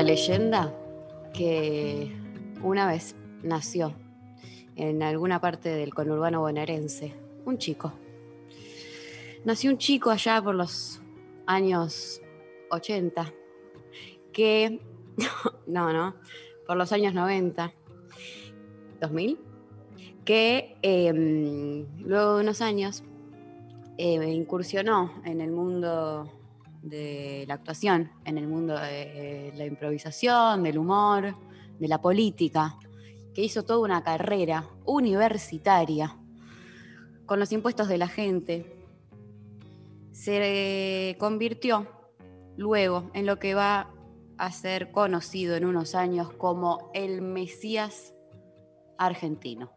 La 0.00 0.04
leyenda 0.04 0.74
que 1.34 2.10
una 2.62 2.86
vez 2.86 3.16
nació 3.42 3.92
en 4.74 5.02
alguna 5.02 5.42
parte 5.42 5.68
del 5.68 5.92
conurbano 5.92 6.40
bonaerense 6.40 7.12
un 7.44 7.58
chico. 7.58 7.92
Nació 9.44 9.70
un 9.70 9.76
chico 9.76 10.08
allá 10.10 10.40
por 10.40 10.54
los 10.54 11.02
años 11.44 12.22
80 12.70 13.30
que, 14.32 14.80
no, 15.66 15.92
no, 15.92 16.14
por 16.66 16.78
los 16.78 16.92
años 16.92 17.12
90, 17.12 17.70
2000, 19.02 19.38
que 20.24 20.78
em, 20.80 21.84
luego 21.98 22.36
de 22.36 22.44
unos 22.44 22.62
años 22.62 23.04
eh, 23.98 24.32
incursionó 24.32 25.20
en 25.26 25.42
el 25.42 25.50
mundo 25.50 26.39
de 26.82 27.44
la 27.46 27.54
actuación, 27.54 28.10
en 28.24 28.38
el 28.38 28.46
mundo 28.46 28.78
de 28.78 29.52
la 29.56 29.66
improvisación, 29.66 30.62
del 30.62 30.78
humor, 30.78 31.36
de 31.78 31.88
la 31.88 32.00
política, 32.00 32.76
que 33.34 33.42
hizo 33.42 33.64
toda 33.64 33.80
una 33.80 34.02
carrera 34.02 34.68
universitaria 34.84 36.16
con 37.26 37.38
los 37.38 37.52
impuestos 37.52 37.88
de 37.88 37.98
la 37.98 38.08
gente, 38.08 38.76
se 40.12 41.16
convirtió 41.18 41.86
luego 42.56 43.10
en 43.14 43.26
lo 43.26 43.38
que 43.38 43.54
va 43.54 43.90
a 44.36 44.52
ser 44.52 44.90
conocido 44.90 45.54
en 45.56 45.64
unos 45.64 45.94
años 45.94 46.32
como 46.32 46.90
el 46.94 47.22
Mesías 47.22 48.14
argentino. 48.98 49.70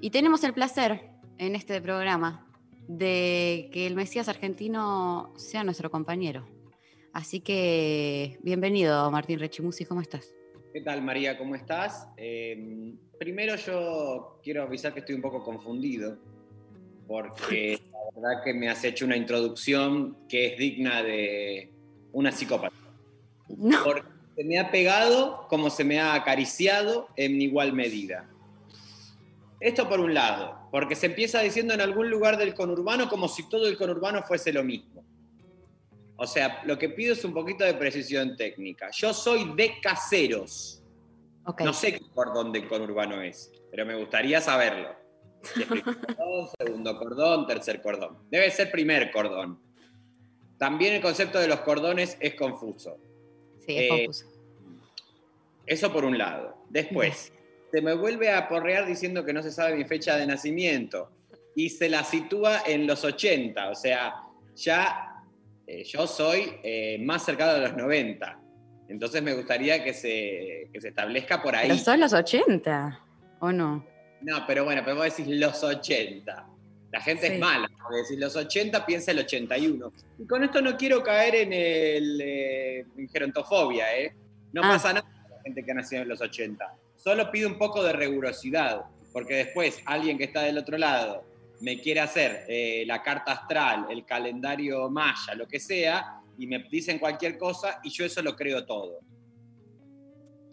Y 0.00 0.10
tenemos 0.10 0.42
el 0.44 0.52
placer 0.52 1.10
en 1.38 1.54
este 1.54 1.80
programa 1.80 2.49
de 2.96 3.70
que 3.72 3.86
el 3.86 3.94
Mesías 3.94 4.28
argentino 4.28 5.32
sea 5.36 5.62
nuestro 5.62 5.90
compañero. 5.92 6.48
Así 7.12 7.40
que 7.40 8.38
bienvenido, 8.42 9.08
Martín 9.12 9.38
Rechimusi, 9.38 9.84
¿cómo 9.84 10.00
estás? 10.00 10.34
¿Qué 10.72 10.80
tal, 10.80 11.00
María? 11.02 11.38
¿Cómo 11.38 11.54
estás? 11.54 12.08
Eh, 12.16 12.94
primero 13.18 13.54
yo 13.54 14.40
quiero 14.42 14.64
avisar 14.64 14.92
que 14.92 15.00
estoy 15.00 15.14
un 15.14 15.22
poco 15.22 15.44
confundido, 15.44 16.18
porque 17.06 17.78
la 17.92 18.20
verdad 18.20 18.44
que 18.44 18.54
me 18.54 18.68
has 18.68 18.82
hecho 18.82 19.04
una 19.04 19.16
introducción 19.16 20.26
que 20.28 20.46
es 20.46 20.58
digna 20.58 21.02
de 21.04 21.70
una 22.12 22.32
psicópata. 22.32 22.74
No. 23.56 23.84
Porque 23.84 24.02
se 24.34 24.44
me 24.44 24.58
ha 24.58 24.72
pegado 24.72 25.46
como 25.48 25.70
se 25.70 25.84
me 25.84 26.00
ha 26.00 26.14
acariciado 26.14 27.06
en 27.14 27.40
igual 27.40 27.72
medida. 27.72 28.28
Esto 29.60 29.88
por 29.88 30.00
un 30.00 30.14
lado, 30.14 30.68
porque 30.70 30.96
se 30.96 31.06
empieza 31.06 31.40
diciendo 31.40 31.74
en 31.74 31.82
algún 31.82 32.08
lugar 32.08 32.38
del 32.38 32.54
conurbano 32.54 33.08
como 33.08 33.28
si 33.28 33.48
todo 33.48 33.68
el 33.68 33.76
conurbano 33.76 34.22
fuese 34.22 34.52
lo 34.52 34.64
mismo. 34.64 35.04
O 36.16 36.26
sea, 36.26 36.62
lo 36.64 36.78
que 36.78 36.88
pido 36.88 37.12
es 37.12 37.24
un 37.24 37.32
poquito 37.34 37.64
de 37.64 37.74
precisión 37.74 38.36
técnica. 38.36 38.90
Yo 38.92 39.12
soy 39.12 39.52
de 39.54 39.80
caseros. 39.80 40.82
No 41.64 41.72
sé 41.72 41.94
qué 41.94 42.00
cordón 42.14 42.52
del 42.52 42.68
conurbano 42.68 43.20
es, 43.22 43.50
pero 43.70 43.84
me 43.84 43.96
gustaría 43.96 44.40
saberlo. 44.40 44.88
Cordón, 45.66 46.48
segundo 46.58 46.98
cordón, 46.98 47.46
tercer 47.46 47.80
cordón. 47.80 48.18
Debe 48.30 48.50
ser 48.50 48.70
primer 48.70 49.10
cordón. 49.10 49.58
También 50.58 50.92
el 50.92 51.00
concepto 51.00 51.38
de 51.38 51.48
los 51.48 51.60
cordones 51.60 52.18
es 52.20 52.34
confuso. 52.34 52.98
Sí, 53.66 53.76
es 53.78 53.82
Eh, 53.82 53.88
confuso. 53.88 54.26
Eso 55.64 55.90
por 55.90 56.04
un 56.04 56.18
lado. 56.18 56.56
Después, 56.68 57.32
se 57.70 57.80
me 57.82 57.94
vuelve 57.94 58.30
a 58.32 58.48
porrear 58.48 58.86
diciendo 58.86 59.24
que 59.24 59.32
no 59.32 59.42
se 59.42 59.50
sabe 59.50 59.76
mi 59.76 59.84
fecha 59.84 60.16
de 60.16 60.26
nacimiento 60.26 61.10
y 61.54 61.68
se 61.70 61.88
la 61.88 62.04
sitúa 62.04 62.62
en 62.66 62.86
los 62.86 63.04
80, 63.04 63.70
o 63.70 63.74
sea, 63.74 64.14
ya 64.56 65.14
eh, 65.66 65.84
yo 65.84 66.06
soy 66.06 66.52
eh, 66.62 66.98
más 67.00 67.24
cercano 67.24 67.54
de 67.54 67.60
los 67.60 67.76
90. 67.76 68.38
Entonces 68.88 69.22
me 69.22 69.34
gustaría 69.34 69.84
que 69.84 69.94
se, 69.94 70.68
que 70.72 70.80
se 70.80 70.88
establezca 70.88 71.40
por 71.42 71.54
ahí. 71.54 71.68
Pero 71.68 71.78
son 71.80 72.00
los 72.00 72.12
80, 72.12 73.00
¿o 73.40 73.52
no? 73.52 73.86
No, 74.22 74.44
pero 74.46 74.64
bueno, 74.64 74.82
pero 74.84 74.96
vos 74.96 75.04
decís 75.04 75.26
los 75.28 75.62
80. 75.62 76.46
La 76.92 77.00
gente 77.00 77.28
Sí. 77.28 77.34
es 77.34 77.38
mala. 77.38 77.68
porque 77.80 77.98
decís 78.02 78.18
los 78.18 78.34
80 78.34 78.84
piensa 78.84 79.12
el 79.12 79.20
81. 79.20 79.92
Y 80.18 80.26
con 80.26 80.42
esto 80.42 80.60
no 80.60 80.76
quiero 80.76 81.04
caer 81.04 81.36
en 81.36 81.52
el 81.52 82.20
eh, 82.20 82.84
en 82.98 83.08
gerontofobia, 83.08 83.96
¿eh? 83.96 84.12
No 84.52 84.62
Ah. 84.64 84.70
pasa 84.70 84.92
nada 84.94 85.02
con 85.08 85.30
la 85.36 85.42
gente 85.44 85.64
que 85.64 85.70
ha 85.70 85.74
nacido 85.74 86.02
en 86.02 86.08
los 86.08 86.20
80. 86.20 86.74
Solo 87.02 87.30
pido 87.30 87.48
un 87.48 87.56
poco 87.58 87.82
de 87.82 87.92
rigurosidad, 87.92 88.82
porque 89.12 89.34
después 89.34 89.80
alguien 89.86 90.18
que 90.18 90.24
está 90.24 90.42
del 90.42 90.58
otro 90.58 90.76
lado 90.78 91.24
me 91.60 91.80
quiere 91.80 92.00
hacer 92.00 92.44
eh, 92.48 92.84
la 92.86 93.02
carta 93.02 93.32
astral, 93.32 93.86
el 93.90 94.04
calendario 94.04 94.88
maya, 94.90 95.34
lo 95.34 95.46
que 95.46 95.58
sea, 95.60 96.20
y 96.38 96.46
me 96.46 96.58
dicen 96.70 96.98
cualquier 96.98 97.36
cosa 97.38 97.80
y 97.82 97.90
yo 97.90 98.04
eso 98.04 98.22
lo 98.22 98.34
creo 98.36 98.64
todo. 98.64 98.98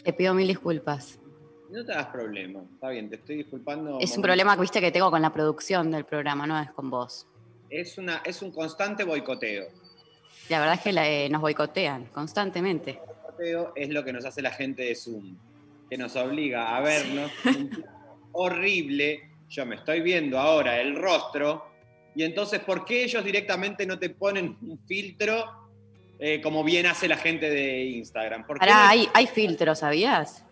Te 0.03 0.13
pido 0.13 0.33
mil 0.33 0.47
disculpas. 0.47 1.19
No 1.69 1.83
te 1.85 1.91
hagas 1.91 2.07
problema, 2.07 2.61
está 2.73 2.89
bien, 2.89 3.09
te 3.09 3.17
estoy 3.17 3.37
disculpando. 3.37 3.99
Es 3.99 4.15
un 4.15 4.21
problema 4.23 4.55
que 4.55 4.61
viste 4.61 4.79
que 4.79 4.91
tengo 4.91 5.11
con 5.11 5.21
la 5.21 5.33
producción 5.33 5.91
del 5.91 6.05
programa, 6.05 6.47
no 6.47 6.57
es 6.61 6.71
con 6.71 6.89
vos. 6.89 7.27
Es, 7.69 7.97
una, 7.97 8.21
es 8.25 8.41
un 8.41 8.51
constante 8.51 9.03
boicoteo. 9.03 9.65
La 10.47 10.59
verdad 10.59 10.75
es 10.75 10.81
que 10.81 10.93
la- 10.93 11.09
eh, 11.09 11.27
nos 11.29 11.41
boicotean 11.41 12.05
constantemente. 12.05 12.91
El 12.91 12.99
boicoteo 13.21 13.73
es 13.75 13.89
lo 13.89 14.03
que 14.05 14.13
nos 14.13 14.23
hace 14.23 14.41
la 14.41 14.51
gente 14.51 14.83
de 14.83 14.95
Zoom, 14.95 15.35
que 15.89 15.97
nos 15.97 16.15
obliga 16.15 16.75
a 16.75 16.81
vernos 16.81 17.31
plano 17.41 17.69
horrible. 18.31 19.29
Yo 19.49 19.65
me 19.65 19.75
estoy 19.75 20.01
viendo 20.01 20.39
ahora 20.39 20.79
el 20.81 20.95
rostro, 20.95 21.67
y 22.17 22.23
entonces, 22.23 22.59
¿por 22.61 22.83
qué 22.83 23.03
ellos 23.03 23.23
directamente 23.23 23.85
no 23.85 23.99
te 23.99 24.09
ponen 24.09 24.57
un 24.61 24.79
filtro 24.87 25.69
eh, 26.17 26.41
como 26.41 26.63
bien 26.63 26.87
hace 26.87 27.07
la 27.07 27.17
gente 27.17 27.47
de 27.47 27.83
Instagram? 27.85 28.45
¿Por 28.47 28.59
qué 28.59 28.67
hay, 28.69 29.07
hay 29.13 29.27
filtros, 29.27 29.79
¿sabías? 29.79 30.43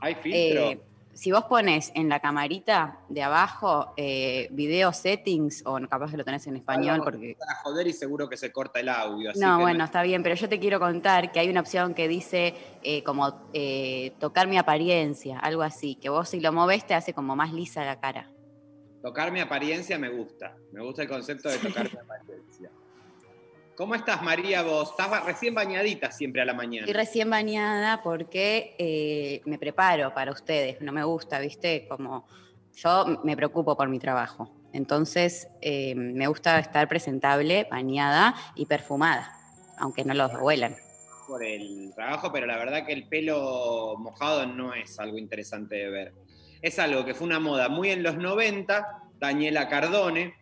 hay 0.00 0.14
filtro? 0.16 0.70
Eh, 0.70 0.80
si 1.18 1.32
vos 1.32 1.44
pones 1.46 1.90
en 1.96 2.08
la 2.08 2.20
camarita 2.20 3.00
de 3.08 3.24
abajo 3.24 3.92
eh, 3.96 4.46
video 4.52 4.92
settings, 4.92 5.64
o 5.66 5.76
capaz 5.88 6.12
que 6.12 6.16
lo 6.16 6.24
tenés 6.24 6.46
en 6.46 6.54
español, 6.54 7.00
porque 7.02 7.36
a 7.40 7.56
joder 7.56 7.88
y 7.88 7.92
seguro 7.92 8.28
que 8.28 8.36
se 8.36 8.52
corta 8.52 8.78
el 8.78 8.88
audio. 8.88 9.30
así 9.30 9.40
No, 9.40 9.56
que 9.56 9.62
bueno, 9.64 9.82
está 9.82 10.04
bien, 10.04 10.22
pero 10.22 10.36
yo 10.36 10.48
te 10.48 10.60
quiero 10.60 10.78
contar 10.78 11.32
que 11.32 11.40
hay 11.40 11.48
una 11.48 11.58
opción 11.58 11.92
que 11.92 12.06
dice 12.06 12.54
eh, 12.84 13.02
como 13.02 13.50
eh, 13.52 14.12
tocar 14.20 14.46
mi 14.46 14.58
apariencia, 14.58 15.40
algo 15.40 15.62
así, 15.62 15.96
que 15.96 16.08
vos 16.08 16.28
si 16.28 16.38
lo 16.38 16.52
moves 16.52 16.86
te 16.86 16.94
hace 16.94 17.12
como 17.12 17.34
más 17.34 17.52
lisa 17.52 17.84
la 17.84 17.98
cara. 17.98 18.30
Tocar 19.02 19.32
mi 19.32 19.40
apariencia 19.40 19.98
me 19.98 20.10
gusta. 20.10 20.56
Me 20.72 20.82
gusta 20.82 21.02
el 21.02 21.08
concepto 21.08 21.48
de 21.48 21.58
tocar 21.58 21.90
mi 21.90 21.98
apariencia. 21.98 22.07
¿Cómo 23.78 23.94
estás, 23.94 24.20
María? 24.24 24.62
Vos 24.62 24.90
estás 24.90 25.24
recién 25.24 25.54
bañadita 25.54 26.10
siempre 26.10 26.42
a 26.42 26.44
la 26.44 26.52
mañana. 26.52 26.84
Estoy 26.84 26.94
recién 26.94 27.30
bañada 27.30 28.02
porque 28.02 28.74
eh, 28.76 29.40
me 29.44 29.56
preparo 29.56 30.12
para 30.12 30.32
ustedes, 30.32 30.80
no 30.80 30.90
me 30.90 31.04
gusta, 31.04 31.38
¿viste? 31.38 31.86
Como 31.86 32.26
yo 32.74 33.20
me 33.22 33.36
preocupo 33.36 33.76
por 33.76 33.88
mi 33.88 34.00
trabajo, 34.00 34.50
entonces 34.72 35.46
eh, 35.60 35.94
me 35.94 36.26
gusta 36.26 36.58
estar 36.58 36.88
presentable, 36.88 37.68
bañada 37.70 38.34
y 38.56 38.66
perfumada, 38.66 39.30
aunque 39.78 40.04
no 40.04 40.12
los 40.12 40.32
huelan. 40.40 40.74
por 41.28 41.44
el 41.44 41.92
trabajo, 41.94 42.32
pero 42.32 42.46
la 42.46 42.58
verdad 42.58 42.84
que 42.84 42.94
el 42.94 43.06
pelo 43.06 43.94
mojado 43.96 44.44
no 44.44 44.74
es 44.74 44.98
algo 44.98 45.18
interesante 45.18 45.76
de 45.76 45.88
ver. 45.88 46.14
Es 46.62 46.80
algo 46.80 47.04
que 47.04 47.14
fue 47.14 47.28
una 47.28 47.38
moda 47.38 47.68
muy 47.68 47.90
en 47.90 48.02
los 48.02 48.16
90, 48.16 49.04
Daniela 49.20 49.68
Cardone, 49.68 50.34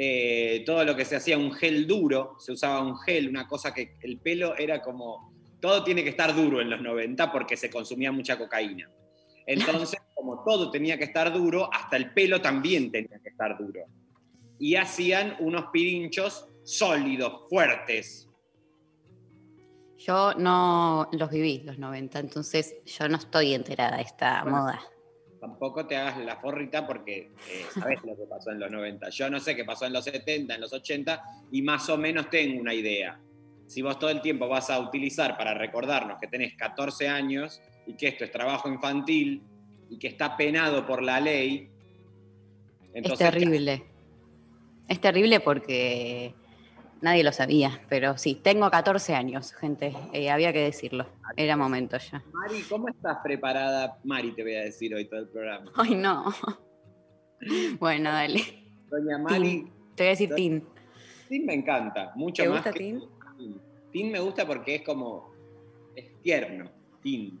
eh, 0.00 0.62
todo 0.64 0.84
lo 0.84 0.94
que 0.94 1.04
se 1.04 1.16
hacía 1.16 1.36
un 1.36 1.52
gel 1.52 1.84
duro, 1.84 2.36
se 2.38 2.52
usaba 2.52 2.80
un 2.80 2.96
gel, 3.00 3.28
una 3.28 3.48
cosa 3.48 3.74
que 3.74 3.96
el 4.02 4.18
pelo 4.18 4.56
era 4.56 4.80
como, 4.80 5.34
todo 5.60 5.82
tiene 5.82 6.04
que 6.04 6.10
estar 6.10 6.36
duro 6.36 6.60
en 6.60 6.70
los 6.70 6.80
90 6.80 7.32
porque 7.32 7.56
se 7.56 7.68
consumía 7.68 8.12
mucha 8.12 8.38
cocaína. 8.38 8.88
Entonces, 9.44 10.00
como 10.14 10.44
todo 10.44 10.70
tenía 10.70 10.96
que 10.98 11.02
estar 11.02 11.32
duro, 11.32 11.68
hasta 11.72 11.96
el 11.96 12.12
pelo 12.12 12.40
también 12.40 12.92
tenía 12.92 13.18
que 13.20 13.30
estar 13.30 13.58
duro. 13.58 13.86
Y 14.60 14.76
hacían 14.76 15.34
unos 15.40 15.64
pirinchos 15.72 16.46
sólidos, 16.62 17.48
fuertes, 17.50 18.24
Yo 19.96 20.32
no 20.34 21.08
los 21.10 21.28
viví 21.28 21.62
los 21.64 21.76
90, 21.76 22.20
entonces 22.20 22.76
yo 22.86 23.08
no 23.08 23.16
estoy 23.16 23.52
enterada 23.52 23.96
de 23.96 24.04
esta 24.04 24.44
Bueno. 24.44 24.58
moda. 24.58 24.80
Tampoco 25.40 25.86
te 25.86 25.96
hagas 25.96 26.18
la 26.18 26.36
forrita 26.36 26.86
porque 26.86 27.30
eh, 27.48 27.64
sabes 27.72 28.00
lo 28.04 28.16
que 28.16 28.24
pasó 28.28 28.50
en 28.50 28.60
los 28.60 28.70
90. 28.70 29.08
Yo 29.10 29.30
no 29.30 29.40
sé 29.40 29.56
qué 29.56 29.64
pasó 29.64 29.86
en 29.86 29.92
los 29.92 30.04
70, 30.04 30.54
en 30.54 30.60
los 30.60 30.72
80 30.72 31.22
y 31.52 31.62
más 31.62 31.88
o 31.88 31.96
menos 31.96 32.30
tengo 32.30 32.60
una 32.60 32.74
idea. 32.74 33.20
Si 33.66 33.82
vos 33.82 33.98
todo 33.98 34.10
el 34.10 34.20
tiempo 34.20 34.48
vas 34.48 34.70
a 34.70 34.80
utilizar 34.80 35.36
para 35.36 35.54
recordarnos 35.54 36.18
que 36.20 36.26
tenés 36.26 36.54
14 36.56 37.08
años 37.08 37.60
y 37.86 37.94
que 37.94 38.08
esto 38.08 38.24
es 38.24 38.32
trabajo 38.32 38.68
infantil 38.68 39.42
y 39.90 39.98
que 39.98 40.08
está 40.08 40.36
penado 40.36 40.86
por 40.86 41.02
la 41.02 41.20
ley, 41.20 41.68
Es 42.94 43.18
terrible. 43.18 43.84
Es 44.88 45.00
terrible 45.00 45.40
porque 45.40 46.34
nadie 47.00 47.24
lo 47.24 47.32
sabía, 47.32 47.80
pero 47.88 48.16
sí, 48.18 48.34
tengo 48.34 48.70
14 48.70 49.14
años, 49.14 49.52
gente, 49.54 49.92
eh, 50.12 50.30
había 50.30 50.52
que 50.52 50.60
decirlo, 50.60 51.06
era 51.36 51.56
momento 51.56 51.96
ya. 51.98 52.22
Mari, 52.32 52.62
¿cómo 52.68 52.88
estás 52.88 53.18
preparada? 53.22 53.98
Mari, 54.04 54.32
te 54.32 54.42
voy 54.42 54.54
a 54.54 54.62
decir 54.62 54.94
hoy 54.94 55.06
todo 55.08 55.20
el 55.20 55.28
programa. 55.28 55.70
Ay, 55.76 55.94
no. 55.94 56.32
Bueno, 57.78 58.10
dale. 58.10 58.40
Doña 58.90 59.18
Mari, 59.18 59.42
Tin. 59.42 59.72
Te 59.94 60.02
voy 60.02 60.06
a 60.06 60.10
decir 60.10 60.34
Tin. 60.34 60.64
sí 61.28 61.40
me 61.40 61.54
encanta, 61.54 62.12
mucho 62.16 62.42
¿Te 62.42 62.48
más 62.48 62.58
gusta 62.58 62.72
que 62.72 62.78
Tin? 62.80 63.00
Tin. 63.36 63.60
Tin 63.92 64.12
me 64.12 64.20
gusta 64.20 64.46
porque 64.46 64.76
es 64.76 64.82
como, 64.82 65.32
es 65.94 66.20
tierno, 66.22 66.70
Tin. 67.02 67.38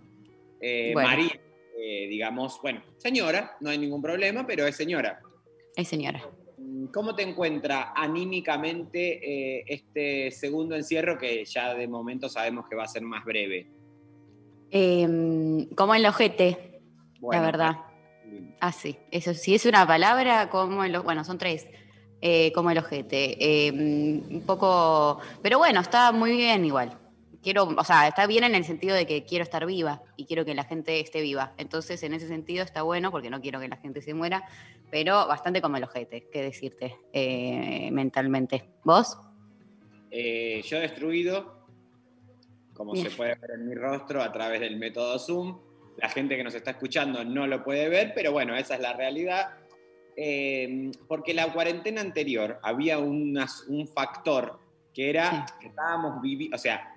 Eh, 0.60 0.90
Bueno. 0.92 1.08
María, 1.08 1.40
eh, 1.76 2.06
digamos, 2.08 2.60
bueno, 2.62 2.82
señora, 2.96 3.56
no 3.60 3.70
hay 3.70 3.78
ningún 3.78 4.02
problema, 4.02 4.46
pero 4.46 4.66
es 4.66 4.76
señora. 4.76 5.20
Es 5.74 5.88
señora. 5.88 6.22
¿Cómo 6.86 7.14
te 7.14 7.22
encuentra 7.22 7.92
anímicamente 7.94 9.58
eh, 9.58 9.64
este 9.66 10.30
segundo 10.30 10.74
encierro 10.76 11.18
que 11.18 11.44
ya 11.44 11.74
de 11.74 11.88
momento 11.88 12.28
sabemos 12.28 12.66
que 12.68 12.76
va 12.76 12.84
a 12.84 12.88
ser 12.88 13.02
más 13.02 13.24
breve? 13.24 13.66
Em, 14.70 15.66
como 15.74 15.94
el 15.94 16.06
ojete, 16.06 16.80
Bueno, 17.20 17.40
la 17.42 17.46
verdad. 17.46 17.76
lindo. 18.24 18.54
Ah, 18.60 18.72
sí. 18.72 18.96
Eso 19.10 19.34
sí 19.34 19.54
es 19.54 19.64
una 19.66 19.86
palabra 19.86 20.50
como 20.50 20.84
el... 20.84 20.94
o- 20.96 21.02
Bueno, 21.02 21.24
son 21.24 21.38
tres. 21.38 21.66
Eh, 22.20 22.52
como 22.52 22.70
el 22.70 22.78
ojete. 22.78 23.66
Em, 23.68 24.22
un 24.30 24.42
poco... 24.46 25.20
Pero 25.42 25.58
bueno, 25.58 25.80
está 25.80 26.12
muy 26.12 26.32
bien 26.36 26.64
igual. 26.64 26.98
Quiero, 27.42 27.64
o 27.64 27.84
sea, 27.84 28.08
está 28.08 28.26
bien 28.26 28.42
en 28.44 28.54
el 28.54 28.64
sentido 28.64 28.96
de 28.96 29.06
que 29.06 29.24
quiero 29.24 29.44
estar 29.44 29.64
viva 29.64 30.02
y 30.16 30.24
quiero 30.26 30.44
que 30.44 30.54
la 30.54 30.64
gente 30.64 30.98
esté 31.00 31.20
viva. 31.22 31.52
Entonces, 31.56 32.02
en 32.02 32.12
ese 32.14 32.26
sentido 32.26 32.64
está 32.64 32.82
bueno 32.82 33.10
porque 33.12 33.30
no 33.30 33.40
quiero 33.40 33.60
que 33.60 33.68
la 33.68 33.76
gente 33.76 34.02
se 34.02 34.12
muera, 34.12 34.44
pero 34.90 35.26
bastante 35.28 35.60
como 35.62 35.76
el 35.76 35.84
ojete, 35.84 36.28
qué 36.32 36.42
decirte, 36.42 36.96
eh, 37.12 37.90
mentalmente. 37.92 38.68
¿Vos? 38.82 39.16
Eh, 40.10 40.62
yo 40.66 40.80
destruido, 40.80 41.64
como 42.74 42.92
Bien. 42.92 43.08
se 43.08 43.16
puede 43.16 43.36
ver 43.36 43.52
en 43.52 43.68
mi 43.68 43.74
rostro 43.74 44.22
a 44.22 44.32
través 44.32 44.60
del 44.60 44.76
método 44.76 45.18
Zoom. 45.18 45.58
La 45.98 46.08
gente 46.08 46.36
que 46.36 46.44
nos 46.44 46.54
está 46.54 46.72
escuchando 46.72 47.24
no 47.24 47.46
lo 47.46 47.62
puede 47.62 47.88
ver, 47.88 48.12
pero 48.14 48.32
bueno, 48.32 48.56
esa 48.56 48.74
es 48.74 48.80
la 48.80 48.92
realidad. 48.94 49.50
Eh, 50.16 50.90
porque 51.06 51.34
la 51.34 51.52
cuarentena 51.52 52.00
anterior 52.00 52.58
había 52.62 52.98
unas- 52.98 53.62
un 53.68 53.86
factor 53.86 54.58
que 54.92 55.10
era 55.10 55.46
que 55.60 55.68
estábamos 55.68 56.20
viviendo, 56.20 56.56
o 56.56 56.58
sea, 56.58 56.96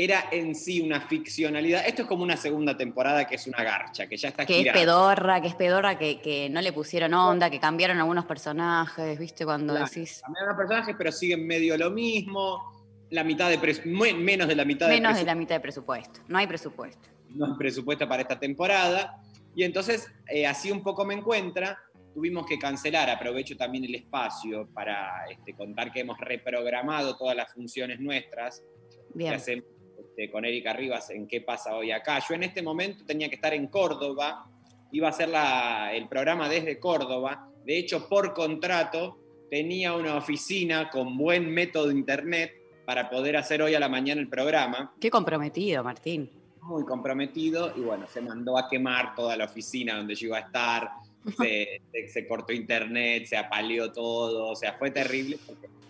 era 0.00 0.26
en 0.30 0.54
sí 0.54 0.80
una 0.80 1.00
ficcionalidad. 1.00 1.84
Esto 1.84 2.02
es 2.02 2.08
como 2.08 2.22
una 2.22 2.36
segunda 2.36 2.76
temporada 2.76 3.26
que 3.26 3.34
es 3.34 3.48
una 3.48 3.64
garcha, 3.64 4.06
que 4.06 4.16
ya 4.16 4.28
está 4.28 4.46
Que 4.46 4.60
es 4.60 4.72
pedorra, 4.72 5.40
que 5.42 5.48
es 5.48 5.56
pedorra, 5.56 5.98
que, 5.98 6.20
que 6.20 6.48
no 6.48 6.60
le 6.60 6.72
pusieron 6.72 7.12
onda, 7.14 7.50
que 7.50 7.58
cambiaron 7.58 7.98
algunos 7.98 8.24
personajes, 8.24 9.18
¿viste? 9.18 9.44
Cuando 9.44 9.72
Claro. 9.74 9.88
decís 9.92 10.20
Cambiaron 10.24 10.50
los 10.50 10.56
personajes, 10.56 10.94
pero 10.96 11.10
siguen 11.10 11.44
medio 11.44 11.76
lo 11.76 11.90
mismo. 11.90 12.62
La 13.10 13.24
mitad 13.24 13.48
de 13.50 13.58
pres- 13.58 13.84
menos 13.84 14.46
de 14.46 14.54
la 14.54 14.64
mitad 14.64 14.86
de 14.88 14.94
menos 14.94 15.16
de 15.16 15.24
la 15.24 15.34
mitad 15.34 15.56
de 15.56 15.60
presupuesto. 15.60 16.20
No 16.28 16.38
hay 16.38 16.46
presupuesto. 16.46 17.08
no 17.30 17.46
hay 17.46 17.52
presupuesto 17.58 18.08
para 18.08 18.22
esta 18.22 18.38
temporada. 18.38 19.20
Y 19.56 19.64
entonces, 19.64 20.08
eh, 20.28 20.46
así 20.46 20.70
un 20.70 20.84
poco 20.84 21.04
me 21.04 21.14
encuentra. 21.14 21.76
Tuvimos 22.14 22.46
que 22.46 22.56
cancelar, 22.56 23.10
aprovecho 23.10 23.56
también 23.56 23.84
el 23.84 23.96
espacio 23.96 24.68
para 24.72 25.24
este, 25.28 25.54
contar 25.54 25.90
que 25.90 26.00
hemos 26.00 26.18
reprogramado 26.18 27.16
todas 27.16 27.34
las 27.36 27.52
funciones 27.52 27.98
nuestras 28.00 28.60
que 28.60 29.18
Bien. 29.18 29.34
hacemos 29.34 29.64
este, 30.18 30.30
con 30.32 30.44
Erika 30.44 30.72
Rivas 30.72 31.10
en 31.10 31.28
qué 31.28 31.40
pasa 31.42 31.76
hoy 31.76 31.92
acá. 31.92 32.20
Yo 32.28 32.34
en 32.34 32.42
este 32.42 32.60
momento 32.60 33.04
tenía 33.06 33.28
que 33.28 33.36
estar 33.36 33.54
en 33.54 33.68
Córdoba, 33.68 34.46
iba 34.90 35.06
a 35.06 35.10
hacer 35.10 35.28
la- 35.28 35.92
el 35.94 36.08
programa 36.08 36.48
desde 36.48 36.78
Córdoba. 36.80 37.48
De 37.64 37.78
hecho, 37.78 38.08
por 38.08 38.34
contrato, 38.34 39.18
tenía 39.50 39.94
una 39.94 40.16
oficina 40.16 40.90
con 40.90 41.16
buen 41.16 41.48
método 41.50 41.86
de 41.88 41.94
internet 41.94 42.52
para 42.84 43.08
poder 43.08 43.36
hacer 43.36 43.62
hoy 43.62 43.74
a 43.74 43.80
la 43.80 43.88
mañana 43.88 44.20
el 44.20 44.28
programa 44.28 44.92
Qué 45.00 45.08
comprometido, 45.10 45.84
Martín. 45.84 46.30
muy 46.62 46.84
comprometido 46.84 47.72
y 47.76 47.80
bueno, 47.80 48.06
se 48.08 48.20
mandó 48.20 48.58
a 48.58 48.68
quemar 48.68 49.14
toda 49.14 49.36
la 49.36 49.44
oficina 49.44 49.96
donde 49.96 50.14
yo 50.16 50.26
iba 50.28 50.38
a 50.38 50.40
estar, 50.40 50.90
se, 51.38 51.80
se- 51.92 52.08
se 52.08 52.26
cortó 52.26 52.52
internet, 52.52 53.24
se 53.26 53.36
apaleó 53.36 53.92
todo, 53.92 54.48
o 54.48 54.56
sea, 54.56 54.72
fue 54.74 54.90
terrible. 54.90 55.38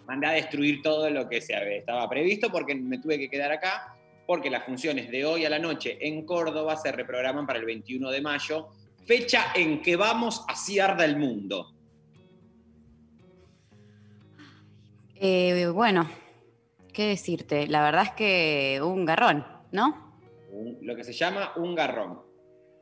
Mandé 0.06 0.26
a 0.26 0.30
destruir 0.32 0.80
todo 0.82 1.08
lo 1.10 1.28
que 1.28 1.40
se 1.40 1.54
estaba 1.78 2.08
previsto 2.08 2.50
porque 2.50 2.74
me 2.74 2.98
tuve 2.98 3.18
que 3.18 3.28
quedar 3.28 3.52
acá, 3.52 3.94
porque 4.28 4.50
las 4.50 4.64
funciones 4.64 5.10
de 5.10 5.24
hoy 5.24 5.46
a 5.46 5.48
la 5.48 5.58
noche 5.58 5.96
en 6.06 6.26
Córdoba 6.26 6.76
se 6.76 6.92
reprograman 6.92 7.46
para 7.46 7.58
el 7.58 7.64
21 7.64 8.10
de 8.10 8.20
mayo, 8.20 8.68
fecha 9.06 9.52
en 9.54 9.80
que 9.80 9.96
vamos 9.96 10.44
así 10.48 10.78
arda 10.78 11.06
el 11.06 11.16
mundo. 11.16 11.72
Eh, 15.14 15.66
bueno, 15.72 16.10
¿qué 16.92 17.06
decirte? 17.08 17.66
La 17.68 17.82
verdad 17.82 18.02
es 18.04 18.10
que 18.12 18.80
un 18.84 19.06
garrón, 19.06 19.46
¿no? 19.72 20.12
Un- 20.52 20.76
Lo 20.82 20.94
que 20.94 21.04
se 21.04 21.14
llama 21.14 21.52
un 21.56 21.74
garrón. 21.74 22.20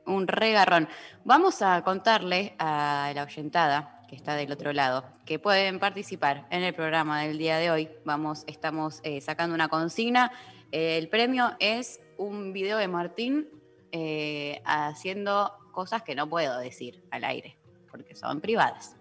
Un 0.04 0.26
regarrón. 0.26 0.88
Vamos 1.24 1.62
a 1.62 1.80
contarle 1.84 2.54
a 2.58 3.12
la 3.14 3.22
oyentada 3.22 4.02
que 4.08 4.16
está 4.16 4.34
del 4.34 4.50
otro 4.50 4.72
lado 4.72 5.04
que 5.24 5.38
pueden 5.38 5.78
participar 5.78 6.48
en 6.50 6.64
el 6.64 6.74
programa 6.74 7.22
del 7.22 7.38
día 7.38 7.58
de 7.58 7.70
hoy. 7.70 7.88
Vamos, 8.04 8.42
estamos 8.48 8.98
eh, 9.04 9.20
sacando 9.20 9.54
una 9.54 9.68
consigna. 9.68 10.32
Eh, 10.72 10.98
el 10.98 11.08
premio 11.08 11.56
es 11.60 12.00
un 12.18 12.52
video 12.52 12.78
de 12.78 12.88
Martín 12.88 13.48
eh, 13.92 14.60
haciendo 14.64 15.52
cosas 15.72 16.02
que 16.02 16.14
no 16.14 16.28
puedo 16.28 16.58
decir 16.58 17.02
al 17.10 17.24
aire, 17.24 17.56
porque 17.90 18.14
son 18.14 18.40
privadas. 18.40 18.96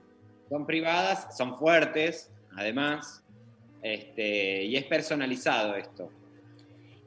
Son 0.50 0.66
privadas, 0.66 1.36
son 1.36 1.58
fuertes, 1.58 2.32
además, 2.56 3.24
este, 3.82 4.64
y 4.64 4.76
es 4.76 4.84
personalizado 4.86 5.76
esto. 5.76 6.12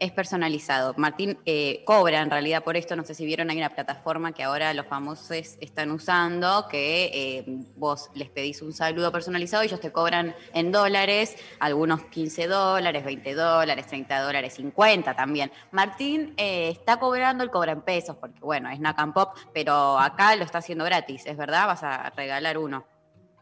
Es 0.00 0.12
personalizado. 0.12 0.94
Martín 0.96 1.38
eh, 1.44 1.82
cobra 1.84 2.20
en 2.20 2.30
realidad 2.30 2.62
por 2.62 2.76
esto. 2.76 2.94
No 2.94 3.04
sé 3.04 3.14
si 3.14 3.26
vieron, 3.26 3.50
hay 3.50 3.58
una 3.58 3.70
plataforma 3.70 4.32
que 4.32 4.44
ahora 4.44 4.72
los 4.72 4.86
famosos 4.86 5.30
están 5.32 5.90
usando, 5.90 6.68
que 6.70 7.10
eh, 7.12 7.44
vos 7.76 8.08
les 8.14 8.28
pedís 8.28 8.62
un 8.62 8.72
saludo 8.72 9.10
personalizado 9.10 9.64
y 9.64 9.66
ellos 9.66 9.80
te 9.80 9.90
cobran 9.90 10.36
en 10.54 10.70
dólares, 10.70 11.36
algunos 11.58 12.04
15 12.04 12.46
dólares, 12.46 13.04
20 13.04 13.34
dólares, 13.34 13.86
30 13.88 14.20
dólares, 14.20 14.54
50 14.54 15.16
también. 15.16 15.50
Martín 15.72 16.32
eh, 16.36 16.68
está 16.68 17.00
cobrando, 17.00 17.42
él 17.42 17.50
cobra 17.50 17.72
en 17.72 17.82
pesos, 17.82 18.16
porque 18.16 18.38
bueno, 18.40 18.70
es 18.70 18.78
Nakam 18.78 19.12
Pop, 19.12 19.36
pero 19.52 19.98
acá 19.98 20.36
lo 20.36 20.44
está 20.44 20.58
haciendo 20.58 20.84
gratis, 20.84 21.26
¿es 21.26 21.36
verdad? 21.36 21.66
Vas 21.66 21.82
a 21.82 22.10
regalar 22.10 22.56
uno. 22.56 22.97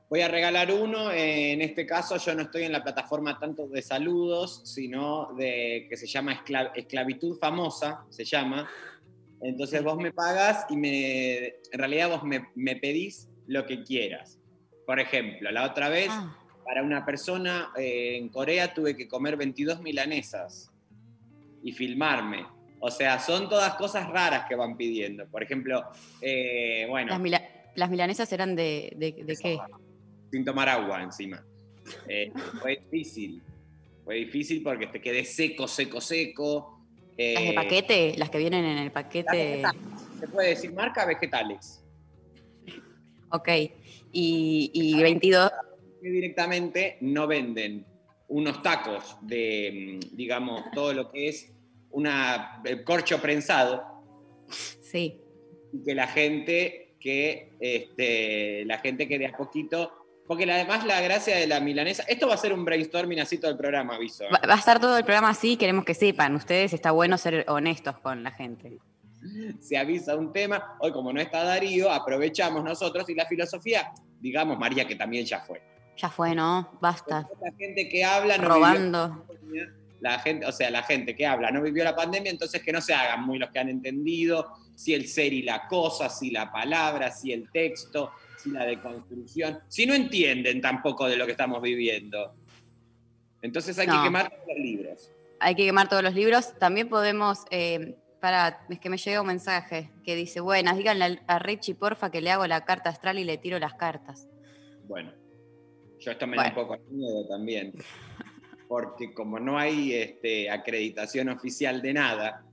Voy 0.08 0.20
a 0.20 0.28
regalar 0.28 0.70
uno, 0.72 1.10
eh, 1.10 1.52
en 1.52 1.62
este 1.62 1.84
caso 1.84 2.16
yo 2.16 2.34
no 2.34 2.42
estoy 2.42 2.62
en 2.62 2.72
la 2.72 2.82
plataforma 2.82 3.38
tanto 3.40 3.66
de 3.66 3.82
saludos, 3.82 4.62
sino 4.64 5.32
de 5.36 5.86
que 5.90 5.96
se 5.96 6.06
llama 6.06 6.32
escla- 6.44 6.70
esclavitud 6.76 7.36
famosa, 7.38 8.04
se 8.10 8.24
llama. 8.24 8.68
Entonces 9.42 9.82
vos 9.82 9.96
me 9.96 10.12
pagas 10.12 10.64
y 10.70 10.76
me, 10.76 11.36
en 11.46 11.52
realidad 11.72 12.08
vos 12.10 12.22
me, 12.22 12.46
me 12.54 12.76
pedís 12.76 13.28
lo 13.48 13.66
que 13.66 13.82
quieras. 13.82 14.38
Por 14.86 15.00
ejemplo, 15.00 15.50
la 15.50 15.64
otra 15.64 15.88
vez, 15.88 16.08
Ah, 16.10 16.36
para 16.64 16.82
una 16.82 17.04
persona 17.04 17.70
eh, 17.76 18.16
en 18.16 18.28
Corea 18.28 18.74
tuve 18.74 18.96
que 18.96 19.06
comer 19.08 19.36
22 19.36 19.80
milanesas 19.82 20.72
y 21.62 21.72
filmarme. 21.72 22.44
O 22.80 22.90
sea, 22.90 23.18
son 23.20 23.48
todas 23.48 23.74
cosas 23.74 24.08
raras 24.08 24.46
que 24.48 24.54
van 24.56 24.76
pidiendo. 24.76 25.26
Por 25.28 25.42
ejemplo, 25.42 25.84
eh, 26.20 26.86
bueno... 26.88 27.10
las, 27.12 27.20
mila- 27.20 27.42
las 27.74 27.90
milanesas 27.90 28.32
eran 28.32 28.54
de, 28.56 28.92
de, 28.96 29.12
de 29.24 29.32
Eso, 29.32 29.42
qué? 29.42 29.58
Sin 30.36 30.44
tomar 30.44 30.68
agua 30.68 31.02
encima. 31.02 31.42
Eh, 32.06 32.30
fue 32.60 32.76
difícil. 32.90 33.40
Fue 34.04 34.16
difícil 34.16 34.62
porque 34.62 34.86
te 34.88 35.00
quedé 35.00 35.24
seco, 35.24 35.66
seco, 35.66 35.98
seco. 35.98 36.78
Eh, 37.16 37.32
Las 37.32 37.44
de 37.44 37.52
paquete, 37.54 38.14
las 38.18 38.28
que 38.28 38.36
vienen 38.36 38.62
en 38.66 38.76
el 38.76 38.92
paquete. 38.92 39.62
¿Se 40.20 40.28
puede 40.28 40.50
decir 40.50 40.74
marca? 40.74 41.06
Vegetales. 41.06 41.82
Ok. 43.30 43.48
Y, 44.12 44.70
y 44.74 45.00
22. 45.00 45.50
Que 46.02 46.10
directamente 46.10 46.98
no 47.00 47.26
venden 47.26 47.86
unos 48.28 48.60
tacos 48.60 49.16
de, 49.22 50.00
mm, 50.04 50.16
digamos, 50.16 50.64
todo 50.74 50.92
lo 50.92 51.10
que 51.10 51.28
es 51.28 51.50
una, 51.92 52.60
el 52.66 52.84
corcho 52.84 53.22
prensado 53.22 53.82
Sí. 54.82 55.18
y 55.72 55.82
que 55.82 55.94
la 55.94 56.06
gente 56.08 56.82
que, 57.00 57.52
este, 57.60 58.64
la 58.64 58.78
gente 58.78 59.06
que 59.06 59.18
de 59.18 59.26
a 59.26 59.36
poquito, 59.36 60.05
porque 60.26 60.50
además 60.50 60.84
la 60.84 61.00
gracia 61.00 61.36
de 61.36 61.46
la 61.46 61.60
milanesa, 61.60 62.02
esto 62.08 62.28
va 62.28 62.34
a 62.34 62.38
ser 62.38 62.52
un 62.52 62.64
brainstorming 62.64 63.20
así 63.20 63.38
todo 63.38 63.50
el 63.50 63.56
programa, 63.56 63.94
aviso. 63.94 64.24
¿eh? 64.24 64.28
Va, 64.32 64.40
va 64.46 64.54
a 64.54 64.58
estar 64.58 64.80
todo 64.80 64.96
el 64.98 65.04
programa 65.04 65.30
así, 65.30 65.56
queremos 65.56 65.84
que 65.84 65.94
sepan. 65.94 66.34
Ustedes 66.34 66.72
está 66.72 66.90
bueno 66.90 67.16
ser 67.18 67.44
honestos 67.48 67.98
con 67.98 68.22
la 68.22 68.30
gente. 68.32 68.78
se 69.60 69.76
avisa 69.78 70.16
un 70.16 70.32
tema. 70.32 70.76
Hoy, 70.80 70.92
como 70.92 71.12
no 71.12 71.20
está 71.20 71.44
Darío, 71.44 71.90
aprovechamos 71.90 72.62
nosotros 72.64 73.08
y 73.08 73.14
la 73.14 73.26
filosofía, 73.26 73.92
digamos, 74.20 74.58
María, 74.58 74.86
que 74.86 74.96
también 74.96 75.24
ya 75.24 75.40
fue. 75.40 75.62
Ya 75.96 76.10
fue, 76.10 76.34
¿no? 76.34 76.78
Basta. 76.80 77.28
La 77.40 77.52
gente 77.56 77.88
que 77.88 78.04
habla 78.04 78.36
no 78.36 78.48
Robando. 78.48 79.08
vivió 79.08 79.64
la 79.64 79.70
pandemia, 79.70 79.74
la 80.00 80.18
gente, 80.18 80.46
o 80.46 80.52
sea, 80.52 80.70
la 80.70 80.82
gente 80.82 81.14
que 81.14 81.26
habla 81.26 81.50
no 81.50 81.62
vivió 81.62 81.84
la 81.84 81.96
pandemia, 81.96 82.30
entonces 82.30 82.62
que 82.62 82.72
no 82.72 82.80
se 82.80 82.92
hagan 82.92 83.24
muy 83.24 83.38
los 83.38 83.50
que 83.50 83.58
han 83.58 83.70
entendido 83.70 84.52
si 84.74 84.92
el 84.92 85.08
ser 85.08 85.32
y 85.32 85.42
la 85.42 85.66
cosa, 85.68 86.10
si 86.10 86.30
la 86.30 86.52
palabra, 86.52 87.10
si 87.10 87.32
el 87.32 87.50
texto, 87.50 88.12
si 88.46 88.52
la 88.52 88.64
deconstrucción, 88.64 89.58
si 89.68 89.86
no 89.86 89.94
entienden 89.94 90.60
tampoco 90.60 91.08
de 91.08 91.16
lo 91.16 91.26
que 91.26 91.32
estamos 91.32 91.60
viviendo. 91.60 92.34
Entonces 93.42 93.78
hay 93.78 93.86
No. 93.86 93.98
que 93.98 94.04
quemar 94.04 94.30
todos 94.30 94.42
los 94.48 94.58
libros. 94.58 95.10
Hay 95.40 95.54
que 95.54 95.64
quemar 95.66 95.88
todos 95.88 96.02
los 96.02 96.14
libros. 96.14 96.54
También 96.58 96.88
podemos. 96.88 97.44
Eh, 97.50 97.96
para, 98.20 98.64
es 98.70 98.80
que 98.80 98.88
me 98.88 98.96
llega 98.96 99.20
un 99.20 99.26
mensaje 99.26 99.90
que 100.04 100.16
dice: 100.16 100.40
Buenas, 100.40 100.76
díganle 100.76 101.20
a 101.26 101.38
Richie, 101.38 101.74
porfa, 101.74 102.10
que 102.10 102.20
le 102.20 102.30
hago 102.30 102.46
la 102.46 102.64
carta 102.64 102.90
astral 102.90 103.18
y 103.18 103.24
le 103.24 103.36
tiro 103.36 103.58
las 103.58 103.74
cartas. 103.74 104.28
Bueno, 104.84 105.12
yo 106.00 106.10
esto 106.12 106.26
me 106.26 106.36
da 106.36 106.48
un 106.48 106.54
poco 106.54 106.76
de 106.76 106.82
miedo 106.90 107.26
también. 107.28 107.72
porque 108.68 109.12
como 109.12 109.38
no 109.38 109.58
hay 109.58 109.92
este, 109.94 110.50
acreditación 110.50 111.28
oficial 111.28 111.82
de 111.82 111.92
nada, 111.92 112.44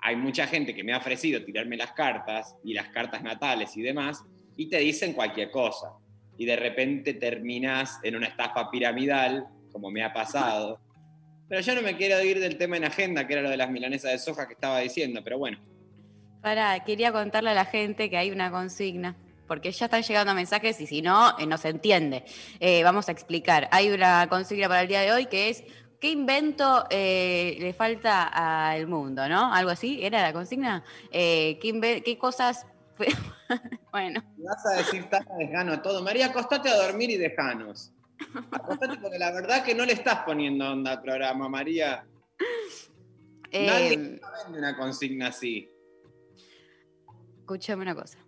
hay 0.00 0.16
mucha 0.16 0.46
gente 0.48 0.74
que 0.74 0.82
me 0.82 0.92
ha 0.94 0.98
ofrecido 0.98 1.44
tirarme 1.44 1.76
las 1.76 1.92
cartas 1.92 2.56
y 2.64 2.74
las 2.74 2.88
cartas 2.88 3.22
natales 3.22 3.76
y 3.76 3.82
demás, 3.82 4.24
y 4.60 4.66
te 4.66 4.76
dicen 4.76 5.14
cualquier 5.14 5.50
cosa. 5.50 5.94
Y 6.36 6.44
de 6.44 6.54
repente 6.54 7.14
terminas 7.14 7.98
en 8.02 8.14
una 8.14 8.26
estafa 8.26 8.70
piramidal, 8.70 9.46
como 9.72 9.90
me 9.90 10.04
ha 10.04 10.12
pasado. 10.12 10.78
Pero 11.48 11.62
yo 11.62 11.74
no 11.74 11.80
me 11.80 11.96
quiero 11.96 12.22
ir 12.22 12.38
del 12.40 12.58
tema 12.58 12.76
en 12.76 12.84
agenda, 12.84 13.26
que 13.26 13.32
era 13.32 13.42
lo 13.42 13.48
de 13.48 13.56
las 13.56 13.70
milanesas 13.70 14.12
de 14.12 14.18
soja 14.18 14.46
que 14.46 14.52
estaba 14.52 14.80
diciendo, 14.80 15.22
pero 15.24 15.38
bueno. 15.38 15.58
Para, 16.42 16.84
quería 16.84 17.10
contarle 17.10 17.48
a 17.48 17.54
la 17.54 17.64
gente 17.64 18.10
que 18.10 18.18
hay 18.18 18.30
una 18.32 18.50
consigna, 18.50 19.16
porque 19.48 19.72
ya 19.72 19.86
están 19.86 20.02
llegando 20.02 20.34
mensajes 20.34 20.78
y 20.82 20.86
si 20.86 21.00
no, 21.00 21.38
eh, 21.38 21.46
no 21.46 21.56
se 21.56 21.70
entiende. 21.70 22.24
Eh, 22.58 22.82
vamos 22.82 23.08
a 23.08 23.12
explicar. 23.12 23.66
Hay 23.72 23.88
una 23.88 24.28
consigna 24.28 24.68
para 24.68 24.82
el 24.82 24.88
día 24.88 25.00
de 25.00 25.12
hoy 25.12 25.24
que 25.24 25.48
es 25.48 25.64
¿qué 25.98 26.10
invento 26.10 26.84
eh, 26.90 27.56
le 27.60 27.72
falta 27.72 28.24
al 28.24 28.86
mundo? 28.86 29.26
¿No? 29.26 29.54
Algo 29.54 29.70
así, 29.70 30.04
¿era 30.04 30.20
la 30.20 30.34
consigna? 30.34 30.84
¿qué, 31.10 32.16
cosas... 32.20 32.66
bueno. 33.92 34.22
Vas 34.38 34.66
a 34.66 34.76
decir, 34.78 35.08
Tata, 35.08 35.34
dejano 35.36 35.80
todo. 35.82 36.02
María, 36.02 36.26
acostate 36.26 36.68
a 36.68 36.76
dormir 36.76 37.10
y 37.10 37.16
dejanos. 37.16 37.92
Acostate 38.50 38.98
porque 38.98 39.18
la 39.18 39.32
verdad 39.32 39.64
que 39.64 39.74
no 39.74 39.84
le 39.84 39.94
estás 39.94 40.20
poniendo 40.24 40.70
onda 40.70 40.92
al 40.92 41.02
programa, 41.02 41.48
María. 41.48 42.04
Nadie 43.52 43.96
vende 43.96 44.58
una 44.58 44.76
consigna 44.76 45.28
así 45.28 45.68
escúchame 47.50 47.82
una 47.82 47.96
cosa. 47.96 48.18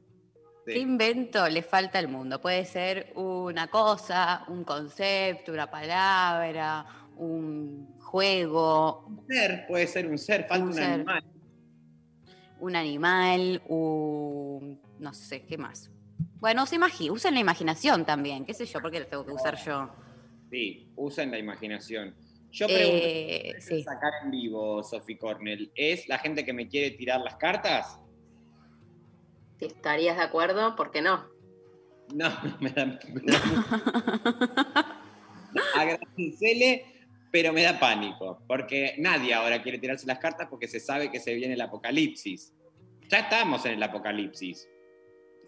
¿Qué 0.66 0.78
invento 0.78 1.48
le 1.48 1.62
falta 1.62 2.00
al 2.00 2.08
mundo? 2.08 2.40
Puede 2.40 2.64
ser 2.64 3.12
una 3.14 3.68
cosa, 3.68 4.44
un 4.48 4.64
concepto, 4.64 5.52
una 5.52 5.70
palabra, 5.70 6.84
un 7.16 7.98
juego. 8.00 9.04
Un 9.06 9.26
ser, 9.28 9.66
puede 9.68 9.86
ser 9.86 10.08
un 10.08 10.18
ser, 10.18 10.48
falta 10.48 10.64
un, 10.64 10.78
animal. 10.78 11.24
Un 12.62 12.76
animal, 12.76 13.60
un. 13.66 14.80
no 15.00 15.12
sé, 15.12 15.42
¿qué 15.42 15.58
más? 15.58 15.90
Bueno, 16.36 16.64
se 16.64 16.78
usen 17.10 17.34
la 17.34 17.40
imaginación 17.40 18.04
también, 18.04 18.44
qué 18.44 18.54
sé 18.54 18.66
yo, 18.66 18.80
¿por 18.80 18.92
qué 18.92 19.00
lo 19.00 19.06
tengo 19.08 19.26
que 19.26 19.32
usar 19.32 19.56
yo? 19.64 19.90
Sí, 20.48 20.88
usen 20.94 21.32
la 21.32 21.38
imaginación. 21.38 22.14
Yo 22.52 22.68
pregunto, 22.68 23.04
eh, 23.04 23.82
sacar 23.84 24.12
en 24.22 24.30
vivo, 24.30 24.80
Sophie 24.84 25.18
Cornell? 25.18 25.72
¿Es 25.74 26.08
la 26.08 26.18
gente 26.18 26.44
que 26.44 26.52
me 26.52 26.68
quiere 26.68 26.92
tirar 26.92 27.20
las 27.20 27.34
cartas? 27.34 27.98
estarías 29.58 30.16
de 30.16 30.22
acuerdo, 30.22 30.76
¿por 30.76 30.92
qué 30.92 31.02
no? 31.02 31.26
No, 32.14 32.30
me 32.60 32.70
da. 32.70 33.00
Agradecele, 35.74 36.84
pero 37.32 37.52
me 37.52 37.62
da 37.62 37.80
pánico, 37.80 38.44
porque 38.46 38.94
nadie 38.98 39.32
ahora 39.32 39.62
quiere 39.62 39.78
tirarse 39.78 40.06
las 40.06 40.18
cartas 40.18 40.48
porque 40.50 40.68
se 40.68 40.78
sabe 40.78 41.10
que 41.10 41.18
se 41.18 41.32
viene 41.34 41.54
el 41.54 41.60
apocalipsis. 41.62 42.52
Ya 43.08 43.20
estamos 43.20 43.64
en 43.64 43.72
el 43.72 43.82
apocalipsis. 43.82 44.68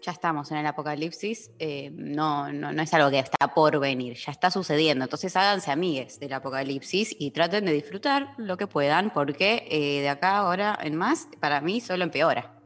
Ya 0.01 0.11
estamos 0.11 0.51
en 0.51 0.57
el 0.57 0.65
apocalipsis, 0.65 1.51
eh, 1.57 1.89
no, 1.93 2.51
no, 2.51 2.73
no, 2.73 2.81
es 2.81 2.93
algo 2.93 3.09
que 3.09 3.19
está 3.19 3.53
por 3.53 3.79
venir, 3.79 4.15
ya 4.15 4.31
está 4.31 4.51
sucediendo. 4.51 5.05
Entonces 5.05 5.35
háganse 5.35 5.71
amigues 5.71 6.19
del 6.19 6.33
apocalipsis 6.33 7.15
y 7.17 7.31
traten 7.31 7.65
de 7.65 7.71
disfrutar 7.71 8.33
lo 8.37 8.57
que 8.57 8.67
puedan, 8.67 9.11
porque 9.11 9.67
eh, 9.69 10.01
de 10.01 10.09
acá 10.09 10.37
ahora 10.37 10.77
en 10.81 10.95
más, 10.95 11.29
para 11.39 11.61
mí 11.61 11.81
solo 11.81 12.03
empeora. 12.03 12.59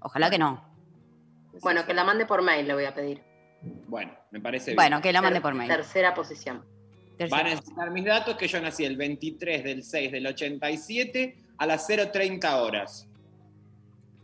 Ojalá 0.00 0.30
que 0.30 0.38
no. 0.38 0.62
Bueno, 1.62 1.84
que 1.84 1.94
la 1.94 2.04
mande 2.04 2.26
por 2.26 2.42
mail, 2.42 2.68
le 2.68 2.74
voy 2.74 2.84
a 2.84 2.94
pedir. 2.94 3.22
Bueno, 3.62 4.12
me 4.30 4.40
parece 4.40 4.70
bien. 4.70 4.76
Bueno, 4.76 5.00
que 5.00 5.12
la 5.12 5.22
mande 5.22 5.40
por 5.40 5.54
mail. 5.54 5.68
Tercera 5.68 6.14
posición. 6.14 6.77
Van 7.30 7.46
a 7.46 7.50
necesitar 7.50 7.90
mis 7.90 8.04
datos, 8.04 8.36
que 8.36 8.46
yo 8.46 8.60
nací 8.60 8.84
el 8.84 8.96
23 8.96 9.64
del 9.64 9.82
6 9.82 10.12
del 10.12 10.26
87 10.26 11.36
a 11.58 11.66
las 11.66 11.88
0.30 11.88 12.54
horas. 12.60 13.08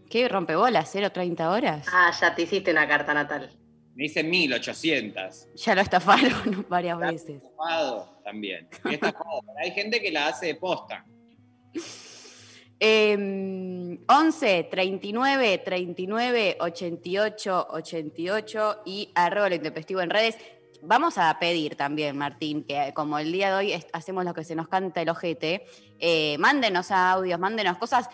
¿Qué 0.09 0.29
rompebolas? 0.29 0.95
¿0.30 0.95 1.51
horas? 1.51 1.87
Ah, 1.91 2.13
ya 2.21 2.35
te 2.35 2.43
hiciste 2.43 2.71
una 2.71 2.87
carta 2.87 3.13
natal. 3.13 3.51
Me 3.95 4.07
hice 4.07 4.23
1800. 4.23 5.49
Ya 5.55 5.75
lo 5.75 5.81
estafaron 5.81 6.67
varias 6.69 6.99
veces. 6.99 7.43
Estafado 7.43 8.21
también. 8.25 8.69
Hay 9.63 9.71
gente 9.73 10.01
que 10.01 10.11
la 10.13 10.29
hace 10.29 10.47
de 10.47 10.55
posta. 10.55 11.05
11 12.81 14.69
39 14.71 15.59
39 15.65 16.57
88 16.61 17.67
88 17.71 18.83
y 18.85 19.11
arroba 19.15 19.49
lo 19.49 19.55
intempestivo 19.55 20.01
en 20.01 20.11
redes. 20.11 20.37
Vamos 20.87 21.17
a 21.17 21.39
pedir 21.39 21.77
también, 21.77 22.17
Martín, 22.17 22.63
que 22.65 22.93
como 22.95 23.19
el 23.19 23.33
día 23.33 23.49
de 23.49 23.55
hoy 23.55 23.85
hacemos 23.93 24.25
lo 24.25 24.35
que 24.35 24.45
se 24.45 24.55
nos 24.55 24.69
canta 24.69 25.01
el 25.01 25.09
ojete, 25.09 25.65
eh, 25.99 26.37
mándenos 26.39 26.91
audios, 26.91 27.41
mándenos 27.41 27.79
cosas, 27.79 28.09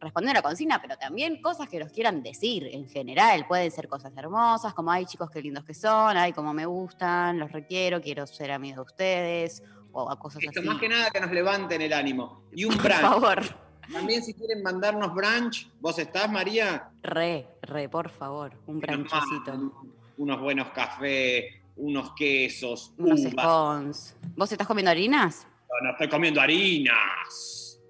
responder 0.00 0.32
a 0.32 0.38
la 0.38 0.42
consigna, 0.42 0.82
pero 0.82 0.96
también 0.96 1.40
cosas 1.40 1.68
que 1.68 1.78
nos 1.78 1.92
quieran 1.92 2.22
decir 2.22 2.68
en 2.72 2.88
general. 2.88 3.46
Pueden 3.46 3.70
ser 3.70 3.86
cosas 3.86 4.12
hermosas, 4.16 4.74
como 4.74 4.90
hay 4.90 5.06
chicos 5.06 5.30
qué 5.30 5.40
lindos 5.40 5.64
que 5.64 5.74
son, 5.74 6.16
hay 6.16 6.32
como 6.32 6.52
me 6.52 6.66
gustan, 6.66 7.38
los 7.38 7.52
requiero, 7.52 8.00
quiero 8.00 8.26
ser 8.26 8.50
amigo 8.50 8.76
de 8.76 8.82
ustedes, 8.82 9.62
o 9.92 10.10
a 10.10 10.18
cosas 10.18 10.42
Esto, 10.42 10.60
así. 10.60 10.68
Más 10.68 10.80
que 10.80 10.88
nada 10.88 11.10
que 11.10 11.20
nos 11.20 11.30
levanten 11.30 11.80
el 11.80 11.92
ánimo. 11.92 12.42
Y 12.52 12.64
un 12.64 12.76
Por 12.78 12.92
favor. 12.92 13.42
También 13.92 14.22
si 14.22 14.34
quieren 14.34 14.62
mandarnos 14.62 15.14
brunch, 15.14 15.70
¿vos 15.80 15.98
estás, 15.98 16.30
María? 16.30 16.88
Re, 17.02 17.46
re, 17.62 17.88
por 17.88 18.08
favor, 18.08 18.52
un 18.66 18.80
brunchcito. 18.80 19.72
Unos 20.16 20.40
buenos 20.40 20.70
cafés, 20.70 21.44
unos 21.76 22.12
quesos, 22.14 22.94
unos 22.98 23.22
scones. 23.22 24.16
¿Vos 24.36 24.50
estás 24.50 24.66
comiendo 24.66 24.90
harinas? 24.90 25.46
No, 25.68 25.86
no 25.86 25.92
estoy 25.92 26.08
comiendo 26.08 26.40
harinas. 26.40 27.80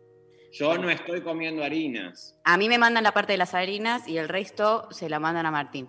Yo 0.53 0.79
no 0.79 0.89
estoy 0.89 1.21
comiendo 1.21 1.65
harinas. 1.65 2.39
A 2.45 2.57
mí 2.57 2.69
me 2.69 2.79
mandan 2.79 3.03
la 3.03 3.13
parte 3.13 3.33
de 3.33 3.39
las 3.39 3.55
harinas 3.55 4.07
y 4.07 4.19
el 4.19 4.29
resto 4.29 4.89
se 4.91 5.09
la 5.09 5.19
mandan 5.19 5.47
a 5.47 5.51
Martín. 5.51 5.89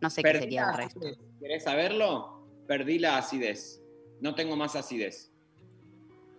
No 0.00 0.10
sé 0.10 0.22
qué 0.22 0.38
sería 0.38 0.70
el 0.70 0.76
resto. 0.76 1.00
¿Querés 1.40 1.64
saberlo? 1.64 2.46
Perdí 2.66 2.98
la 2.98 3.18
acidez. 3.18 3.80
No 4.20 4.34
tengo 4.34 4.56
más 4.56 4.74
acidez. 4.76 5.30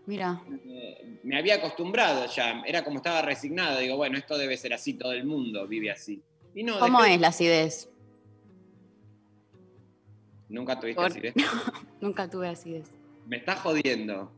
Mira. 0.05 0.41
me 1.23 1.37
había 1.37 1.55
acostumbrado 1.55 2.25
ya, 2.25 2.63
era 2.65 2.83
como 2.83 2.97
estaba 2.97 3.21
resignado, 3.21 3.79
digo, 3.79 3.97
bueno, 3.97 4.17
esto 4.17 4.37
debe 4.37 4.57
ser 4.57 4.73
así, 4.73 4.95
todo 4.95 5.13
el 5.13 5.25
mundo 5.25 5.67
vive 5.67 5.91
así. 5.91 6.21
¿Cómo 6.79 7.03
es 7.03 7.19
la 7.19 7.29
acidez? 7.29 7.90
¿Nunca 10.51 10.77
tuviste 10.79 11.01
acidez? 11.01 11.33
Nunca 12.01 12.29
tuve 12.29 12.49
acidez. 12.49 12.91
Me 13.25 13.37
estás 13.37 13.59
jodiendo. 13.59 14.31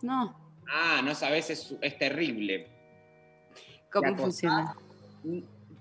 No. 0.00 0.34
Ah, 0.68 1.02
no 1.04 1.14
sabes, 1.14 1.50
es, 1.50 1.98
terrible. 1.98 2.68
¿Cómo 3.92 4.16
funciona? 4.16 4.74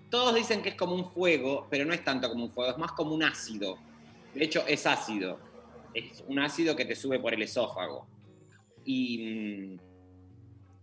Todos 0.10 0.36
dicen 0.36 0.62
que 0.62 0.70
es 0.70 0.76
como 0.76 0.94
un 0.94 1.06
fuego, 1.06 1.68
pero 1.70 1.86
no 1.86 1.94
es 1.94 2.04
tanto 2.04 2.30
como 2.30 2.46
un 2.46 2.52
fuego, 2.52 2.72
es 2.72 2.78
más 2.78 2.92
como 2.92 3.16
un 3.16 3.24
ácido. 3.24 3.78
De 4.34 4.44
hecho, 4.44 4.66
es 4.68 4.86
ácido. 4.86 5.40
Es 5.94 6.24
un 6.28 6.40
ácido 6.40 6.76
que 6.76 6.86
te 6.86 6.96
sube 6.96 7.20
por 7.20 7.34
el 7.34 7.42
esófago. 7.42 8.06
Y 8.84 9.18
mm, 9.18 9.80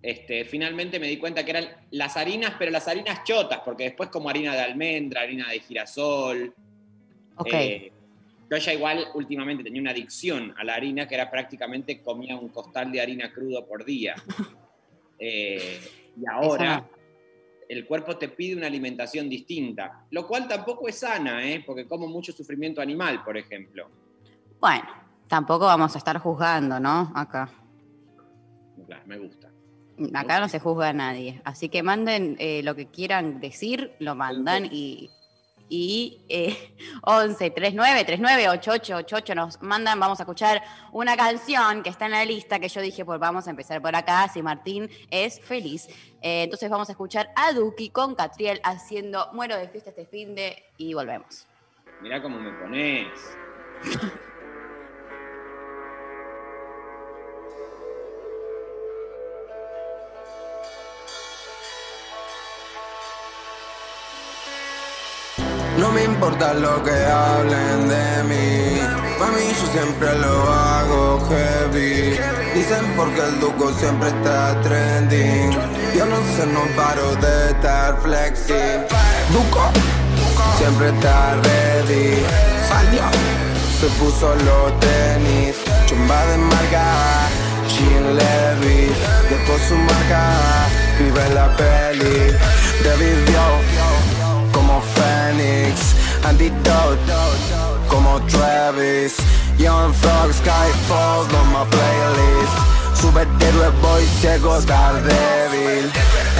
este, 0.02 0.44
finalmente 0.46 0.98
me 0.98 1.08
di 1.08 1.18
cuenta 1.18 1.44
que 1.44 1.50
eran 1.50 1.68
las 1.90 2.16
harinas, 2.16 2.54
pero 2.58 2.70
las 2.70 2.88
harinas 2.88 3.22
chotas, 3.24 3.60
porque 3.64 3.84
después 3.84 4.08
como 4.08 4.30
harina 4.30 4.54
de 4.54 4.60
almendra, 4.60 5.20
harina 5.20 5.50
de 5.50 5.60
girasol. 5.60 6.54
Ok. 7.36 7.52
Eh, 7.52 7.91
yo 8.52 8.58
ya 8.58 8.74
igual 8.74 9.06
últimamente 9.14 9.64
tenía 9.64 9.80
una 9.80 9.92
adicción 9.92 10.54
a 10.58 10.64
la 10.64 10.74
harina 10.74 11.08
que 11.08 11.14
era 11.14 11.30
prácticamente 11.30 12.02
comía 12.02 12.36
un 12.36 12.50
costal 12.50 12.92
de 12.92 13.00
harina 13.00 13.32
crudo 13.32 13.66
por 13.66 13.84
día. 13.84 14.14
Eh, 15.24 15.80
y 16.20 16.26
ahora 16.28 16.84
el 17.68 17.86
cuerpo 17.86 18.18
te 18.18 18.28
pide 18.28 18.56
una 18.56 18.66
alimentación 18.66 19.28
distinta, 19.28 20.04
lo 20.10 20.26
cual 20.26 20.48
tampoco 20.48 20.88
es 20.88 20.98
sana, 20.98 21.46
¿eh? 21.46 21.62
porque 21.64 21.86
como 21.86 22.08
mucho 22.08 22.32
sufrimiento 22.32 22.80
animal, 22.80 23.22
por 23.22 23.36
ejemplo. 23.36 23.88
Bueno, 24.58 24.88
tampoco 25.28 25.66
vamos 25.66 25.94
a 25.94 25.98
estar 25.98 26.18
juzgando, 26.18 26.80
¿no? 26.80 27.12
Acá 27.14 27.48
me 29.06 29.18
gusta. 29.18 29.48
Acá 30.14 30.40
no 30.40 30.48
se 30.48 30.58
juzga 30.58 30.88
a 30.88 30.92
nadie, 30.92 31.40
así 31.44 31.68
que 31.68 31.82
manden 31.82 32.36
eh, 32.38 32.62
lo 32.64 32.74
que 32.74 32.86
quieran 32.86 33.40
decir, 33.40 33.92
lo 34.00 34.14
mandan 34.14 34.66
y, 34.72 35.10
y 35.68 36.20
eh, 36.28 36.74
11 37.02 37.50
39 37.50 38.04
39 38.04 38.48
88 38.48 38.96
88 38.96 39.34
nos 39.34 39.62
mandan, 39.62 39.98
vamos 39.98 40.20
a 40.20 40.24
escuchar 40.24 40.62
una 40.92 41.16
canción 41.16 41.82
que 41.82 41.90
está 41.90 42.06
en 42.06 42.12
la 42.12 42.24
lista 42.24 42.58
que 42.58 42.68
yo 42.68 42.80
dije, 42.80 43.04
pues 43.04 43.18
vamos 43.18 43.46
a 43.46 43.50
empezar 43.50 43.80
por 43.80 43.94
acá, 43.94 44.28
si 44.28 44.42
Martín 44.42 44.90
es 45.10 45.40
feliz. 45.40 45.88
Eh, 46.20 46.44
entonces 46.44 46.70
vamos 46.70 46.88
a 46.88 46.92
escuchar 46.92 47.30
a 47.36 47.52
Duki 47.52 47.90
con 47.90 48.14
Catriel 48.14 48.60
haciendo 48.64 49.30
Muero 49.32 49.56
de 49.56 49.68
fiesta 49.68 49.90
este 49.90 50.06
fin 50.06 50.34
de 50.34 50.62
y 50.76 50.94
volvemos. 50.94 51.46
Mira 52.00 52.20
cómo 52.20 52.38
me 52.38 52.52
pones. 52.52 53.08
No 65.82 65.90
me 65.90 66.04
importa 66.04 66.54
lo 66.54 66.80
que 66.84 66.92
hablen 66.92 67.88
de 67.88 68.22
mí. 68.30 68.80
Mami, 69.18 69.48
yo 69.48 69.66
siempre 69.72 70.16
lo 70.16 70.52
hago 70.52 71.20
heavy. 71.28 72.16
Dicen 72.54 72.84
porque 72.96 73.20
el 73.20 73.40
Duco 73.40 73.72
siempre 73.72 74.10
está 74.10 74.60
trending. 74.62 75.50
Yo 75.98 76.06
no 76.06 76.18
sé, 76.36 76.46
no 76.46 76.60
paro 76.76 77.16
de 77.16 77.50
estar 77.50 78.00
flexing. 78.00 78.86
Duco 79.32 79.72
siempre 80.56 80.90
está 80.90 81.34
ready. 81.42 82.22
Salió, 82.68 83.02
se 83.80 83.88
puso 83.98 84.36
los 84.36 84.78
tenis. 84.78 85.56
Chumba 85.86 86.24
de 86.26 86.38
marca, 86.38 86.86
Jean 87.72 88.06
Levis. 88.18 88.96
Dejó 89.30 89.58
su 89.68 89.74
marca, 89.74 90.30
vive 91.00 91.28
la 91.34 91.56
peli. 91.56 92.36
Revivió. 92.84 93.71
Antidote 96.24 97.12
como 97.88 98.20
Travis. 98.26 99.16
Young 99.58 99.92
Frog, 99.92 100.32
Skyfall 100.32 101.26
on 101.34 101.52
my 101.52 101.64
playlist. 101.70 102.56
Superhéroe 103.00 103.70
voy 103.82 104.04
ciego, 104.20 104.56
estar 104.56 104.94
débil. 105.02 105.90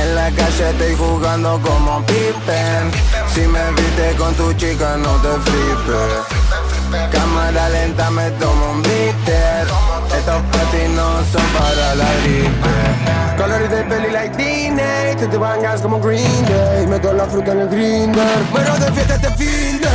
En 0.01 0.15
la 0.15 0.31
calle 0.31 0.71
estoy 0.71 0.95
jugando 0.97 1.61
como 1.61 2.05
Pippen. 2.07 2.91
Si 3.35 3.41
me 3.41 3.71
viste 3.73 4.15
con 4.17 4.35
tu 4.35 4.53
chica, 4.55 4.97
no 4.97 5.12
te 5.23 5.29
flipes. 5.51 7.11
Cámara 7.12 7.69
lenta, 7.69 8.11
me 8.11 8.31
tomo 8.33 8.73
un 8.73 8.83
bitter. 8.83 9.67
Estos 10.17 10.43
patis 10.53 10.89
no 10.91 11.09
son 11.33 11.47
para 11.59 11.95
la 11.95 12.11
gripe. 12.23 13.22
Colores 13.37 13.71
de 13.71 13.83
peli 13.85 14.11
like 14.11 14.37
Disney. 14.37 15.17
Te 15.17 15.27
te 15.27 15.37
bañas 15.37 15.81
como 15.83 15.99
Green 16.01 16.45
Day. 16.47 16.87
Meto 16.87 17.12
la 17.12 17.27
fruta 17.27 17.53
en 17.53 17.61
el 17.61 17.69
grinder. 17.69 18.39
Muero 18.51 18.75
de 18.79 18.93
fiesta 18.93 19.15
este 19.15 19.31
fin 19.31 19.81
de. 19.81 19.89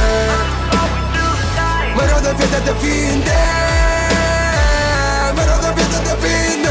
Muero 1.96 2.22
de 2.22 2.36
fiesta 2.36 2.58
este 2.58 2.74
fin 2.75 3.24
de. 3.24 3.32
Muero 5.36 5.58
de 5.62 5.74
fiesta 5.74 5.98
este 5.98 6.15
fin 6.27 6.63
de. 6.63 6.70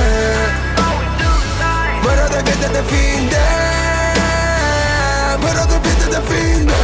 Muero 2.03 2.29
de 2.29 2.43
fiesta 2.45 2.67
este 2.67 2.83
fin 2.85 3.29
de. 3.31 3.39
Muero 5.43 5.67
de 5.67 5.81
fiesta 5.81 6.07
este 6.07 6.13
fin 6.21 6.67
de. 6.67 6.75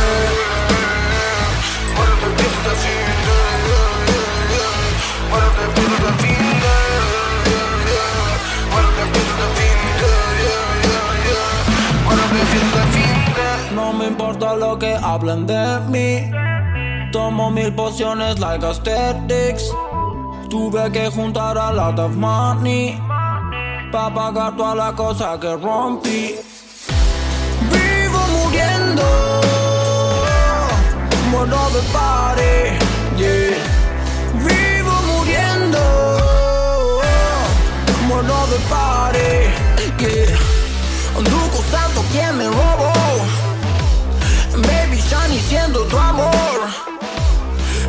Muero 1.97 2.17
de 2.19 2.37
fiesta 2.37 2.61
este 2.62 2.77
fin 2.77 3.03
de. 3.03 3.31
Muero 5.33 5.49
de 5.51 5.65
fiesta 5.75 6.09
este 6.09 6.27
fin 6.27 6.37
de. 6.37 6.41
Me 14.02 14.09
importa 14.09 14.56
lo 14.56 14.78
que 14.78 14.94
hablen 14.94 15.47
de 15.47 15.78
mí. 15.88 16.30
Tomo 17.12 17.50
mil 17.50 17.73
pociones 17.75 18.40
like 18.40 18.64
aesthetics. 18.64 19.64
Tuve 20.50 20.90
que 20.90 21.09
juntar 21.11 21.56
a 21.56 21.73
lot 21.73 21.99
of 21.99 22.16
money. 22.16 22.99
Pa' 23.92 24.12
pagar 24.12 24.56
toda 24.56 24.75
la 24.75 24.92
cosa 24.92 25.38
que 25.38 25.54
rompí. 25.56 26.35
Vivo 27.73 28.21
muriendo. 28.37 29.06
Muero 31.30 31.64
de 31.75 31.82
party. 31.92 32.54
Yeah. 33.18 33.56
Vivo 34.47 34.94
muriendo. 35.11 35.82
Muero 38.09 38.47
de 38.52 38.59
party. 38.68 39.30
Yeah. 39.99 40.37
Duco 41.31 41.62
Santo 41.70 42.03
quien 42.11 42.37
me 42.38 42.46
robó. 42.48 43.12
Baby, 44.53 45.01
ya 45.09 45.29
ni 45.29 45.38
siendo 45.38 45.85
tu 45.85 45.99
amor. 45.99 46.61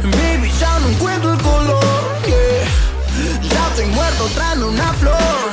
Baby, 0.02 0.50
ya 0.60 0.80
no 0.80 0.88
encuentro 0.88 1.34
el 1.34 1.42
color. 1.42 1.84
Yeah. 2.26 2.64
Ya 3.52 3.68
estoy 3.68 3.86
muerto, 3.88 4.30
tráeme 4.34 4.66
una 4.66 4.94
flor. 4.94 5.44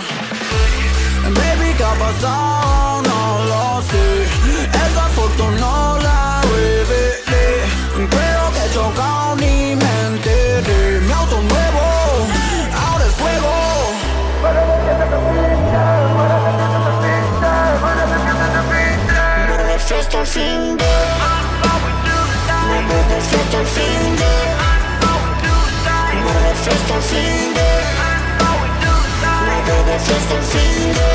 Baby, 1.35 1.75
¿qué 1.77 1.85
ha 1.85 1.95
pasado? 1.95 3.03
No 3.03 3.45
lo 3.45 3.83
sé. 3.91 4.23
Esa 4.71 5.07
foto 5.17 5.51
no 5.51 5.99
la 5.99 6.43
revelé. 6.43 7.65
Creo 8.09 8.53
que 8.53 8.65
he 8.65 8.73
chocado 8.73 9.35
ni 9.35 9.75
me 9.75 9.91
enteré. 10.07 11.01
Mi 11.01 11.13
auto 11.13 11.43
nuevo, 11.43 11.83
ahora 12.87 13.05
es 13.05 13.15
fuego. 13.15 13.53
De 19.67 19.79
fiesta 19.79 20.21
al 20.21 20.27
fin 20.27 20.77
de. 20.77 20.90
Just 26.71 26.91
a 26.91 27.01
finger. 27.11 27.75
My 29.47 29.59
baby, 29.67 29.97
just 30.07 30.31
a 30.31 30.39
finger. 30.51 31.15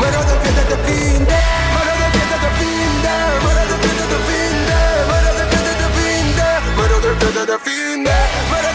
Mano 0.00 0.20
de 0.28 0.34
fiesta 0.42 0.62
de 0.70 0.76
finde. 0.86 1.38
Mano 1.74 1.92
de 2.00 2.06
fiesta 2.14 2.36
de 2.44 2.50
finde. 2.58 3.14
Mano 3.44 3.62
de 3.70 3.76
fiesta 3.82 4.06
de 4.12 4.18
finde. 4.28 4.78
Mano 5.10 5.30
de 5.38 5.44
fiesta 5.50 5.72
de 5.82 5.88
finde. 5.96 6.48
Mano 6.78 6.96
de 7.04 7.10
fiesta 7.20 7.42
de 7.46 7.56
finde. 7.66 8.67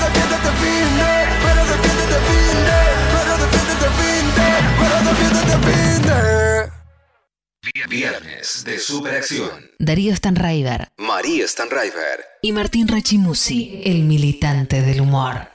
Viernes 7.89 8.63
de 8.63 8.79
Superacción. 8.79 9.69
Darío 9.77 10.15
Stanraiver 10.15 10.89
María 10.97 11.47
Stanraiver. 11.47 12.25
y 12.41 12.51
Martín 12.51 12.87
Rachimusi, 12.87 13.81
el 13.83 14.03
militante 14.03 14.81
del 14.81 15.01
humor. 15.01 15.49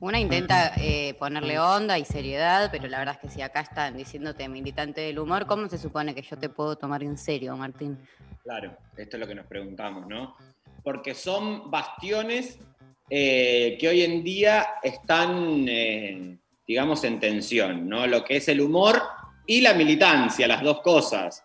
Una 0.00 0.18
intenta 0.18 0.72
eh, 0.76 1.14
ponerle 1.18 1.60
onda 1.60 1.98
y 1.98 2.04
seriedad, 2.04 2.68
pero 2.72 2.88
la 2.88 2.98
verdad 2.98 3.14
es 3.14 3.20
que 3.20 3.34
si 3.34 3.42
acá 3.42 3.60
están 3.60 3.96
diciéndote 3.96 4.48
militante 4.48 5.00
del 5.02 5.20
humor, 5.20 5.46
¿cómo 5.46 5.68
se 5.68 5.78
supone 5.78 6.14
que 6.14 6.22
yo 6.22 6.36
te 6.36 6.48
puedo 6.48 6.76
tomar 6.76 7.04
en 7.04 7.16
serio, 7.16 7.56
Martín? 7.56 7.96
Claro, 8.42 8.76
esto 8.96 9.16
es 9.16 9.20
lo 9.20 9.28
que 9.28 9.36
nos 9.36 9.46
preguntamos, 9.46 10.08
¿no? 10.08 10.34
Porque 10.82 11.14
son 11.14 11.70
bastiones 11.70 12.58
eh, 13.08 13.76
que 13.78 13.88
hoy 13.88 14.02
en 14.02 14.24
día 14.24 14.66
están, 14.82 15.66
eh, 15.68 16.38
digamos, 16.66 17.04
en 17.04 17.20
tensión, 17.20 17.88
¿no? 17.88 18.06
Lo 18.08 18.24
que 18.24 18.38
es 18.38 18.48
el 18.48 18.60
humor 18.60 19.00
y 19.46 19.60
la 19.60 19.74
militancia, 19.74 20.46
las 20.48 20.62
dos 20.62 20.80
cosas. 20.80 21.44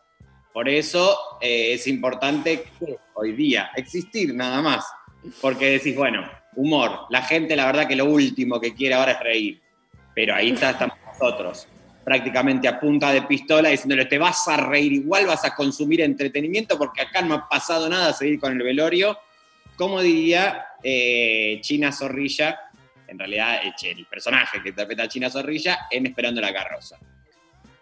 Por 0.53 0.69
eso 0.69 1.38
eh, 1.41 1.73
es 1.73 1.88
importante 1.88 2.65
hoy 3.13 3.33
día 3.33 3.71
existir 3.75 4.33
nada 4.33 4.62
más. 4.62 4.86
Porque 5.41 5.71
decís, 5.71 5.95
bueno, 5.95 6.29
humor, 6.55 7.05
la 7.10 7.21
gente 7.21 7.55
la 7.55 7.65
verdad 7.65 7.88
que 7.88 7.95
lo 7.95 8.05
último 8.05 8.60
que 8.60 8.73
quiere 8.73 8.95
ahora 8.95 9.13
es 9.13 9.19
reír. 9.19 9.62
Pero 10.13 10.36
ahí 10.36 10.51
está, 10.51 10.71
estamos 10.71 10.97
nosotros, 11.05 11.67
prácticamente 12.03 12.67
a 12.67 12.79
punta 12.79 13.12
de 13.12 13.21
pistola, 13.23 13.69
diciéndole, 13.69 14.05
te 14.05 14.17
vas 14.17 14.47
a 14.47 14.57
reír 14.57 14.93
igual, 14.93 15.27
vas 15.27 15.45
a 15.45 15.53
consumir 15.53 16.01
entretenimiento 16.01 16.77
porque 16.77 17.01
acá 17.01 17.21
no 17.21 17.36
ha 17.36 17.49
pasado 17.49 17.88
nada 17.89 18.13
seguir 18.13 18.39
con 18.39 18.53
el 18.53 18.63
velorio. 18.63 19.19
Como 19.75 20.01
diría 20.01 20.65
eh, 20.81 21.60
China 21.62 21.91
Zorrilla, 21.91 22.60
en 23.07 23.19
realidad 23.19 23.62
eh, 23.63 23.73
el 23.91 24.05
personaje 24.05 24.62
que 24.63 24.69
interpreta 24.69 25.03
a 25.03 25.07
China 25.07 25.29
Zorrilla 25.29 25.88
en 25.91 26.07
Esperando 26.07 26.41
la 26.41 26.51
carroza. 26.51 26.97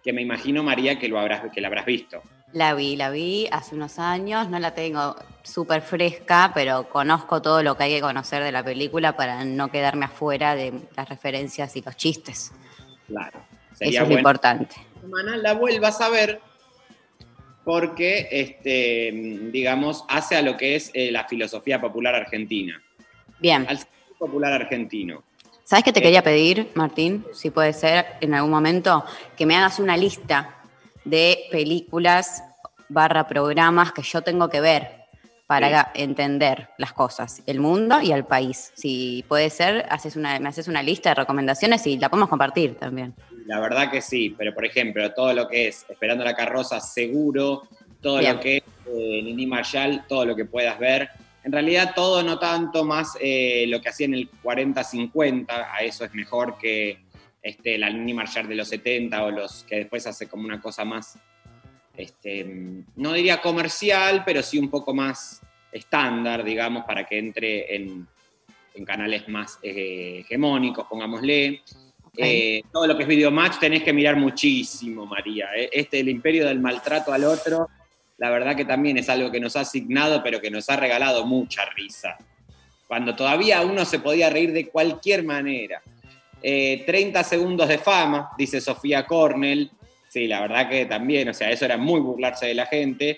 Que 0.05 0.13
me 0.13 0.21
imagino, 0.21 0.61
María, 0.61 0.99
que, 0.99 1.09
lo 1.09 1.19
habrás, 1.19 1.51
que 1.51 1.59
la 1.59 1.67
habrás 1.67 1.87
visto. 1.87 2.21
La 2.53 2.75
vi, 2.75 2.95
la 2.95 3.09
vi 3.09 3.47
hace 3.51 3.73
unos 3.73 3.97
años, 3.97 4.49
no 4.49 4.59
la 4.59 4.75
tengo 4.75 5.15
súper 5.41 5.81
fresca, 5.81 6.51
pero 6.53 6.87
conozco 6.89 7.41
todo 7.41 7.63
lo 7.63 7.75
que 7.75 7.85
hay 7.85 7.95
que 7.95 8.01
conocer 8.01 8.43
de 8.43 8.51
la 8.51 8.63
película 8.63 9.17
para 9.17 9.43
no 9.43 9.71
quedarme 9.71 10.05
afuera 10.05 10.55
de 10.55 10.73
las 10.95 11.09
referencias 11.09 11.75
y 11.75 11.81
los 11.81 11.97
chistes. 11.97 12.51
Claro. 13.07 13.39
Eso 13.79 13.89
es 13.89 13.95
lo 13.95 14.05
bueno 14.05 14.19
importante. 14.19 14.75
semana 15.01 15.37
la 15.37 15.53
vuelvas 15.53 15.99
a 16.01 16.09
ver 16.09 16.39
porque, 17.63 18.27
este, 18.29 19.11
digamos, 19.51 20.05
hace 20.07 20.35
a 20.35 20.43
lo 20.43 20.55
que 20.55 20.75
es 20.75 20.91
eh, 20.93 21.11
la 21.11 21.25
filosofía 21.25 21.81
popular 21.81 22.13
argentina, 22.13 22.79
Bien, 23.39 23.65
al 23.67 23.79
popular 24.19 24.53
argentino. 24.53 25.23
¿Sabes 25.65 25.83
qué 25.83 25.91
te 25.91 25.99
Eh. 25.99 26.03
quería 26.03 26.21
pedir, 26.23 26.71
Martín? 26.75 27.25
Si 27.33 27.49
puede 27.49 27.73
ser 27.73 28.05
en 28.21 28.33
algún 28.33 28.51
momento, 28.51 29.03
que 29.35 29.45
me 29.45 29.57
hagas 29.57 29.79
una 29.79 29.97
lista 29.97 30.55
de 31.03 31.47
películas 31.51 32.43
barra 32.87 33.27
programas 33.27 33.91
que 33.91 34.01
yo 34.01 34.21
tengo 34.21 34.47
que 34.47 34.61
ver 34.61 35.03
para 35.47 35.91
entender 35.93 36.69
las 36.79 36.93
cosas, 36.93 37.43
el 37.45 37.59
mundo 37.59 38.01
y 38.01 38.11
el 38.11 38.23
país. 38.25 38.71
Si 38.75 39.23
puede 39.27 39.49
ser, 39.51 39.85
haces 39.89 40.15
una, 40.15 40.39
me 40.39 40.49
haces 40.49 40.67
una 40.67 40.81
lista 40.81 41.09
de 41.09 41.15
recomendaciones 41.15 41.85
y 41.85 41.97
la 41.99 42.09
podemos 42.09 42.29
compartir 42.29 42.75
también. 42.75 43.13
La 43.45 43.59
verdad 43.59 43.91
que 43.91 44.01
sí, 44.01 44.33
pero 44.35 44.55
por 44.55 44.65
ejemplo, 44.65 45.11
todo 45.13 45.33
lo 45.33 45.47
que 45.47 45.67
es 45.67 45.85
Esperando 45.87 46.23
la 46.23 46.35
carroza, 46.35 46.79
seguro, 46.79 47.63
todo 48.01 48.17
Bien. 48.19 48.35
lo 48.35 48.39
que 48.39 48.57
es 48.57 48.63
eh, 48.87 49.21
Nini 49.23 49.45
Marshall, 49.45 50.03
todo 50.07 50.25
lo 50.25 50.35
que 50.35 50.45
puedas 50.45 50.79
ver. 50.79 51.09
En 51.45 51.51
realidad 51.51 51.93
todo 51.95 52.23
no 52.23 52.39
tanto 52.39 52.83
más 52.83 53.15
eh, 53.21 53.65
lo 53.67 53.79
que 53.79 53.89
hacía 53.89 54.07
en 54.07 54.15
el 54.15 54.31
40-50, 54.43 55.45
a 55.47 55.83
eso 55.83 56.03
es 56.03 56.13
mejor 56.15 56.57
que 56.57 57.05
este, 57.43 57.77
la 57.77 57.87
Nini 57.91 58.15
Marshall 58.15 58.47
de 58.47 58.55
los 58.55 58.67
70 58.67 59.23
o 59.23 59.29
los 59.29 59.63
que 59.63 59.75
después 59.75 60.07
hace 60.07 60.27
como 60.27 60.45
una 60.45 60.59
cosa 60.59 60.83
más, 60.83 61.19
este, 61.95 62.43
no 62.95 63.13
diría 63.13 63.41
comercial, 63.41 64.23
pero 64.25 64.41
sí 64.41 64.57
un 64.57 64.71
poco 64.71 64.95
más 64.95 65.43
estándar, 65.71 66.43
digamos, 66.43 66.83
para 66.83 67.05
que 67.05 67.19
entre 67.19 67.75
en, 67.75 68.07
en 68.73 68.83
canales 68.83 69.29
más 69.29 69.59
eh, 69.61 70.21
hegemónicos, 70.21 70.87
pongámosle. 70.87 71.61
Eh, 72.17 72.63
todo 72.71 72.87
lo 72.87 72.97
que 72.97 73.03
es 73.03 73.09
videomatch 73.09 73.59
tenés 73.59 73.83
que 73.83 73.93
mirar 73.93 74.15
muchísimo, 74.15 75.05
María. 75.05 75.49
eh. 75.55 75.69
Este, 75.71 75.99
el 75.99 76.09
imperio 76.09 76.47
del 76.47 76.59
maltrato 76.59 77.13
al 77.13 77.25
otro, 77.25 77.69
la 78.17 78.29
verdad 78.29 78.55
que 78.55 78.65
también 78.65 78.97
es 78.97 79.09
algo 79.09 79.31
que 79.31 79.39
nos 79.39 79.55
ha 79.55 79.61
asignado, 79.61 80.23
pero 80.23 80.41
que 80.41 80.51
nos 80.51 80.69
ha 80.69 80.75
regalado 80.75 81.25
mucha 81.25 81.65
risa. 81.75 82.17
Cuando 82.87 83.15
todavía 83.15 83.61
uno 83.61 83.83
se 83.83 83.99
podía 83.99 84.29
reír 84.29 84.53
de 84.53 84.69
cualquier 84.69 85.23
manera. 85.23 85.81
Eh, 86.41 86.83
30 86.85 87.23
segundos 87.23 87.67
de 87.67 87.77
fama, 87.77 88.29
dice 88.37 88.61
Sofía 88.61 89.05
Cornell. 89.05 89.71
Sí, 90.07 90.27
la 90.27 90.41
verdad 90.41 90.69
que 90.69 90.85
también, 90.85 91.27
o 91.27 91.33
sea, 91.33 91.49
eso 91.49 91.65
era 91.65 91.77
muy 91.77 91.99
burlarse 91.99 92.45
de 92.45 92.53
la 92.53 92.67
gente. 92.67 93.17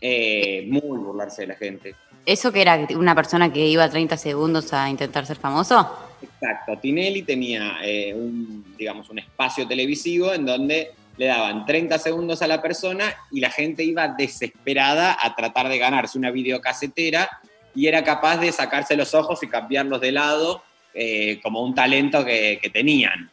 Eh, 0.00 0.66
muy 0.68 0.98
burlarse 0.98 1.42
de 1.42 1.48
la 1.48 1.56
gente. 1.56 1.94
¿Eso 2.24 2.52
que 2.52 2.62
era 2.62 2.86
una 2.96 3.14
persona 3.14 3.52
que 3.52 3.66
iba 3.66 3.88
30 3.88 4.16
segundos 4.16 4.72
a 4.72 4.88
intentar 4.88 5.26
ser 5.26 5.36
famoso? 5.36 5.88
Exacto, 6.22 6.78
Tinelli 6.78 7.22
tenía 7.22 7.78
eh, 7.82 8.14
un, 8.14 8.74
digamos, 8.76 9.08
un 9.10 9.18
espacio 9.18 9.66
televisivo 9.66 10.32
en 10.32 10.46
donde 10.46 10.92
le 11.16 11.26
daban 11.26 11.64
30 11.64 11.98
segundos 11.98 12.42
a 12.42 12.46
la 12.46 12.60
persona 12.60 13.14
y 13.30 13.40
la 13.40 13.50
gente 13.50 13.82
iba 13.82 14.08
desesperada 14.08 15.16
a 15.20 15.34
tratar 15.34 15.68
de 15.68 15.78
ganarse 15.78 16.18
una 16.18 16.30
videocasetera 16.30 17.40
y 17.74 17.86
era 17.86 18.04
capaz 18.04 18.38
de 18.38 18.52
sacarse 18.52 18.96
los 18.96 19.14
ojos 19.14 19.42
y 19.42 19.48
cambiarlos 19.48 20.00
de 20.00 20.12
lado 20.12 20.62
eh, 20.94 21.40
como 21.42 21.62
un 21.62 21.74
talento 21.74 22.24
que, 22.24 22.70
tenían. 22.72 23.30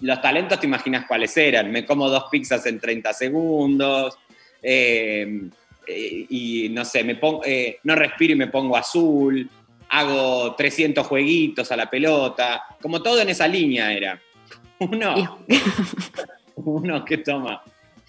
Los 0.00 0.20
talentos 0.20 0.60
te 0.60 0.66
imaginas 0.66 1.06
cuáles 1.06 1.34
eran. 1.36 1.70
Me 1.70 1.86
como 1.86 2.08
dos 2.08 2.24
pizzas 2.30 2.66
en 2.66 2.78
30 2.78 3.12
segundos. 3.14 4.18
eh, 4.62 5.40
eh, 5.88 6.26
y 6.28 6.68
no 6.70 6.84
sé, 6.84 7.04
me 7.04 7.14
pongo, 7.14 7.42
no 7.84 7.94
respiro 7.94 8.34
y 8.34 8.36
me 8.36 8.48
pongo 8.48 8.76
azul. 8.76 9.48
Hago 9.88 10.54
300 10.54 11.06
jueguitos 11.06 11.72
a 11.72 11.76
la 11.76 11.88
pelota. 11.88 12.62
Como 12.82 13.02
todo 13.02 13.20
en 13.20 13.30
esa 13.30 13.48
línea 13.48 13.92
era. 13.92 14.20
Uno, 14.78 15.40
uno 16.56 17.04
que 17.04 17.18
toma 17.18 17.62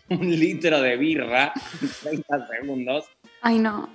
un 0.10 0.40
litro 0.40 0.82
de 0.82 0.96
birra 0.96 1.54
en 1.82 1.90
30 2.24 2.48
segundos 2.48 3.06
Ay, 3.42 3.60
no. 3.60 3.90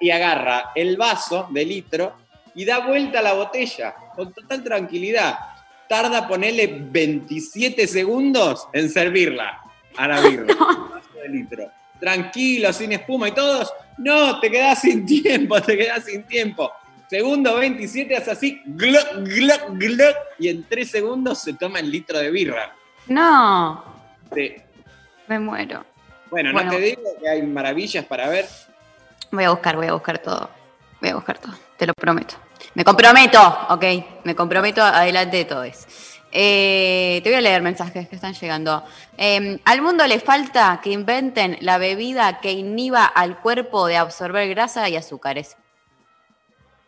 y 0.00 0.10
agarra 0.10 0.72
el 0.74 0.96
vaso 0.96 1.46
de 1.50 1.64
litro 1.64 2.14
y 2.54 2.64
da 2.64 2.86
vuelta 2.86 3.20
a 3.20 3.22
la 3.22 3.34
botella 3.34 3.94
con 4.16 4.32
total 4.32 4.64
tranquilidad. 4.64 5.38
Tarda 5.88 6.26
ponerle 6.26 6.66
27 6.80 7.86
segundos 7.86 8.66
en 8.72 8.90
servirla 8.90 9.60
a 9.96 10.08
la 10.08 10.20
birra. 10.20 10.54
un 10.58 10.90
vaso 10.90 11.18
de 11.22 11.28
litro. 11.28 11.70
Tranquilo, 12.00 12.72
sin 12.72 12.92
espuma 12.92 13.28
y 13.28 13.32
todos. 13.32 13.72
No, 13.98 14.40
te 14.40 14.50
quedás 14.50 14.80
sin 14.80 15.06
tiempo, 15.06 15.60
te 15.62 15.76
quedás 15.76 16.04
sin 16.04 16.24
tiempo. 16.24 16.72
Segundo 17.08 17.54
27 17.56 18.16
hace 18.16 18.30
así, 18.32 18.60
gloc, 18.66 19.06
gloc, 19.16 19.62
gloc, 19.70 20.16
y 20.38 20.48
en 20.48 20.64
3 20.64 20.90
segundos 20.90 21.38
se 21.40 21.54
toma 21.54 21.78
el 21.80 21.90
litro 21.90 22.18
de 22.18 22.30
birra. 22.30 22.74
No, 23.06 23.82
Sí. 24.34 24.54
me 25.26 25.38
muero. 25.38 25.84
Bueno, 26.30 26.52
Bueno. 26.52 26.70
no 26.70 26.76
te 26.76 26.82
digo 26.82 27.02
que 27.20 27.28
hay 27.28 27.42
maravillas 27.42 28.04
para 28.04 28.28
ver. 28.28 28.46
Voy 29.30 29.44
a 29.44 29.50
buscar, 29.50 29.76
voy 29.76 29.86
a 29.86 29.92
buscar 29.92 30.18
todo. 30.18 30.50
Voy 31.00 31.10
a 31.10 31.14
buscar 31.14 31.38
todo, 31.38 31.54
te 31.76 31.86
lo 31.86 31.94
prometo. 31.94 32.34
Me 32.74 32.84
comprometo, 32.84 33.40
ok. 33.70 33.84
Me 34.24 34.34
comprometo 34.34 34.82
adelante 34.82 35.36
de 35.38 35.44
todo 35.44 35.62
eso. 35.64 35.86
Eh, 36.32 37.20
te 37.24 37.30
voy 37.30 37.38
a 37.38 37.40
leer 37.40 37.62
mensajes 37.62 38.08
que 38.08 38.16
están 38.16 38.34
llegando. 38.34 38.84
Eh, 39.16 39.58
al 39.64 39.80
mundo 39.80 40.06
le 40.06 40.20
falta 40.20 40.80
que 40.82 40.90
inventen 40.90 41.56
la 41.60 41.78
bebida 41.78 42.40
que 42.40 42.52
inhiba 42.52 43.06
al 43.06 43.38
cuerpo 43.40 43.86
de 43.86 43.96
absorber 43.96 44.48
grasa 44.48 44.88
y 44.88 44.96
azúcares. 44.96 45.56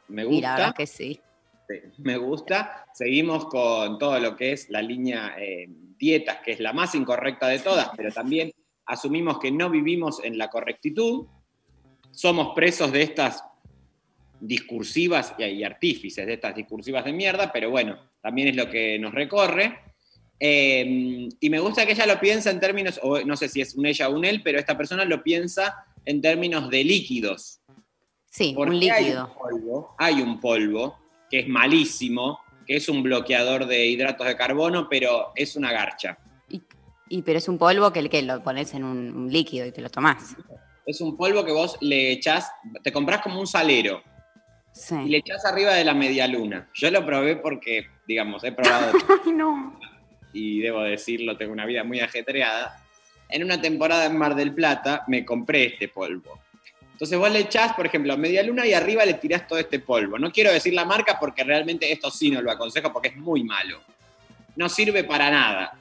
Me 0.09 0.25
Y 0.27 0.41
la 0.41 0.51
verdad 0.53 0.67
gusta. 0.69 0.77
que 0.77 0.87
sí. 0.87 1.21
Sí, 1.69 1.77
me 1.99 2.17
gusta. 2.17 2.85
Seguimos 2.93 3.47
con 3.47 3.99
todo 3.99 4.19
lo 4.19 4.37
que 4.37 4.53
es 4.53 4.69
la 4.71 4.83
línea 4.83 5.35
eh, 5.39 5.69
dietas, 6.01 6.39
que 6.43 6.53
es 6.53 6.61
la 6.61 6.73
más 6.73 6.95
incorrecta 6.97 7.47
de 7.47 7.61
todas, 7.61 7.91
pero 7.97 8.11
también 8.11 8.51
asumimos 8.87 9.39
que 9.39 9.53
no 9.53 9.71
vivimos 9.71 10.25
en 10.25 10.39
la 10.39 10.49
correctitud. 10.49 11.27
Somos 12.11 12.55
presos 12.55 12.91
de 12.91 13.03
estas 13.03 13.45
discursivas 14.41 15.35
y, 15.39 15.63
artífices 15.63 16.27
de 16.27 16.33
estas 16.33 16.57
discursivas 16.57 17.05
de 17.05 17.13
mierda, 17.13 17.53
pero 17.53 17.71
bueno, 17.71 17.99
también 18.23 18.49
es 18.49 18.57
lo 18.57 18.69
que 18.69 18.99
nos 18.99 19.13
recorre. 19.13 19.79
Eh, 20.41 21.29
y 21.39 21.51
me 21.51 21.61
gusta 21.61 21.85
que 21.85 21.93
ella 21.93 22.07
lo 22.07 22.19
piensa 22.19 22.51
en 22.51 22.59
términos, 22.59 22.99
o 23.03 23.21
no 23.21 23.37
sé 23.37 23.49
si 23.49 23.61
es 23.61 23.75
un 23.75 23.85
ella 23.85 24.09
o 24.09 24.17
un 24.17 24.25
él, 24.25 24.41
pero 24.43 24.59
esta 24.59 24.77
persona 24.77 25.05
lo 25.05 25.23
piensa 25.23 25.85
en 26.07 26.23
términos 26.23 26.71
de 26.71 26.83
líquidos. 26.83 27.61
Sí, 28.31 28.55
Porque 28.57 28.77
un 28.77 28.83
Hay 28.83 28.89
un, 28.89 28.97
líquido. 28.97 29.35
polvo, 29.35 29.95
hay 29.99 30.23
un 30.23 30.41
polvo 30.41 30.99
que 31.29 31.41
es 31.41 31.49
malísimo, 31.49 32.41
que 32.71 32.77
es 32.77 32.89
un 32.89 33.03
bloqueador 33.03 33.67
de 33.67 33.85
hidratos 33.87 34.29
de 34.29 34.37
carbono, 34.37 34.89
pero 34.89 35.33
es 35.35 35.57
una 35.57 35.73
garcha. 35.73 36.17
Y, 36.49 36.63
y- 37.09 37.23
pero 37.23 37.39
es 37.39 37.49
un 37.49 37.59
polvo 37.59 37.93
que, 37.93 38.09
que 38.09 38.23
lo 38.23 38.45
pones 38.45 38.73
en 38.75 38.85
un, 38.85 39.13
un 39.13 39.33
líquido 39.33 39.67
y 39.67 39.73
te 39.73 39.81
lo 39.81 39.91
tomás. 39.91 40.37
Es 40.87 41.01
un 41.01 41.17
polvo 41.17 41.45
que 41.45 41.51
vos 41.51 41.77
le 41.81 42.13
echás, 42.13 42.53
te 42.85 42.93
comprás 42.93 43.23
como 43.23 43.41
un 43.41 43.49
salero 43.49 44.01
Sí. 44.71 44.95
y 45.05 45.09
le 45.09 45.17
echás 45.19 45.45
arriba 45.47 45.75
de 45.75 45.85
la 45.85 45.95
media 45.95 46.29
luna. 46.29 46.71
Yo 46.75 46.93
lo 46.93 47.05
probé 47.05 47.35
porque, 47.35 47.89
digamos, 48.07 48.45
he 48.45 48.53
probado 48.53 48.93
Ay, 49.27 49.33
no. 49.33 49.77
y 50.33 50.61
debo 50.61 50.83
decirlo, 50.83 51.37
tengo 51.37 51.53
una 51.53 51.67
vida 51.67 51.83
muy 51.83 51.99
ajetreada. 51.99 52.81
En 53.31 53.43
una 53.43 53.61
temporada 53.61 54.05
en 54.07 54.17
Mar 54.17 54.37
del 54.37 54.55
Plata 54.55 55.03
me 55.09 55.25
compré 55.25 55.65
este 55.65 55.89
polvo. 55.89 56.39
Entonces 57.01 57.19
vos 57.19 57.31
le 57.33 57.39
echás, 57.39 57.73
por 57.73 57.87
ejemplo, 57.87 58.15
media 58.19 58.43
luna 58.43 58.67
y 58.67 58.75
arriba 58.75 59.07
le 59.07 59.15
tirás 59.15 59.49
todo 59.49 59.59
este 59.59 59.79
polvo. 59.79 60.19
No 60.19 60.31
quiero 60.31 60.53
decir 60.53 60.75
la 60.75 60.85
marca 60.85 61.19
porque 61.19 61.43
realmente 61.43 61.91
esto 61.91 62.11
sí 62.11 62.31
no 62.31 62.43
lo 62.43 62.51
aconsejo 62.51 62.93
porque 62.93 63.09
es 63.09 63.17
muy 63.17 63.43
malo. 63.43 63.81
No 64.57 64.69
sirve 64.69 65.03
para 65.05 65.31
nada. 65.31 65.79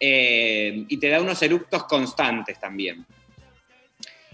Eh, 0.00 0.86
y 0.88 0.96
te 0.96 1.10
da 1.10 1.20
unos 1.20 1.42
eructos 1.42 1.84
constantes 1.84 2.58
también. 2.58 3.04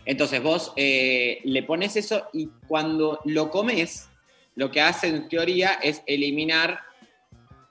Entonces 0.05 0.41
vos 0.41 0.73
eh, 0.77 1.41
le 1.43 1.65
pones 1.65 1.97
eso 1.97 2.29
y 2.33 2.49
cuando 2.69 3.19
lo 3.25 3.51
comes, 3.51 4.09
lo 4.55 4.71
que 4.71 4.83
hace 4.83 5.09
en 5.09 5.29
teoría 5.29 5.81
es 5.83 6.01
eliminar 6.07 6.79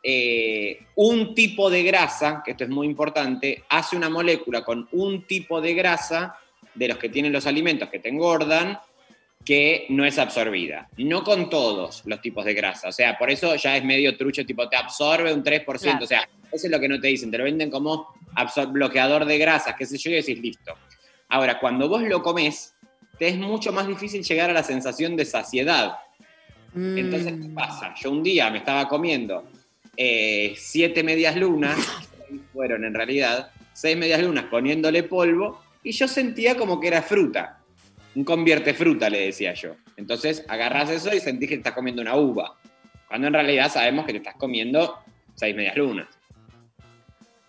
eh, 0.03 0.85
un 0.95 1.33
tipo 1.33 1.69
de 1.69 1.83
grasa, 1.83 2.41
que 2.43 2.51
esto 2.51 2.65
es 2.65 2.69
muy 2.69 2.87
importante, 2.87 3.63
hace 3.69 3.95
una 3.95 4.09
molécula 4.09 4.65
con 4.65 4.89
un 4.91 5.25
tipo 5.25 5.61
de 5.61 5.73
grasa 5.75 6.35
de 6.75 6.87
los 6.87 6.97
que 6.97 7.09
tienen 7.09 7.33
los 7.33 7.45
alimentos 7.47 7.89
que 7.89 7.99
te 7.99 8.09
engordan 8.09 8.79
que 9.45 9.85
no 9.89 10.05
es 10.05 10.19
absorbida. 10.19 10.89
No 10.97 11.23
con 11.23 11.49
todos 11.49 12.03
los 12.05 12.21
tipos 12.21 12.45
de 12.45 12.53
grasa. 12.53 12.89
O 12.89 12.91
sea, 12.91 13.17
por 13.17 13.31
eso 13.31 13.55
ya 13.55 13.77
es 13.77 13.83
medio 13.83 14.15
trucho, 14.17 14.45
tipo, 14.45 14.67
te 14.67 14.75
absorbe 14.75 15.33
un 15.33 15.43
3%. 15.43 15.63
Claro. 15.79 16.03
O 16.03 16.07
sea, 16.07 16.29
eso 16.51 16.67
es 16.67 16.71
lo 16.71 16.79
que 16.79 16.89
no 16.89 16.99
te 16.99 17.07
dicen. 17.07 17.31
Te 17.31 17.37
lo 17.37 17.45
venden 17.45 17.71
como 17.71 18.13
bloqueador 18.71 19.25
de 19.25 19.37
grasas, 19.37 19.75
qué 19.77 19.85
sé 19.85 19.97
yo, 19.97 20.11
y 20.11 20.15
decís, 20.15 20.39
listo. 20.39 20.73
Ahora, 21.29 21.59
cuando 21.59 21.87
vos 21.87 22.01
lo 22.03 22.21
comes, 22.21 22.75
te 23.17 23.29
es 23.29 23.37
mucho 23.37 23.71
más 23.71 23.87
difícil 23.87 24.23
llegar 24.23 24.49
a 24.49 24.53
la 24.53 24.63
sensación 24.63 25.15
de 25.15 25.25
saciedad. 25.25 25.93
Entonces, 26.75 27.33
¿qué 27.33 27.47
Mm. 27.47 27.55
pasa? 27.55 27.93
Yo 27.99 28.11
un 28.11 28.21
día 28.21 28.49
me 28.51 28.59
estaba 28.59 28.87
comiendo 28.87 29.45
eh, 29.97 30.53
siete 30.55 31.03
medias 31.03 31.35
lunas, 31.35 31.77
fueron 32.53 32.85
en 32.85 32.93
realidad, 32.93 33.51
seis 33.73 33.97
medias 33.97 34.21
lunas 34.21 34.45
poniéndole 34.45 35.03
polvo, 35.03 35.61
y 35.83 35.91
yo 35.91 36.07
sentía 36.07 36.55
como 36.55 36.79
que 36.79 36.87
era 36.87 37.01
fruta. 37.01 37.59
Un 38.15 38.23
convierte 38.23 38.73
fruta, 38.73 39.09
le 39.09 39.25
decía 39.25 39.53
yo. 39.53 39.75
Entonces 39.95 40.43
agarras 40.47 40.89
eso 40.89 41.13
y 41.13 41.19
sentís 41.19 41.49
que 41.49 41.55
te 41.55 41.59
estás 41.59 41.73
comiendo 41.73 42.01
una 42.01 42.15
uva. 42.15 42.55
Cuando 43.07 43.27
en 43.27 43.33
realidad 43.33 43.71
sabemos 43.71 44.05
que 44.05 44.13
te 44.13 44.17
estás 44.17 44.35
comiendo 44.35 44.99
seis 45.35 45.55
medias 45.55 45.75
lunas. 45.75 46.07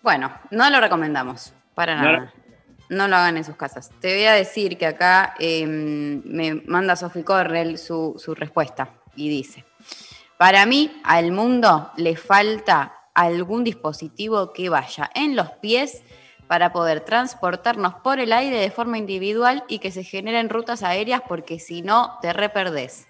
Bueno, 0.01 0.33
no 0.49 0.69
lo 0.69 0.79
recomendamos, 0.79 1.53
para 1.75 1.95
No 1.95 2.03
nada. 2.03 2.33
No 2.89 3.07
lo 3.07 3.15
hagan 3.15 3.37
en 3.37 3.45
sus 3.45 3.55
casas. 3.55 3.89
Te 4.01 4.13
voy 4.15 4.25
a 4.25 4.33
decir 4.33 4.77
que 4.77 4.85
acá 4.85 5.33
eh, 5.39 5.65
me 5.65 6.55
manda 6.65 6.95
Sophie 6.95 7.23
Correll 7.23 7.77
su, 7.77 8.15
su 8.17 8.35
respuesta 8.35 8.89
y 9.15 9.29
dice, 9.29 9.63
para 10.37 10.65
mí 10.65 10.91
al 11.03 11.31
mundo 11.31 11.91
le 11.95 12.17
falta 12.17 12.93
algún 13.13 13.63
dispositivo 13.63 14.51
que 14.51 14.69
vaya 14.69 15.09
en 15.15 15.35
los 15.35 15.51
pies 15.51 16.03
para 16.51 16.73
poder 16.73 16.99
transportarnos 16.99 17.93
por 18.03 18.19
el 18.19 18.33
aire 18.33 18.57
de 18.57 18.71
forma 18.71 18.97
individual 18.97 19.63
y 19.69 19.79
que 19.79 19.89
se 19.89 20.03
generen 20.03 20.49
rutas 20.49 20.83
aéreas 20.83 21.21
porque 21.25 21.59
si 21.59 21.81
no 21.81 22.19
te 22.21 22.33
reperdés. 22.33 23.07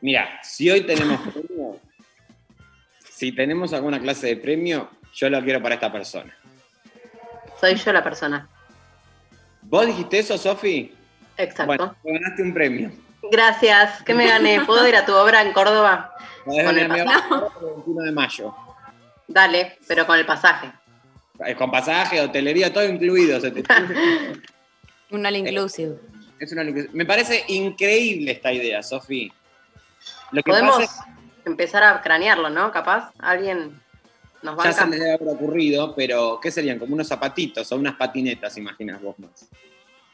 Mira, 0.00 0.40
si 0.42 0.70
hoy 0.70 0.86
tenemos 0.86 1.20
premio, 1.34 1.78
si 3.10 3.30
tenemos 3.32 3.74
alguna 3.74 4.00
clase 4.00 4.28
de 4.28 4.36
premio, 4.38 4.88
yo 5.12 5.28
lo 5.28 5.42
quiero 5.44 5.60
para 5.60 5.74
esta 5.74 5.92
persona. 5.92 6.34
Soy 7.60 7.74
yo 7.74 7.92
la 7.92 8.02
persona. 8.02 8.48
¿Vos 9.60 9.86
dijiste 9.86 10.20
eso, 10.20 10.38
Sofi? 10.38 10.94
Exacto. 11.36 11.66
Bueno, 11.66 11.96
te 12.02 12.10
ganaste 12.10 12.42
un 12.42 12.54
premio. 12.54 12.90
Gracias. 13.30 14.02
¿Qué 14.02 14.14
me 14.14 14.26
gané? 14.28 14.62
¿Puedo 14.66 14.88
ir 14.88 14.96
a 14.96 15.04
tu 15.04 15.12
obra 15.12 15.42
en 15.42 15.52
Córdoba? 15.52 16.14
Podés 16.46 16.64
Con 16.64 16.78
el 16.78 16.90
a 16.90 16.94
mi 16.94 17.00
el 17.00 17.06
21 17.06 18.02
de 18.02 18.12
mayo. 18.12 18.54
Dale, 19.28 19.76
pero 19.86 20.06
con 20.06 20.18
el 20.18 20.24
pasaje. 20.24 20.72
Eh, 21.46 21.54
Con 21.54 21.70
pasaje, 21.70 22.20
hotelería, 22.20 22.72
todo 22.72 22.84
incluido. 22.84 23.40
se 23.40 23.50
te- 23.50 23.62
Un 25.10 25.26
all 25.26 25.36
inclusive. 25.36 25.96
es 26.38 26.52
una- 26.52 26.64
Me 26.92 27.04
parece 27.04 27.44
increíble 27.48 28.32
esta 28.32 28.52
idea, 28.52 28.82
Sofi. 28.82 29.30
Podemos 30.44 30.78
pasa 30.78 30.84
es 30.84 31.46
empezar 31.46 31.82
a 31.82 32.00
cranearlo, 32.00 32.48
¿no? 32.48 32.72
Capaz 32.72 33.12
alguien 33.18 33.78
nos 34.42 34.56
ya 34.64 34.72
se 34.72 34.86
les 34.86 34.98
debe 35.00 35.12
haber 35.14 35.28
ocurrido, 35.28 35.94
pero 35.94 36.40
¿qué 36.42 36.50
serían? 36.50 36.78
Como 36.78 36.94
unos 36.94 37.08
zapatitos 37.08 37.70
o 37.70 37.76
unas 37.76 37.94
patinetas, 37.96 38.56
imaginas 38.56 39.00
vos 39.02 39.18
más. 39.18 39.48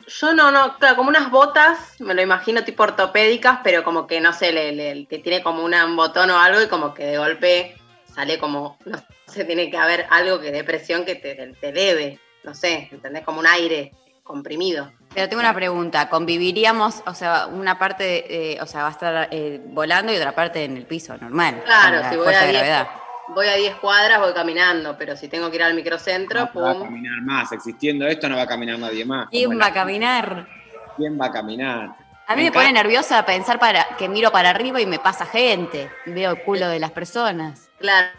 Yo 0.08 0.34
no, 0.34 0.50
no, 0.50 0.76
claro, 0.78 0.96
como 0.96 1.10
unas 1.10 1.30
botas, 1.30 2.00
me 2.00 2.14
lo 2.14 2.22
imagino 2.22 2.64
tipo 2.64 2.82
ortopédicas, 2.82 3.60
pero 3.62 3.84
como 3.84 4.06
que 4.06 4.20
no 4.20 4.32
sé, 4.32 4.52
le, 4.52 4.72
le- 4.72 5.06
que 5.06 5.18
tiene 5.18 5.42
como 5.42 5.62
una- 5.64 5.84
un 5.86 5.96
botón 5.96 6.30
o 6.30 6.38
algo 6.38 6.60
y 6.62 6.66
como 6.66 6.92
que 6.94 7.04
de 7.04 7.18
golpe 7.18 7.76
sale 8.18 8.36
como, 8.38 8.76
no 8.84 8.98
sé, 9.26 9.44
tiene 9.44 9.70
que 9.70 9.76
haber 9.76 10.06
algo 10.10 10.40
que 10.40 10.50
dé 10.50 10.64
presión 10.64 11.04
que 11.04 11.14
te, 11.14 11.36
te 11.36 11.72
debe, 11.72 12.18
no 12.42 12.52
sé, 12.52 12.88
¿entendés? 12.90 13.24
Como 13.24 13.38
un 13.38 13.46
aire 13.46 13.92
comprimido. 14.24 14.90
Pero 15.14 15.28
tengo 15.28 15.40
una 15.40 15.54
pregunta, 15.54 16.08
¿conviviríamos, 16.08 17.04
o 17.06 17.14
sea, 17.14 17.46
una 17.46 17.78
parte, 17.78 18.54
eh, 18.54 18.60
o 18.60 18.66
sea, 18.66 18.82
va 18.82 18.88
a 18.88 18.90
estar 18.90 19.28
eh, 19.30 19.60
volando 19.66 20.12
y 20.12 20.16
otra 20.16 20.34
parte 20.34 20.64
en 20.64 20.76
el 20.76 20.84
piso, 20.84 21.16
normal? 21.16 21.62
Claro, 21.64 22.10
si 22.10 22.16
voy 22.16 22.34
a 22.34 22.40
de 22.40 22.48
10 22.48 22.52
gravedad. 22.54 22.88
voy 23.28 23.46
a 23.46 23.54
10 23.54 23.76
cuadras, 23.76 24.18
voy 24.18 24.34
caminando, 24.34 24.96
pero 24.98 25.16
si 25.16 25.28
tengo 25.28 25.48
que 25.48 25.56
ir 25.56 25.62
al 25.62 25.74
microcentro, 25.74 26.50
No 26.52 26.60
va 26.60 26.72
a 26.72 26.78
caminar 26.80 27.22
más. 27.22 27.52
Existiendo 27.52 28.04
esto, 28.08 28.28
no 28.28 28.34
va 28.34 28.42
a 28.42 28.48
caminar 28.48 28.80
nadie 28.80 29.04
más. 29.04 29.28
¿Quién 29.30 29.56
va 29.58 29.66
a 29.66 29.72
caminar? 29.72 30.48
¿Quién 30.96 31.18
va 31.18 31.26
a 31.26 31.32
caminar? 31.32 31.94
A 32.26 32.34
mí 32.34 32.42
me 32.42 32.52
pone 32.52 32.72
nerviosa 32.72 33.24
pensar 33.24 33.60
para 33.60 33.86
que 33.96 34.08
miro 34.08 34.32
para 34.32 34.50
arriba 34.50 34.80
y 34.80 34.86
me 34.86 34.98
pasa 34.98 35.24
gente, 35.24 35.88
veo 36.04 36.32
el 36.32 36.42
culo 36.42 36.68
de 36.68 36.80
las 36.80 36.90
personas. 36.90 37.67
Claro, 37.78 38.10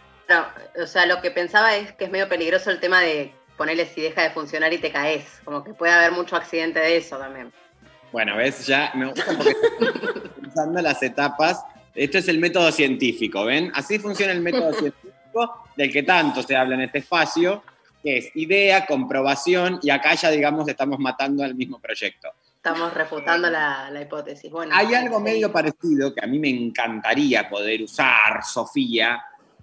o 0.82 0.86
sea, 0.86 1.06
lo 1.06 1.22
que 1.22 1.32
pensaba 1.32 1.76
es 1.76 1.92
que 1.94 2.06
es 2.06 2.12
medio 2.12 2.30
peligroso 2.30 2.72
el 2.72 2.80
tema 2.80 3.02
de 3.02 3.34
ponerle 3.58 3.86
si 3.86 4.02
deja 4.02 4.22
de 4.24 4.30
funcionar 4.30 4.72
y 4.72 4.78
te 4.78 4.92
caes, 4.92 5.42
como 5.44 5.64
que 5.64 5.74
puede 5.74 5.92
haber 5.92 6.12
mucho 6.12 6.36
accidente 6.36 6.80
de 6.80 6.98
eso 6.98 7.18
también. 7.18 7.52
Bueno, 8.12 8.38
ves, 8.38 8.66
ya 8.66 8.92
me 8.96 9.08
gusta 9.08 9.26
porque 9.38 9.56
pensando 10.42 10.82
las 10.82 11.04
etapas. 11.04 11.64
Esto 11.94 12.18
es 12.18 12.28
el 12.28 12.40
método 12.40 12.72
científico, 12.72 13.44
¿ven? 13.46 13.72
Así 13.76 14.00
funciona 14.00 14.32
el 14.32 14.42
método 14.42 14.72
científico 14.74 15.66
del 15.76 15.92
que 15.92 16.04
tanto 16.04 16.42
se 16.42 16.56
habla 16.56 16.76
en 16.76 16.82
este 16.82 17.00
espacio, 17.00 17.64
que 18.02 18.18
es 18.20 18.36
idea, 18.36 18.86
comprobación, 18.86 19.80
y 19.84 19.90
acá 19.90 20.14
ya, 20.16 20.30
digamos, 20.30 20.68
estamos 20.68 20.98
matando 20.98 21.44
al 21.44 21.56
mismo 21.56 21.80
proyecto. 21.80 22.30
Estamos 22.56 22.94
refutando 22.94 23.50
la, 23.50 23.90
la 23.92 24.02
hipótesis. 24.02 24.50
Bueno, 24.50 24.74
Hay 24.76 24.94
algo 24.94 25.20
medio 25.20 25.52
parecido 25.52 26.14
que 26.14 26.24
a 26.24 26.28
mí 26.28 26.40
me 26.40 26.50
encantaría 26.50 27.50
poder 27.50 27.82
usar, 27.82 28.44
Sofía, 28.44 29.22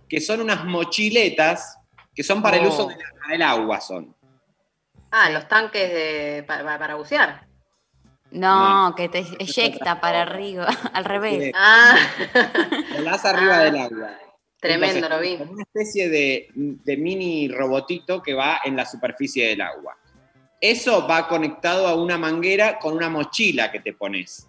que 0.09 0.21
son 0.21 0.41
unas 0.41 0.65
mochiletas 0.65 1.79
que 2.15 2.23
son 2.23 2.41
para 2.43 2.57
el 2.57 2.67
Oh. 2.67 2.69
uso 2.69 2.87
de 2.89 2.97
la- 2.97 3.29
del 3.29 3.43
agua, 3.43 3.81
son. 3.81 4.15
Ah, 5.11 5.31
los 5.31 5.47
tanques 5.49 5.89
de, 5.93 6.45
pa- 6.47 6.63
pa- 6.65 6.79
para, 6.79 6.95
bucear. 6.95 7.47
No, 8.31 8.95
que 8.97 9.09
te 9.09 9.19
eyecta 9.39 10.01
para 10.01 10.23
arriba, 10.23 10.67
al 10.93 11.05
revés. 11.05 11.45
Sí. 11.45 11.53
Ah, 11.55 11.97
Volás 12.97 13.25
arriba 13.25 13.57
Ah. 13.59 13.63
del 13.65 13.77
agua. 13.79 14.11
tremendo, 14.61 14.97
Entonces, 15.07 15.11
lo 15.39 15.45
vi. 15.47 15.51
Una 15.53 15.63
especie 15.63 16.09
de, 16.09 16.49
de 16.55 16.97
mini 16.97 17.49
robotito 17.49 18.21
que 18.23 18.35
va 18.35 18.61
en 18.65 18.75
la 18.77 18.85
superficie 18.87 19.47
del 19.49 19.61
agua. 19.61 19.97
Eso 20.61 21.07
va 21.07 21.29
conectado 21.29 21.87
a 21.87 21.95
una 21.95 22.17
manguera 22.19 22.79
con 22.79 22.95
una 22.95 23.09
mochila 23.11 23.71
que 23.71 23.81
te 23.81 23.93
pones. 23.93 24.49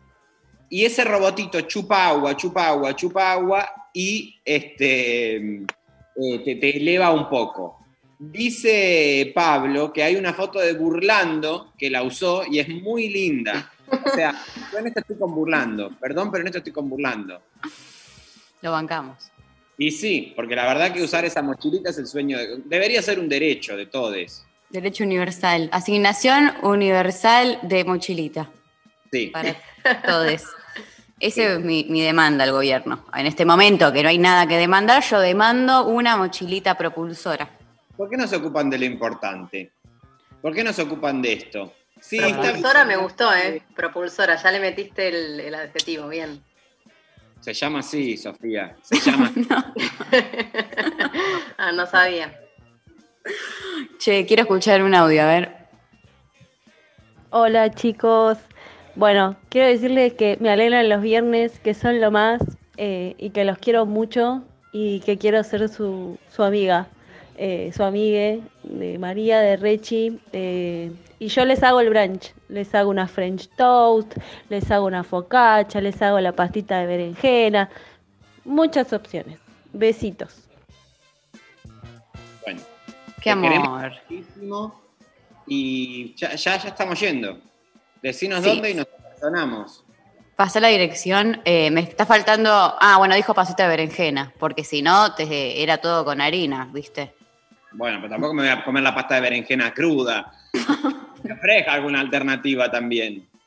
Y 0.69 0.84
ese 0.86 1.03
robotito 1.03 1.62
chupa 1.62 2.08
agua, 2.10 2.36
chupa 2.36 2.67
agua, 2.67 2.95
chupa 2.95 3.32
agua 3.32 3.69
y 3.93 4.39
este, 4.43 5.36
eh, 5.38 6.39
te, 6.43 6.56
te 6.56 6.77
eleva 6.77 7.12
un 7.12 7.30
poco. 7.30 7.86
Dice 8.19 9.32
Pablo 9.34 9.93
que 9.93 10.03
hay 10.03 10.15
una 10.15 10.34
foto 10.34 10.60
de 10.60 10.73
Burlando 10.73 11.73
que 11.77 11.89
la 11.89 12.03
usó 12.03 12.43
y 12.49 12.60
es 12.60 12.67
muy 12.67 13.10
linda. 13.10 13.71
O 13.89 14.10
sea, 14.13 14.34
yo 14.73 14.80
en 14.80 14.88
esto 14.88 14.99
estoy 14.99 15.17
con 15.17 15.34
Burlando. 15.34 15.91
Perdón, 15.99 16.30
pero 16.32 16.41
en 16.41 16.47
esto 16.47 16.58
estoy 16.58 16.73
con 16.73 16.89
Burlando. 16.89 17.41
Lo 18.62 18.71
bancamos. 18.71 19.32
Y 19.77 19.91
sí, 19.91 20.34
porque 20.36 20.56
la 20.56 20.65
verdad 20.65 20.91
que 20.91 21.03
usar 21.03 21.23
esa 21.23 21.41
mochilita 21.41 21.91
es 21.91 21.97
el 21.99 22.08
sueño. 22.08 22.38
de- 22.38 22.58
debería 22.65 23.01
ser 23.01 23.19
un 23.19 23.30
derecho 23.30 23.77
de 23.77 23.86
todos. 23.86 24.43
Derecho 24.69 25.03
universal. 25.06 25.69
Asignación 25.71 26.51
universal 26.63 27.60
de 27.62 27.86
mochilita 27.86 28.49
Sí. 29.12 29.28
para 29.28 29.56
todos. 30.06 30.43
Esa 31.20 31.43
es 31.43 31.60
mi, 31.60 31.86
mi 31.89 32.02
demanda 32.02 32.43
al 32.43 32.52
gobierno. 32.52 33.06
En 33.15 33.26
este 33.26 33.46
momento 33.46 33.91
que 33.91 34.04
no 34.04 34.10
hay 34.10 34.20
nada 34.20 34.48
que 34.48 34.58
demandar, 34.58 35.04
yo 35.04 35.20
demando 35.20 35.88
una 35.88 36.15
mochilita 36.15 36.76
propulsora. 36.76 37.50
¿Por 37.96 38.10
qué 38.10 38.17
no 38.17 38.28
se 38.28 38.36
ocupan 38.36 38.70
de 38.70 38.78
lo 38.78 38.86
importante? 38.86 39.72
¿Por 40.41 40.54
qué 40.54 40.63
no 40.63 40.72
se 40.72 40.84
ocupan 40.84 41.22
de 41.22 41.34
esto? 41.34 41.74
Sí, 42.00 42.20
está 42.20 42.41
Propulsora 42.41 42.86
me 42.86 42.98
gustó, 42.98 43.34
¿eh? 43.34 43.63
Propulsora, 43.76 44.36
ya 44.36 44.52
le 44.52 44.60
metiste 44.60 45.08
el, 45.08 45.39
el 45.39 45.56
adjetivo, 45.56 46.08
bien. 46.08 46.43
Se 47.39 47.54
llama 47.54 47.80
así, 47.80 48.17
Sofía. 48.17 48.76
Se 48.82 49.00
llama. 49.00 49.32
ah, 51.58 51.72
no 51.72 51.86
sabía. 51.88 52.39
Che, 53.98 54.26
quiero 54.26 54.43
escuchar 54.43 54.84
un 54.84 54.93
audio, 54.93 55.24
a 55.24 55.26
ver. 55.26 55.58
Hola 57.30 57.72
chicos. 57.72 58.38
Bueno, 58.97 59.36
quiero 59.49 59.67
decirles 59.67 60.13
que 60.13 60.38
me 60.39 60.49
alegran 60.49 60.89
los 60.89 61.03
viernes, 61.03 61.60
que 61.60 61.75
son 61.75 62.01
lo 62.01 62.10
más 62.10 62.41
eh, 62.77 63.13
y 63.19 63.29
que 63.29 63.45
los 63.45 63.60
quiero 63.60 63.86
mucho 63.86 64.41
y 64.73 65.01
que 65.01 65.19
quiero 65.19 65.43
ser 65.43 65.69
su, 65.69 66.17
su 66.36 66.41
amiga, 66.41 66.88
eh, 67.38 67.71
su 67.75 67.83
amigue 67.83 68.41
de 68.63 68.97
María, 68.97 69.39
de 69.39 69.55
Rechi. 69.55 70.19
eh, 70.33 70.91
y 71.19 71.27
yo 71.27 71.45
les 71.45 71.62
hago 71.62 71.79
el 71.79 71.91
brunch, 71.91 72.33
les 72.49 72.73
hago 72.73 72.89
una 72.89 73.07
French 73.07 73.49
toast, 73.55 74.17
les 74.49 74.71
hago 74.71 74.88
una 74.88 75.03
focaccia, 75.03 75.79
les 75.79 76.01
hago 76.01 76.19
la 76.19 76.31
pastita 76.31 76.79
de 76.79 76.88
berenjena, 76.88 77.69
muchas 78.45 78.93
opciones. 78.93 79.38
Besitos. 79.73 80.47
Bueno, 82.43 82.62
Qué 83.21 83.29
amor. 83.29 83.93
Y 85.45 86.15
ya, 86.15 86.33
ya, 86.33 86.57
ya 86.57 86.69
estamos 86.69 86.99
yendo. 86.99 87.38
Decinos 88.01 88.43
Sí. 88.43 88.49
dónde 88.49 88.71
y 88.71 88.73
nos 88.75 88.86
personamos. 88.88 89.83
Pasé 90.36 90.60
la 90.62 90.67
dirección, 90.67 91.41
eh, 91.45 91.71
me 91.71 91.81
está 91.81 92.05
faltando. 92.05 92.51
Ah, 92.79 92.95
bueno, 92.99 93.15
dijo 93.15 93.33
pasita 93.33 93.63
de 93.63 93.69
berenjena, 93.69 94.33
porque 94.39 94.63
si 94.63 94.81
no, 94.83 95.13
te, 95.15 95.63
era 95.63 95.79
todo 95.79 96.05
con 96.05 96.21
harina, 96.21 96.69
¿viste? 96.71 97.13
Bueno, 97.71 97.97
pero 97.99 98.12
tampoco 98.12 98.33
me 98.36 98.43
voy 98.43 98.51
a 98.51 98.63
comer 98.63 98.83
la 98.83 98.93
pasta 98.93 99.15
de 99.15 99.21
berenjena 99.21 99.73
cruda. 99.73 100.31
Me 101.23 101.33
ofrezca 101.33 101.73
alguna 101.73 101.99
alternativa 101.99 102.69
también. 102.71 103.27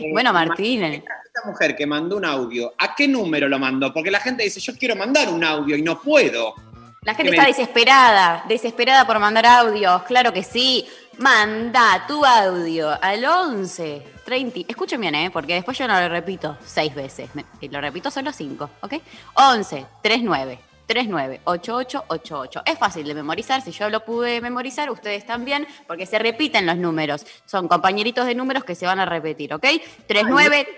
Eh, 0.00 0.12
Bueno, 0.12 0.32
Martínez. 0.32 1.02
Esta 1.26 1.48
mujer 1.48 1.74
que 1.74 1.84
mandó 1.84 2.16
un 2.18 2.24
audio, 2.24 2.72
¿a 2.78 2.94
qué 2.94 3.08
número 3.08 3.48
lo 3.48 3.58
mandó? 3.58 3.92
Porque 3.92 4.12
la 4.12 4.20
gente 4.20 4.44
dice, 4.44 4.60
yo 4.60 4.72
quiero 4.76 4.94
mandar 4.94 5.28
un 5.28 5.42
audio 5.42 5.76
y 5.76 5.82
no 5.82 6.00
puedo. 6.00 6.54
La 7.02 7.14
gente 7.14 7.32
¿Qué 7.32 7.36
está 7.36 7.42
me- 7.42 7.48
desesperada, 7.48 8.44
desesperada 8.48 9.04
por 9.08 9.18
mandar 9.18 9.44
audios, 9.46 10.02
claro 10.04 10.32
que 10.32 10.44
sí. 10.44 10.86
Manda 11.18 12.04
tu 12.06 12.24
audio 12.24 12.90
al 13.02 13.24
11 13.24 14.02
30. 14.24 14.60
Escuchen 14.68 15.00
bien, 15.00 15.14
¿eh? 15.14 15.30
porque 15.32 15.54
después 15.54 15.76
yo 15.76 15.88
no 15.88 15.98
lo 16.00 16.08
repito 16.08 16.56
seis 16.64 16.94
veces. 16.94 17.28
Me- 17.34 17.44
lo 17.68 17.80
repito 17.80 18.10
solo 18.10 18.32
cinco, 18.32 18.70
¿ok? 18.82 18.94
11 19.34 19.86
39 20.02 20.58
39 20.86 21.40
8888. 21.44 22.62
Es 22.64 22.78
fácil 22.78 23.06
de 23.06 23.14
memorizar. 23.14 23.60
Si 23.62 23.72
yo 23.72 23.90
lo 23.90 24.04
pude 24.04 24.40
memorizar, 24.40 24.90
ustedes 24.90 25.26
también, 25.26 25.66
porque 25.86 26.06
se 26.06 26.18
repiten 26.18 26.66
los 26.66 26.76
números. 26.76 27.26
Son 27.46 27.66
compañeritos 27.68 28.24
de 28.26 28.34
números 28.34 28.62
que 28.64 28.74
se 28.74 28.86
van 28.86 29.00
a 29.00 29.04
repetir, 29.04 29.52
¿ok? 29.52 29.66
39 30.06 30.68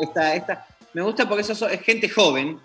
Esta, 0.00 0.34
esta- 0.34 0.66
me 0.94 1.02
gusta 1.02 1.28
porque 1.28 1.42
eso 1.42 1.54
so- 1.54 1.68
es 1.68 1.80
gente 1.82 2.08
joven 2.08 2.58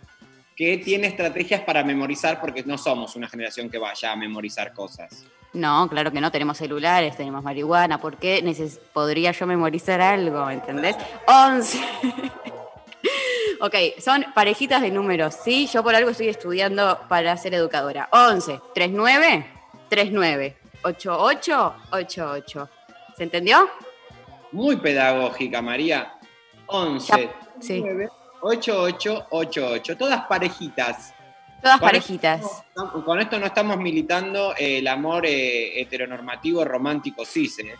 que 0.55 0.77
tiene 0.79 1.07
estrategias 1.07 1.61
para 1.61 1.83
memorizar 1.83 2.39
porque 2.41 2.63
no 2.63 2.77
somos 2.77 3.15
una 3.15 3.27
generación 3.29 3.69
que 3.69 3.77
vaya 3.77 4.11
a 4.11 4.15
memorizar 4.15 4.73
cosas. 4.73 5.23
No, 5.53 5.87
claro 5.89 6.11
que 6.11 6.21
no, 6.21 6.31
tenemos 6.31 6.57
celulares, 6.57 7.17
tenemos 7.17 7.43
marihuana, 7.43 7.99
¿por 7.99 8.15
qué 8.17 8.41
neces- 8.43 8.79
podría 8.93 9.31
yo 9.31 9.45
memorizar 9.45 9.99
algo, 9.99 10.49
¿entendés? 10.49 10.95
11. 11.27 11.79
ok, 13.61 13.75
son 13.99 14.25
parejitas 14.33 14.81
de 14.81 14.91
números, 14.91 15.35
¿sí? 15.43 15.67
Yo 15.67 15.83
por 15.83 15.93
algo 15.95 16.09
estoy 16.11 16.29
estudiando 16.29 16.99
para 17.09 17.35
ser 17.37 17.53
educadora. 17.53 18.07
11, 18.11 18.61
39, 18.73 19.45
39, 19.89 20.57
88, 20.83 21.73
88. 21.91 22.69
¿Se 23.17 23.23
entendió? 23.23 23.69
Muy 24.53 24.77
pedagógica, 24.77 25.61
María. 25.61 26.13
11, 26.67 27.21
Ya, 27.23 27.31
sí. 27.59 27.81
9, 27.81 28.09
8, 28.41 28.81
8, 28.83 29.27
8, 29.29 29.67
8. 29.73 29.97
Todas 29.97 30.21
parejitas. 30.27 31.13
Todas 31.61 31.79
Con 31.79 31.87
parejitas. 31.89 32.41
esto 32.41 32.63
no- 32.75 33.05
con 33.05 33.19
esto 33.19 33.39
no 33.39 33.45
estamos 33.45 33.77
militando 33.77 34.53
eh, 34.57 34.79
el 34.79 34.87
amor 34.87 35.25
eh, 35.25 35.79
heteronormativo 35.81 36.65
romántico 36.65 37.23
cis. 37.25 37.59
¿eh? 37.59 37.75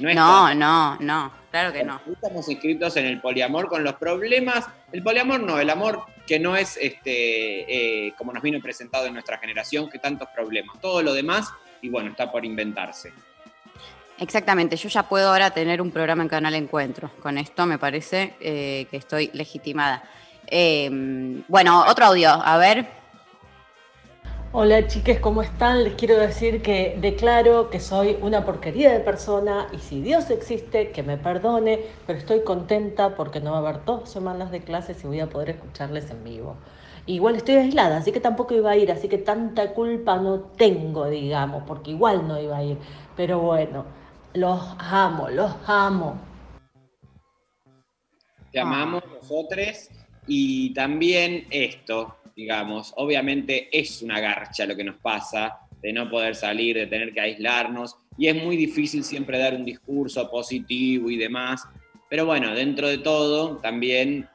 No, 0.00 0.12
No, 0.14 0.54
no, 0.54 0.96
no, 0.98 1.32
claro 1.50 1.72
que 1.72 1.84
no. 1.84 2.00
Estamos 2.12 2.48
inscritos 2.48 2.96
en 2.96 3.06
el 3.06 3.20
poliamor 3.20 3.68
con 3.68 3.84
los 3.84 3.94
problemas. 3.94 4.66
El 4.90 5.02
poliamor 5.04 5.40
no, 5.40 5.60
el 5.60 5.70
amor 5.70 6.04
que 6.26 6.40
no 6.40 6.56
es 6.56 6.76
este 6.80 8.06
eh, 8.08 8.12
como 8.18 8.32
nos 8.32 8.42
vino 8.42 8.58
presentado 8.60 9.06
en 9.06 9.12
nuestra 9.12 9.38
generación, 9.38 9.88
que 9.88 9.98
tantos 10.00 10.28
problemas. 10.34 10.80
Todo 10.80 11.00
lo 11.02 11.12
demás, 11.14 11.52
y 11.82 11.88
bueno, 11.90 12.10
está 12.10 12.32
por 12.32 12.44
inventarse. 12.44 13.12
Exactamente, 14.18 14.76
yo 14.76 14.88
ya 14.88 15.02
puedo 15.04 15.28
ahora 15.28 15.50
tener 15.50 15.80
un 15.82 15.90
programa 15.90 16.22
en 16.22 16.28
Canal 16.28 16.54
Encuentro. 16.54 17.10
Con 17.20 17.36
esto 17.38 17.66
me 17.66 17.78
parece 17.78 18.34
eh, 18.40 18.86
que 18.90 18.96
estoy 18.96 19.30
legitimada. 19.34 20.02
Eh, 20.46 20.88
bueno, 21.48 21.84
otro 21.86 22.06
audio, 22.06 22.30
a 22.30 22.56
ver. 22.58 23.03
Hola 24.56 24.86
chiques, 24.86 25.18
¿cómo 25.18 25.42
están? 25.42 25.82
Les 25.82 25.94
quiero 25.94 26.16
decir 26.16 26.62
que 26.62 26.96
declaro 27.00 27.70
que 27.70 27.80
soy 27.80 28.16
una 28.22 28.44
porquería 28.44 28.92
de 28.92 29.00
persona 29.00 29.66
y 29.72 29.78
si 29.78 30.00
Dios 30.00 30.30
existe, 30.30 30.92
que 30.92 31.02
me 31.02 31.16
perdone, 31.16 31.80
pero 32.06 32.20
estoy 32.20 32.44
contenta 32.44 33.16
porque 33.16 33.40
no 33.40 33.50
va 33.50 33.56
a 33.56 33.60
haber 33.62 33.84
dos 33.84 34.08
semanas 34.08 34.52
de 34.52 34.60
clases 34.60 35.02
y 35.02 35.08
voy 35.08 35.18
a 35.18 35.28
poder 35.28 35.50
escucharles 35.50 36.08
en 36.12 36.22
vivo. 36.22 36.54
Igual 37.06 37.34
estoy 37.34 37.56
aislada, 37.56 37.96
así 37.96 38.12
que 38.12 38.20
tampoco 38.20 38.54
iba 38.54 38.70
a 38.70 38.76
ir, 38.76 38.92
así 38.92 39.08
que 39.08 39.18
tanta 39.18 39.74
culpa 39.74 40.18
no 40.18 40.38
tengo, 40.38 41.06
digamos, 41.08 41.64
porque 41.66 41.90
igual 41.90 42.28
no 42.28 42.40
iba 42.40 42.58
a 42.58 42.62
ir. 42.62 42.78
Pero 43.16 43.40
bueno, 43.40 43.84
los 44.34 44.62
amo, 44.78 45.30
los 45.30 45.52
amo. 45.66 46.16
Te 48.52 48.60
amamos 48.60 49.02
nosotros 49.04 49.90
y 50.28 50.72
también 50.74 51.44
esto, 51.50 52.14
digamos, 52.36 52.92
obviamente 52.96 53.68
es 53.76 54.02
una 54.02 54.20
garcha 54.20 54.66
lo 54.66 54.76
que 54.76 54.84
nos 54.84 54.96
pasa 54.96 55.60
de 55.80 55.92
no 55.92 56.08
poder 56.08 56.34
salir, 56.34 56.76
de 56.76 56.86
tener 56.86 57.12
que 57.12 57.20
aislarnos 57.20 57.96
y 58.16 58.28
es 58.28 58.42
muy 58.42 58.56
difícil 58.56 59.04
siempre 59.04 59.38
dar 59.38 59.54
un 59.54 59.64
discurso 59.64 60.30
positivo 60.30 61.10
y 61.10 61.16
demás, 61.16 61.64
pero 62.08 62.26
bueno, 62.26 62.54
dentro 62.54 62.88
de 62.88 62.98
todo 62.98 63.58
también 63.58 64.28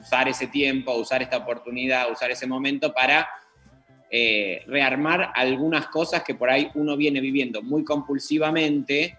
usar 0.00 0.28
ese 0.28 0.46
tiempo, 0.46 0.94
usar 0.94 1.22
esta 1.22 1.38
oportunidad, 1.38 2.10
usar 2.10 2.30
ese 2.30 2.46
momento 2.46 2.92
para 2.92 3.28
eh, 4.10 4.62
rearmar 4.66 5.32
algunas 5.34 5.88
cosas 5.88 6.22
que 6.22 6.34
por 6.34 6.50
ahí 6.50 6.70
uno 6.74 6.96
viene 6.96 7.20
viviendo 7.20 7.62
muy 7.62 7.84
compulsivamente 7.84 9.18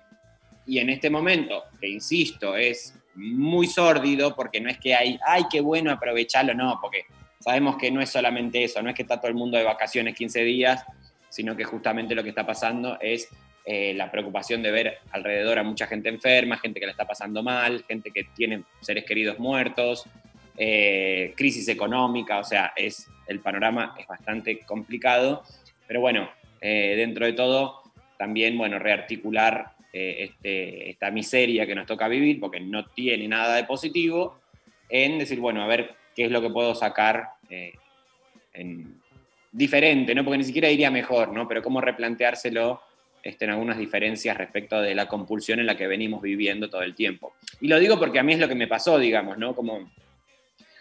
y 0.65 0.79
en 0.79 0.89
este 0.89 1.09
momento, 1.09 1.63
que 1.79 1.87
insisto, 1.87 2.55
es 2.55 2.95
muy 3.15 3.67
sórdido 3.67 4.35
porque 4.35 4.59
no 4.59 4.69
es 4.69 4.77
que 4.79 4.95
hay, 4.95 5.19
ay, 5.25 5.43
qué 5.51 5.61
bueno 5.61 5.91
aprovecharlo, 5.91 6.53
no, 6.53 6.79
porque 6.81 7.05
sabemos 7.45 7.77
que 7.77 7.91
no 7.91 8.01
es 8.01 8.09
solamente 8.09 8.63
eso, 8.63 8.81
no 8.81 8.89
es 8.89 8.95
que 8.95 9.03
está 9.03 9.17
todo 9.17 9.27
el 9.27 9.35
mundo 9.35 9.55
de 9.55 9.63
vacaciones 9.63 10.15
15 10.15 10.43
días, 10.43 10.83
sino 11.29 11.55
que 11.55 11.63
justamente 11.63 12.15
lo 12.15 12.23
que 12.23 12.29
está 12.29 12.43
pasando 12.43 12.97
es 12.99 13.29
eh, 13.65 13.93
la 13.93 14.09
preocupación 14.09 14.63
de 14.63 14.71
ver 14.71 14.97
alrededor 15.11 15.59
a 15.59 15.63
mucha 15.63 15.85
gente 15.85 16.09
enferma, 16.09 16.57
gente 16.57 16.79
que 16.79 16.87
la 16.87 16.93
está 16.93 17.05
pasando 17.05 17.43
mal, 17.43 17.83
gente 17.87 18.09
que 18.09 18.23
tiene 18.35 18.63
seres 18.81 19.05
queridos 19.05 19.37
muertos, 19.37 20.05
eh, 20.57 21.35
crisis 21.37 21.67
económica, 21.67 22.39
o 22.39 22.43
sea, 22.43 22.73
es, 22.75 23.07
el 23.27 23.41
panorama 23.41 23.93
es 23.99 24.07
bastante 24.07 24.61
complicado, 24.61 25.43
pero 25.87 26.01
bueno, 26.01 26.27
eh, 26.61 26.95
dentro 26.97 27.27
de 27.27 27.33
todo, 27.33 27.83
también, 28.17 28.57
bueno, 28.57 28.79
rearticular 28.79 29.73
eh, 29.93 30.29
este, 30.29 30.89
esta 30.89 31.11
miseria 31.11 31.67
que 31.67 31.75
nos 31.75 31.85
toca 31.85 32.07
vivir, 32.07 32.39
porque 32.39 32.59
no 32.59 32.85
tiene 32.87 33.27
nada 33.27 33.55
de 33.55 33.65
positivo, 33.65 34.39
en 34.89 35.19
decir, 35.19 35.39
bueno, 35.39 35.61
a 35.61 35.67
ver 35.67 35.93
qué 36.15 36.25
es 36.25 36.31
lo 36.31 36.41
que 36.41 36.49
puedo 36.49 36.73
sacar 36.73 37.34
eh, 37.49 37.73
en, 38.53 39.01
diferente, 39.51 40.13
¿no? 40.13 40.23
Porque 40.23 40.37
ni 40.37 40.43
siquiera 40.43 40.69
iría 40.69 40.91
mejor, 40.91 41.29
¿no? 41.31 41.47
Pero 41.47 41.63
cómo 41.63 41.79
replanteárselo 41.79 42.81
este, 43.23 43.45
en 43.45 43.51
algunas 43.51 43.77
diferencias 43.77 44.37
respecto 44.37 44.81
de 44.81 44.93
la 44.93 45.07
compulsión 45.07 45.59
en 45.59 45.65
la 45.65 45.77
que 45.77 45.87
venimos 45.87 46.21
viviendo 46.21 46.69
todo 46.69 46.81
el 46.81 46.93
tiempo. 46.93 47.33
Y 47.61 47.67
lo 47.67 47.79
digo 47.79 47.97
porque 47.97 48.19
a 48.19 48.23
mí 48.23 48.33
es 48.33 48.39
lo 48.39 48.47
que 48.47 48.55
me 48.55 48.67
pasó, 48.67 48.99
digamos, 48.99 49.37
¿no? 49.37 49.55
Como 49.55 49.89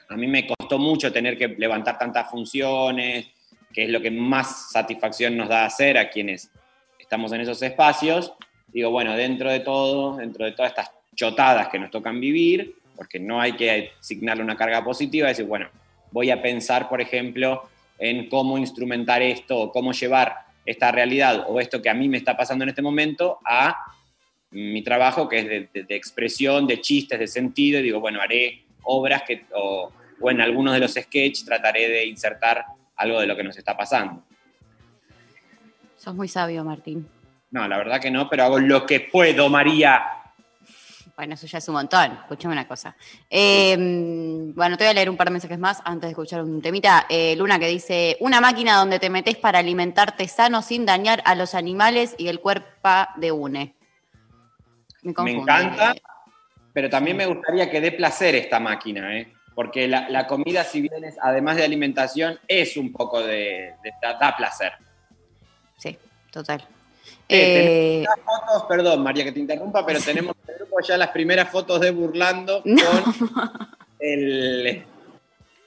a 0.09 0.17
mí 0.17 0.27
me 0.27 0.47
costó 0.47 0.79
mucho 0.79 1.13
tener 1.13 1.39
que 1.39 1.49
levantar 1.49 1.99
tantas 1.99 2.29
funciones, 2.31 3.29
que 3.73 3.85
es 3.85 3.91
lo 3.91 4.01
que 4.01 4.11
más 4.11 4.73
satisfacción 4.73 5.37
nos 5.37 5.49
da 5.49 5.65
hacer 5.65 5.97
a 5.97 6.11
quienes 6.11 6.51
estamos 6.99 7.33
en 7.33 7.41
esos 7.41 7.63
espacios, 7.63 8.33
digo, 8.69 8.91
bueno, 8.91 9.15
dentro 9.15 9.51
de 9.51 9.61
todo, 9.61 10.17
dentro 10.17 10.45
de 10.45 10.53
todas 10.53 10.73
estas 10.73 10.91
chotadas 11.15 11.69
que 11.69 11.79
nos 11.79 11.91
tocan 11.91 12.21
vivir, 12.21 12.75
porque 12.97 13.19
no 13.19 13.41
hay 13.41 13.53
que 13.53 13.93
asignarle 14.01 14.43
una 14.43 14.57
carga 14.57 14.83
positiva, 14.85 15.29
decir, 15.29 15.47
bueno, 15.47 15.69
voy 16.15 16.31
a 16.31 16.41
pensar, 16.41 16.89
por 16.89 17.01
ejemplo, 17.01 17.69
en 17.99 18.29
cómo 18.29 18.57
instrumentar 18.57 19.21
esto 19.21 19.59
o 19.59 19.73
cómo 19.73 19.91
llevar 19.93 20.47
esta 20.65 20.93
realidad 20.93 21.47
o 21.49 21.59
esto 21.59 21.83
que 21.83 21.91
a 21.91 21.95
mí 21.95 22.09
me 22.09 22.19
está 22.19 22.37
pasando 22.37 22.63
en 22.63 22.69
este 22.69 22.83
momento 22.83 23.41
a 23.45 23.77
mi 24.53 24.85
trabajo, 24.85 25.29
que 25.29 25.41
es 25.41 25.49
de, 25.49 25.83
de, 25.83 25.97
expresión, 25.97 26.69
de 26.69 26.81
chistes, 26.81 27.19
de 27.19 27.27
sentido, 27.27 27.81
y 27.81 27.83
digo, 27.83 27.99
bueno, 27.99 28.21
haré 28.21 28.63
obras 28.85 29.25
que, 29.27 29.45
o, 29.57 29.91
o 30.21 30.31
en 30.31 30.41
algunos 30.41 30.75
de 30.75 30.79
los 30.79 30.93
sketches 30.93 31.45
trataré 31.45 31.89
de 31.89 32.07
insertar 32.07 32.65
algo 32.95 33.19
de 33.19 33.27
lo 33.27 33.37
que 33.37 33.43
nos 33.43 33.59
está 33.59 33.77
pasando. 33.77 34.23
Sos 35.97 36.15
muy 36.15 36.29
sabio, 36.29 36.63
Martín. 36.63 37.09
No, 37.51 37.67
la 37.67 37.77
verdad 37.77 38.01
que 38.01 38.13
no, 38.13 38.31
pero 38.31 38.45
hago 38.45 38.61
lo 38.61 38.87
que 38.87 39.01
puedo, 39.01 39.49
María. 39.49 40.05
Bueno, 41.17 41.35
eso 41.35 41.47
ya 41.47 41.59
es 41.59 41.69
un 41.69 41.75
montón. 41.75 42.13
Escuchame 42.13 42.55
una 42.55 42.67
cosa. 42.67 42.97
Eh, 43.31 43.77
bueno, 44.55 44.77
te 44.77 44.85
voy 44.85 44.91
a 44.91 44.95
leer 44.95 45.09
un 45.09 45.17
par 45.17 45.29
de 45.29 45.33
mensajes 45.33 45.59
más 45.59 45.81
antes 45.85 46.09
de 46.09 46.11
escuchar 46.11 46.43
un 46.43 46.61
temita. 46.61 47.07
Eh, 47.09 47.37
Luna 47.37 47.59
que 47.59 47.69
dice, 47.69 48.17
una 48.21 48.41
máquina 48.41 48.77
donde 48.77 48.99
te 48.99 49.11
metes 49.11 49.37
para 49.37 49.61
alimentarte 49.61 50.27
sano 50.27 50.61
sin 50.61 50.85
dañar 50.85 51.23
a 51.25 51.35
los 51.35 51.55
animales 51.55 52.15
y 52.19 52.29
el 52.29 52.41
cuerpo 52.41 52.91
de 53.17 53.31
une. 53.31 53.75
Me, 55.03 55.15
me 55.23 55.33
encanta, 55.33 55.95
pero 56.73 56.91
también 56.91 57.17
me 57.17 57.27
gustaría 57.27 57.71
que 57.71 57.81
dé 57.81 57.93
placer 57.93 58.35
esta 58.35 58.59
máquina, 58.59 59.17
¿eh? 59.17 59.33
porque 59.55 59.87
la, 59.87 60.09
la, 60.09 60.27
comida, 60.27 60.65
si 60.65 60.81
bien 60.81 61.05
es, 61.05 61.17
además 61.23 61.57
de 61.57 61.65
alimentación, 61.65 62.39
es 62.49 62.77
un 62.77 62.93
poco 62.93 63.21
de, 63.21 63.75
de 63.83 63.93
da, 64.03 64.15
da 64.15 64.37
placer. 64.37 64.73
Sí, 65.77 65.97
total. 66.33 66.67
Eh, 67.29 68.03
eh, 68.03 68.07
fotos, 68.25 68.65
perdón 68.69 69.03
María 69.03 69.25
que 69.25 69.33
te 69.33 69.41
interrumpa, 69.41 69.85
pero 69.85 70.01
tenemos 70.05 70.35
en 70.47 70.53
el 70.53 70.59
grupo 70.61 70.77
ya 70.81 70.97
las 70.97 71.09
primeras 71.09 71.51
fotos 71.51 71.81
de 71.81 71.91
Burlando 71.91 72.63
no. 72.65 72.83
con 72.83 73.69
el 74.01 74.85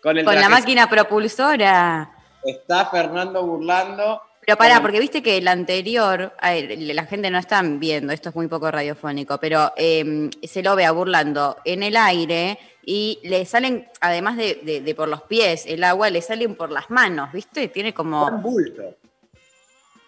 con, 0.01 0.17
el 0.17 0.25
con 0.25 0.35
la 0.35 0.49
máquina 0.49 0.89
propulsora. 0.89 2.11
Está 2.43 2.85
Fernando 2.85 3.43
Burlando. 3.45 4.21
Pero 4.47 4.57
pará, 4.57 4.81
porque 4.81 5.01
viste 5.01 5.21
que 5.21 5.37
el 5.37 5.47
anterior, 5.49 6.31
ver, 6.41 6.77
la 6.79 7.05
gente 7.05 7.29
no 7.29 7.37
está 7.37 7.61
viendo, 7.61 8.13
esto 8.13 8.29
es 8.29 8.35
muy 8.35 8.47
poco 8.47 8.71
radiofónico, 8.71 9.39
pero 9.39 9.73
eh, 9.75 10.29
se 10.41 10.63
lo 10.63 10.73
ve 10.77 10.85
a 10.85 10.91
Burlando 10.91 11.57
en 11.65 11.83
el 11.83 11.97
aire 11.97 12.57
y 12.85 13.19
le 13.23 13.43
salen, 13.45 13.89
además 13.99 14.37
de, 14.37 14.61
de, 14.63 14.79
de, 14.79 14.95
por 14.95 15.09
los 15.09 15.23
pies, 15.23 15.65
el 15.65 15.83
agua 15.83 16.09
le 16.09 16.21
salen 16.21 16.55
por 16.55 16.71
las 16.71 16.89
manos, 16.89 17.33
¿viste? 17.33 17.67
Tiene 17.67 17.93
como... 17.93 18.25
Un 18.25 18.41
bulto. 18.41 18.95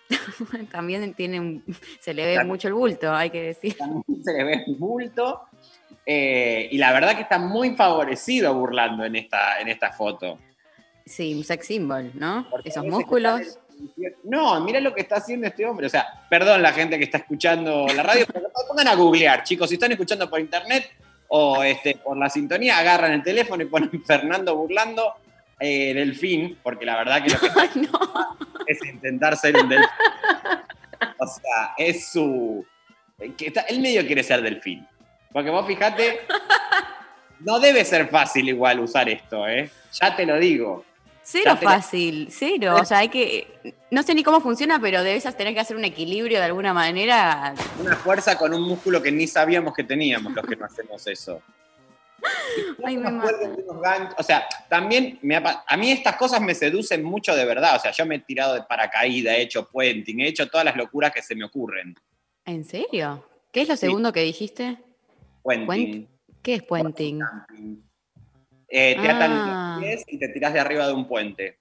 También 0.71 1.13
tiene 1.13 1.39
un, 1.39 1.63
se 1.99 2.13
le 2.13 2.25
ve 2.25 2.35
También. 2.35 2.47
mucho 2.47 2.67
el 2.67 2.73
bulto, 2.73 3.13
hay 3.13 3.29
que 3.29 3.41
decir. 3.41 3.77
También 3.77 4.23
se 4.23 4.33
le 4.33 4.43
ve 4.43 4.63
el 4.65 4.75
bulto. 4.75 5.41
Eh, 6.05 6.69
y 6.71 6.77
la 6.77 6.91
verdad 6.91 7.15
que 7.15 7.21
está 7.21 7.37
muy 7.37 7.75
favorecido 7.75 8.53
burlando 8.55 9.05
en 9.05 9.15
esta, 9.15 9.59
en 9.59 9.67
esta 9.67 9.91
foto. 9.91 10.39
Sí, 11.05 11.33
un 11.35 11.43
sex 11.43 11.67
symbol, 11.67 12.11
¿no? 12.15 12.47
Porque 12.49 12.69
Esos 12.69 12.85
músculos. 12.85 13.59
No, 14.23 14.59
mira 14.61 14.79
lo 14.81 14.93
que 14.93 15.01
está 15.01 15.17
haciendo 15.17 15.47
este 15.47 15.65
hombre. 15.65 15.87
O 15.87 15.89
sea, 15.89 16.25
perdón 16.29 16.61
la 16.61 16.73
gente 16.73 16.97
que 16.97 17.05
está 17.05 17.19
escuchando 17.19 17.87
la 17.95 18.03
radio, 18.03 18.25
pero 18.31 18.49
pongan 18.67 18.87
a 18.87 18.95
googlear, 18.95 19.43
chicos. 19.43 19.69
Si 19.69 19.75
están 19.75 19.91
escuchando 19.91 20.29
por 20.29 20.39
internet 20.39 20.89
o 21.29 21.63
este, 21.63 21.95
por 21.95 22.17
la 22.17 22.29
sintonía, 22.29 22.77
agarran 22.77 23.11
el 23.13 23.23
teléfono 23.23 23.63
y 23.63 23.67
ponen 23.67 23.89
Fernando 24.05 24.55
burlando 24.55 25.13
eh, 25.59 25.93
delfín, 25.93 26.57
porque 26.63 26.85
la 26.85 26.97
verdad 26.97 27.23
que 27.23 27.29
lo 27.31 27.39
que 27.39 27.47
está 27.47 27.61
Ay, 27.61 27.69
no. 27.75 28.37
es 28.65 28.83
intentar 28.85 29.37
ser 29.37 29.57
un 29.57 29.69
delfín. 29.69 29.89
O 31.17 31.27
sea, 31.27 31.73
es 31.77 32.09
su. 32.09 32.65
Que 33.37 33.47
está, 33.47 33.61
él 33.61 33.79
medio 33.81 34.05
quiere 34.05 34.23
ser 34.23 34.41
delfín. 34.41 34.87
Porque 35.31 35.49
vos 35.49 35.67
fijate, 35.67 36.21
no 37.41 37.59
debe 37.59 37.85
ser 37.85 38.07
fácil 38.07 38.49
igual 38.49 38.79
usar 38.79 39.09
esto, 39.09 39.47
¿eh? 39.47 39.69
Ya 39.93 40.15
te 40.15 40.25
lo 40.25 40.37
digo. 40.39 40.85
Cero 41.21 41.57
fácil, 41.61 42.29
cero. 42.31 42.77
O 42.81 42.85
sea, 42.85 42.99
hay 42.99 43.09
que. 43.09 43.75
No 43.91 44.01
sé 44.01 44.15
ni 44.15 44.23
cómo 44.23 44.41
funciona, 44.41 44.79
pero 44.81 45.03
debes 45.03 45.23
tener 45.37 45.53
que 45.53 45.59
hacer 45.59 45.77
un 45.77 45.85
equilibrio 45.85 46.39
de 46.39 46.45
alguna 46.45 46.73
manera. 46.73 47.53
Una 47.79 47.95
fuerza 47.95 48.37
con 48.37 48.53
un 48.53 48.63
músculo 48.63 49.01
que 49.01 49.11
ni 49.11 49.27
sabíamos 49.27 49.75
que 49.75 49.83
teníamos 49.83 50.33
los 50.33 50.45
que 50.45 50.55
no 50.55 50.65
hacemos 50.65 51.05
eso. 51.05 51.41
Ay, 52.83 52.97
me 52.97 53.09
o 54.17 54.23
sea, 54.23 54.47
también 54.69 55.19
me 55.21 55.35
ha, 55.35 55.63
a 55.67 55.77
mí 55.77 55.91
estas 55.91 56.15
cosas 56.15 56.41
me 56.41 56.55
seducen 56.55 57.03
mucho 57.03 57.35
de 57.35 57.45
verdad. 57.45 57.75
O 57.75 57.79
sea, 57.79 57.91
yo 57.91 58.05
me 58.05 58.15
he 58.15 58.19
tirado 58.19 58.55
de 58.55 58.63
paracaídas, 58.63 59.35
he 59.35 59.41
hecho 59.41 59.67
puenting, 59.67 60.21
he 60.21 60.27
hecho 60.27 60.47
todas 60.47 60.65
las 60.65 60.75
locuras 60.75 61.11
que 61.11 61.21
se 61.21 61.35
me 61.35 61.45
ocurren. 61.45 61.95
¿En 62.45 62.65
serio? 62.65 63.25
¿Qué 63.51 63.61
es 63.61 63.69
lo 63.69 63.75
segundo 63.75 64.13
que 64.13 64.21
dijiste? 64.21 64.77
Puenting. 65.43 66.07
¿Qué 66.41 66.55
es 66.55 66.63
puenting? 66.63 67.21
Eh, 68.67 68.95
te 69.01 69.09
atan 69.09 69.31
ah. 69.31 69.77
los 69.79 69.83
pies 69.83 70.03
y 70.07 70.19
te 70.19 70.29
tiras 70.29 70.53
de 70.53 70.59
arriba 70.59 70.87
de 70.87 70.93
un 70.93 71.07
puente. 71.07 71.57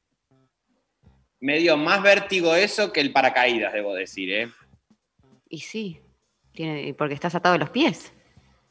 Me 1.41 1.59
dio 1.59 1.77
más 1.77 2.03
vértigo 2.03 2.55
eso 2.55 2.93
que 2.93 3.01
el 3.01 3.13
paracaídas, 3.13 3.73
debo 3.73 3.95
decir, 3.95 4.33
¿eh? 4.33 4.53
Y 5.49 5.61
sí, 5.61 6.01
tiene, 6.53 6.93
porque 6.95 7.15
estás 7.15 7.35
atado 7.35 7.55
de 7.55 7.61
los 7.61 7.71
pies. 7.71 8.13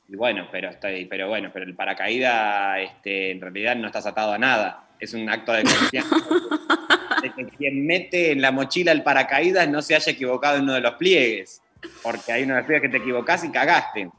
Y 0.10 0.16
bueno, 0.16 0.48
pero, 0.52 0.70
estoy, 0.70 1.06
pero 1.06 1.28
bueno, 1.28 1.50
pero 1.54 1.66
el 1.66 1.76
paracaídas 1.76 2.80
este, 2.80 3.32
en 3.32 3.42
realidad 3.42 3.76
no 3.76 3.88
estás 3.88 4.06
atado 4.06 4.34
a 4.34 4.38
nada. 4.38 4.88
Es 5.00 5.14
un 5.14 5.30
acto 5.30 5.52
de 5.52 5.64
confianza. 5.64 6.16
de 7.22 7.34
que 7.34 7.46
quien 7.46 7.86
mete 7.86 8.32
en 8.32 8.42
la 8.42 8.52
mochila 8.52 8.92
el 8.92 9.04
paracaídas 9.04 9.68
no 9.68 9.82
se 9.82 9.96
haya 9.96 10.12
equivocado 10.12 10.58
en 10.58 10.64
uno 10.64 10.74
de 10.74 10.82
los 10.82 10.94
pliegues. 10.96 11.62
Porque 12.02 12.32
hay 12.32 12.44
uno 12.44 12.54
de 12.54 12.62
los 12.62 12.68
pliegues 12.68 12.90
que 12.90 12.98
te 12.98 13.04
equivocás 13.04 13.44
y 13.44 13.52
cagaste. 13.52 14.10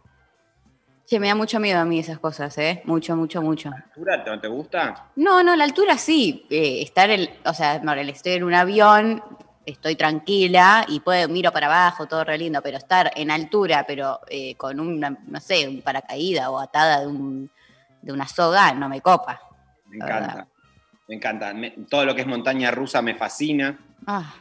Che, 1.06 1.18
me 1.18 1.28
da 1.28 1.34
mucho 1.34 1.58
miedo 1.58 1.80
a 1.80 1.86
mí 1.86 1.98
esas 1.98 2.18
cosas, 2.18 2.56
¿eh? 2.58 2.82
Mucho, 2.84 3.16
mucho, 3.16 3.40
mucho. 3.40 3.70
¿Altura 3.70 4.24
no 4.26 4.40
te 4.40 4.48
gusta? 4.48 5.06
No, 5.16 5.42
no, 5.42 5.56
la 5.56 5.64
altura 5.64 5.96
sí. 5.96 6.46
eh, 6.50 6.82
estar 6.82 7.08
en, 7.08 7.30
o 7.46 7.54
sea, 7.54 7.78
no, 7.78 7.94
estoy 7.94 8.32
en 8.32 8.44
un 8.44 8.52
avión, 8.52 9.22
estoy 9.70 9.96
tranquila 9.96 10.84
y 10.88 11.00
puedo, 11.00 11.28
miro 11.28 11.52
para 11.52 11.66
abajo, 11.66 12.06
todo 12.06 12.24
re 12.24 12.38
lindo, 12.38 12.62
pero 12.62 12.78
estar 12.78 13.10
en 13.14 13.30
altura, 13.30 13.84
pero 13.86 14.20
eh, 14.28 14.54
con 14.56 14.80
una, 14.80 15.16
no 15.26 15.40
sé, 15.40 15.68
un 15.68 15.82
paracaídas 15.82 16.48
o 16.48 16.58
atada 16.58 17.00
de, 17.00 17.06
un, 17.06 17.50
de 18.02 18.12
una 18.12 18.26
soga, 18.26 18.72
no 18.72 18.88
me 18.88 19.00
copa. 19.00 19.40
Me 19.86 19.96
encanta. 19.96 20.20
verdad. 20.20 20.46
Me 21.06 21.14
encanta. 21.16 21.54
Me- 21.54 21.70
todo 21.88 22.04
lo 22.04 22.14
que 22.14 22.22
es 22.22 22.26
montaña 22.26 22.70
rusa 22.70 23.02
me 23.02 23.14
fascina. 23.14 23.78
Ah, 24.06 24.34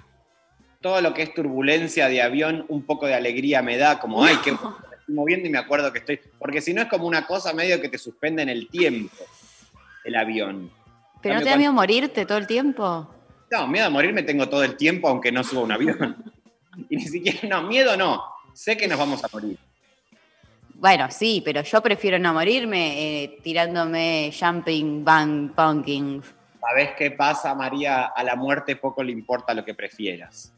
Todo 0.82 1.02
lo 1.02 1.14
que 1.14 1.24
es 1.24 1.34
turbulencia 1.34 2.08
de 2.08 2.22
avión, 2.22 2.66
un 2.70 2.84
poco 2.84 3.06
de 3.06 3.16
alegría 3.16 3.62
me 3.62 3.78
da, 3.78 4.00
como, 4.00 4.24
ay, 4.24 4.36
estoy 4.36 4.58
moviendo 5.08 5.48
y 5.48 5.52
me 5.52 5.58
acuerdo 5.58 5.92
que 5.92 6.00
estoy. 6.00 6.20
Porque 6.40 6.62
si 6.62 6.74
no 6.74 6.82
es 6.82 6.88
como 6.88 7.06
una 7.06 7.26
cosa 7.26 7.54
medio 7.54 7.82
que 7.82 7.90
te 7.90 7.98
suspende 7.98 8.44
en 8.44 8.50
el 8.50 8.70
tiempo, 8.70 9.16
el 10.06 10.16
avión. 10.16 10.72
¿Pero 11.22 11.36
no 11.36 11.42
te 11.42 11.50
da 11.50 11.58
miedo 11.58 11.74
morirte 11.74 12.26
todo 12.26 12.38
el 12.38 12.48
tiempo? 12.48 13.10
No, 13.52 13.68
miedo 13.68 13.88
a 13.88 13.90
morirme 13.90 14.24
tengo 14.24 14.50
todo 14.50 14.64
el 14.64 14.76
tiempo, 14.76 15.08
aunque 15.08 15.32
no 15.32 15.44
suba 15.44 15.62
un 15.62 15.72
avión. 15.72 16.16
Y 16.90 16.96
ni 16.96 17.08
siquiera, 17.08 17.40
no, 17.50 17.64
miedo 17.64 17.98
no. 17.98 18.24
Sé 18.54 18.78
que 18.78 18.88
nos 18.88 19.00
vamos 19.00 19.24
a 19.24 19.30
morir. 19.34 19.58
Bueno, 20.76 21.10
sí, 21.10 21.42
pero 21.44 21.64
yo 21.64 21.82
prefiero 21.82 22.20
no 22.20 22.36
morirme 22.36 23.24
eh, 23.24 23.40
tirándome 23.42 24.32
jumping, 24.32 25.04
bang, 25.04 25.52
punking. 25.56 26.22
¿Sabés 26.62 26.92
qué 26.96 27.10
pasa, 27.10 27.56
María? 27.56 28.06
A 28.06 28.24
la 28.24 28.36
muerte 28.36 28.76
poco 28.76 29.02
le 29.02 29.12
importa 29.12 29.56
lo 29.56 29.66
que 29.66 29.74
prefieras. 29.74 30.54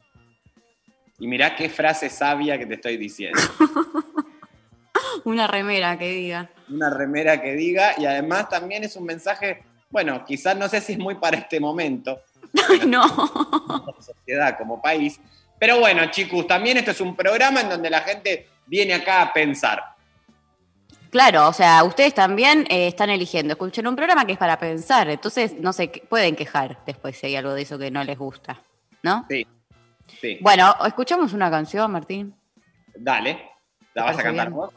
Y 1.19 1.27
mirá 1.27 1.55
qué 1.55 1.69
frase 1.69 2.09
sabia 2.09 2.57
que 2.57 2.65
te 2.65 2.73
estoy 2.73 2.97
diciendo. 2.97 3.39
Una 5.23 5.47
remera 5.47 5.97
que 5.97 6.09
diga. 6.09 6.49
Una 6.69 6.89
remera 6.89 7.41
que 7.41 7.53
diga, 7.53 7.93
y 7.97 8.05
además 8.05 8.49
también 8.49 8.83
es 8.83 8.95
un 8.95 9.05
mensaje, 9.05 9.63
bueno, 9.89 10.23
quizás 10.25 10.57
no 10.57 10.67
sé 10.67 10.81
si 10.81 10.93
es 10.93 10.99
muy 10.99 11.15
para 11.15 11.37
este 11.37 11.59
momento, 11.59 12.21
Ay, 12.69 12.81
no. 12.85 13.07
como 13.07 14.01
sociedad, 14.01 14.57
como 14.57 14.81
país, 14.81 15.19
pero 15.59 15.79
bueno, 15.79 16.09
chicos, 16.09 16.47
también 16.47 16.77
esto 16.77 16.91
es 16.91 17.01
un 17.01 17.15
programa 17.15 17.61
en 17.61 17.69
donde 17.69 17.89
la 17.89 18.01
gente 18.01 18.47
viene 18.65 18.93
acá 18.93 19.21
a 19.21 19.33
pensar. 19.33 19.83
Claro, 21.09 21.47
o 21.47 21.53
sea, 21.53 21.83
ustedes 21.83 22.13
también 22.13 22.65
eh, 22.69 22.87
están 22.87 23.09
eligiendo. 23.09 23.53
Escuchen 23.53 23.87
un 23.87 23.95
programa 23.95 24.25
que 24.25 24.33
es 24.33 24.37
para 24.37 24.57
pensar, 24.57 25.09
entonces 25.09 25.55
no 25.59 25.73
sé, 25.73 25.89
pueden 26.07 26.35
quejar 26.35 26.77
después 26.85 27.17
si 27.17 27.27
hay 27.27 27.35
algo 27.35 27.53
de 27.53 27.63
eso 27.63 27.77
que 27.77 27.91
no 27.91 28.03
les 28.03 28.17
gusta, 28.17 28.57
¿no? 29.01 29.25
Sí, 29.27 29.45
sí. 30.21 30.37
Bueno, 30.39 30.73
escuchamos 30.85 31.33
una 31.33 31.49
canción, 31.49 31.91
Martín. 31.91 32.35
Dale, 32.95 33.49
¿la 33.93 34.03
vas 34.03 34.19
a 34.19 34.23
cantar 34.23 34.47
bien? 34.47 34.55
vos? 34.55 34.73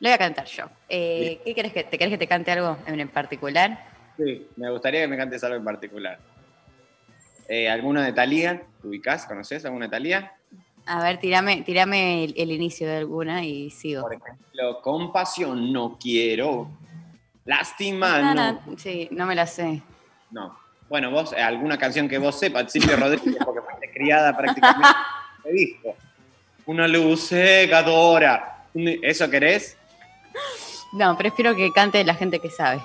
La 0.00 0.10
voy 0.10 0.14
a 0.14 0.18
cantar 0.18 0.46
yo. 0.46 0.64
Eh, 0.88 1.40
¿Qué 1.44 1.54
querés 1.54 1.72
que 1.72 1.84
te 1.84 1.98
querés 1.98 2.12
que 2.12 2.18
te 2.18 2.26
cante 2.26 2.50
algo 2.50 2.78
en 2.86 3.08
particular? 3.08 3.86
Sí, 4.16 4.48
me 4.56 4.70
gustaría 4.70 5.02
que 5.02 5.08
me 5.08 5.16
cantes 5.16 5.44
algo 5.44 5.56
en 5.56 5.64
particular. 5.64 6.18
Eh, 7.48 7.68
¿Alguno 7.68 8.00
de 8.02 8.12
Talía? 8.12 8.62
¿Te 8.80 8.88
ubicás? 8.88 9.26
¿Conoces 9.26 9.64
alguna 9.64 9.86
de 9.86 9.90
Talía? 9.90 10.32
A 10.86 11.02
ver, 11.02 11.18
tirame, 11.18 11.62
tirame 11.62 12.24
el, 12.24 12.34
el 12.36 12.50
inicio 12.52 12.86
de 12.86 12.96
alguna 12.98 13.44
y 13.44 13.70
sigo. 13.70 14.02
Por 14.02 14.14
ejemplo, 14.14 14.80
compasión 14.82 15.72
no 15.72 15.96
quiero. 16.00 16.68
Lástima 17.44 18.16
Ah, 18.16 18.34
no. 18.34 18.52
no, 18.66 18.78
sí, 18.78 19.08
no 19.10 19.26
me 19.26 19.34
la 19.34 19.46
sé. 19.46 19.82
No. 20.30 20.58
Bueno, 20.88 21.10
vos, 21.10 21.32
eh, 21.32 21.40
alguna 21.40 21.78
canción 21.78 22.08
que 22.08 22.18
vos 22.18 22.38
sepas, 22.38 22.70
Silvio 22.70 22.96
Rodríguez, 22.96 23.36
porque 23.44 23.60
fuiste 23.62 23.90
criada 23.92 24.36
prácticamente 24.36 24.88
te 25.42 25.52
dijo. 25.52 25.96
Una 26.66 26.86
luz 26.88 27.28
cegadora. 27.28 28.64
Un- 28.74 28.98
¿Eso 29.02 29.28
querés? 29.30 29.76
No, 30.92 31.16
prefiero 31.16 31.54
que 31.56 31.70
cante 31.72 32.04
la 32.04 32.14
gente 32.14 32.38
que 32.40 32.50
sabe. 32.50 32.80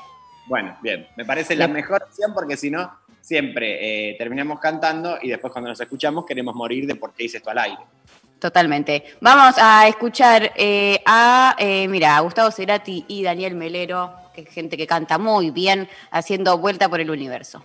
Bueno, 0.47 0.75
bien. 0.81 1.07
Me 1.15 1.25
parece 1.25 1.55
la 1.55 1.67
mejor 1.67 2.01
opción 2.03 2.33
porque 2.33 2.57
si 2.57 2.71
no, 2.71 2.91
siempre 3.21 4.09
eh, 4.11 4.15
terminamos 4.17 4.59
cantando 4.59 5.17
y 5.21 5.29
después 5.29 5.51
cuando 5.51 5.69
nos 5.69 5.79
escuchamos 5.79 6.25
queremos 6.25 6.55
morir 6.55 6.85
de 6.85 6.95
por 6.95 7.13
qué 7.13 7.25
hice 7.25 7.37
esto 7.37 7.49
al 7.49 7.59
aire. 7.59 7.81
Totalmente. 8.39 9.03
Vamos 9.19 9.55
a 9.57 9.87
escuchar 9.87 10.53
eh, 10.55 11.01
a, 11.05 11.55
eh, 11.59 11.87
mira, 11.89 12.15
a 12.15 12.21
Gustavo 12.21 12.51
Cerati 12.51 13.03
y 13.07 13.21
Daniel 13.21 13.53
Melero, 13.53 14.13
que 14.33 14.41
es 14.41 14.49
gente 14.49 14.77
que 14.77 14.87
canta 14.87 15.17
muy 15.17 15.51
bien, 15.51 15.89
haciendo 16.09 16.57
vuelta 16.57 16.87
por 16.87 17.01
el 17.01 17.11
universo. 17.11 17.63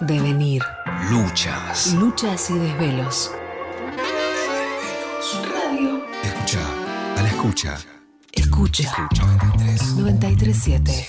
Devenir. 0.00 0.62
Luchas. 1.10 1.92
Luchas 1.94 2.48
y 2.48 2.54
desvelos. 2.54 3.30
Radio. 5.52 6.06
Escucha. 6.22 6.58
A 7.18 7.22
la 7.22 7.28
escucha. 7.28 7.78
Escucha. 8.32 8.82
Escucha. 8.82 9.24
937. 9.98 11.08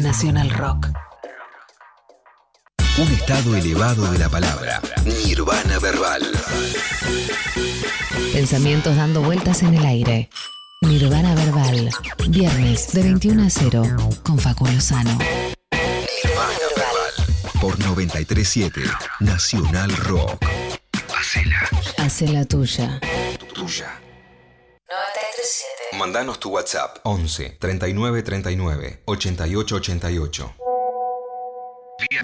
Nacional 0.00 0.50
Rock. 0.50 0.88
Un 2.98 3.08
estado 3.12 3.56
elevado 3.56 4.10
de 4.12 4.18
la 4.18 4.28
palabra. 4.28 4.80
Nirvana 5.04 5.80
verbal. 5.80 6.22
Pensamientos 8.32 8.94
dando 8.96 9.22
vueltas 9.22 9.62
en 9.64 9.74
el 9.74 9.84
aire. 9.84 10.30
Nirvana 10.82 11.34
Verbal. 11.34 11.90
Viernes 12.28 12.92
de 12.92 13.02
21 13.02 13.44
a 13.44 13.50
0 13.50 13.82
con 14.22 14.38
Facu 14.38 14.66
Lozano. 14.66 15.18
Nirvana 17.66 17.76
verbal. 17.76 17.76
Por 17.76 17.78
937 17.80 18.82
Nacional 19.20 19.90
Rock. 19.96 20.44
Hacela 21.18 21.68
Hace 21.98 22.28
la 22.28 22.44
tuya. 22.44 23.00
tuya. 23.54 24.00
937. 24.88 25.98
Mandanos 25.98 26.38
tu 26.38 26.50
WhatsApp 26.50 26.98
11 27.04 27.56
39 27.58 28.22
39 28.22 29.02
88 29.06 29.74
88. 29.76 30.54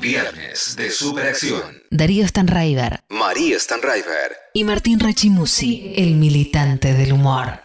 Viernes 0.00 0.76
de 0.76 0.90
Superacción. 0.90 1.82
Darío 1.90 2.28
Stanraiver 2.28 3.00
María 3.08 3.58
Stanraiver. 3.58 4.36
y 4.52 4.64
Martín 4.64 5.00
Rachimusi, 5.00 5.94
el 5.96 6.14
militante 6.16 6.92
del 6.92 7.12
humor. 7.14 7.61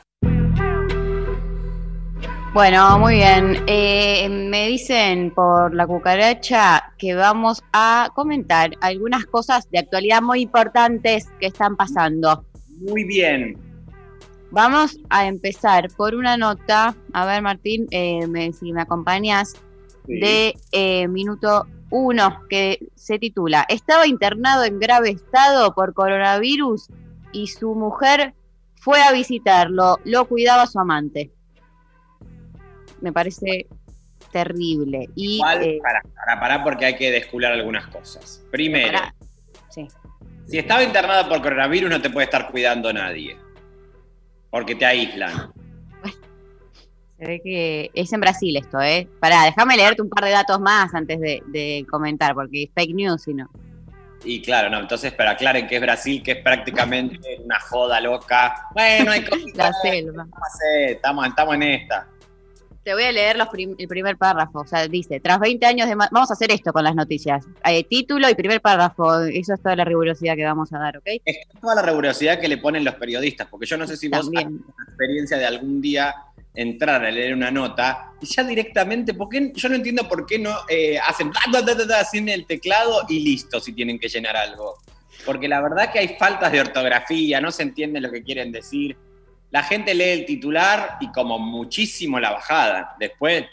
Bueno, 2.57 2.97
muy 2.97 3.17
bien. 3.17 3.63
Eh, 3.67 4.27
me 4.29 4.67
dicen 4.67 5.29
por 5.29 5.75
la 5.75 5.85
cucaracha 5.85 6.91
que 6.97 7.13
vamos 7.13 7.61
a 7.71 8.09
comentar 8.15 8.71
algunas 8.81 9.27
cosas 9.27 9.69
de 9.69 9.77
actualidad 9.77 10.23
muy 10.23 10.41
importantes 10.41 11.27
que 11.39 11.45
están 11.45 11.75
pasando. 11.75 12.45
Muy 12.81 13.03
bien. 13.03 13.55
Vamos 14.49 14.97
a 15.11 15.27
empezar 15.27 15.89
por 15.95 16.15
una 16.15 16.35
nota, 16.35 16.95
a 17.13 17.25
ver 17.27 17.43
Martín, 17.43 17.85
eh, 17.91 18.25
me- 18.25 18.51
si 18.53 18.73
me 18.73 18.81
acompañas, 18.81 19.53
Sí. 20.07 20.19
de 20.19 20.55
eh, 20.71 21.07
minuto 21.09 21.67
uno, 21.91 22.39
que 22.49 22.79
se 22.95 23.19
titula, 23.19 23.67
estaba 23.69 24.07
internado 24.07 24.63
en 24.63 24.79
grave 24.79 25.11
estado 25.11 25.75
por 25.75 25.93
coronavirus 25.93 26.87
y 27.31 27.45
su 27.49 27.75
mujer 27.75 28.33
fue 28.81 28.99
a 29.03 29.11
visitarlo, 29.11 29.99
lo 30.05 30.25
cuidaba 30.25 30.65
su 30.65 30.79
amante. 30.79 31.29
Me 33.01 33.11
parece 33.11 33.67
terrible. 34.31 35.09
Y, 35.15 35.35
Igual, 35.35 35.63
eh, 35.63 35.79
para, 35.81 36.01
para, 36.01 36.39
para, 36.39 36.63
porque 36.63 36.85
hay 36.85 36.95
que 36.95 37.11
descular 37.11 37.53
algunas 37.53 37.87
cosas. 37.87 38.43
Primero. 38.51 38.99
Sí. 39.69 39.87
si 40.47 40.57
estaba 40.57 40.83
internado 40.83 41.29
por 41.29 41.41
coronavirus 41.41 41.89
no 41.89 42.01
te 42.01 42.09
puede 42.09 42.25
estar 42.25 42.49
cuidando 42.49 42.91
nadie. 42.91 43.37
Porque 44.49 44.75
te 44.75 44.85
aíslan. 44.85 45.51
Se 47.17 47.25
ve 47.25 47.41
que 47.43 47.91
es 47.93 48.11
en 48.13 48.19
Brasil 48.19 48.57
esto, 48.57 48.81
¿eh? 48.81 49.07
Pará, 49.19 49.43
déjame 49.43 49.75
leerte 49.75 50.01
un 50.01 50.09
par 50.09 50.23
de 50.23 50.31
datos 50.31 50.59
más 50.59 50.93
antes 50.93 51.19
de, 51.19 51.41
de 51.47 51.85
comentar, 51.89 52.33
porque 52.33 52.63
es 52.63 52.69
fake 52.73 52.95
news, 52.95 53.23
si 53.23 53.33
no. 53.33 53.49
Y 54.23 54.41
claro, 54.41 54.69
no, 54.69 54.79
entonces, 54.79 55.13
pero 55.15 55.29
aclaren 55.31 55.67
que 55.67 55.75
es 55.75 55.81
Brasil, 55.81 56.21
que 56.23 56.31
es 56.31 56.43
prácticamente 56.43 57.39
una 57.43 57.59
joda 57.59 58.01
loca. 58.01 58.67
Bueno, 58.73 59.11
hay 59.11 59.23
cosas. 59.25 59.45
La 59.55 59.73
selva. 59.73 60.27
Estamos, 60.87 61.27
estamos 61.27 61.55
en 61.55 61.63
esta. 61.63 62.07
Te 62.87 62.93
voy 62.93 63.03
a 63.03 63.11
leer 63.11 63.35
los 63.35 63.49
prim- 63.49 63.75
el 63.77 63.85
primer 63.89 64.15
párrafo. 64.15 64.59
O 64.59 64.65
sea, 64.65 64.87
dice, 64.87 65.19
tras 65.19 65.41
20 65.41 65.65
años 65.65 65.89
de... 65.89 65.95
Vamos 65.95 66.29
a 66.31 66.33
hacer 66.35 66.49
esto 66.51 66.71
con 66.71 66.85
las 66.85 66.95
noticias. 66.95 67.45
Eh, 67.65 67.83
título 67.83 68.29
y 68.29 68.33
primer 68.33 68.61
párrafo. 68.61 69.23
Eso 69.23 69.55
es 69.55 69.61
toda 69.61 69.75
la 69.75 69.83
rigurosidad 69.83 70.37
que 70.37 70.45
vamos 70.45 70.71
a 70.71 70.79
dar, 70.79 70.95
¿ok? 70.95 71.03
Es 71.25 71.39
toda 71.59 71.75
la 71.75 71.81
rigurosidad 71.81 72.39
que 72.39 72.47
le 72.47 72.59
ponen 72.59 72.85
los 72.85 72.95
periodistas, 72.95 73.45
porque 73.51 73.65
yo 73.65 73.75
no 73.75 73.85
sé 73.85 73.97
si 73.97 74.07
vos 74.07 74.21
También. 74.21 74.39
has 74.39 74.47
tenido 74.53 74.73
la 74.77 74.83
experiencia 74.85 75.37
de 75.37 75.45
algún 75.45 75.81
día 75.81 76.15
entrar 76.55 77.03
a 77.03 77.11
leer 77.11 77.33
una 77.33 77.51
nota 77.51 78.13
y 78.21 78.25
ya 78.25 78.45
directamente, 78.45 79.13
¿por 79.13 79.27
qué? 79.27 79.51
yo 79.53 79.67
no 79.67 79.75
entiendo 79.75 80.07
por 80.07 80.25
qué 80.25 80.39
no 80.39 80.55
eh, 80.69 80.97
hacen 80.97 81.29
ta, 81.33 81.41
ta, 81.51 81.99
así 81.99 82.19
en 82.19 82.29
el 82.29 82.45
teclado 82.45 83.01
y 83.09 83.19
listo 83.19 83.59
si 83.59 83.73
tienen 83.73 83.99
que 83.99 84.07
llenar 84.07 84.37
algo. 84.37 84.75
Porque 85.25 85.49
la 85.49 85.59
verdad 85.59 85.91
que 85.91 85.99
hay 85.99 86.15
faltas 86.17 86.53
de 86.53 86.61
ortografía, 86.61 87.41
no 87.41 87.51
se 87.51 87.63
entiende 87.63 87.99
lo 87.99 88.09
que 88.09 88.23
quieren 88.23 88.53
decir. 88.53 88.95
La 89.51 89.63
gente 89.63 89.93
lee 89.93 90.09
el 90.09 90.25
titular 90.25 90.97
y 90.99 91.11
como 91.11 91.39
muchísimo 91.39 92.19
la 92.19 92.31
bajada. 92.31 92.95
Después, 92.99 93.45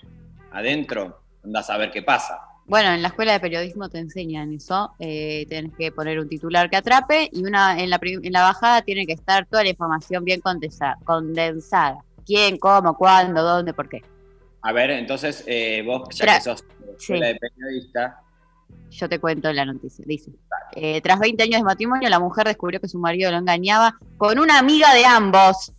adentro, 0.53 1.21
andás 1.45 1.71
a 1.71 1.77
ver 1.77 1.91
qué 1.91 2.03
pasa. 2.03 2.41
Bueno, 2.67 2.91
en 2.93 3.03
la 3.03 3.09
escuela 3.09 3.33
de 3.33 3.41
periodismo 3.41 3.89
te 3.91 3.99
enseñan 3.99 4.53
eso. 4.55 4.93
Eh, 4.99 5.45
tienes 5.49 5.73
que 5.77 5.93
poner 5.93 6.19
un 6.19 6.29
titular 6.29 6.71
que 6.71 6.77
atrape 6.77 7.29
y 7.33 7.45
una 7.45 7.79
en 7.79 7.91
la, 7.91 8.01
en 8.03 8.33
la 8.33 8.43
bajada 8.43 8.83
tiene 8.83 9.07
que 9.07 9.13
estar 9.13 9.47
toda 9.47 9.63
la 9.63 9.69
información 9.71 10.25
bien 10.25 10.41
condesa- 10.41 10.97
condensada. 11.05 11.99
¿Quién, 12.27 12.57
cómo, 12.57 12.97
cuándo, 12.97 13.43
dónde, 13.43 13.75
por 13.75 13.89
qué? 13.89 14.03
A 14.63 14.73
ver, 14.73 14.91
entonces, 14.93 15.45
eh, 15.47 15.83
vos 15.85 16.09
ya 16.15 16.25
Tra- 16.25 16.35
que 16.37 16.41
sos 16.41 16.65
escuela 16.99 17.27
de 17.27 17.35
periodista, 17.37 18.21
Yo 18.91 19.09
te 19.11 19.19
cuento 19.19 19.53
la 19.53 19.67
noticia. 19.67 20.03
Dice, 20.09 20.31
eh, 20.73 21.03
tras 21.03 21.19
20 21.19 21.43
años 21.43 21.61
de 21.61 21.65
matrimonio, 21.65 22.09
la 22.09 22.19
mujer 22.19 22.47
descubrió 22.47 22.81
que 22.81 22.89
su 22.89 22.99
marido 22.99 23.31
lo 23.31 23.37
engañaba 23.37 23.99
con 24.17 24.39
una 24.39 24.59
amiga 24.59 24.95
de 24.95 25.05
ambos. 25.05 25.71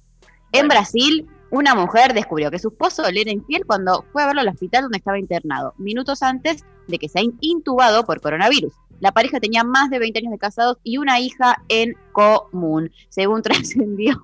En. 0.51 0.67
Brasil, 0.67 1.27
una 1.51 1.75
mujer 1.75 2.13
descubrió 2.13 2.49
que 2.51 2.59
su 2.59 2.69
esposo 2.69 3.09
le 3.11 3.21
era 3.21 3.31
infiel 3.31 3.65
cuando 3.65 4.03
fue 4.11 4.23
a 4.23 4.27
verlo 4.27 4.41
al 4.41 4.47
hospital 4.49 4.83
donde 4.83 4.97
estaba 4.97 5.19
internado, 5.19 5.73
minutos 5.77 6.21
antes 6.23 6.63
de 6.87 6.97
que 6.97 7.09
sea 7.09 7.21
in- 7.21 7.37
intubado 7.41 8.03
por 8.05 8.19
coronavirus. 8.21 8.73
La 9.01 9.11
pareja 9.11 9.39
tenía 9.41 9.63
más 9.65 9.89
de 9.89 9.99
20 9.99 10.19
años 10.19 10.31
de 10.31 10.37
casados 10.37 10.77
y 10.83 10.97
una 10.97 11.19
hija 11.19 11.61
en 11.67 11.95
común. 12.13 12.91
Según 13.09 13.41
trascendió, 13.43 14.21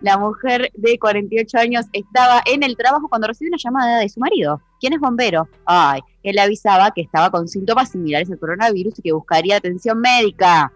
la 0.00 0.16
mujer 0.18 0.70
de 0.74 0.98
48 0.98 1.58
años 1.58 1.86
estaba 1.92 2.42
en 2.46 2.62
el 2.62 2.76
trabajo 2.76 3.08
cuando 3.08 3.26
recibió 3.28 3.50
una 3.50 3.58
llamada 3.62 3.98
de 3.98 4.08
su 4.08 4.20
marido, 4.20 4.62
quien 4.80 4.94
es 4.94 5.00
bombero. 5.00 5.48
Ay, 5.66 6.00
él 6.22 6.38
avisaba 6.38 6.90
que 6.92 7.02
estaba 7.02 7.30
con 7.30 7.48
síntomas 7.48 7.90
similares 7.90 8.30
al 8.30 8.38
coronavirus 8.38 8.98
y 8.98 9.02
que 9.02 9.12
buscaría 9.12 9.56
atención 9.56 10.00
médica. 10.00 10.72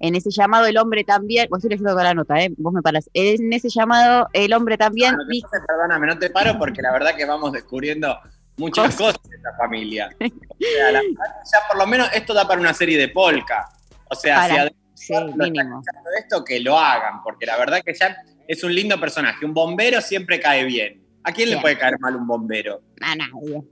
En 0.00 0.14
ese 0.14 0.30
llamado 0.30 0.66
el 0.66 0.76
hombre 0.76 1.04
también, 1.04 1.46
vos 1.48 1.58
estoy 1.58 1.70
leyendo 1.70 1.90
toda 1.92 2.04
la 2.04 2.14
nota, 2.14 2.40
¿eh? 2.42 2.52
vos 2.58 2.72
me 2.72 2.82
parás. 2.82 3.08
En 3.14 3.52
ese 3.52 3.68
llamado 3.68 4.28
el 4.32 4.52
hombre 4.52 4.76
también 4.76 5.14
Ah, 5.14 5.18
no 5.18 5.24
pasa, 5.50 5.64
perdóname, 5.66 6.06
no 6.08 6.18
te 6.18 6.30
paro 6.30 6.58
porque 6.58 6.82
la 6.82 6.92
verdad 6.92 7.14
que 7.16 7.24
vamos 7.24 7.52
descubriendo 7.52 8.18
muchas 8.56 8.84
Cosas. 8.96 9.14
cosas 9.14 9.30
de 9.30 9.36
esta 9.36 9.56
familia. 9.56 10.10
O 10.12 10.18
sea, 10.18 10.92
la 10.92 10.92
verdad 10.92 11.00
que 11.02 11.14
ya 11.52 11.58
por 11.68 11.78
lo 11.78 11.86
menos 11.86 12.08
esto 12.12 12.34
da 12.34 12.46
para 12.46 12.60
una 12.60 12.74
serie 12.74 12.98
de 12.98 13.08
polka. 13.08 13.68
O 14.10 14.14
sea, 14.14 14.36
Para. 14.36 14.48
si 14.54 14.58
además 14.60 14.74
sí, 14.94 15.14
lo 15.14 15.26
mínimo. 15.44 15.82
esto, 16.18 16.44
que 16.44 16.60
lo 16.60 16.78
hagan, 16.78 17.22
porque 17.22 17.46
la 17.46 17.56
verdad 17.56 17.80
que 17.84 17.94
ya 17.94 18.16
es 18.46 18.62
un 18.64 18.74
lindo 18.74 18.98
personaje. 19.00 19.44
Un 19.46 19.54
bombero 19.54 20.00
siempre 20.00 20.38
cae 20.40 20.64
bien. 20.64 21.02
¿A 21.22 21.32
quién 21.32 21.48
le 21.50 21.58
puede 21.58 21.78
caer 21.78 21.98
mal 22.00 22.14
un 22.16 22.26
bombero? 22.26 22.82
A 23.00 23.14
nadie. 23.16 23.62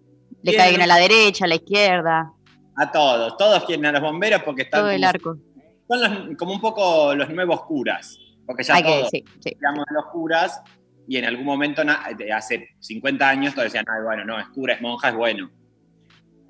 Le 0.43 0.57
cae 0.57 0.69
bien 0.71 0.79
¿no? 0.79 0.85
a 0.85 0.87
la 0.87 0.97
derecha, 0.97 1.45
a 1.45 1.49
la 1.49 1.57
izquierda, 1.57 2.33
A 2.77 2.91
todos. 2.91 3.37
Todos 3.37 3.65
quieren 3.65 3.85
a 3.87 3.93
los 3.93 4.01
bomberos 4.01 4.43
porque 4.43 4.63
están 4.63 4.81
todo 4.81 4.91
el 4.91 5.05
arco. 5.05 5.37
Son 5.89 6.01
los- 6.29 6.37
como 6.37 6.53
un 6.55 6.61
poco 6.61 7.15
los 7.15 7.29
nuevos 7.31 7.65
curas. 7.65 8.19
Porque 8.47 8.63
ya 8.65 8.75
Hay 8.75 8.83
que 8.83 8.89
todos 8.89 9.11
sí, 9.11 9.25
los 9.91 10.07
curas 10.13 10.61
y 11.07 11.17
en 11.17 11.25
algún 11.25 11.45
momento, 11.45 11.83
hace 12.35 12.69
50 12.79 13.29
años, 13.29 13.55
todos 13.55 13.65
decían, 13.65 13.85
"Ay, 13.89 14.03
bueno, 14.05 14.25
no, 14.25 14.39
es 14.39 14.47
cura, 14.49 14.75
es 14.75 14.81
monja, 14.81 15.09
es 15.09 15.15
bueno. 15.15 15.51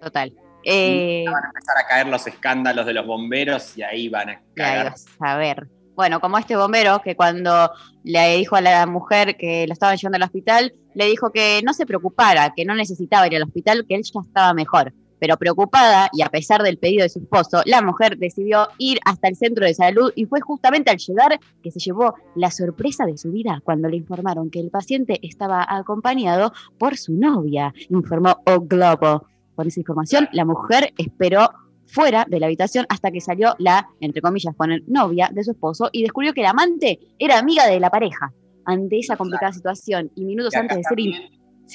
Total. 0.00 0.32
Eh, 0.64 1.24
van 1.26 1.44
a 1.44 1.46
empezar 1.48 1.76
a 1.78 1.86
caer 1.86 2.06
los 2.06 2.26
escándalos 2.26 2.86
de 2.86 2.92
los 2.92 3.06
bomberos 3.06 3.76
y 3.76 3.82
ahí 3.82 4.08
van 4.08 4.30
a 4.30 4.42
caer. 4.54 4.92
a 5.20 5.36
ver. 5.36 5.68
Bueno, 5.94 6.20
como 6.20 6.38
este 6.38 6.56
bombero 6.56 7.02
que 7.02 7.16
cuando 7.16 7.70
le 8.02 8.36
dijo 8.36 8.56
a 8.56 8.60
la 8.60 8.86
mujer 8.86 9.36
que 9.36 9.66
lo 9.66 9.72
estaban 9.74 9.96
llevando 9.96 10.16
al 10.16 10.22
hospital, 10.22 10.72
le 10.94 11.06
dijo 11.06 11.30
que 11.32 11.60
no 11.64 11.74
se 11.74 11.84
preocupara, 11.84 12.52
que 12.56 12.64
no 12.64 12.74
necesitaba 12.74 13.26
ir 13.26 13.36
al 13.36 13.42
hospital, 13.42 13.84
que 13.86 13.96
él 13.96 14.02
ya 14.02 14.20
estaba 14.20 14.54
mejor. 14.54 14.92
Pero 15.22 15.36
preocupada, 15.36 16.10
y 16.12 16.22
a 16.22 16.30
pesar 16.30 16.64
del 16.64 16.78
pedido 16.78 17.04
de 17.04 17.08
su 17.08 17.20
esposo, 17.20 17.62
la 17.64 17.80
mujer 17.80 18.18
decidió 18.18 18.66
ir 18.78 18.98
hasta 19.04 19.28
el 19.28 19.36
centro 19.36 19.64
de 19.64 19.72
salud 19.72 20.12
y 20.16 20.24
fue 20.26 20.40
justamente 20.40 20.90
al 20.90 20.98
llegar 20.98 21.38
que 21.62 21.70
se 21.70 21.78
llevó 21.78 22.16
la 22.34 22.50
sorpresa 22.50 23.06
de 23.06 23.16
su 23.16 23.30
vida 23.30 23.62
cuando 23.62 23.88
le 23.88 23.98
informaron 23.98 24.50
que 24.50 24.58
el 24.58 24.70
paciente 24.70 25.20
estaba 25.22 25.64
acompañado 25.68 26.52
por 26.76 26.96
su 26.96 27.12
novia, 27.12 27.72
informó 27.88 28.42
O 28.46 28.62
Globo. 28.62 29.24
Con 29.54 29.68
esa 29.68 29.78
información, 29.78 30.28
la 30.32 30.44
mujer 30.44 30.92
esperó 30.98 31.50
fuera 31.86 32.26
de 32.28 32.40
la 32.40 32.46
habitación 32.46 32.84
hasta 32.88 33.12
que 33.12 33.20
salió 33.20 33.54
la, 33.58 33.90
entre 34.00 34.22
comillas, 34.22 34.56
poner 34.56 34.82
novia 34.88 35.30
de 35.32 35.44
su 35.44 35.52
esposo 35.52 35.88
y 35.92 36.02
descubrió 36.02 36.32
que 36.32 36.42
la 36.42 36.50
amante 36.50 36.98
era 37.20 37.38
amiga 37.38 37.68
de 37.68 37.78
la 37.78 37.90
pareja. 37.90 38.32
Ante 38.64 38.98
esa 38.98 39.16
complicada 39.16 39.52
situación 39.52 40.10
y 40.16 40.24
minutos 40.24 40.52
Y 40.52 40.56
antes 40.56 40.78
de 40.78 40.82
ser... 40.82 40.98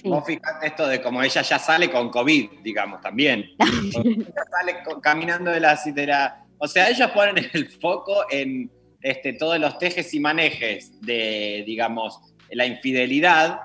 Sí. 0.01 0.07
Vos 0.09 0.23
fijate 0.25 0.67
esto 0.67 0.87
de 0.87 1.01
como 1.01 1.23
ella 1.23 1.41
ya 1.41 1.57
sale 1.57 1.89
con 1.89 2.09
COVID, 2.11 2.59
digamos, 2.61 3.01
también. 3.01 3.45
ella 3.59 4.43
sale 4.51 4.75
caminando 5.01 5.49
de 5.49 5.59
la 5.59 5.75
citera. 5.75 6.43
O 6.59 6.67
sea, 6.67 6.89
ellos 6.89 7.09
ponen 7.11 7.49
el 7.53 7.67
foco 7.69 8.25
en 8.29 8.69
este, 9.01 9.33
todos 9.33 9.59
los 9.59 9.77
tejes 9.79 10.13
y 10.13 10.19
manejes 10.19 10.99
de, 11.01 11.63
digamos, 11.65 12.19
la 12.51 12.65
infidelidad, 12.65 13.59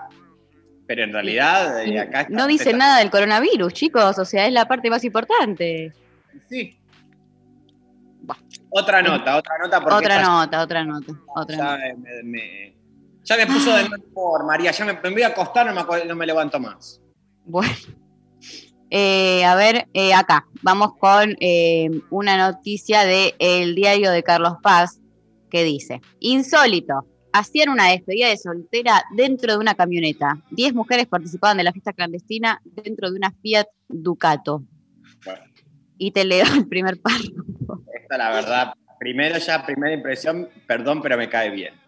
Pero 0.86 1.04
en 1.04 1.12
realidad, 1.12 1.84
eh, 1.86 1.98
acá 2.00 2.22
está- 2.22 2.32
No 2.34 2.46
dice 2.46 2.72
nada 2.72 2.98
del 2.98 3.10
coronavirus, 3.10 3.72
chicos, 3.72 4.18
o 4.18 4.24
sea, 4.24 4.46
es 4.46 4.52
la 4.52 4.66
parte 4.66 4.88
más 4.90 5.04
importante. 5.04 5.92
Sí. 6.48 6.78
Otra 8.70 9.02
nota, 9.02 9.36
otra 9.36 9.58
nota. 9.58 9.80
Porque 9.80 9.96
Otra 9.96 10.16
esta 10.16 10.26
nota, 10.28 10.62
otra 10.62 10.84
nota, 10.84 11.12
otra 11.34 11.56
nota. 11.56 11.78
me, 11.98 12.22
me- 12.22 12.74
ya 13.24 13.36
me 13.36 13.46
puso 13.46 13.76
de 13.76 13.88
mal 13.88 14.02
humor, 14.12 14.44
María. 14.44 14.70
Ya 14.70 14.84
me, 14.84 14.94
me 14.94 15.10
voy 15.10 15.22
a 15.22 15.28
acostar, 15.28 15.66
no 15.66 15.74
me, 15.74 16.04
no 16.04 16.16
me 16.16 16.26
levanto 16.26 16.58
más. 16.60 17.00
Bueno. 17.44 17.72
Eh, 18.94 19.42
a 19.42 19.54
ver, 19.54 19.88
eh, 19.94 20.12
acá, 20.12 20.46
vamos 20.60 20.98
con 20.98 21.34
eh, 21.40 21.88
una 22.10 22.36
noticia 22.36 23.04
de 23.04 23.34
El 23.38 23.74
Diario 23.74 24.10
de 24.10 24.22
Carlos 24.22 24.56
Paz 24.62 25.00
que 25.50 25.64
dice, 25.64 26.02
insólito, 26.20 27.06
hacían 27.32 27.70
una 27.70 27.88
despedida 27.88 28.28
de 28.28 28.36
soltera 28.36 29.02
dentro 29.16 29.52
de 29.52 29.58
una 29.58 29.74
camioneta. 29.74 30.42
Diez 30.50 30.74
mujeres 30.74 31.06
participaban 31.06 31.56
de 31.56 31.64
la 31.64 31.72
fiesta 31.72 31.94
clandestina 31.94 32.60
dentro 32.64 33.10
de 33.10 33.16
una 33.16 33.30
Fiat 33.30 33.66
Ducato. 33.88 34.62
Bueno. 35.24 35.42
Y 35.96 36.10
te 36.10 36.26
leo 36.26 36.44
el 36.54 36.68
primer 36.68 37.00
párrafo. 37.00 37.82
Esta, 37.98 38.18
la 38.18 38.28
verdad, 38.28 38.74
primero 39.00 39.38
ya, 39.38 39.64
primera 39.64 39.94
impresión, 39.94 40.50
perdón, 40.66 41.00
pero 41.00 41.16
me 41.16 41.30
cae 41.30 41.48
bien. 41.48 41.81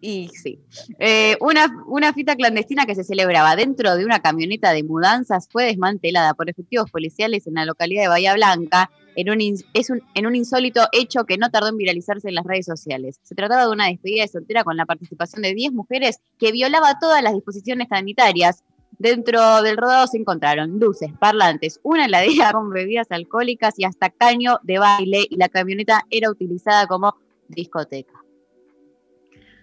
Y 0.00 0.28
sí. 0.28 0.60
Eh, 1.00 1.36
una, 1.40 1.66
una 1.86 2.12
fiesta 2.12 2.36
clandestina 2.36 2.86
que 2.86 2.94
se 2.94 3.02
celebraba 3.02 3.56
dentro 3.56 3.96
de 3.96 4.04
una 4.04 4.20
camioneta 4.20 4.72
de 4.72 4.84
mudanzas 4.84 5.48
fue 5.50 5.64
desmantelada 5.64 6.34
por 6.34 6.48
efectivos 6.48 6.88
policiales 6.90 7.46
en 7.48 7.54
la 7.54 7.64
localidad 7.64 8.02
de 8.02 8.08
Bahía 8.08 8.34
Blanca 8.34 8.90
en 9.16 9.30
un, 9.30 9.40
es 9.74 9.90
un- 9.90 10.02
en 10.14 10.26
un 10.26 10.36
insólito 10.36 10.82
hecho 10.92 11.24
que 11.24 11.36
no 11.36 11.50
tardó 11.50 11.68
en 11.68 11.76
viralizarse 11.76 12.28
en 12.28 12.36
las 12.36 12.44
redes 12.44 12.66
sociales. 12.66 13.18
Se 13.24 13.34
trataba 13.34 13.64
de 13.66 13.72
una 13.72 13.86
despedida 13.86 14.22
de 14.22 14.28
soltera 14.28 14.62
con 14.62 14.76
la 14.76 14.86
participación 14.86 15.42
de 15.42 15.54
10 15.54 15.72
mujeres 15.72 16.18
que 16.38 16.52
violaba 16.52 17.00
todas 17.00 17.20
las 17.22 17.32
disposiciones 17.34 17.88
sanitarias. 17.88 18.62
Dentro 19.00 19.62
del 19.62 19.76
rodado 19.76 20.06
se 20.06 20.18
encontraron 20.18 20.78
luces, 20.78 21.10
parlantes, 21.18 21.80
una 21.82 22.06
heladera 22.06 22.52
con 22.52 22.70
bebidas 22.70 23.08
alcohólicas 23.10 23.74
y 23.78 23.84
hasta 23.84 24.10
caño 24.10 24.60
de 24.62 24.78
baile 24.78 25.26
y 25.28 25.36
la 25.36 25.48
camioneta 25.48 26.04
era 26.10 26.30
utilizada 26.30 26.86
como 26.86 27.16
discoteca. 27.48 28.12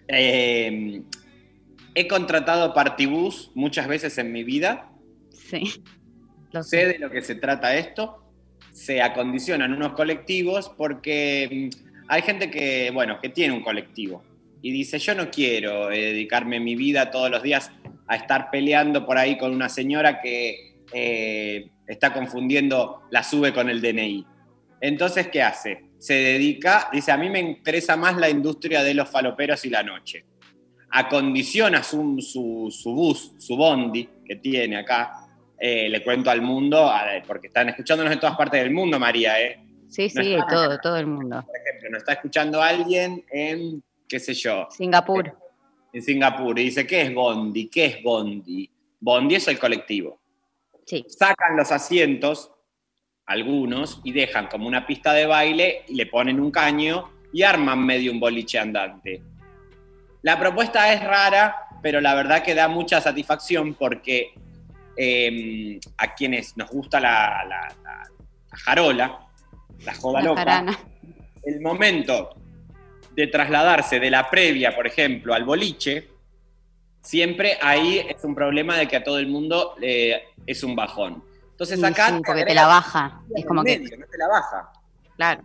Eh, 0.08 1.02
he 1.94 2.08
contratado 2.08 2.74
partibús 2.74 3.50
muchas 3.54 3.88
veces 3.88 4.18
en 4.18 4.32
mi 4.32 4.44
vida. 4.44 4.90
Sí. 5.32 5.82
Lo 6.52 6.62
sé 6.62 6.86
de 6.86 6.98
lo 6.98 7.10
que 7.10 7.22
se 7.22 7.34
trata 7.34 7.76
esto. 7.76 8.22
Se 8.72 9.02
acondicionan 9.02 9.72
unos 9.72 9.92
colectivos 9.92 10.70
porque 10.76 11.70
mm, 11.72 12.04
hay 12.08 12.22
gente 12.22 12.50
que, 12.50 12.90
bueno, 12.92 13.18
que 13.20 13.30
tiene 13.30 13.54
un 13.54 13.62
colectivo 13.62 14.22
y 14.62 14.72
dice, 14.72 14.98
yo 14.98 15.14
no 15.14 15.30
quiero 15.30 15.90
eh, 15.90 16.12
dedicarme 16.12 16.60
mi 16.60 16.74
vida 16.74 17.10
todos 17.10 17.30
los 17.30 17.42
días 17.42 17.70
a 18.08 18.16
estar 18.16 18.50
peleando 18.50 19.06
por 19.06 19.18
ahí 19.18 19.38
con 19.38 19.52
una 19.52 19.68
señora 19.68 20.20
que 20.20 20.76
eh, 20.92 21.70
está 21.86 22.12
confundiendo 22.12 23.02
la 23.10 23.22
sube 23.22 23.52
con 23.52 23.68
el 23.68 23.80
DNI. 23.80 24.26
Entonces, 24.80 25.28
¿qué 25.28 25.42
hace? 25.42 25.85
Se 25.98 26.14
dedica, 26.14 26.88
dice, 26.92 27.10
a 27.12 27.16
mí 27.16 27.28
me 27.30 27.40
interesa 27.40 27.96
más 27.96 28.16
la 28.16 28.28
industria 28.28 28.82
de 28.82 28.94
los 28.94 29.08
faloperos 29.08 29.64
y 29.64 29.70
la 29.70 29.82
noche. 29.82 30.24
Acondiciona 30.90 31.82
su, 31.82 32.20
su, 32.20 32.68
su 32.70 32.92
bus, 32.94 33.32
su 33.38 33.56
bondi 33.56 34.08
que 34.24 34.36
tiene 34.36 34.76
acá, 34.78 35.26
eh, 35.58 35.88
le 35.88 36.02
cuento 36.04 36.30
al 36.30 36.42
mundo, 36.42 36.90
porque 37.26 37.48
están 37.48 37.68
escuchándonos 37.70 38.12
en 38.12 38.20
todas 38.20 38.36
partes 38.36 38.62
del 38.62 38.72
mundo, 38.72 38.98
María, 38.98 39.40
¿eh? 39.42 39.60
Sí, 39.88 40.08
No 40.14 40.22
sí, 40.22 40.34
está- 40.34 40.46
todo, 40.46 40.78
todo 40.78 40.96
el 40.96 41.06
mundo. 41.06 41.42
Por 41.46 41.56
ejemplo, 41.56 41.90
nos 41.90 41.98
está 41.98 42.12
escuchando 42.14 42.62
alguien 42.62 43.24
en, 43.30 43.82
qué 44.08 44.20
sé 44.20 44.34
yo, 44.34 44.68
Singapur. 44.70 45.32
en 45.92 46.02
Singapur, 46.02 46.58
y 46.58 46.64
dice, 46.64 46.86
¿qué 46.86 47.02
es 47.02 47.14
Bondi? 47.14 47.68
¿Qué 47.68 47.84
es 47.86 48.02
Bondi? 48.02 48.70
Bondi 49.00 49.34
es 49.36 49.48
el 49.48 49.58
colectivo. 49.58 50.20
Sí. 50.84 51.04
Sacan 51.08 51.56
los 51.56 51.70
asientos, 51.72 52.52
algunos, 53.26 54.00
y 54.04 54.12
dejan 54.12 54.46
como 54.46 54.66
una 54.68 54.86
pista 54.86 55.12
de 55.12 55.26
baile, 55.26 55.82
y 55.88 55.94
le 55.94 56.06
ponen 56.06 56.38
un 56.40 56.50
caño, 56.50 57.10
y 57.32 57.42
arman 57.42 57.84
medio 57.84 58.12
un 58.12 58.20
boliche 58.20 58.58
andante. 58.58 59.20
La 60.22 60.38
propuesta 60.38 60.92
es 60.92 61.02
rara, 61.02 61.56
pero 61.82 62.00
la 62.00 62.14
verdad 62.14 62.42
que 62.42 62.54
da 62.54 62.68
mucha 62.68 63.00
satisfacción 63.00 63.74
porque 63.74 64.32
eh, 64.96 65.78
a 65.98 66.14
quienes 66.14 66.56
nos 66.56 66.70
gusta 66.70 66.98
la, 67.00 67.44
la- 67.46 67.74
la- 67.82 68.08
la 68.50 68.56
jarola, 68.58 69.18
la 69.84 69.94
joda 69.94 70.22
loca, 70.22 70.40
el 71.44 71.60
momento 71.60 72.30
de 73.14 73.26
trasladarse 73.26 74.00
de 74.00 74.10
la 74.10 74.30
previa, 74.30 74.74
por 74.74 74.86
ejemplo, 74.86 75.34
al 75.34 75.44
boliche, 75.44 76.08
siempre 77.02 77.58
ahí 77.60 77.98
es 78.08 78.24
un 78.24 78.34
problema 78.34 78.76
de 78.78 78.88
que 78.88 78.96
a 78.96 79.04
todo 79.04 79.18
el 79.18 79.26
mundo 79.28 79.74
eh, 79.82 80.22
es 80.46 80.62
un 80.62 80.74
bajón. 80.74 81.22
Entonces 81.56 81.82
acá... 81.82 82.08
sí, 82.10 82.22
porque 82.26 82.44
te 82.44 82.54
la 82.54 82.66
baja. 82.66 83.20
Es 83.34 83.46
como 83.46 83.64
que, 83.64 83.78
medio, 83.78 83.96
no 83.98 84.06
te 84.06 84.18
la 84.18 84.28
baja. 84.28 84.70
claro. 85.16 85.42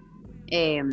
eh, 0.48 0.84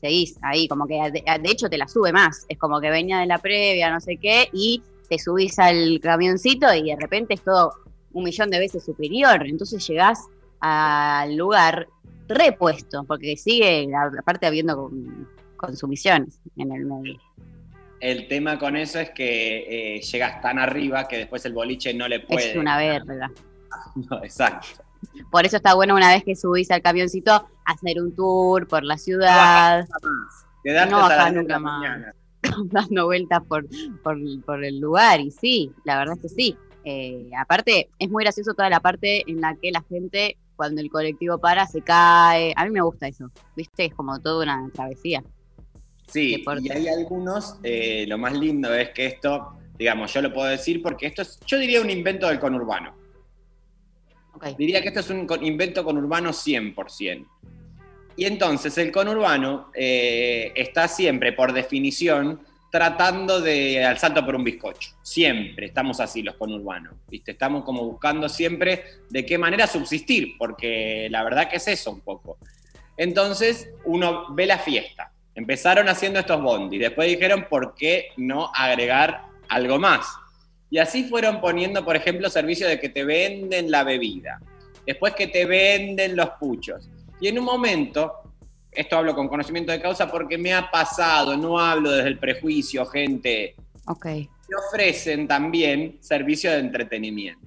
seguís 0.00 0.38
ahí, 0.40 0.66
como 0.66 0.86
que 0.86 0.94
de, 1.10 1.22
de 1.40 1.50
hecho 1.50 1.68
te 1.68 1.76
la 1.76 1.86
sube 1.86 2.10
más. 2.12 2.46
Es 2.48 2.58
como 2.58 2.80
que 2.80 2.88
venía 2.90 3.18
de 3.18 3.26
la 3.26 3.38
previa, 3.38 3.90
no 3.90 4.00
sé 4.00 4.16
qué, 4.16 4.48
y 4.52 4.82
te 5.08 5.18
subís 5.18 5.58
al 5.58 6.00
camioncito 6.00 6.72
y 6.74 6.84
de 6.90 6.96
repente 6.96 7.34
es 7.34 7.42
todo 7.42 7.72
un 8.12 8.24
millón 8.24 8.50
de 8.50 8.58
veces 8.58 8.82
superior. 8.84 9.46
Entonces 9.46 9.86
llegás 9.86 10.20
al 10.60 11.36
lugar 11.36 11.86
repuesto, 12.28 13.04
porque 13.04 13.36
sigue, 13.36 13.88
aparte 14.18 14.46
habiendo 14.46 14.76
con- 14.76 15.28
consumiciones 15.56 16.40
en 16.56 16.72
el 16.72 16.86
medio. 16.86 17.20
El 18.00 18.28
tema 18.28 18.58
con 18.58 18.76
eso 18.76 18.98
es 19.00 19.10
que 19.10 19.96
eh, 19.96 20.00
llegas 20.00 20.40
tan 20.40 20.58
arriba 20.58 21.06
que 21.08 21.18
después 21.18 21.44
el 21.46 21.52
boliche 21.52 21.94
no 21.94 22.08
le 22.08 22.20
puede. 22.20 22.50
Es 22.50 22.56
una 22.56 22.76
verga. 22.78 23.30
No, 24.10 24.22
exacto. 24.22 24.84
Por 25.30 25.46
eso 25.46 25.56
está 25.56 25.74
bueno 25.74 25.94
una 25.94 26.10
vez 26.10 26.24
que 26.24 26.36
subís 26.36 26.70
al 26.70 26.82
camioncito 26.82 27.48
hacer 27.64 28.00
un 28.00 28.14
tour 28.14 28.66
por 28.66 28.84
la 28.84 28.98
ciudad, 28.98 29.86
No 30.64 30.98
bajar 30.98 31.34
nunca 31.34 31.58
más. 31.58 32.14
dando 32.70 33.06
vueltas 33.06 33.42
por, 33.44 33.66
por, 34.02 34.18
por 34.44 34.64
el 34.64 34.78
lugar. 34.78 35.20
Y 35.20 35.30
sí, 35.30 35.72
la 35.84 35.98
verdad 35.98 36.16
es 36.16 36.22
que 36.22 36.28
sí. 36.28 36.56
Eh, 36.84 37.30
aparte, 37.38 37.90
es 37.98 38.10
muy 38.10 38.24
gracioso 38.24 38.54
toda 38.54 38.70
la 38.70 38.80
parte 38.80 39.28
en 39.30 39.40
la 39.40 39.56
que 39.56 39.72
la 39.72 39.82
gente, 39.82 40.36
cuando 40.54 40.80
el 40.80 40.90
colectivo 40.90 41.38
para, 41.38 41.66
se 41.66 41.82
cae. 41.82 42.52
A 42.56 42.64
mí 42.64 42.70
me 42.70 42.80
gusta 42.80 43.08
eso. 43.08 43.30
¿Viste? 43.56 43.86
Es 43.86 43.94
como 43.94 44.20
toda 44.20 44.44
una 44.44 44.70
travesía. 44.72 45.22
Sí, 46.06 46.44
y 46.60 46.70
hay 46.70 46.86
algunos, 46.86 47.56
eh, 47.64 48.04
lo 48.06 48.16
más 48.16 48.32
lindo 48.32 48.72
es 48.72 48.90
que 48.90 49.06
esto, 49.06 49.54
digamos, 49.76 50.12
yo 50.14 50.22
lo 50.22 50.32
puedo 50.32 50.46
decir 50.46 50.80
porque 50.80 51.06
esto 51.06 51.22
es, 51.22 51.40
yo 51.44 51.58
diría 51.58 51.80
un 51.80 51.90
invento 51.90 52.28
del 52.28 52.38
conurbano. 52.38 52.94
Diría 54.56 54.82
que 54.82 54.88
esto 54.88 55.00
es 55.00 55.10
un 55.10 55.26
invento 55.42 55.84
conurbano 55.84 56.30
100%. 56.30 57.26
Y 58.16 58.24
entonces 58.24 58.76
el 58.78 58.90
conurbano 58.90 59.70
eh, 59.74 60.52
está 60.54 60.88
siempre, 60.88 61.32
por 61.32 61.52
definición, 61.52 62.40
tratando 62.70 63.40
de 63.40 63.84
al 63.84 63.98
salto 63.98 64.24
por 64.24 64.34
un 64.34 64.44
bizcocho. 64.44 64.90
Siempre 65.02 65.66
estamos 65.66 66.00
así 66.00 66.22
los 66.22 66.36
conurbanos, 66.36 66.94
¿viste? 67.08 67.32
Estamos 67.32 67.64
como 67.64 67.84
buscando 67.84 68.28
siempre 68.28 68.84
de 69.10 69.24
qué 69.26 69.38
manera 69.38 69.66
subsistir, 69.66 70.36
porque 70.38 71.08
la 71.10 71.22
verdad 71.24 71.48
que 71.48 71.56
es 71.56 71.68
eso 71.68 71.90
un 71.90 72.00
poco. 72.00 72.38
Entonces 72.96 73.70
uno 73.84 74.34
ve 74.34 74.46
la 74.46 74.58
fiesta. 74.58 75.12
Empezaron 75.34 75.88
haciendo 75.88 76.18
estos 76.18 76.40
bondis, 76.40 76.80
después 76.80 77.08
dijeron 77.08 77.46
por 77.50 77.74
qué 77.74 78.08
no 78.16 78.50
agregar 78.54 79.26
algo 79.48 79.78
más. 79.78 80.06
Y 80.70 80.78
así 80.78 81.04
fueron 81.04 81.40
poniendo, 81.40 81.84
por 81.84 81.96
ejemplo, 81.96 82.28
servicio 82.28 82.66
de 82.68 82.80
que 82.80 82.88
te 82.88 83.04
venden 83.04 83.70
la 83.70 83.84
bebida, 83.84 84.40
después 84.86 85.14
que 85.14 85.28
te 85.28 85.44
venden 85.44 86.16
los 86.16 86.30
puchos. 86.40 86.88
Y 87.20 87.28
en 87.28 87.38
un 87.38 87.44
momento, 87.44 88.12
esto 88.72 88.96
hablo 88.98 89.14
con 89.14 89.28
conocimiento 89.28 89.72
de 89.72 89.80
causa 89.80 90.10
porque 90.10 90.36
me 90.36 90.52
ha 90.52 90.70
pasado, 90.70 91.36
no 91.36 91.58
hablo 91.58 91.90
desde 91.92 92.08
el 92.08 92.18
prejuicio, 92.18 92.84
gente, 92.86 93.54
Ok. 93.86 94.04
te 94.06 94.54
ofrecen 94.68 95.26
también 95.28 95.96
servicio 96.00 96.50
de 96.50 96.58
entretenimiento 96.58 97.46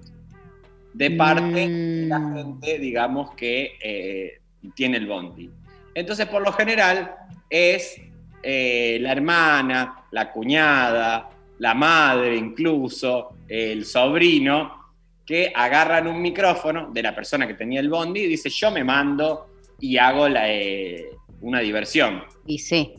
de 0.92 1.10
parte 1.12 1.68
de 1.68 2.06
la 2.08 2.18
Mm. 2.18 2.34
gente, 2.36 2.78
digamos, 2.80 3.34
que 3.36 3.72
eh, 3.80 4.40
tiene 4.74 4.96
el 4.96 5.06
bondi. 5.06 5.48
Entonces, 5.94 6.26
por 6.26 6.42
lo 6.42 6.52
general, 6.52 7.14
es 7.48 7.96
eh, 8.42 8.98
la 9.00 9.12
hermana, 9.12 10.04
la 10.10 10.32
cuñada, 10.32 11.28
la 11.60 11.74
madre 11.74 12.36
incluso, 12.36 13.36
el 13.46 13.84
sobrino, 13.84 14.94
que 15.26 15.52
agarran 15.54 16.06
un 16.06 16.20
micrófono 16.20 16.90
de 16.90 17.02
la 17.02 17.14
persona 17.14 17.46
que 17.46 17.54
tenía 17.54 17.80
el 17.80 17.90
bondi 17.90 18.22
y 18.22 18.26
dice, 18.26 18.48
yo 18.48 18.70
me 18.70 18.82
mando 18.82 19.50
y 19.78 19.98
hago 19.98 20.26
la, 20.28 20.50
eh, 20.50 21.10
una 21.42 21.60
diversión. 21.60 22.24
Y 22.46 22.58
sí. 22.58 22.94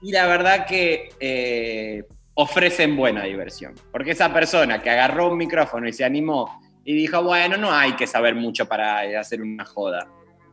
Y 0.00 0.10
la 0.10 0.26
verdad 0.26 0.66
que 0.66 1.10
eh, 1.20 2.02
ofrecen 2.32 2.96
buena 2.96 3.24
diversión. 3.24 3.74
Porque 3.92 4.12
esa 4.12 4.32
persona 4.32 4.82
que 4.82 4.88
agarró 4.88 5.30
un 5.30 5.36
micrófono 5.36 5.86
y 5.86 5.92
se 5.92 6.04
animó 6.04 6.60
y 6.84 6.94
dijo, 6.94 7.22
bueno, 7.22 7.58
no 7.58 7.70
hay 7.70 7.92
que 7.92 8.06
saber 8.06 8.34
mucho 8.34 8.66
para 8.66 9.00
hacer 9.20 9.42
una 9.42 9.66
joda. 9.66 10.08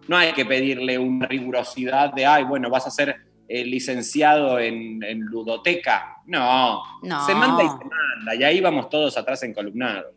No 0.10 0.18
hay 0.18 0.34
que 0.34 0.45
pedirle 0.45 0.99
una 0.99 1.26
rigurosidad 1.26 2.14
de, 2.14 2.26
ay, 2.26 2.43
bueno, 2.43 2.70
vas 2.70 2.86
a 2.86 2.91
ser 2.91 3.16
eh, 3.47 3.63
licenciado 3.65 4.59
en, 4.59 5.01
en 5.03 5.19
ludoteca. 5.21 6.17
No, 6.25 6.81
No. 7.03 7.25
se 7.25 7.35
manda 7.35 7.63
y 7.63 7.67
se 7.67 7.73
manda. 7.85 8.35
Y 8.39 8.43
ahí 8.43 8.61
vamos 8.61 8.89
todos 8.89 9.17
atrás 9.17 9.43
encolumnados. 9.43 10.13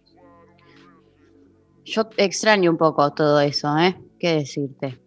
Yo 1.85 2.09
extraño 2.17 2.71
un 2.71 2.77
poco 2.77 3.13
todo 3.15 3.41
eso, 3.41 3.77
¿eh? 3.79 3.97
¿Qué 4.19 4.35
decirte? 4.35 4.99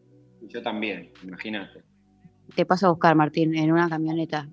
Yo 0.41 0.61
también, 0.63 1.11
imagínate. 1.24 1.84
Te 2.55 2.65
paso 2.65 2.88
a 2.88 2.89
buscar, 2.89 3.15
Martín, 3.15 3.55
en 3.55 3.72
una 3.72 3.88
camioneta, 3.88 4.47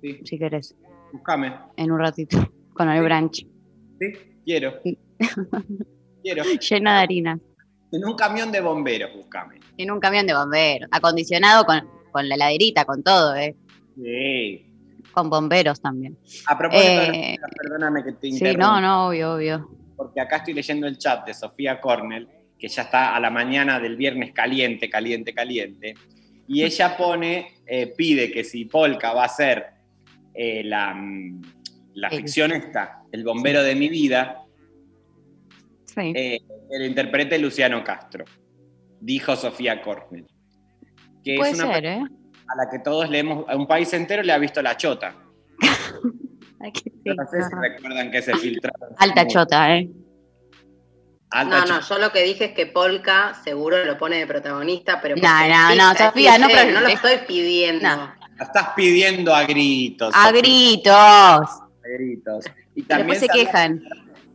Sí, 0.00 0.20
si 0.24 0.38
querés, 0.38 0.74
buscame. 1.12 1.52
en 1.76 1.90
un 1.90 1.98
ratito, 1.98 2.38
con 2.74 2.88
el 2.88 3.02
branch, 3.02 3.46
Sí, 4.00 4.12
quiero. 4.44 4.74
quiero. 6.22 6.44
llena 6.60 6.96
de 6.98 7.02
harina. 7.02 7.38
En 7.92 8.04
un 8.04 8.14
camión 8.16 8.50
de 8.52 8.60
bomberos, 8.60 9.10
buscame. 9.14 9.60
En 9.76 9.90
un 9.90 10.00
camión 10.00 10.26
de 10.26 10.34
bomberos, 10.34 10.88
acondicionado 10.92 11.64
con, 11.64 11.88
con 12.14 12.28
la 12.28 12.36
heladerita, 12.36 12.84
con 12.84 13.02
todo, 13.02 13.34
¿eh? 13.34 13.56
Sí. 13.96 14.70
Con 15.10 15.28
bomberos 15.28 15.80
también. 15.80 16.16
A 16.46 16.56
propósito, 16.56 17.02
Eh, 17.12 17.36
perdóname 17.60 18.04
que 18.04 18.12
te 18.12 18.28
Sí, 18.28 18.34
interrumpa. 18.34 18.66
no, 18.66 18.80
no, 18.80 19.08
obvio, 19.08 19.34
obvio. 19.34 19.68
porque 19.96 20.20
acá 20.20 20.36
estoy 20.36 20.54
leyendo 20.54 20.86
el 20.86 20.96
chat 20.96 21.26
de 21.26 21.34
Sofía 21.34 21.80
Cornell, 21.80 22.28
que 22.56 22.68
ya 22.68 22.82
está 22.82 23.16
a 23.16 23.20
la 23.20 23.30
mañana 23.30 23.80
del 23.80 23.96
viernes 23.96 24.32
caliente, 24.32 24.88
caliente, 24.88 25.34
caliente, 25.34 25.94
y 26.46 26.62
ella 26.64 26.96
pone, 26.96 27.54
eh, 27.66 27.92
pide 27.96 28.30
que 28.30 28.44
si 28.44 28.66
Polka 28.66 29.12
va 29.12 29.24
a 29.24 29.28
ser 29.28 29.66
eh, 30.34 30.62
la, 30.64 30.94
mm, 30.94 31.42
la 31.94 32.08
El- 32.08 32.16
ficción 32.18 32.52
esta, 32.52 33.02
El 33.10 33.24
bombero 33.24 33.60
de 33.64 33.74
mi 33.74 33.88
vida, 33.88 34.40
Sí. 35.86 36.12
eh, 36.14 36.40
que 36.70 36.78
lo 36.78 36.84
interprete 36.86 37.38
Luciano 37.38 37.82
Castro, 37.82 38.24
dijo 39.00 39.34
Sofía 39.36 39.82
Cornell. 39.82 40.26
Que 41.24 41.36
Puede 41.36 41.52
es 41.52 41.58
una 41.60 41.74
ser, 41.74 41.86
¿eh? 41.86 42.02
a 42.02 42.56
la 42.56 42.70
que 42.70 42.78
todos 42.80 43.08
le 43.08 43.20
hemos, 43.20 43.48
a 43.48 43.56
un 43.56 43.66
país 43.66 43.92
entero 43.94 44.22
le 44.22 44.32
ha 44.32 44.38
visto 44.38 44.60
la 44.62 44.76
chota. 44.76 45.14
No 47.04 47.26
sé 47.30 47.42
si 47.42 47.54
recuerdan 47.60 48.10
que 48.10 48.22
se 48.22 48.34
filtraron. 48.36 48.94
Alta 48.96 49.26
chota, 49.26 49.76
¿eh? 49.76 49.90
Alta 51.30 51.60
No, 51.60 51.66
no, 51.66 51.80
yo 51.80 51.98
lo 51.98 52.10
que 52.10 52.22
dije 52.22 52.46
es 52.46 52.52
que 52.52 52.66
Polka 52.66 53.34
seguro 53.44 53.84
lo 53.84 53.98
pone 53.98 54.16
de 54.16 54.26
protagonista, 54.26 54.98
pero 55.02 55.14
No, 55.16 55.22
no, 55.48 55.74
no, 55.74 55.94
Sofía, 55.94 56.38
no, 56.38 56.46
pero- 56.48 56.72
no 56.72 56.80
lo 56.80 56.88
estoy 56.88 57.18
pidiendo. 57.28 57.86
No. 57.86 58.14
La 58.38 58.44
estás 58.44 58.68
pidiendo 58.74 59.34
a 59.34 59.44
gritos. 59.44 60.14
A 60.14 60.28
Sofía. 60.28 60.40
gritos. 60.40 60.94
a 60.94 61.68
gritos. 61.98 62.44
Y 62.74 62.82
Después 62.82 63.18
se 63.18 63.26
se 63.26 63.32
había- 63.32 63.44
quejan. 63.44 63.82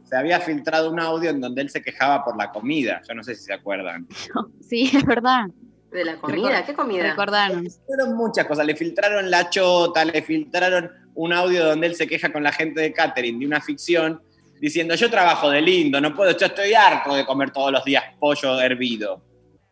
se 0.04 0.16
había 0.16 0.40
filtrado 0.40 0.92
un 0.92 1.00
audio 1.00 1.32
en 1.32 1.42
donde 1.42 1.64
él 1.64 1.70
se 1.72 1.82
quejaba 1.82 2.24
por 2.24 2.38
la 2.38 2.52
comida. 2.52 3.02
Yo 3.08 3.16
no 3.16 3.24
sé 3.24 3.34
si 3.34 3.44
se 3.46 3.54
acuerdan. 3.54 4.08
Sí, 4.62 4.92
es 4.94 5.04
verdad. 5.04 5.46
¿De 5.92 6.06
la 6.06 6.18
comida? 6.18 6.64
¿Qué 6.66 6.74
comida? 6.74 7.04
Recordanos. 7.04 7.80
Fueron 7.88 8.16
muchas 8.16 8.46
cosas. 8.46 8.66
Le 8.66 8.76
filtraron 8.76 9.30
la 9.32 9.50
chota, 9.50 10.06
le 10.06 10.22
filtraron 10.22 10.92
un 11.16 11.34
audio 11.34 11.66
donde 11.66 11.88
él 11.88 11.96
se 11.96 12.08
queja 12.08 12.32
con 12.32 12.44
la 12.44 12.52
gente 12.52 12.80
de 12.82 12.94
catering 12.94 13.40
de 13.40 13.46
una 13.46 13.60
ficción, 13.60 14.22
diciendo 14.62 14.96
yo 14.96 15.10
trabajo 15.10 15.50
de 15.50 15.62
lindo, 15.62 16.00
no 16.00 16.16
puedo, 16.16 16.38
yo 16.38 16.46
estoy 16.46 16.74
harto 16.74 17.16
de 17.16 17.26
comer 17.26 17.52
todos 17.52 17.72
los 17.72 17.84
días 17.84 18.04
pollo 18.20 18.60
hervido. 18.62 19.22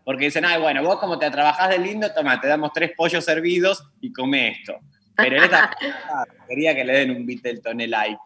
Porque 0.03 0.25
dicen, 0.25 0.45
ay, 0.45 0.59
bueno, 0.59 0.81
vos 0.83 0.97
como 0.97 1.19
te 1.19 1.29
trabajás 1.29 1.69
de 1.69 1.79
lindo, 1.79 2.07
toma, 2.13 2.39
te 2.39 2.47
damos 2.47 2.71
tres 2.73 2.91
pollos 2.95 3.27
hervidos 3.27 3.83
y 4.01 4.11
come 4.11 4.49
esto. 4.49 4.77
Pero 5.15 5.37
él 5.37 5.43
estaba 5.43 5.71
quería 6.47 6.73
que 6.73 6.85
le 6.85 6.93
den 6.93 7.11
un 7.11 7.25
Beatleton 7.25 7.81
el 7.81 7.91
like. 7.91 8.19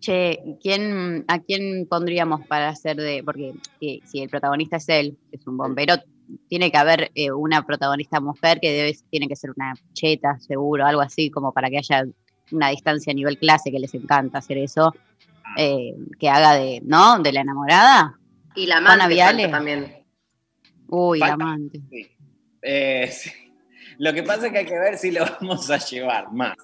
Che, 0.00 0.40
¿quién, 0.62 1.24
¿a 1.28 1.40
quién 1.40 1.86
pondríamos 1.88 2.46
para 2.46 2.68
hacer 2.68 2.96
de.? 2.96 3.22
Porque 3.24 3.54
si, 3.80 4.00
si 4.06 4.22
el 4.22 4.28
protagonista 4.28 4.76
es 4.76 4.88
él, 4.88 5.18
que 5.30 5.36
es 5.36 5.46
un 5.46 5.56
bombero, 5.56 5.94
tiene 6.48 6.70
que 6.70 6.78
haber 6.78 7.10
eh, 7.14 7.30
una 7.30 7.64
protagonista 7.64 8.20
mujer 8.20 8.60
que 8.60 8.72
debe, 8.72 8.96
tiene 9.10 9.28
que 9.28 9.36
ser 9.36 9.50
una 9.56 9.74
cheta, 9.92 10.38
seguro, 10.40 10.86
algo 10.86 11.00
así, 11.00 11.30
como 11.30 11.52
para 11.52 11.70
que 11.70 11.78
haya 11.78 12.04
una 12.50 12.68
distancia 12.70 13.10
a 13.12 13.14
nivel 13.14 13.38
clase, 13.38 13.70
que 13.70 13.78
les 13.78 13.94
encanta 13.94 14.38
hacer 14.38 14.58
eso. 14.58 14.94
eh, 15.56 15.94
que 16.18 16.28
haga 16.28 16.54
de, 16.54 16.80
¿no? 16.84 17.18
De 17.20 17.32
la 17.32 17.40
enamorada. 17.40 18.18
Y 18.54 18.66
la 18.66 18.78
amante 18.78 19.48
también. 19.48 20.04
Uy, 20.88 21.18
la 21.18 21.32
amante. 21.32 21.80
Sí. 21.90 22.08
Eh, 22.62 23.08
sí. 23.12 23.30
Lo 23.98 24.12
que 24.12 24.22
pasa 24.22 24.46
es 24.46 24.52
que 24.52 24.58
hay 24.58 24.66
que 24.66 24.78
ver 24.78 24.96
si 24.96 25.10
lo 25.10 25.24
vamos 25.40 25.70
a 25.70 25.78
llevar 25.78 26.32
más 26.32 26.56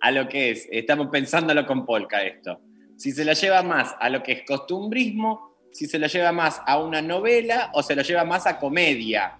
a 0.00 0.10
lo 0.10 0.28
que 0.28 0.50
es, 0.50 0.68
estamos 0.70 1.08
pensándolo 1.08 1.66
con 1.66 1.86
Polka 1.86 2.22
esto, 2.22 2.60
si 2.96 3.12
se 3.12 3.24
lo 3.24 3.32
lleva 3.32 3.62
más 3.62 3.94
a 3.98 4.10
lo 4.10 4.22
que 4.22 4.32
es 4.32 4.42
costumbrismo, 4.46 5.51
si 5.72 5.86
se 5.86 5.98
lo 5.98 6.06
lleva 6.06 6.32
más 6.32 6.60
a 6.66 6.78
una 6.78 7.02
novela 7.02 7.70
o 7.74 7.82
se 7.82 7.96
lo 7.96 8.02
lleva 8.02 8.24
más 8.24 8.46
a 8.46 8.58
comedia. 8.58 9.38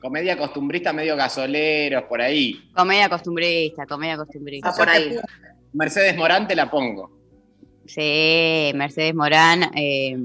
Comedia 0.00 0.36
costumbrista 0.36 0.92
medio 0.92 1.16
gasoleros, 1.16 2.04
por 2.04 2.20
ahí. 2.22 2.70
Comedia 2.74 3.08
costumbrista, 3.08 3.86
comedia 3.86 4.16
costumbrista. 4.16 4.70
Ah, 4.70 4.74
por 4.76 4.88
ahí. 4.88 5.16
Mercedes 5.72 6.16
Morán 6.16 6.46
te 6.46 6.54
la 6.54 6.70
pongo. 6.70 7.10
Sí, 7.86 8.72
Mercedes 8.74 9.14
Morán. 9.14 9.70
eh, 9.74 10.16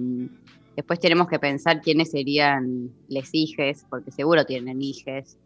después 0.75 0.99
tenemos 0.99 1.27
que 1.27 1.39
pensar 1.39 1.81
quiénes 1.81 2.11
serían 2.11 2.89
les 3.07 3.29
hijes, 3.33 3.85
porque 3.89 4.11
seguro 4.11 4.45
tienen 4.45 4.81
hijes, 4.81 5.37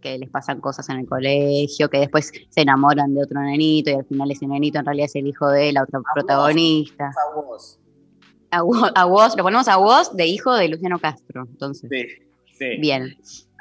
que 0.00 0.18
les 0.18 0.28
pasan 0.28 0.60
cosas 0.60 0.88
en 0.90 0.98
el 1.00 1.06
colegio, 1.06 1.88
que 1.88 1.98
después 1.98 2.30
se 2.50 2.60
enamoran 2.60 3.14
de 3.14 3.22
otro 3.22 3.40
nenito 3.40 3.90
y 3.90 3.94
al 3.94 4.04
final 4.04 4.30
ese 4.30 4.46
nenito 4.46 4.78
en 4.78 4.84
realidad 4.84 5.06
es 5.06 5.16
el 5.16 5.26
hijo 5.26 5.48
de 5.48 5.72
la 5.72 5.82
otra 5.82 6.00
protagonista. 6.14 7.06
A 7.06 7.34
vos. 7.34 7.78
A 8.56 8.62
vos, 8.62 8.92
a 8.94 9.04
vos, 9.04 9.36
lo 9.36 9.42
ponemos 9.42 9.68
a 9.68 9.76
vos 9.76 10.16
de 10.16 10.26
hijo 10.26 10.54
de 10.54 10.68
Luciano 10.68 10.98
Castro, 10.98 11.46
entonces. 11.48 11.90
Sí, 11.90 12.06
sí. 12.58 12.76
Bien, 12.78 13.16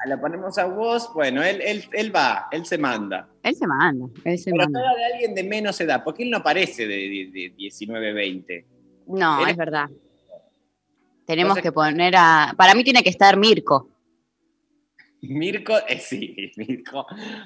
Lo 0.08 0.20
ponemos 0.20 0.58
a 0.58 0.66
vos, 0.66 1.10
bueno, 1.14 1.42
él, 1.44 1.62
él, 1.62 1.84
él 1.94 2.16
va, 2.16 2.48
él 2.52 2.66
se 2.66 2.78
manda. 2.78 3.30
él 3.42 3.56
se 3.56 3.66
manda, 3.68 4.06
él 4.26 4.38
se 4.38 4.52
Pero 4.52 4.64
manda. 4.64 4.80
toda 4.82 4.96
de 4.96 5.06
alguien 5.14 5.34
de 5.36 5.44
menos 5.44 5.80
edad, 5.82 6.04
porque 6.04 6.24
él 6.24 6.30
no 6.30 6.44
parece 6.44 6.86
de, 6.88 6.96
de, 6.96 7.30
de 7.32 7.54
19, 7.56 8.14
20. 8.14 8.66
No, 9.08 9.42
Él- 9.44 9.50
es 9.52 9.58
verdad. 9.58 9.90
Tenemos 11.26 11.52
Entonces- 11.58 11.64
que 11.64 11.72
poner 11.72 12.14
a... 12.18 12.54
Para 12.58 12.76
mí 12.76 12.84
tiene 12.84 13.02
que 13.02 13.10
estar 13.10 13.38
Mirko. 13.38 13.90
Mirko, 15.22 15.74
eh, 15.88 16.00
sí, 16.00 16.36
Mirko. 16.58 17.06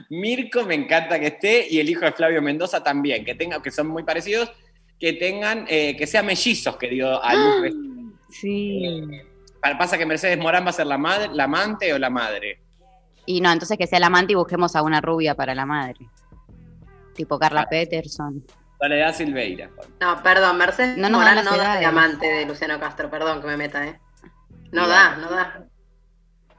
Mirko 0.09 0.65
me 0.65 0.73
encanta 0.75 1.19
que 1.19 1.27
esté 1.27 1.67
y 1.69 1.79
el 1.79 1.89
hijo 1.89 2.01
de 2.05 2.11
Flavio 2.11 2.41
Mendoza 2.41 2.81
también, 2.83 3.23
que 3.23 3.35
tenga, 3.35 3.61
que 3.61 3.69
son 3.69 3.87
muy 3.87 4.01
parecidos, 4.03 4.51
que 4.99 5.13
tengan, 5.13 5.65
eh, 5.67 5.95
que 5.95 6.07
sean 6.07 6.25
mellizos 6.25 6.75
que 6.77 6.89
dio 6.89 7.23
a 7.23 7.33
luz. 7.35 7.73
Sí. 8.29 9.05
Pa- 9.61 9.77
Pasa 9.77 9.97
que 9.97 10.05
Mercedes 10.05 10.37
Morán 10.37 10.65
va 10.65 10.69
a 10.69 10.73
ser 10.73 10.87
la 10.87 10.97
madre, 10.97 11.29
la 11.33 11.43
amante 11.45 11.93
o 11.93 11.99
la 11.99 12.09
madre. 12.09 12.61
Y 13.25 13.41
no, 13.41 13.51
entonces 13.51 13.77
que 13.77 13.87
sea 13.87 13.99
la 13.99 14.07
amante 14.07 14.33
y 14.33 14.35
busquemos 14.35 14.75
a 14.75 14.81
una 14.83 15.01
rubia 15.01 15.35
para 15.35 15.53
la 15.53 15.65
madre. 15.65 15.97
Tipo 17.15 17.37
Carla 17.39 17.61
Ah. 17.61 17.67
Peterson. 17.69 18.43
Soledad 18.79 19.13
Silveira. 19.15 19.69
No, 19.99 20.21
perdón, 20.21 20.57
Mercedes 20.57 20.97
No 20.97 21.09
nos 21.09 21.19
Morán 21.19 21.43
no 21.43 21.57
da 21.57 21.77
de 21.79 21.85
amante 21.85 22.27
de 22.27 22.45
Luciano 22.45 22.79
Castro, 22.79 23.09
perdón 23.09 23.41
que 23.41 23.47
me 23.47 23.57
meta, 23.57 23.85
¿eh? 23.87 23.99
No 24.71 24.85
Y 24.85 24.89
da, 24.89 25.15
no 25.17 25.29
da. 25.31 25.65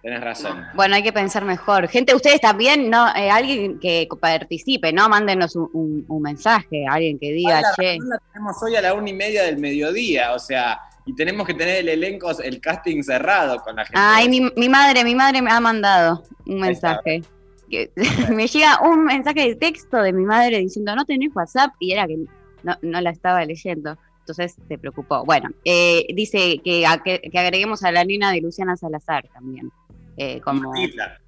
Tenés 0.02 0.20
razón. 0.20 0.64
Bueno, 0.74 0.94
hay 0.94 1.02
que 1.02 1.12
pensar 1.12 1.44
mejor. 1.44 1.88
Gente, 1.88 2.14
ustedes 2.14 2.40
también, 2.40 2.88
no, 2.88 3.08
Eh, 3.16 3.30
alguien 3.30 3.78
que 3.80 4.06
participe, 4.20 4.92
¿no? 4.92 5.08
Mándenos 5.08 5.56
un, 5.56 5.68
un- 5.72 6.04
un 6.08 6.22
mensaje, 6.22 6.86
alguien 6.88 7.18
que 7.18 7.32
diga, 7.32 7.60
la 7.60 7.72
che. 7.74 7.98
la 8.00 8.18
tenemos 8.32 8.56
hoy 8.62 8.76
a 8.76 8.80
la 8.80 8.94
una 8.94 9.10
y 9.10 9.14
media 9.14 9.42
del 9.42 9.58
mediodía, 9.58 10.32
o 10.34 10.38
sea, 10.38 10.78
y 11.04 11.14
tenemos 11.14 11.46
que 11.46 11.54
tener 11.54 11.76
el 11.78 11.88
elenco, 11.88 12.30
el 12.42 12.60
casting 12.60 13.02
cerrado 13.02 13.58
con 13.60 13.74
la 13.76 13.84
gente. 13.84 13.98
Ay, 14.00 14.28
mi, 14.28 14.40
mi 14.56 14.68
madre, 14.68 15.02
mi 15.04 15.14
madre 15.16 15.42
me 15.42 15.50
ha 15.50 15.58
mandado 15.60 16.22
un 16.46 16.60
mensaje. 16.60 17.22
Que- 17.68 17.90
me 18.32 18.46
llega 18.46 18.80
un 18.82 19.04
mensaje 19.04 19.48
de 19.48 19.54
texto 19.56 19.96
de 20.00 20.12
mi 20.12 20.24
madre 20.24 20.58
diciendo, 20.60 20.94
no 20.94 21.04
tenés 21.04 21.34
WhatsApp, 21.34 21.72
y 21.80 21.92
era 21.92 22.06
que 22.06 22.18
no, 22.62 22.76
no 22.82 23.00
la 23.00 23.10
estaba 23.10 23.44
leyendo. 23.44 23.98
Entonces 24.20 24.56
se 24.68 24.76
preocupó. 24.78 25.24
Bueno, 25.24 25.48
eh, 25.64 26.04
dice 26.14 26.60
que, 26.62 26.84
que 27.02 27.38
agreguemos 27.38 27.82
a 27.82 27.90
la 27.90 28.04
nena 28.04 28.30
de 28.30 28.42
Luciana 28.42 28.76
Salazar 28.76 29.26
también, 29.32 29.70
eh, 30.18 30.40
como, 30.40 30.70
Martita, 30.72 31.18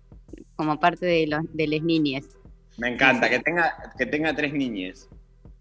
como 0.56 0.78
parte 0.78 1.06
de, 1.06 1.26
los, 1.26 1.40
de 1.52 1.66
les 1.66 1.82
niñes. 1.82 2.28
Me 2.78 2.88
encanta, 2.94 3.28
que 3.28 3.38
tenga, 3.40 3.92
que 3.98 4.06
tenga 4.06 4.34
tres 4.34 4.52
niñes. 4.52 5.08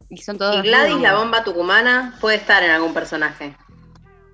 Y 0.09 0.17
son 0.17 0.37
todos. 0.37 0.57
Y 0.57 0.67
Gladys, 0.67 0.99
la 1.01 1.15
bomba 1.15 1.43
tucumana, 1.43 2.17
puede 2.21 2.37
estar 2.37 2.63
en 2.63 2.71
algún 2.71 2.93
personaje. 2.93 3.53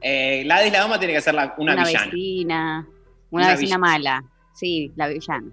Eh, 0.01 0.43
Gladys 0.43 0.71
la 0.71 0.81
Doma 0.81 0.99
tiene 0.99 1.13
que 1.15 1.21
ser 1.21 1.33
la- 1.33 1.55
una, 1.57 1.73
una 1.73 1.83
villana. 1.85 2.05
vecina, 2.05 2.87
una, 3.31 3.43
Una 3.43 3.47
vecina 3.51 3.57
villana. 3.57 3.77
mala. 3.79 4.23
Sí, 4.53 4.91
la 4.95 5.07
villana. 5.07 5.47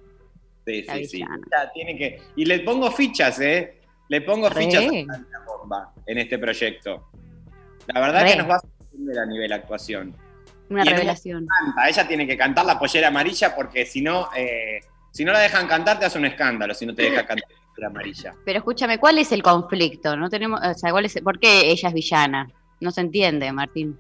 Sí, 0.67 0.83
La 0.83 0.95
sí, 0.95 1.05
sí. 1.07 1.19
Ya, 1.21 1.73
tiene 1.73 1.97
que... 1.97 2.21
Y 2.37 2.45
le 2.45 2.61
pongo 2.61 2.91
fichas, 2.93 3.41
¿eh? 3.41 3.81
Le 4.09 4.21
pongo 4.21 4.49
Re. 4.49 4.65
fichas 4.65 4.85
a 4.85 4.93
la 5.23 5.45
bomba 5.47 5.93
en 6.07 6.19
este 6.19 6.39
proyecto. 6.39 7.09
La 7.87 8.01
verdad 8.01 8.23
Re. 8.23 8.31
que 8.33 8.37
nos 8.37 8.49
va 8.51 8.57
a 8.57 8.61
sorprender 8.61 9.19
a 9.19 9.27
nivel 9.27 9.53
actuación. 9.53 10.15
Una 10.73 10.85
Y 10.85 10.89
revelación. 10.89 11.47
Canta, 11.47 11.89
ella 11.89 12.09
tiene 12.09 12.27
que 12.27 12.37
cantar 12.37 12.65
la 12.65 12.79
pollera 12.79 13.09
amarilla 13.09 13.55
porque 13.55 13.85
si 13.85 14.01
no, 14.01 14.31
eh, 14.37 14.81
si 15.11 15.25
no 15.25 15.33
la 15.33 15.41
dejan 15.41 15.67
cantar 15.67 15.99
te 15.99 16.07
hace 16.07 16.19
un 16.19 16.25
escándalo 16.25 16.73
si 16.75 16.87
no 16.87 16.95
te 16.95 17.03
deja 17.03 17.27
cantar 17.27 17.51
la 17.51 17.67
pollera 17.69 17.89
amarilla. 17.89 18.35
Pero 18.45 18.59
escúchame, 18.59 18.99
¿cuál 18.99 19.19
es 19.19 19.33
el 19.33 19.43
conflicto? 19.43 20.17
No 20.17 20.31
tenemos, 20.31 20.61
o 20.65 20.75
sea, 20.75 20.91
¿cuál 20.91 21.05
es, 21.05 21.21
¿por 21.21 21.39
qué 21.39 21.71
ella 21.71 21.89
es 21.89 21.95
villana? 21.95 22.49
No 22.81 22.91
se 22.91 23.03
entiende, 23.03 23.53
Martín. 23.53 23.99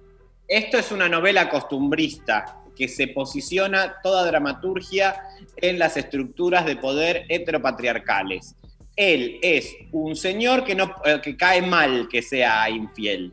Esto 0.48 0.78
es 0.78 0.90
una 0.92 1.08
novela 1.08 1.48
costumbrista 1.48 2.62
que 2.76 2.88
se 2.88 3.08
posiciona 3.08 3.96
toda 4.02 4.26
dramaturgia 4.26 5.14
en 5.56 5.78
las 5.78 5.96
estructuras 5.96 6.64
de 6.64 6.76
poder 6.76 7.24
heteropatriarcales. 7.28 8.54
Él 8.96 9.38
es 9.42 9.74
un 9.92 10.16
señor 10.16 10.64
que, 10.64 10.74
no, 10.74 10.94
eh, 11.04 11.20
que 11.22 11.36
cae 11.36 11.62
mal 11.62 12.08
que 12.10 12.22
sea 12.22 12.68
infiel. 12.68 13.32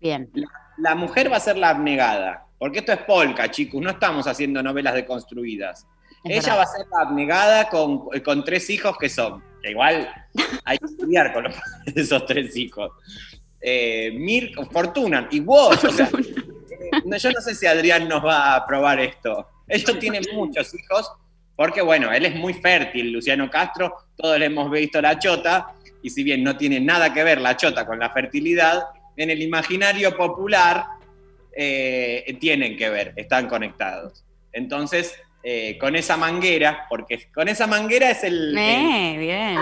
Bien. 0.00 0.30
la 0.76 0.94
mujer 0.94 1.30
va 1.30 1.38
a 1.38 1.40
ser 1.40 1.56
la 1.56 1.70
abnegada. 1.70 2.46
Porque 2.58 2.80
esto 2.80 2.92
es 2.92 2.98
polka, 3.02 3.50
chicos, 3.50 3.80
no 3.80 3.90
estamos 3.90 4.26
haciendo 4.26 4.62
novelas 4.62 4.94
deconstruidas. 4.94 5.86
Es 6.24 6.38
Ella 6.44 6.54
verdad. 6.54 6.58
va 6.58 6.62
a 6.62 6.66
ser 6.66 6.86
la 6.90 7.00
abnegada 7.08 7.68
con, 7.68 8.08
con 8.24 8.44
tres 8.44 8.68
hijos 8.70 8.96
que 8.98 9.08
son. 9.08 9.42
Que 9.62 9.70
igual 9.70 10.08
hay 10.64 10.78
que 10.78 10.86
estudiar 10.86 11.32
con 11.32 11.44
los- 11.44 11.54
esos 11.94 12.26
tres 12.26 12.56
hijos. 12.56 12.90
Eh, 13.60 14.10
Mir, 14.14 14.52
Fortuna 14.70 15.28
y 15.30 15.40
vos. 15.40 15.82
O 15.84 15.90
sea, 15.92 16.08
eh, 16.10 17.18
yo 17.18 17.32
no 17.32 17.40
sé 17.40 17.54
si 17.54 17.66
Adrián 17.66 18.08
nos 18.08 18.24
va 18.24 18.52
a 18.52 18.56
aprobar 18.56 18.98
esto. 19.00 19.48
Ellos 19.68 19.98
tienen 20.00 20.22
muchos 20.32 20.72
hijos, 20.74 21.10
porque 21.56 21.82
bueno, 21.82 22.12
él 22.12 22.24
es 22.26 22.34
muy 22.34 22.54
fértil, 22.54 23.12
Luciano 23.12 23.48
Castro, 23.50 23.94
todos 24.16 24.38
le 24.38 24.46
hemos 24.46 24.70
visto 24.70 25.00
la 25.00 25.18
chota, 25.18 25.74
y 26.02 26.10
si 26.10 26.22
bien 26.22 26.42
no 26.44 26.56
tiene 26.56 26.80
nada 26.80 27.12
que 27.12 27.24
ver 27.24 27.40
la 27.40 27.56
chota 27.56 27.84
con 27.84 27.98
la 27.98 28.10
fertilidad, 28.10 28.84
en 29.16 29.30
el 29.30 29.42
imaginario 29.42 30.16
popular 30.16 30.84
eh, 31.60 32.36
tienen 32.40 32.76
que 32.76 32.88
ver, 32.88 33.12
están 33.16 33.48
conectados. 33.48 34.24
Entonces, 34.52 35.12
eh, 35.42 35.76
con 35.78 35.96
esa 35.96 36.16
manguera, 36.16 36.86
porque 36.88 37.28
con 37.34 37.48
esa 37.48 37.66
manguera 37.66 38.10
es 38.10 38.22
el, 38.22 38.56
el- 38.56 38.58
Eh, 38.58 39.16
bien. 39.18 39.58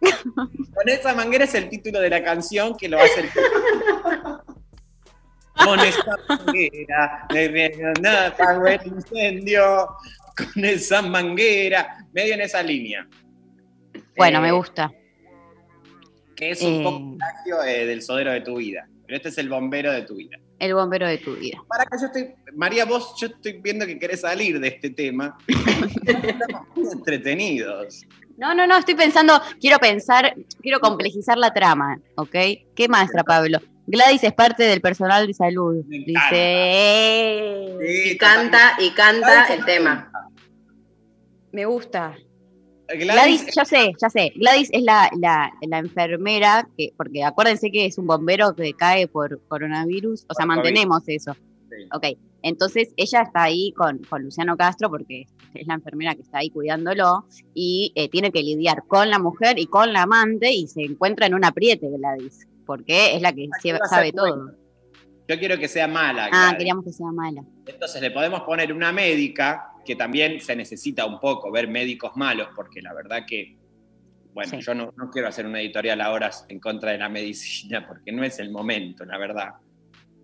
con 0.74 0.88
esa 0.88 1.14
manguera 1.14 1.44
es 1.44 1.54
el 1.54 1.68
título 1.68 2.00
de 2.00 2.10
la 2.10 2.24
canción 2.24 2.76
que 2.76 2.88
lo 2.88 2.98
hace 2.98 3.20
el 3.20 3.28
Con 5.64 5.80
esa 5.80 6.16
manguera, 6.28 7.26
apago 8.28 8.66
el 8.66 8.80
incendio, 8.86 9.88
con 10.36 10.64
esa 10.64 11.02
manguera, 11.02 11.98
medio 12.12 12.34
en 12.34 12.40
esa 12.42 12.62
línea. 12.62 13.06
Bueno, 14.16 14.38
Eh, 14.38 14.42
me 14.42 14.52
gusta. 14.52 14.90
Que 16.36 16.50
es 16.52 16.62
un 16.62 16.80
Eh. 16.80 16.84
poco 16.84 17.64
eh, 17.66 17.86
del 17.86 18.02
sodero 18.02 18.30
de 18.32 18.40
tu 18.40 18.56
vida. 18.56 18.88
Pero 19.04 19.16
este 19.16 19.30
es 19.30 19.38
el 19.38 19.48
bombero 19.48 19.90
de 19.92 20.02
tu 20.02 20.14
vida. 20.16 20.38
El 20.58 20.74
bombero 20.74 21.06
de 21.06 21.18
tu 21.18 21.36
vida. 21.36 21.62
Para 21.68 21.84
que 21.86 21.98
yo 22.00 22.06
estoy, 22.06 22.34
María, 22.54 22.84
vos, 22.84 23.14
yo 23.20 23.28
estoy 23.28 23.60
viendo 23.60 23.86
que 23.86 23.98
querés 23.98 24.22
salir 24.22 24.58
de 24.58 24.68
este 24.68 24.90
tema. 24.90 25.38
Estamos 26.06 26.66
muy 26.74 26.92
entretenidos. 26.92 28.04
No, 28.36 28.54
no, 28.54 28.66
no, 28.66 28.76
estoy 28.76 28.94
pensando, 28.94 29.40
quiero 29.60 29.78
pensar, 29.78 30.34
quiero 30.60 30.80
complejizar 30.80 31.38
la 31.38 31.52
trama, 31.52 31.98
¿ok? 32.16 32.36
¿Qué 32.74 32.88
maestra, 32.88 33.24
Pablo? 33.24 33.58
Gladys 33.86 34.22
es 34.22 34.32
parte 34.34 34.64
del 34.64 34.80
personal 34.80 35.26
de 35.26 35.34
salud. 35.34 35.84
Me 35.86 35.98
Dice. 35.98 37.78
Y 38.12 38.18
canta, 38.18 38.76
y 38.78 38.90
canta 38.90 39.52
el 39.52 39.64
tema. 39.64 40.12
Me 41.52 41.64
gusta. 41.64 42.14
Gladys, 42.88 43.42
Gladys, 43.44 43.54
ya 43.54 43.64
sé, 43.64 43.92
ya 44.00 44.10
sé. 44.10 44.32
Gladys 44.36 44.70
es 44.72 44.82
la, 44.82 45.10
la, 45.18 45.52
la 45.60 45.78
enfermera, 45.78 46.68
que, 46.76 46.92
porque 46.96 47.22
acuérdense 47.22 47.70
que 47.70 47.86
es 47.86 47.98
un 47.98 48.06
bombero 48.06 48.54
que 48.54 48.72
cae 48.72 49.06
por 49.06 49.40
coronavirus, 49.48 50.24
o 50.28 50.34
sea, 50.34 50.46
COVID. 50.46 50.56
mantenemos 50.56 51.02
eso. 51.06 51.34
Sí. 51.34 51.86
Ok, 51.94 52.18
entonces 52.42 52.88
ella 52.96 53.22
está 53.22 53.42
ahí 53.42 53.72
con, 53.76 53.98
con 54.08 54.22
Luciano 54.22 54.56
Castro, 54.56 54.88
porque 54.88 55.26
es 55.54 55.66
la 55.66 55.74
enfermera 55.74 56.14
que 56.14 56.22
está 56.22 56.38
ahí 56.38 56.48
cuidándolo, 56.50 57.26
y 57.52 57.92
eh, 57.94 58.08
tiene 58.08 58.32
que 58.32 58.42
lidiar 58.42 58.84
con 58.86 59.10
la 59.10 59.18
mujer 59.18 59.58
y 59.58 59.66
con 59.66 59.92
la 59.92 60.02
amante, 60.02 60.50
y 60.50 60.66
se 60.66 60.82
encuentra 60.82 61.26
en 61.26 61.34
un 61.34 61.44
apriete, 61.44 61.88
Gladys, 61.90 62.46
porque 62.64 63.14
es 63.16 63.20
la 63.22 63.32
que 63.32 63.48
¿qué 63.62 63.68
sie- 63.68 63.72
va 63.72 63.84
a 63.84 63.88
sabe 63.88 64.12
todo. 64.12 64.52
Yo 65.28 65.38
quiero 65.38 65.58
que 65.58 65.68
sea 65.68 65.86
mala. 65.86 66.30
Ah, 66.32 66.54
queríamos 66.56 66.86
que 66.86 66.92
sea 66.92 67.12
mala. 67.12 67.42
Entonces 67.66 68.00
le 68.00 68.10
podemos 68.10 68.40
poner 68.44 68.72
una 68.72 68.92
médica, 68.92 69.72
que 69.88 69.96
también 69.96 70.38
se 70.42 70.54
necesita 70.54 71.06
un 71.06 71.18
poco 71.18 71.50
ver 71.50 71.66
médicos 71.66 72.12
malos, 72.14 72.48
porque 72.54 72.82
la 72.82 72.92
verdad 72.92 73.24
que, 73.26 73.56
bueno, 74.34 74.50
Sí. 74.50 74.60
yo 74.60 74.74
no, 74.74 74.92
no 74.98 75.10
quiero 75.10 75.28
hacer 75.28 75.46
una 75.46 75.62
editorial 75.62 76.02
ahora 76.02 76.30
en 76.46 76.60
contra 76.60 76.92
de 76.92 76.98
la 76.98 77.08
medicina, 77.08 77.86
porque 77.88 78.12
no 78.12 78.22
es 78.22 78.38
el 78.38 78.50
momento, 78.50 79.06
la 79.06 79.16
verdad. 79.16 79.54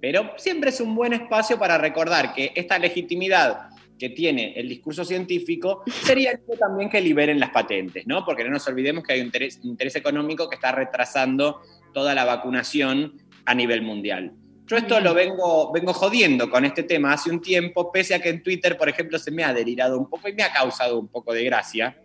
Pero 0.03 0.35
siempre 0.37 0.69
es 0.69 0.83
un 0.83 0.95
buen 0.95 1.15
espacio 1.15 1.59
para 1.59 1.79
recordar 1.79 2.35
que 2.35 2.53
esta 2.55 2.79
legitimidad 2.79 3.71
que 3.99 4.11
tiene 4.11 4.53
el 4.55 4.69
discurso 4.69 5.03
científico 5.03 5.83
sería 5.87 6.39
también 6.59 6.91
que 6.91 7.01
liberen 7.01 7.41
las 7.41 7.49
patentes, 7.49 8.07
¿no? 8.07 8.23
Porque 8.23 8.45
no 8.45 8.51
nos 8.51 8.69
olvidemos 8.69 9.03
que 9.03 9.15
hay 9.15 9.21
un 9.21 9.27
interés, 9.27 9.61
interés 9.62 9.97
económico 9.97 10.51
que 10.51 10.57
está 10.57 10.73
retrasando 10.73 11.62
toda 11.95 12.15
la 12.15 12.27
vacunación 12.27 13.15
a 13.47 13.55
nivel 13.55 13.81
mundial. 13.81 14.33
Yo 14.67 14.79
esto 14.79 14.99
lo 15.01 15.12
vengo, 15.12 15.71
vengo 15.73 15.93
jodiendo 15.93 16.49
con 16.49 16.65
este 16.65 16.85
tema 16.85 17.12
hace 17.12 17.31
un 17.31 17.41
tiempo, 17.41 17.93
pese 17.93 18.15
a 18.15 18.19
que 18.21 18.31
en 18.31 18.43
Twitter, 18.43 18.79
por 18.79 18.89
ejemplo, 18.89 19.19
se 19.19 19.31
me 19.31 19.45
ha 19.45 19.53
delirado 19.53 19.99
un 19.99 20.09
poco 20.09 20.29
y 20.29 20.33
me 20.33 20.43
ha 20.43 20.53
causado 20.53 20.99
un 20.99 21.09
poco 21.09 21.35
de 21.35 21.45
gracia. 21.45 21.99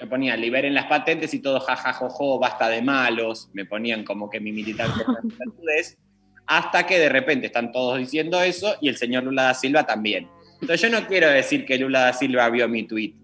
Yo 0.00 0.08
ponía, 0.08 0.34
liberen 0.36 0.72
las 0.72 0.86
patentes 0.86 1.34
y 1.34 1.40
todo 1.40 1.60
jajajojo, 1.60 2.38
basta 2.38 2.70
de 2.70 2.80
malos, 2.80 3.50
me 3.52 3.66
ponían 3.66 4.04
como 4.04 4.30
que 4.30 4.40
mi 4.40 4.52
militante 4.52 5.04
pelotudez, 5.38 5.98
hasta 6.46 6.86
que 6.86 6.98
de 6.98 7.10
repente 7.10 7.46
están 7.46 7.70
todos 7.72 7.98
diciendo 7.98 8.40
eso 8.40 8.76
y 8.80 8.88
el 8.88 8.96
señor 8.96 9.24
Lula 9.24 9.42
da 9.42 9.54
Silva 9.54 9.84
también. 9.84 10.28
Entonces 10.54 10.80
yo 10.80 10.88
no 10.88 11.06
quiero 11.06 11.28
decir 11.28 11.66
que 11.66 11.76
Lula 11.76 12.00
da 12.00 12.12
Silva 12.14 12.48
vio 12.48 12.66
mi 12.68 12.84
tweet, 12.84 13.14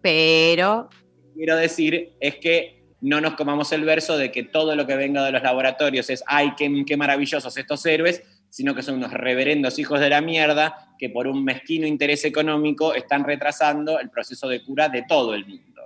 Pero, 0.00 0.88
quiero 1.34 1.56
decir 1.56 2.12
es 2.20 2.36
que 2.36 2.75
no 3.06 3.20
nos 3.20 3.34
comamos 3.34 3.70
el 3.72 3.84
verso 3.84 4.18
de 4.18 4.32
que 4.32 4.42
todo 4.42 4.74
lo 4.74 4.84
que 4.86 4.96
venga 4.96 5.24
de 5.24 5.30
los 5.30 5.42
laboratorios 5.42 6.10
es, 6.10 6.24
ay, 6.26 6.54
qué, 6.56 6.84
qué 6.84 6.96
maravillosos 6.96 7.56
estos 7.56 7.86
héroes, 7.86 8.22
sino 8.50 8.74
que 8.74 8.82
son 8.82 8.96
unos 8.96 9.12
reverendos 9.12 9.78
hijos 9.78 10.00
de 10.00 10.10
la 10.10 10.20
mierda 10.20 10.88
que 10.98 11.08
por 11.10 11.28
un 11.28 11.44
mezquino 11.44 11.86
interés 11.86 12.24
económico 12.24 12.94
están 12.94 13.22
retrasando 13.22 14.00
el 14.00 14.10
proceso 14.10 14.48
de 14.48 14.64
cura 14.64 14.88
de 14.88 15.02
todo 15.06 15.34
el 15.34 15.46
mundo. 15.46 15.82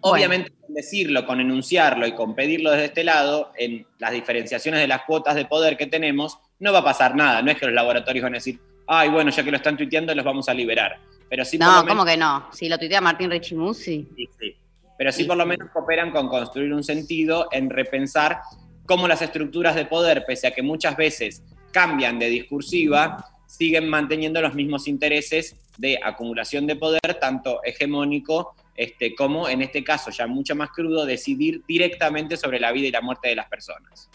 Obviamente, 0.00 0.50
con 0.60 0.74
decirlo, 0.74 1.24
con 1.24 1.40
enunciarlo 1.40 2.06
y 2.06 2.12
con 2.12 2.34
pedirlo 2.34 2.72
desde 2.72 2.86
este 2.86 3.04
lado, 3.04 3.52
en 3.56 3.86
las 3.98 4.10
diferenciaciones 4.12 4.80
de 4.80 4.88
las 4.88 5.02
cuotas 5.04 5.36
de 5.36 5.44
poder 5.46 5.76
que 5.76 5.86
tenemos, 5.86 6.38
no 6.58 6.72
va 6.72 6.80
a 6.80 6.84
pasar 6.84 7.14
nada. 7.14 7.40
No 7.40 7.50
es 7.52 7.58
que 7.58 7.66
los 7.66 7.74
laboratorios 7.74 8.24
van 8.24 8.34
a 8.34 8.38
decir, 8.38 8.58
ay, 8.88 9.08
bueno, 9.10 9.30
ya 9.30 9.44
que 9.44 9.50
lo 9.52 9.56
están 9.58 9.76
tuiteando, 9.76 10.12
los 10.14 10.24
vamos 10.24 10.48
a 10.48 10.54
liberar. 10.54 10.98
Pero 11.30 11.44
sí, 11.44 11.56
no, 11.56 11.66
menos- 11.66 11.86
¿cómo 11.86 12.04
que 12.04 12.16
no? 12.16 12.48
Si 12.52 12.68
lo 12.68 12.78
tuitea 12.78 13.00
Martín 13.00 13.30
Rechimusi. 13.30 14.06
Sí, 14.16 14.28
sí. 14.40 14.56
Pero 15.02 15.10
sí 15.10 15.24
por 15.24 15.36
lo 15.36 15.44
menos 15.44 15.68
cooperan 15.72 16.12
con 16.12 16.28
construir 16.28 16.72
un 16.72 16.84
sentido 16.84 17.48
en 17.50 17.70
repensar 17.70 18.38
cómo 18.86 19.08
las 19.08 19.20
estructuras 19.20 19.74
de 19.74 19.84
poder, 19.84 20.22
pese 20.24 20.46
a 20.46 20.52
que 20.52 20.62
muchas 20.62 20.96
veces 20.96 21.42
cambian 21.72 22.20
de 22.20 22.28
discursiva, 22.28 23.32
siguen 23.48 23.88
manteniendo 23.88 24.40
los 24.40 24.54
mismos 24.54 24.86
intereses 24.86 25.56
de 25.76 25.98
acumulación 26.00 26.68
de 26.68 26.76
poder, 26.76 27.18
tanto 27.20 27.64
hegemónico 27.64 28.54
este, 28.76 29.16
como, 29.16 29.48
en 29.48 29.62
este 29.62 29.82
caso 29.82 30.12
ya 30.12 30.28
mucho 30.28 30.54
más 30.54 30.70
crudo, 30.70 31.04
decidir 31.04 31.64
directamente 31.66 32.36
sobre 32.36 32.60
la 32.60 32.70
vida 32.70 32.86
y 32.86 32.92
la 32.92 33.00
muerte 33.00 33.30
de 33.30 33.34
las 33.34 33.48
personas. 33.48 34.08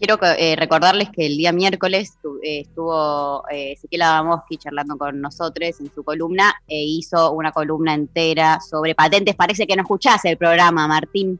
Quiero 0.00 0.18
eh, 0.22 0.56
recordarles 0.56 1.10
que 1.10 1.26
el 1.26 1.36
día 1.36 1.52
miércoles 1.52 2.14
eh, 2.42 2.60
estuvo 2.60 3.46
eh, 3.50 3.72
Ezequiel 3.72 4.00
Adamowski 4.00 4.56
charlando 4.56 4.96
con 4.96 5.20
nosotros 5.20 5.78
en 5.78 5.92
su 5.94 6.02
columna 6.02 6.54
e 6.66 6.82
hizo 6.82 7.32
una 7.32 7.52
columna 7.52 7.92
entera 7.92 8.60
sobre 8.60 8.94
patentes. 8.94 9.34
Parece 9.34 9.66
que 9.66 9.76
no 9.76 9.82
escuchás 9.82 10.24
el 10.24 10.38
programa, 10.38 10.88
Martín. 10.88 11.38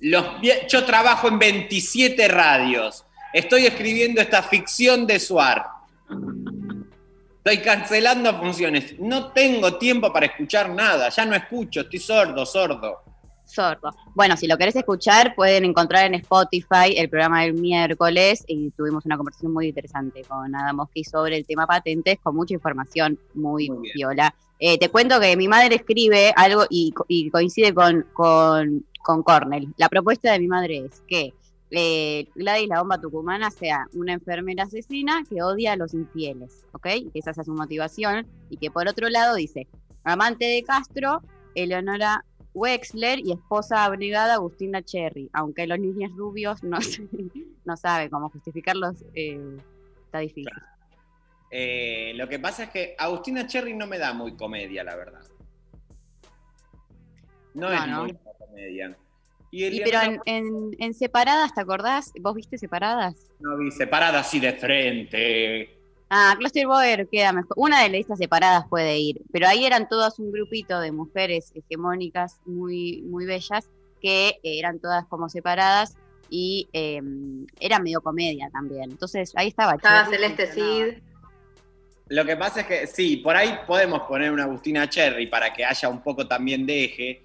Los, 0.00 0.22
yo 0.68 0.84
trabajo 0.84 1.28
en 1.28 1.38
27 1.38 2.28
radios. 2.28 3.06
Estoy 3.32 3.64
escribiendo 3.64 4.20
esta 4.20 4.42
ficción 4.42 5.06
de 5.06 5.18
Suar. 5.18 5.64
Estoy 7.38 7.64
cancelando 7.64 8.38
funciones. 8.38 9.00
No 9.00 9.32
tengo 9.32 9.78
tiempo 9.78 10.12
para 10.12 10.26
escuchar 10.26 10.68
nada. 10.68 11.08
Ya 11.08 11.24
no 11.24 11.34
escucho. 11.34 11.80
Estoy 11.80 12.00
sordo, 12.00 12.44
sordo. 12.44 13.11
Sordo. 13.52 13.90
Bueno, 14.14 14.36
si 14.36 14.46
lo 14.46 14.56
querés 14.56 14.76
escuchar, 14.76 15.34
pueden 15.34 15.64
encontrar 15.64 16.06
en 16.06 16.14
Spotify 16.14 16.94
el 16.96 17.08
programa 17.10 17.42
del 17.42 17.54
miércoles 17.54 18.44
y 18.46 18.70
tuvimos 18.70 19.04
una 19.04 19.16
conversación 19.16 19.52
muy 19.52 19.68
interesante 19.68 20.22
con 20.22 20.54
Adamowski 20.54 21.04
sobre 21.04 21.36
el 21.36 21.44
tema 21.46 21.66
patentes, 21.66 22.18
con 22.22 22.34
mucha 22.34 22.54
información 22.54 23.18
muy, 23.34 23.68
viola. 23.94 24.34
Eh, 24.58 24.78
te 24.78 24.88
cuento 24.88 25.20
que 25.20 25.36
mi 25.36 25.48
madre 25.48 25.74
escribe 25.76 26.32
algo 26.36 26.64
y, 26.70 26.92
co- 26.92 27.04
y 27.08 27.30
coincide 27.30 27.74
con, 27.74 28.06
con, 28.12 28.86
con 29.02 29.22
Cornell. 29.22 29.68
La 29.76 29.88
propuesta 29.88 30.32
de 30.32 30.38
mi 30.38 30.48
madre 30.48 30.86
es 30.86 31.02
que 31.06 31.34
eh, 31.70 32.28
Gladys 32.34 32.68
la 32.68 32.78
bomba 32.80 33.00
tucumana 33.00 33.50
sea 33.50 33.86
una 33.94 34.12
enfermera 34.12 34.64
asesina 34.64 35.24
que 35.28 35.42
odia 35.42 35.72
a 35.72 35.76
los 35.76 35.94
infieles, 35.94 36.64
¿ok? 36.72 36.84
Que 36.84 37.10
esa 37.14 37.32
sea 37.34 37.44
su 37.44 37.52
motivación 37.54 38.26
y 38.50 38.56
que 38.56 38.70
por 38.70 38.86
otro 38.88 39.08
lado 39.08 39.34
dice, 39.34 39.66
amante 40.04 40.44
de 40.44 40.62
Castro, 40.62 41.22
Eleonora 41.54 42.24
Wexler 42.54 43.18
y 43.20 43.32
esposa 43.32 43.84
abnegada 43.84 44.34
Agustina 44.34 44.82
Cherry, 44.82 45.30
aunque 45.32 45.66
los 45.66 45.78
niños 45.78 46.12
rubios 46.16 46.62
no, 46.62 46.78
no 47.64 47.76
sabe 47.76 48.10
cómo 48.10 48.28
justificarlos, 48.30 49.04
eh, 49.14 49.38
está 50.04 50.18
difícil. 50.20 50.52
Eh, 51.50 52.12
lo 52.14 52.28
que 52.28 52.38
pasa 52.38 52.64
es 52.64 52.70
que 52.70 52.94
Agustina 52.98 53.46
Cherry 53.46 53.74
no 53.74 53.86
me 53.86 53.98
da 53.98 54.12
muy 54.14 54.36
comedia, 54.36 54.84
la 54.84 54.96
verdad. 54.96 55.22
No, 57.54 57.68
No, 57.68 57.74
es 57.74 57.86
no. 57.88 58.02
muy 58.04 58.18
comedia. 58.38 58.96
Y, 59.50 59.66
Y 59.66 59.80
pero 59.82 60.00
en, 60.00 60.20
en- 60.24 60.70
en 60.78 60.94
Separadas, 60.94 61.52
¿te 61.54 61.60
acordás? 61.60 62.10
¿Vos 62.20 62.34
viste 62.34 62.56
Separadas? 62.56 63.30
no 63.40 63.58
vi 63.58 63.70
separada 63.70 64.20
así 64.20 64.40
de 64.40 64.52
frente. 64.54 65.78
Ah, 66.14 66.36
Cluster 66.38 66.66
Boer 66.66 67.08
queda 67.08 67.32
mejor. 67.32 67.54
Una 67.56 67.78
de 67.78 67.84
las 67.84 67.92
listas 67.92 68.18
separadas 68.18 68.66
puede 68.68 68.98
ir, 68.98 69.22
pero 69.32 69.48
ahí 69.48 69.64
eran 69.64 69.88
todas 69.88 70.18
un 70.18 70.30
grupito 70.30 70.78
de 70.78 70.92
mujeres 70.92 71.54
hegemónicas 71.54 72.38
muy, 72.44 73.00
muy 73.06 73.24
bellas 73.24 73.70
que 74.02 74.38
eran 74.42 74.78
todas 74.78 75.06
como 75.06 75.30
separadas 75.30 75.96
y 76.28 76.68
eh, 76.74 77.00
era 77.58 77.78
medio 77.78 78.02
comedia 78.02 78.50
también. 78.52 78.90
Entonces 78.90 79.32
ahí 79.36 79.48
estaba. 79.48 79.76
Estaba 79.76 80.04
Cherry, 80.04 80.16
Celeste. 80.16 80.46
Cid. 80.48 81.02
Lo 82.08 82.26
que 82.26 82.36
pasa 82.36 82.60
es 82.60 82.66
que 82.66 82.86
sí, 82.86 83.16
por 83.16 83.34
ahí 83.34 83.60
podemos 83.66 84.02
poner 84.02 84.32
una 84.32 84.44
Agustina 84.44 84.90
Cherry 84.90 85.28
para 85.28 85.50
que 85.50 85.64
haya 85.64 85.88
un 85.88 86.02
poco 86.02 86.28
también 86.28 86.66
de 86.66 86.84
eje, 86.84 87.24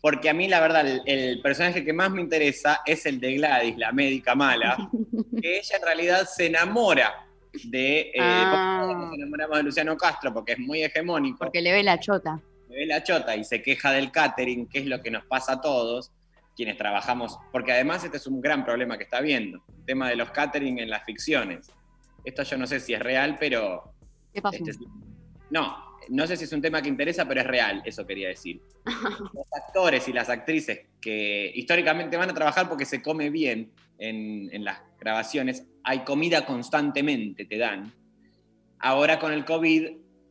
porque 0.00 0.30
a 0.30 0.32
mí 0.32 0.48
la 0.48 0.60
verdad 0.60 0.86
el, 0.86 1.02
el 1.04 1.42
personaje 1.42 1.84
que 1.84 1.92
más 1.92 2.10
me 2.10 2.22
interesa 2.22 2.80
es 2.86 3.04
el 3.04 3.20
de 3.20 3.34
Gladys, 3.34 3.76
la 3.76 3.92
médica 3.92 4.34
mala, 4.34 4.78
que 5.42 5.58
ella 5.58 5.76
en 5.76 5.82
realidad 5.82 6.26
se 6.26 6.46
enamora 6.46 7.24
de... 7.64 8.00
eh, 8.00 8.12
Ah. 8.20 8.84
¿por 8.86 8.88
qué 8.96 9.04
nos 9.04 9.14
enamoramos 9.14 9.56
de 9.58 9.62
Luciano 9.62 9.96
Castro? 9.96 10.32
Porque 10.34 10.52
es 10.52 10.58
muy 10.58 10.82
hegemónico. 10.82 11.38
Porque 11.38 11.60
le 11.62 11.72
ve 11.72 11.82
la 11.82 11.98
chota. 12.00 12.40
me 12.68 12.76
ve 12.76 12.86
la 12.86 13.02
chota 13.02 13.36
y 13.36 13.44
se 13.44 13.62
queja 13.62 13.92
del 13.92 14.10
catering, 14.10 14.66
que 14.68 14.80
es 14.80 14.86
lo 14.86 15.00
que 15.00 15.10
nos 15.10 15.24
pasa 15.26 15.54
a 15.54 15.60
todos, 15.60 16.12
quienes 16.56 16.76
trabajamos, 16.76 17.38
porque 17.52 17.72
además 17.72 18.04
este 18.04 18.16
es 18.16 18.26
un 18.26 18.40
gran 18.40 18.64
problema 18.64 18.96
que 18.96 19.04
está 19.04 19.18
habiendo, 19.18 19.60
el 19.76 19.84
tema 19.84 20.08
de 20.08 20.16
los 20.16 20.30
catering 20.30 20.78
en 20.78 20.88
las 20.90 21.04
ficciones. 21.04 21.70
Esto 22.24 22.42
yo 22.44 22.56
no 22.58 22.66
sé 22.66 22.78
si 22.80 22.94
es 22.94 23.00
real, 23.00 23.36
pero... 23.40 23.92
¿Qué 24.32 24.40
pasó? 24.40 24.56
este 24.56 24.70
es- 24.70 24.78
no, 25.50 25.93
no 26.10 26.26
sé 26.26 26.36
si 26.36 26.44
es 26.44 26.52
un 26.52 26.62
tema 26.62 26.82
que 26.82 26.88
interesa, 26.88 27.26
pero 27.26 27.40
es 27.40 27.46
real, 27.46 27.82
eso 27.84 28.06
quería 28.06 28.28
decir. 28.28 28.60
Los 29.34 29.46
actores 29.52 30.06
y 30.08 30.12
las 30.12 30.28
actrices 30.28 30.86
que 31.00 31.52
históricamente 31.54 32.16
van 32.16 32.30
a 32.30 32.34
trabajar 32.34 32.68
porque 32.68 32.84
se 32.84 33.02
come 33.02 33.30
bien 33.30 33.72
en, 33.98 34.48
en 34.52 34.64
las 34.64 34.80
grabaciones, 34.98 35.66
hay 35.82 36.00
comida 36.00 36.46
constantemente, 36.46 37.44
te 37.44 37.58
dan. 37.58 37.92
Ahora 38.78 39.18
con 39.18 39.32
el 39.32 39.44
COVID 39.44 39.90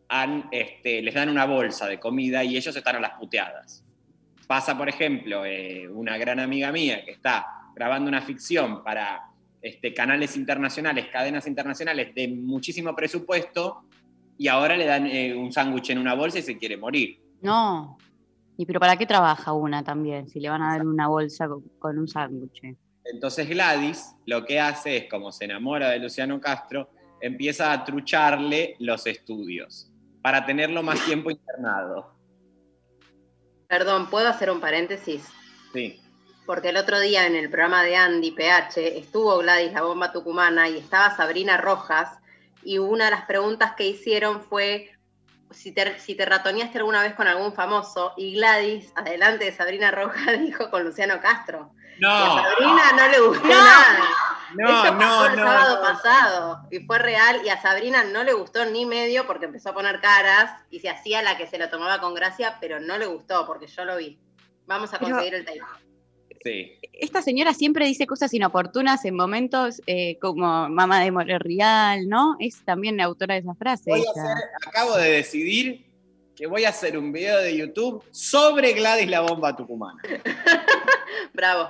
han, 0.10 0.48
este, 0.52 1.02
les 1.02 1.14
dan 1.14 1.30
una 1.30 1.46
bolsa 1.46 1.88
de 1.88 2.00
comida 2.00 2.44
y 2.44 2.58
ellos 2.58 2.76
están 2.76 2.98
a 2.98 3.00
las 3.00 3.14
puteadas. 3.14 3.84
Pasa, 4.48 4.78
por 4.78 4.90
ejemplo, 4.90 5.46
eh, 5.46 5.88
una 5.88 6.18
gran 6.18 6.40
amiga 6.40 6.72
mía 6.72 7.04
que 7.04 7.12
está 7.12 7.46
grabando 7.76 8.10
una 8.10 8.22
ficción 8.22 8.84
para 8.84 9.24
este, 9.62 9.94
canales 9.94 10.36
internacionales, 10.36 11.08
cadenas 11.12 11.48
internacionales 11.48 12.14
de 12.14 12.28
muchísimo 12.28 12.96
presupuesto, 12.96 13.86
y 14.38 14.48
ahora 14.48 14.76
le 14.76 14.86
dan 14.86 15.08
eh, 15.08 15.36
un 15.36 15.52
sándwich 15.52 15.92
en 15.92 16.00
una 16.00 16.14
bolsa 16.14 16.40
y 16.40 16.42
se 16.42 16.58
quiere 16.58 16.78
morir. 16.78 17.20
No. 17.42 17.98
¿Y 18.58 18.66
pero 18.66 18.80
para 18.80 18.98
qué 18.98 19.06
trabaja 19.06 19.54
una 19.54 19.84
también? 19.84 20.28
Si 20.28 20.40
le 20.40 20.50
van 20.50 20.62
a 20.62 20.72
dar 20.74 20.86
una 20.86 21.08
bolsa 21.08 21.48
con, 21.48 21.64
con 21.80 21.98
un 21.98 22.08
sándwich. 22.08 22.62
Entonces 23.06 23.50
Gladys 23.50 24.16
lo 24.26 24.46
que 24.46 24.60
hace 24.60 24.98
es, 24.98 25.10
como 25.10 25.32
se 25.32 25.46
enamora 25.46 25.90
de 25.90 26.00
Luciano 26.00 26.40
Castro, 26.40 26.90
empieza 27.20 27.72
a 27.72 27.84
trucharle 27.84 28.76
los 28.80 29.06
estudios 29.08 29.90
para 30.22 30.46
tenerlo 30.46 30.84
más 30.84 31.04
tiempo 31.06 31.32
internado. 31.32 32.14
Perdón, 33.68 34.10
¿puedo 34.10 34.30
hacer 34.30 34.52
un 34.52 34.60
paréntesis? 34.60 35.28
Sí. 35.74 36.00
Porque 36.46 36.70
el 36.70 36.78
otro 36.78 37.00
día 37.00 37.26
en 37.26 37.36
el 37.36 37.50
programa 37.50 37.84
de 37.84 37.96
Andy 37.96 38.32
PH 38.32 38.98
estuvo 38.98 39.38
Gladys 39.40 39.74
la 39.74 39.82
bomba 39.82 40.12
tucumana 40.12 40.70
y 40.70 40.78
estaba 40.78 41.16
Sabrina 41.16 41.58
Rojas 41.58 42.20
y 42.66 42.78
una 42.78 43.06
de 43.06 43.12
las 43.12 43.26
preguntas 43.26 43.74
que 43.76 43.86
hicieron 43.88 44.42
fue 44.42 44.92
si 45.52 45.72
te, 45.72 46.00
si 46.00 46.16
te 46.16 46.26
ratoneaste 46.26 46.80
alguna 46.80 47.02
vez 47.04 47.14
con 47.14 47.28
algún 47.28 47.54
famoso 47.54 48.14
y 48.18 48.34
Gladys, 48.36 48.92
adelante 48.96 49.46
de 49.46 49.52
Sabrina 49.56 49.92
Rojas, 49.92 50.26
dijo 50.40 50.70
con 50.72 50.84
Luciano 50.84 51.22
Castro. 51.22 51.72
Y 52.00 52.06
a 52.06 52.10
No, 52.10 52.44
Sabrina 52.44 52.92
no 52.98 53.08
le 53.08 53.20
gustó 53.20 53.48
No. 53.48 53.54
nada. 53.54 54.10
no, 54.56 54.70
Esto 54.84 54.98
pasó 54.98 55.20
no, 55.20 55.26
el 55.28 55.36
no. 55.36 55.44
sábado 55.46 55.76
no. 55.76 55.82
pasado 55.82 56.60
y 56.72 56.80
fue 56.80 56.98
real 57.00 57.42
y 57.46 57.50
a 57.50 57.62
Sabrina 57.62 58.04
no 58.04 58.24
le 58.24 58.34
gustó 58.34 58.66
ni 58.66 58.86
medio 58.88 59.28
porque 59.28 59.46
empezó 59.46 59.70
a 59.70 59.74
poner 59.76 60.02
caras 60.02 60.60
y 60.72 60.80
se 60.80 60.90
hacía 60.90 61.22
la 61.22 61.38
que 61.38 61.46
se 61.48 61.60
lo 61.60 61.70
tomaba 61.70 62.00
con 62.02 62.16
gracia, 62.16 62.58
pero 62.60 62.80
no 62.80 62.98
le 62.98 63.06
gustó 63.06 63.46
porque 63.46 63.68
yo 63.68 63.86
lo 63.86 63.98
vi. 63.98 64.20
Vamos 64.66 64.92
a 64.94 64.98
Pero- 64.98 65.12
conseguir 65.12 65.36
el 65.36 65.46
tape. 65.46 65.62
Sí. 66.44 66.78
Esta 66.94 67.22
señora 67.22 67.54
siempre 67.54 67.86
dice 67.86 68.06
cosas 68.06 68.34
inoportunas 68.34 69.04
en 69.06 69.16
momentos 69.16 69.82
eh, 69.88 70.18
como 70.20 70.70
mamá 70.70 71.02
de 71.02 71.12
More 71.12 71.40
Real, 71.40 72.08
¿no? 72.08 72.36
Es 72.40 72.64
también 72.66 72.98
la 72.98 73.06
autora 73.06 73.36
de 73.36 73.42
esa 73.42 73.56
frase. 73.56 73.90
Voy 73.90 74.00
a 74.00 74.04
ella. 74.04 74.12
hacer, 74.12 74.44
acabo 74.68 74.98
de 74.98 75.12
decidir 75.12 75.86
que 76.36 76.48
voy 76.48 76.66
a 76.66 76.70
hacer 76.70 76.98
un 76.98 77.12
video 77.12 77.40
de 77.40 77.56
YouTube 77.56 78.04
sobre 78.12 78.74
Gladys 78.74 79.10
la 79.10 79.22
bomba 79.22 79.56
tucumana. 79.56 80.02
Bravo. 81.34 81.70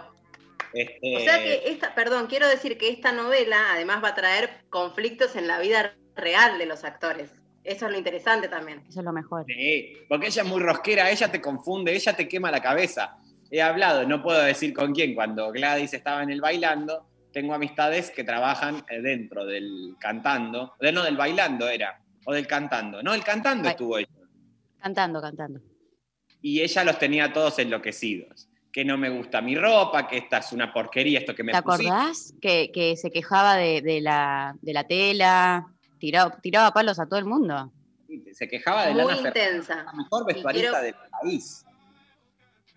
Este, 0.74 1.18
O 1.18 1.20
sea 1.20 1.44
que 1.44 1.64
esta, 1.68 1.94
perdón, 1.94 2.28
quiero 2.28 2.48
decir 2.48 2.78
que 2.78 2.90
esta 2.90 3.12
novela 3.12 3.74
además 3.74 4.04
va 4.04 4.10
a 4.10 4.16
traer 4.16 4.64
conflictos 4.70 5.36
en 5.36 5.48
la 5.48 5.60
vida 5.60 5.96
real 6.16 6.58
de 6.58 6.66
los 6.66 6.84
actores. 6.84 7.32
Eso 7.64 7.86
es 7.86 7.92
lo 7.92 7.98
interesante 7.98 8.48
también. 8.48 8.84
Eso 8.90 9.00
es 9.00 9.06
lo 9.06 9.14
mejor. 9.14 9.46
Sí, 9.46 9.94
porque 10.10 10.28
ella 10.28 10.42
es 10.42 10.48
muy 10.48 10.62
rosquera, 10.62 11.10
ella 11.10 11.32
te 11.32 11.40
confunde, 11.40 11.94
ella 11.94 12.14
te 12.14 12.28
quema 12.28 12.52
la 12.52 12.62
cabeza. 12.62 13.18
He 13.56 13.62
hablado, 13.62 14.08
no 14.08 14.24
puedo 14.24 14.42
decir 14.42 14.74
con 14.74 14.94
quién, 14.96 15.14
cuando 15.14 15.52
Gladys 15.52 15.94
estaba 15.94 16.24
en 16.24 16.32
el 16.32 16.42
bailando, 16.42 17.06
tengo 17.32 17.54
amistades 17.54 18.10
que 18.10 18.24
trabajan 18.24 18.84
eh, 18.90 19.00
dentro 19.00 19.46
del 19.46 19.96
cantando, 20.00 20.74
de 20.80 20.92
no 20.92 21.04
del 21.04 21.16
bailando 21.18 21.70
era, 21.70 22.02
o 22.26 22.34
del 22.34 22.48
cantando. 22.48 23.04
No, 23.04 23.14
el 23.14 23.24
cantando 23.24 23.68
Ay. 23.68 23.74
estuvo 23.74 24.00
ella. 24.00 24.10
Cantando, 24.82 25.22
cantando. 25.22 25.60
Y 26.42 26.62
ella 26.62 26.84
los 26.84 26.98
tenía 26.98 27.32
todos 27.32 27.60
enloquecidos. 27.60 28.50
Que 28.72 28.84
no 28.84 28.98
me 28.98 29.10
gusta 29.12 29.40
mi 29.40 29.56
ropa, 29.56 30.08
que 30.08 30.18
esta 30.18 30.40
es 30.40 30.52
una 30.52 30.74
porquería, 30.74 31.20
esto 31.20 31.36
que 31.36 31.44
me 31.44 31.52
¿Te 31.52 31.62
pusiste. 31.62 31.88
acordás 31.92 32.34
que, 32.42 32.72
que 32.74 32.98
se 32.98 33.12
quejaba 33.12 33.56
de, 33.56 33.84
de 33.84 34.02
la, 34.02 34.56
de 34.64 34.74
la 34.74 34.84
tela? 34.86 35.68
Tiraba, 36.00 36.36
tiraba 36.42 36.72
palos 36.72 37.00
a 37.00 37.06
todo 37.06 37.20
el 37.20 37.26
mundo. 37.26 37.72
Se 38.32 38.48
quejaba 38.48 38.88
de 38.88 38.94
Muy 38.96 39.04
Lana 39.14 39.28
intensa. 39.28 39.84
la 39.84 39.94
mejor 39.94 40.26
vestuarista 40.26 40.70
quiero- 40.72 40.84
del 40.84 40.96
país. 41.22 41.64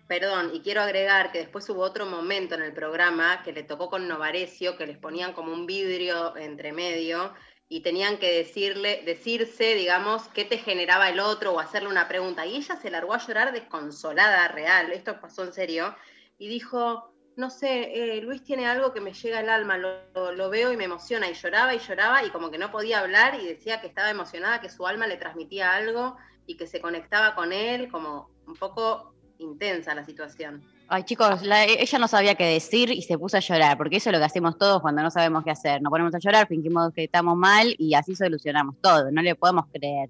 Perdón, 0.07 0.51
y 0.53 0.61
quiero 0.61 0.81
agregar 0.81 1.31
que 1.33 1.39
después 1.39 1.69
hubo 1.69 1.81
otro 1.81 2.05
momento 2.05 2.55
en 2.55 2.61
el 2.61 2.73
programa 2.73 3.43
que 3.43 3.51
le 3.51 3.63
tocó 3.63 3.89
con 3.89 4.07
Novarecio, 4.07 4.77
que 4.77 4.87
les 4.87 4.97
ponían 4.97 5.33
como 5.33 5.51
un 5.51 5.65
vidrio 5.65 6.35
entre 6.37 6.71
medio 6.71 7.33
y 7.67 7.81
tenían 7.81 8.17
que 8.17 8.31
decirle, 8.31 9.03
decirse, 9.05 9.75
digamos, 9.75 10.29
qué 10.29 10.45
te 10.45 10.59
generaba 10.59 11.09
el 11.09 11.19
otro 11.19 11.51
o 11.53 11.59
hacerle 11.59 11.89
una 11.89 12.07
pregunta. 12.07 12.45
Y 12.45 12.55
ella 12.55 12.77
se 12.77 12.89
largó 12.89 13.13
a 13.13 13.17
llorar 13.19 13.51
desconsolada, 13.51 14.47
real, 14.47 14.93
esto 14.93 15.19
pasó 15.19 15.43
en 15.43 15.51
serio, 15.53 15.93
y 16.37 16.47
dijo, 16.47 17.13
no 17.35 17.49
sé, 17.49 18.15
eh, 18.17 18.21
Luis 18.21 18.43
tiene 18.43 18.65
algo 18.65 18.93
que 18.93 19.01
me 19.01 19.11
llega 19.13 19.39
al 19.39 19.49
alma, 19.49 19.77
lo, 19.77 20.31
lo- 20.31 20.49
veo 20.49 20.71
y 20.71 20.77
me 20.77 20.85
emociona, 20.85 21.29
y 21.29 21.33
lloraba 21.33 21.75
y 21.75 21.79
lloraba 21.79 22.23
y 22.23 22.31
como 22.31 22.49
que 22.49 22.57
no 22.57 22.71
podía 22.71 22.99
hablar 23.01 23.35
y 23.41 23.45
decía 23.45 23.81
que 23.81 23.87
estaba 23.87 24.09
emocionada, 24.09 24.61
que 24.61 24.69
su 24.69 24.87
alma 24.87 25.05
le 25.07 25.17
transmitía 25.17 25.75
algo 25.75 26.15
y 26.45 26.55
que 26.57 26.67
se 26.67 26.79
conectaba 26.81 27.35
con 27.35 27.51
él, 27.51 27.89
como 27.91 28.31
un 28.45 28.57
poco 28.57 29.16
intensa 29.39 29.93
la 29.95 30.03
situación. 30.05 30.61
Ay, 30.87 31.03
chicos, 31.03 31.41
la- 31.43 31.65
ella 31.65 31.99
no 31.99 32.07
sabía 32.07 32.35
qué 32.35 32.45
decir 32.45 32.89
y 32.91 33.01
se 33.01 33.17
puso 33.17 33.37
a 33.37 33.39
llorar, 33.41 33.77
porque 33.77 33.97
eso 33.97 34.09
es 34.09 34.13
lo 34.13 34.19
que 34.19 34.25
hacemos 34.25 34.57
todos 34.57 34.81
cuando 34.81 35.01
no 35.01 35.11
sabemos 35.11 35.43
qué 35.43 35.51
hacer. 35.51 35.81
Nos 35.81 35.91
ponemos 35.91 36.13
a 36.15 36.19
llorar, 36.19 36.47
fingimos 36.47 36.93
que 36.93 37.03
estamos 37.05 37.35
mal 37.35 37.75
y 37.77 37.93
así 37.93 38.15
solucionamos 38.15 38.75
todo. 38.81 39.11
No 39.11 39.21
le 39.21 39.35
podemos 39.35 39.65
creer. 39.73 40.09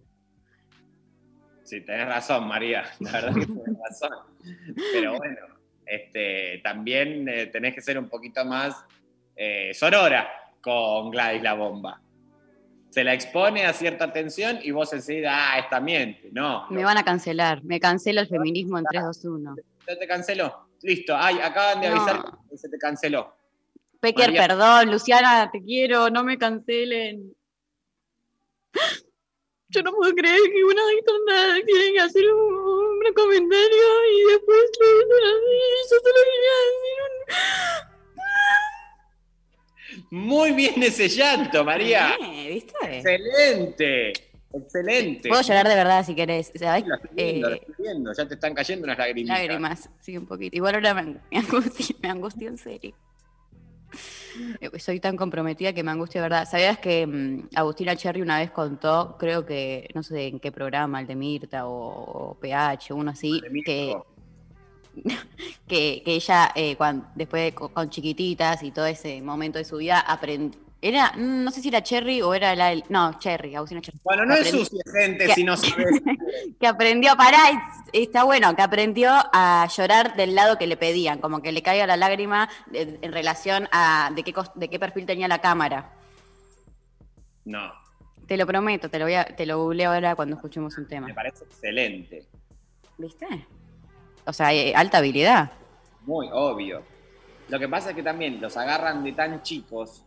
Sí, 1.63 1.81
tenés 1.81 2.07
razón, 2.07 2.47
María. 2.47 2.83
La 2.99 3.11
verdad 3.11 3.33
que 3.33 3.45
tenés 3.45 3.77
razón. 3.89 4.11
Pero 4.93 5.17
bueno, 5.17 5.37
este, 5.85 6.59
también 6.63 7.27
eh, 7.27 7.47
tenés 7.47 7.73
que 7.73 7.81
ser 7.81 7.97
un 7.97 8.07
poquito 8.07 8.45
más 8.45 8.85
eh, 9.35 9.73
sorora 9.73 10.29
con 10.61 11.09
Gladys 11.11 11.41
la 11.41 11.53
bomba. 11.55 12.01
Se 12.89 13.03
la 13.03 13.13
expone 13.13 13.65
a 13.65 13.73
cierta 13.73 14.11
tensión 14.11 14.59
y 14.63 14.71
vos 14.71 14.91
enseguida, 14.93 15.31
ah, 15.53 15.59
esta 15.59 15.79
miente. 15.79 16.29
No, 16.31 16.67
Me 16.69 16.81
no, 16.81 16.87
van 16.87 16.97
a 16.97 17.03
cancelar. 17.03 17.63
Me 17.63 17.79
cancela 17.79 18.21
el 18.21 18.27
feminismo 18.27 18.77
en 18.79 18.85
3, 18.85 19.03
2, 19.03 19.25
1. 19.25 19.55
¿no 19.87 19.97
te 19.97 20.07
canceló. 20.07 20.67
Listo, 20.81 21.15
ay, 21.15 21.39
acaban 21.41 21.81
de 21.81 21.89
No. 21.89 21.95
avisar 21.95 22.23
que 22.49 22.57
se 22.57 22.69
te 22.69 22.77
canceló. 22.77 23.33
Pecker, 23.99 24.27
María. 24.27 24.47
perdón, 24.47 24.91
Luciana, 24.91 25.49
te 25.51 25.61
quiero, 25.63 26.09
no 26.09 26.23
me 26.23 26.37
cancelen. 26.37 27.33
Yo 29.69 29.81
no 29.81 29.91
puedo 29.91 30.13
creer 30.13 30.39
que 30.53 30.63
una 30.63 30.81
nada 31.25 31.55
tiene 31.65 31.99
hacer 31.99 32.23
un, 32.31 32.53
un 32.53 33.13
comentario 33.13 34.05
y 34.13 34.31
después 34.31 34.59
lo 34.79 34.87
dicen 34.87 35.23
así. 35.25 35.57
Yo 35.91 35.97
solo 35.99 36.19
quería 36.23 36.55
decir 36.67 37.96
Muy 40.09 40.51
bien 40.51 40.81
ese 40.83 41.07
llanto, 41.09 41.63
María. 41.63 42.15
Eh, 42.21 42.49
¿Viste? 42.53 42.97
Excelente, 42.97 44.13
excelente. 44.53 45.29
Puedo 45.29 45.41
llorar 45.41 45.67
de 45.67 45.75
verdad 45.75 46.05
si 46.05 46.15
querés. 46.15 46.51
Lo 46.59 46.95
estoy 46.95 47.09
viendo, 47.15 47.49
lo 47.49 47.55
Eh, 47.55 47.61
estoy 47.61 47.75
viendo, 47.79 48.13
ya 48.13 48.27
te 48.27 48.33
están 48.35 48.53
cayendo 48.53 48.85
unas 48.85 48.97
lagrimitas. 48.97 49.37
lágrimas, 49.39 49.89
sí, 49.99 50.17
un 50.17 50.25
poquito. 50.25 50.55
Igual 50.57 50.75
ahora 50.75 50.93
me, 50.93 51.19
angustia, 51.37 51.95
me 52.01 52.09
angustia 52.09 52.47
en 52.47 52.57
serio. 52.57 52.95
Soy 54.77 54.99
tan 54.99 55.15
comprometida 55.17 55.73
que 55.73 55.81
me 55.83 55.91
angustia 55.91 56.21
de 56.21 56.25
verdad. 56.29 56.47
¿Sabías 56.49 56.77
que 56.77 57.07
mm, 57.07 57.49
Agustina 57.55 57.95
Cherry 57.95 58.21
una 58.21 58.37
vez 58.39 58.51
contó, 58.51 59.15
creo 59.17 59.45
que, 59.45 59.89
no 59.95 60.03
sé 60.03 60.27
en 60.27 60.39
qué 60.39 60.51
programa, 60.51 60.99
el 60.99 61.07
de 61.07 61.15
Mirta 61.15 61.65
o, 61.67 62.31
o 62.31 62.37
PH, 62.39 62.93
uno 62.93 63.11
así, 63.11 63.41
que, 63.65 63.95
que, 65.67 66.01
que 66.03 66.15
ella, 66.15 66.51
eh, 66.55 66.75
cuan- 66.75 67.09
después 67.15 67.43
de 67.43 67.53
co- 67.53 67.69
con 67.69 67.89
chiquititas 67.89 68.63
y 68.63 68.71
todo 68.71 68.85
ese 68.85 69.21
momento 69.21 69.57
de 69.57 69.65
su 69.65 69.77
vida, 69.77 70.03
aprend- 70.07 70.55
Era, 70.81 71.11
mm, 71.15 71.43
no 71.43 71.49
sé 71.51 71.61
si 71.61 71.69
era 71.69 71.81
Cherry 71.81 72.21
o 72.21 72.33
era 72.35 72.55
la. 72.55 72.75
No, 72.89 73.17
Cherry, 73.19 73.55
Agustina 73.55 73.81
Cherry. 73.81 73.99
Bueno, 74.03 74.25
no 74.25 74.35
es 74.35 74.49
sucia, 74.51 74.81
gente, 74.93 75.25
que- 75.25 75.33
si 75.33 75.43
no 75.43 75.57
sabes. 75.57 76.01
Que 76.59 76.67
aprendió, 76.67 77.15
pará, 77.17 77.39
está 77.93 78.23
bueno, 78.23 78.55
que 78.55 78.61
aprendió 78.61 79.09
a 79.11 79.67
llorar 79.75 80.15
del 80.15 80.35
lado 80.35 80.57
que 80.57 80.67
le 80.67 80.77
pedían, 80.77 81.19
como 81.19 81.41
que 81.41 81.51
le 81.51 81.61
caiga 81.63 81.87
la 81.87 81.97
lágrima 81.97 82.47
en, 82.73 82.99
en 83.01 83.11
relación 83.11 83.67
a 83.71 84.11
de 84.15 84.21
qué, 84.23 84.33
de 84.55 84.67
qué 84.69 84.79
perfil 84.79 85.05
tenía 85.07 85.27
la 85.27 85.39
cámara. 85.41 85.91
No, 87.45 87.71
Te 88.27 88.37
lo 88.37 88.45
prometo, 88.45 88.89
te 88.89 88.99
lo, 88.99 89.05
voy 89.05 89.13
a, 89.15 89.23
te 89.25 89.45
lo 89.45 89.57
googleo 89.63 89.91
ahora 89.93 90.15
cuando 90.15 90.35
escuchemos 90.35 90.77
un 90.77 90.87
tema. 90.87 91.07
me 91.07 91.13
parece 91.13 91.43
excelente. 91.45 92.25
¿Viste? 92.97 93.25
O 94.27 94.33
sea, 94.33 94.49
alta 94.75 94.99
habilidad. 94.99 95.51
Muy 96.05 96.29
obvio. 96.31 96.83
Lo 97.49 97.57
que 97.59 97.67
pasa 97.67 97.89
es 97.91 97.95
que 97.95 98.03
también 98.03 98.39
los 98.41 98.55
agarran 98.57 99.03
de 99.03 99.13
tan 99.13 99.41
chicos 99.41 100.03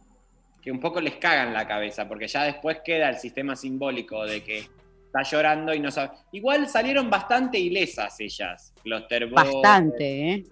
que 0.63 0.71
un 0.71 0.79
poco 0.79 1.01
les 1.01 1.17
cagan 1.17 1.53
la 1.55 1.67
cabeza, 1.67 2.07
porque 2.07 2.29
ya 2.29 2.45
después 2.45 2.79
queda 2.85 3.09
el 3.09 3.17
sistema 3.17 3.57
simbólico 3.57 4.25
de 4.27 4.45
que 4.45 4.59
está 5.07 5.23
llorando 5.23 5.73
y 5.75 5.81
no 5.81 5.91
sabe. 5.91 6.11
Igual 6.33 6.69
salieron 6.69 7.09
bastante 7.09 7.59
ilesas 7.59 8.21
ellas, 8.21 8.75
los. 8.85 9.09
Bastante, 9.35 10.31
¿eh? 10.33 10.45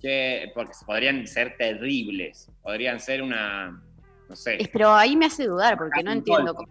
Que, 0.00 0.52
porque 0.54 0.72
podrían 0.86 1.26
ser 1.26 1.56
terribles. 1.56 2.48
Podrían 2.62 3.00
ser 3.00 3.22
una. 3.22 3.82
No 4.28 4.36
sé. 4.36 4.58
Pero 4.72 4.94
ahí 4.94 5.16
me 5.16 5.26
hace 5.26 5.46
dudar, 5.46 5.78
porque 5.78 6.02
no 6.02 6.12
entiendo. 6.12 6.54
cómo- 6.54 6.68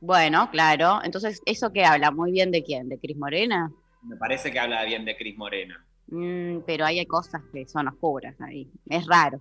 Bueno, 0.00 0.50
claro. 0.50 1.00
Entonces, 1.04 1.40
¿eso 1.46 1.72
qué 1.72 1.84
habla? 1.84 2.10
¿Muy 2.10 2.32
bien 2.32 2.50
de 2.50 2.64
quién? 2.64 2.88
¿De 2.88 2.98
Cris 2.98 3.16
Morena? 3.16 3.72
Me 4.02 4.16
parece 4.16 4.50
que 4.50 4.58
habla 4.58 4.84
bien 4.84 5.04
de 5.04 5.16
Cris 5.16 5.36
Morena. 5.36 5.84
Mm, 6.08 6.58
pero 6.66 6.84
ahí 6.84 6.98
hay 6.98 7.06
cosas 7.06 7.42
que 7.52 7.66
son 7.66 7.88
oscuras 7.88 8.40
ahí. 8.40 8.68
Es 8.88 9.06
raro. 9.06 9.40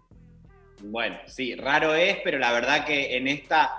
Bueno, 0.84 1.18
sí, 1.28 1.56
raro 1.56 1.94
es, 1.94 2.18
pero 2.24 2.40
la 2.40 2.52
verdad 2.52 2.86
que 2.86 3.16
en 3.18 3.28
esta 3.28 3.72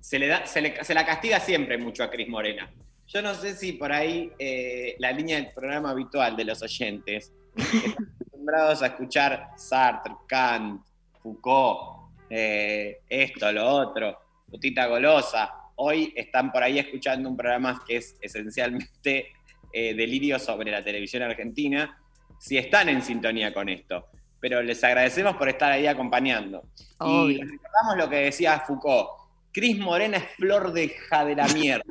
se 0.00 0.18
le 0.18 0.26
da, 0.28 0.46
se, 0.46 0.60
le- 0.60 0.82
se 0.84 0.94
la 0.94 1.04
castiga 1.06 1.38
siempre 1.40 1.78
mucho 1.78 2.02
a 2.02 2.10
Cris 2.10 2.28
Morena. 2.28 2.70
Yo 3.06 3.22
no 3.22 3.34
sé 3.34 3.54
si 3.54 3.72
por 3.72 3.92
ahí 3.92 4.32
eh, 4.38 4.94
la 4.98 5.12
línea 5.12 5.36
del 5.36 5.52
programa 5.52 5.90
habitual 5.90 6.36
de 6.36 6.44
los 6.44 6.62
oyentes 6.62 7.32
están 7.56 7.92
acostumbrados 8.20 8.82
a 8.82 8.86
escuchar 8.86 9.48
Sartre, 9.56 10.14
Kant, 10.28 10.82
Foucault, 11.22 12.12
eh, 12.30 13.00
esto, 13.08 13.50
lo 13.52 13.68
otro, 13.68 14.16
putita 14.48 14.86
golosa. 14.86 15.52
Hoy 15.76 16.12
están 16.16 16.52
por 16.52 16.62
ahí 16.62 16.78
escuchando 16.78 17.28
un 17.28 17.36
programa 17.36 17.82
que 17.86 17.96
es 17.96 18.16
esencialmente 18.20 19.32
eh, 19.72 19.94
delirio 19.94 20.38
sobre 20.38 20.70
la 20.70 20.82
televisión 20.84 21.22
argentina, 21.22 21.98
si 22.38 22.56
están 22.58 22.88
en 22.88 23.02
sintonía 23.02 23.52
con 23.52 23.68
esto. 23.68 24.06
Pero 24.40 24.62
les 24.62 24.82
agradecemos 24.82 25.36
por 25.36 25.48
estar 25.48 25.70
ahí 25.70 25.86
acompañando. 25.86 26.62
Y 27.04 27.36
recordamos 27.42 27.96
lo 27.98 28.08
que 28.08 28.16
decía 28.16 28.60
Foucault. 28.60 29.08
Cris 29.52 29.78
Morena 29.78 30.16
es 30.18 30.24
flor 30.36 30.72
de 30.72 30.88
ja 30.90 31.24
de 31.24 31.34
la 31.36 31.46
mierda. 31.48 31.84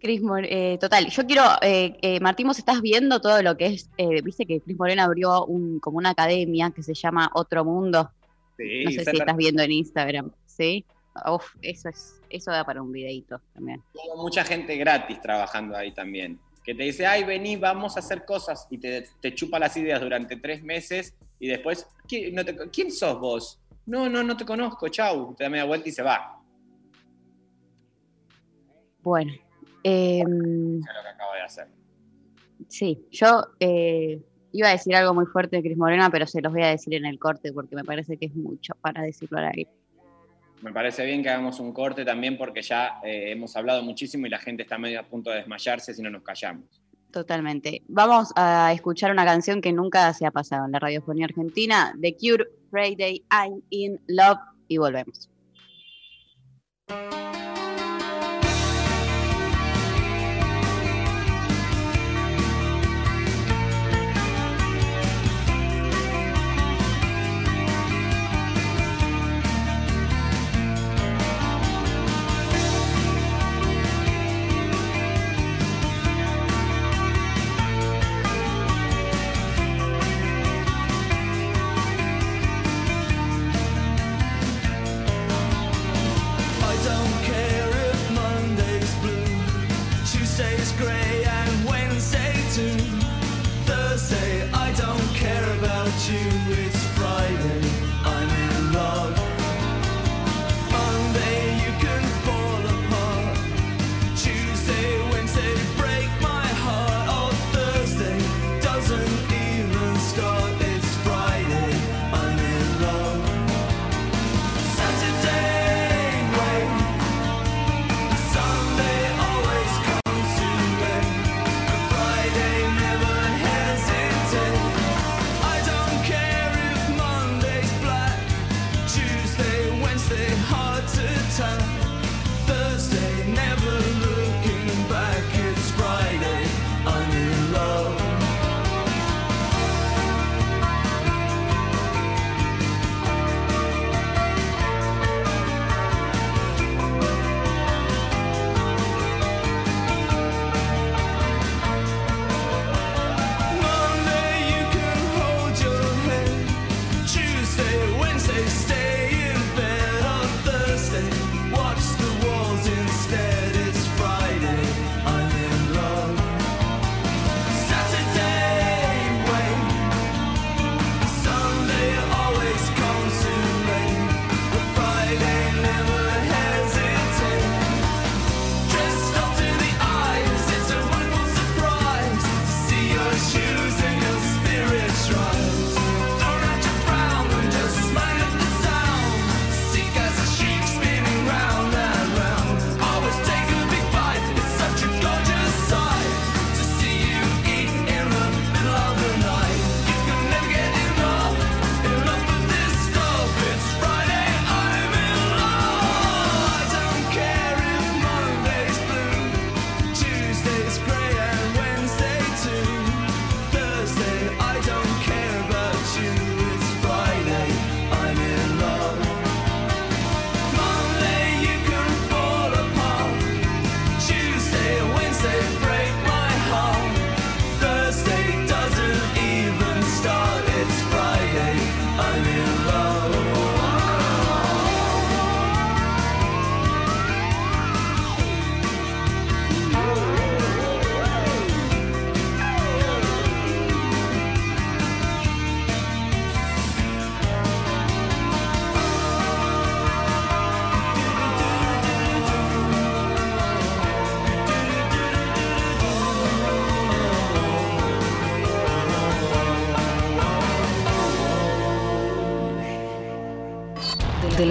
Cris 0.00 0.20
Mor- 0.22 0.44
eh, 0.48 0.78
total, 0.80 1.08
yo 1.08 1.26
quiero, 1.26 1.42
eh, 1.60 1.96
eh, 2.02 2.20
Martín, 2.20 2.46
vos 2.46 2.58
estás 2.58 2.80
viendo 2.80 3.20
todo 3.20 3.42
lo 3.42 3.56
que 3.56 3.66
es, 3.66 3.90
viste 4.22 4.46
que 4.46 4.60
Cris 4.60 4.78
Morena 4.78 5.04
abrió 5.04 5.44
un, 5.44 5.80
como 5.80 5.98
una 5.98 6.10
academia 6.10 6.70
que 6.70 6.82
se 6.84 6.94
llama 6.94 7.30
Otro 7.34 7.64
Mundo. 7.64 8.10
Sí, 8.56 8.84
No 8.84 8.90
sé 8.92 9.04
si 9.04 9.16
estás 9.18 9.36
viendo 9.36 9.62
en 9.62 9.72
Instagram, 9.72 10.30
¿sí? 10.46 10.84
Uf, 11.30 11.54
eso 11.62 11.88
es, 11.88 12.20
eso 12.30 12.50
da 12.50 12.64
para 12.64 12.82
un 12.82 12.92
videito 12.92 13.40
también. 13.54 13.82
Mucha 14.16 14.44
gente 14.44 14.76
gratis 14.76 15.20
trabajando 15.20 15.76
ahí 15.76 15.92
también. 15.92 16.38
Que 16.64 16.74
te 16.74 16.82
dice, 16.82 17.06
ay, 17.06 17.24
vení, 17.24 17.56
vamos 17.56 17.96
a 17.96 18.00
hacer 18.00 18.24
cosas. 18.24 18.66
Y 18.70 18.78
te, 18.78 19.06
te 19.20 19.34
chupa 19.34 19.58
las 19.58 19.76
ideas 19.76 20.00
durante 20.00 20.36
tres 20.36 20.62
meses. 20.62 21.14
Y 21.38 21.48
después, 21.48 21.86
¿quién, 22.06 22.34
no 22.34 22.44
te- 22.44 22.56
¿quién 22.70 22.90
sos 22.90 23.18
vos? 23.18 23.60
No, 23.86 24.08
no, 24.08 24.22
no 24.22 24.36
te 24.36 24.44
conozco, 24.44 24.88
chau. 24.88 25.34
Te 25.34 25.44
da 25.44 25.50
media 25.50 25.64
vuelta 25.64 25.88
y 25.88 25.92
se 25.92 26.02
va. 26.02 26.34
Bueno, 29.02 29.32
es 29.82 30.24
lo 30.24 30.80
que 31.02 31.08
acabo 31.08 31.32
de 31.34 31.40
hacer. 31.42 31.68
sí, 32.68 33.06
yo 33.10 33.42
eh, 33.60 34.20
iba 34.52 34.68
a 34.68 34.72
decir 34.72 34.94
algo 34.94 35.14
muy 35.14 35.24
fuerte 35.26 35.56
de 35.56 35.62
Cris 35.62 35.76
Morena, 35.78 36.10
pero 36.10 36.26
se 36.26 36.42
los 36.42 36.52
voy 36.52 36.62
a 36.62 36.68
decir 36.68 36.92
en 36.94 37.06
el 37.06 37.18
corte 37.18 37.52
porque 37.52 37.76
me 37.76 37.84
parece 37.84 38.18
que 38.18 38.26
es 38.26 38.34
mucho 38.34 38.74
para 38.80 39.02
decirlo 39.02 39.38
al 39.38 39.46
aire. 39.46 39.70
Me 40.62 40.72
parece 40.72 41.04
bien 41.04 41.22
que 41.22 41.30
hagamos 41.30 41.60
un 41.60 41.72
corte 41.72 42.04
también 42.04 42.36
porque 42.36 42.62
ya 42.62 43.00
eh, 43.04 43.30
hemos 43.30 43.56
hablado 43.56 43.82
muchísimo 43.82 44.26
y 44.26 44.30
la 44.30 44.38
gente 44.38 44.62
está 44.62 44.78
medio 44.78 45.00
a 45.00 45.04
punto 45.04 45.30
de 45.30 45.36
desmayarse 45.36 45.94
si 45.94 46.02
no 46.02 46.10
nos 46.10 46.22
callamos. 46.22 46.64
Totalmente. 47.10 47.82
Vamos 47.88 48.32
a 48.36 48.72
escuchar 48.72 49.10
una 49.10 49.24
canción 49.24 49.60
que 49.60 49.72
nunca 49.72 50.12
se 50.12 50.26
ha 50.26 50.30
pasado 50.30 50.66
en 50.66 50.72
la 50.72 50.78
radiofonía 50.78 51.24
argentina, 51.24 51.94
The 52.00 52.16
Cure, 52.16 52.44
Friday, 52.70 53.24
I'm 53.30 53.62
in 53.70 54.00
Love, 54.08 54.40
y 54.68 54.76
volvemos. 54.76 55.30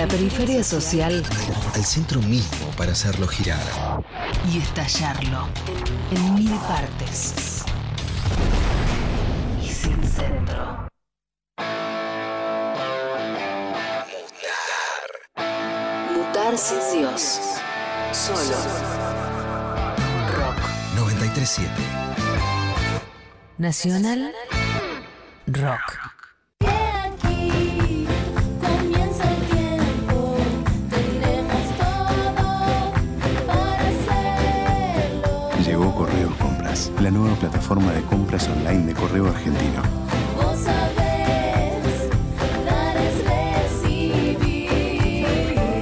La 0.08 0.14
periferia 0.14 0.64
social 0.64 1.22
al 1.74 1.84
centro 1.84 2.22
mismo 2.22 2.68
para 2.78 2.94
hacerlo 2.94 3.28
girar. 3.28 3.60
y 4.50 4.60
estallarlo 4.60 5.50
en 6.12 6.36
mil 6.36 6.52
partes. 6.60 7.64
Y 9.62 9.68
sin 9.68 10.02
centro. 10.04 10.88
Mutar 16.16 16.58
sin 16.58 17.00
Dios. 17.00 17.40
Solo. 18.14 18.58
Rock. 20.38 20.58
937. 20.96 21.70
Nacional. 23.58 24.34
Rock. 25.48 25.97
Plataforma 37.68 37.92
de 37.92 38.02
compras 38.04 38.48
online 38.48 38.86
de 38.86 38.94
Correo 38.94 39.28
Argentino. 39.28 39.82
Vos 40.38 40.58
sabés. 40.60 40.98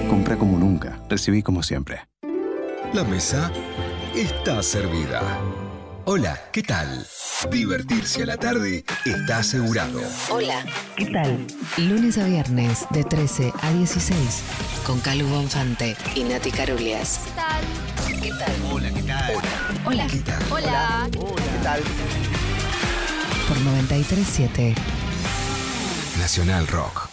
Compra 0.10 0.36
como 0.36 0.58
nunca, 0.58 1.00
recibí 1.10 1.44
como 1.44 1.62
siempre. 1.62 2.08
La 2.94 3.04
mesa 3.04 3.52
está 4.16 4.64
servida. 4.64 5.22
Hola, 6.06 6.40
¿qué 6.52 6.64
tal? 6.64 7.06
Divertirse 7.52 8.24
a 8.24 8.26
la 8.26 8.38
tarde 8.38 8.84
está 9.06 9.40
asegurado. 9.40 10.00
Hola, 10.32 10.66
¿qué 10.96 11.06
tal? 11.06 11.46
Lunes 11.78 12.18
a 12.18 12.24
viernes 12.24 12.88
de 12.90 13.04
13 13.04 13.54
a 13.62 13.72
16 13.74 14.44
con 14.88 15.00
Calu 15.02 15.28
Bonfante 15.28 15.96
y 16.16 16.24
Nati 16.24 16.50
Carulias. 16.52 17.22
¿Qué 18.08 18.32
tal? 18.32 18.54
Hola, 18.72 18.90
¿qué 18.92 19.04
tal? 19.04 19.34
Hola. 19.86 20.08
¿Qué 20.08 20.20
tal? 20.20 20.44
Hola. 20.52 21.08
¿Qué 21.12 21.20
Por 21.66 23.58
937 23.58 24.76
Nacional 26.20 26.68
Rock. 26.68 27.10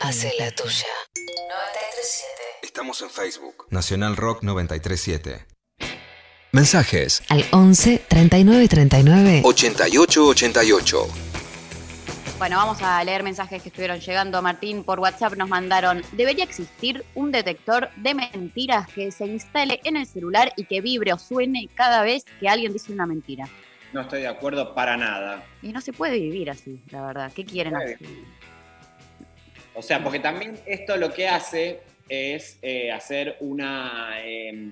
Hace 0.00 0.32
la 0.38 0.50
tuya. 0.52 0.86
937. 1.14 2.32
Estamos 2.62 3.02
en 3.02 3.10
Facebook. 3.10 3.66
Nacional 3.68 4.16
Rock 4.16 4.42
937. 4.44 5.46
Mensajes. 6.52 7.22
Al 7.28 7.44
11 7.52 8.02
39 8.08 8.68
39 8.68 9.42
8888. 9.44 11.29
Bueno, 12.40 12.56
vamos 12.56 12.80
a 12.80 13.04
leer 13.04 13.22
mensajes 13.22 13.62
que 13.62 13.68
estuvieron 13.68 14.00
llegando. 14.00 14.40
Martín, 14.40 14.82
por 14.82 14.98
WhatsApp 14.98 15.34
nos 15.34 15.50
mandaron, 15.50 16.00
debería 16.12 16.42
existir 16.42 17.04
un 17.14 17.32
detector 17.32 17.90
de 17.96 18.14
mentiras 18.14 18.88
que 18.88 19.10
se 19.10 19.26
instale 19.26 19.78
en 19.84 19.98
el 19.98 20.06
celular 20.06 20.50
y 20.56 20.64
que 20.64 20.80
vibre 20.80 21.12
o 21.12 21.18
suene 21.18 21.68
cada 21.74 22.02
vez 22.02 22.24
que 22.40 22.48
alguien 22.48 22.72
dice 22.72 22.94
una 22.94 23.04
mentira. 23.04 23.46
No 23.92 24.00
estoy 24.00 24.22
de 24.22 24.28
acuerdo 24.28 24.74
para 24.74 24.96
nada. 24.96 25.44
Y 25.60 25.70
no 25.70 25.82
se 25.82 25.92
puede 25.92 26.18
vivir 26.18 26.48
así, 26.48 26.80
la 26.90 27.06
verdad. 27.06 27.30
¿Qué 27.30 27.44
quieren 27.44 27.76
hacer? 27.76 27.98
O 29.74 29.82
sea, 29.82 30.02
porque 30.02 30.20
también 30.20 30.58
esto 30.64 30.96
lo 30.96 31.12
que 31.12 31.28
hace 31.28 31.82
es 32.08 32.58
eh, 32.62 32.90
hacer 32.90 33.36
una, 33.40 34.12
eh, 34.24 34.70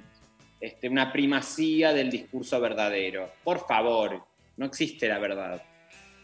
este, 0.59 0.89
una 0.89 1.13
primacía 1.13 1.93
del 1.93 2.11
discurso 2.11 2.59
verdadero. 2.63 3.31
Por 3.45 3.67
favor, 3.67 4.25
no 4.57 4.65
existe 4.65 5.07
la 5.07 5.19
verdad. 5.19 5.63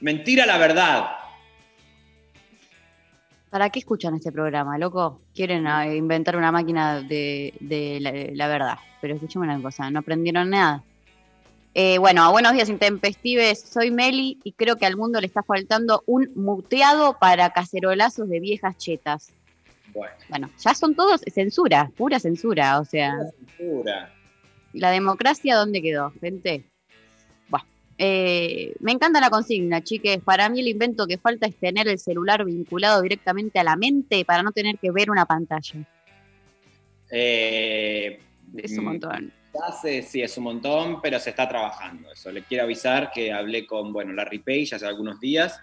Mentira 0.01 0.47
la 0.47 0.57
verdad. 0.57 1.24
¿Para 3.55 3.71
qué 3.71 3.79
escuchan 3.79 4.17
este 4.17 4.33
programa, 4.33 4.79
loco? 4.79 5.21
Quieren 5.33 5.69
ah, 5.69 5.87
inventar 5.87 6.37
una 6.37 6.51
máquina 6.51 7.01
de, 7.01 7.55
de 7.61 8.01
la, 8.01 8.11
la 8.11 8.49
verdad. 8.49 8.79
Pero 9.01 9.15
escúchame 9.15 9.47
una 9.47 9.63
cosa, 9.63 9.89
no 9.93 10.01
aprendieron 10.01 10.51
nada. 10.51 10.83
Eh, 11.73 11.99
bueno, 11.99 12.29
buenos 12.33 12.53
días 12.55 12.69
intempestives, 12.69 13.61
soy 13.61 13.93
Meli 13.93 14.41
y 14.43 14.55
creo 14.55 14.75
que 14.75 14.87
al 14.87 14.97
mundo 14.97 15.21
le 15.21 15.29
está 15.29 15.45
faltando 15.45 16.03
un 16.07 16.33
muteado 16.35 17.17
para 17.21 17.51
cacerolazos 17.51 18.29
de 18.29 18.41
viejas 18.41 18.77
chetas. 18.77 19.33
Bueno, 19.95 20.13
Bueno, 20.29 20.51
ya 20.59 20.75
son 20.75 20.97
todos 20.97 21.21
censura, 21.21 21.93
pura 21.97 22.19
censura, 22.19 22.81
o 22.81 22.85
sea, 22.85 23.15
censura. 23.57 24.13
¿la 24.73 24.91
democracia 24.91 25.55
dónde 25.55 25.81
quedó, 25.81 26.13
gente? 26.21 26.65
Eh, 27.97 28.75
me 28.81 28.93
encanta 28.93 29.21
la 29.21 29.31
consigna, 29.31 29.83
chiques. 29.83 30.21
Para 30.23 30.49
mí 30.49 30.61
el 30.61 30.69
invento 30.69 31.07
que 31.07 31.19
falta 31.19 31.47
es 31.47 31.57
tener 31.57 31.89
el 31.89 31.99
celular 31.99 32.45
vinculado 32.45 33.03
directamente 33.03 33.59
a 33.59 33.65
la 33.65 33.77
mente 33.77 34.25
para 34.25 34.43
no 34.43 34.53
tener 34.53 34.79
que 34.79 34.91
ver 34.91 35.11
una 35.11 35.27
pantalla. 35.27 35.87
Eh, 37.11 38.19
Es 38.57 38.73
un 38.77 38.85
mm, 38.85 38.89
montón. 38.89 39.33
sí, 40.03 40.23
es 40.23 40.37
un 40.37 40.45
montón, 40.45 41.01
pero 41.01 41.19
se 41.21 41.31
está 41.31 41.49
trabajando 41.49 42.11
eso. 42.13 42.33
Le 42.33 42.43
quiero 42.43 42.65
avisar 42.65 43.11
que 43.13 43.33
hablé 43.33 43.67
con, 43.67 43.93
bueno, 43.93 44.13
Larry 44.13 44.41
Page 44.41 44.75
hace 44.75 44.87
algunos 44.87 45.21
días 45.21 45.61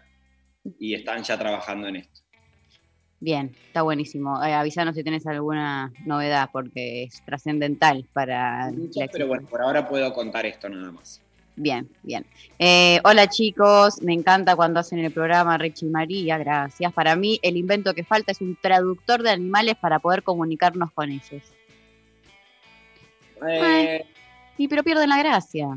y 0.79 0.93
están 0.93 1.23
ya 1.23 1.37
trabajando 1.37 1.87
en 1.87 1.97
esto. 1.97 2.21
Bien, 3.19 3.55
está 3.67 3.83
buenísimo. 3.83 4.43
Eh, 4.43 4.53
avísanos 4.53 4.95
si 4.95 5.03
tenés 5.03 5.27
alguna 5.27 5.93
novedad 6.05 6.49
porque 6.51 7.03
es 7.03 7.23
trascendental 7.23 8.07
para 8.13 8.71
la 8.71 9.07
Pero 9.11 9.27
bueno, 9.27 9.47
por 9.47 9.61
ahora 9.61 9.87
puedo 9.87 10.11
contar 10.11 10.45
esto 10.47 10.67
nada 10.69 10.91
más. 10.91 11.21
Bien, 11.55 11.87
bien. 12.01 12.25
Eh, 12.59 12.99
hola 13.03 13.27
chicos, 13.27 14.01
me 14.01 14.13
encanta 14.13 14.55
cuando 14.55 14.79
hacen 14.79 14.99
el 14.99 15.11
programa 15.11 15.57
Richie 15.57 15.87
y 15.87 15.89
María, 15.89 16.37
gracias. 16.37 16.91
Para 16.93 17.15
mí 17.15 17.39
el 17.43 17.57
invento 17.57 17.93
que 17.93 18.03
falta 18.03 18.31
es 18.31 18.41
un 18.41 18.55
traductor 18.55 19.21
de 19.21 19.31
animales 19.31 19.75
para 19.75 19.99
poder 19.99 20.23
comunicarnos 20.23 20.91
con 20.91 21.09
ellos. 21.11 21.43
Eh, 23.47 24.05
Sí, 24.57 24.67
pero 24.67 24.83
pierden 24.83 25.09
la 25.09 25.17
gracia. 25.17 25.67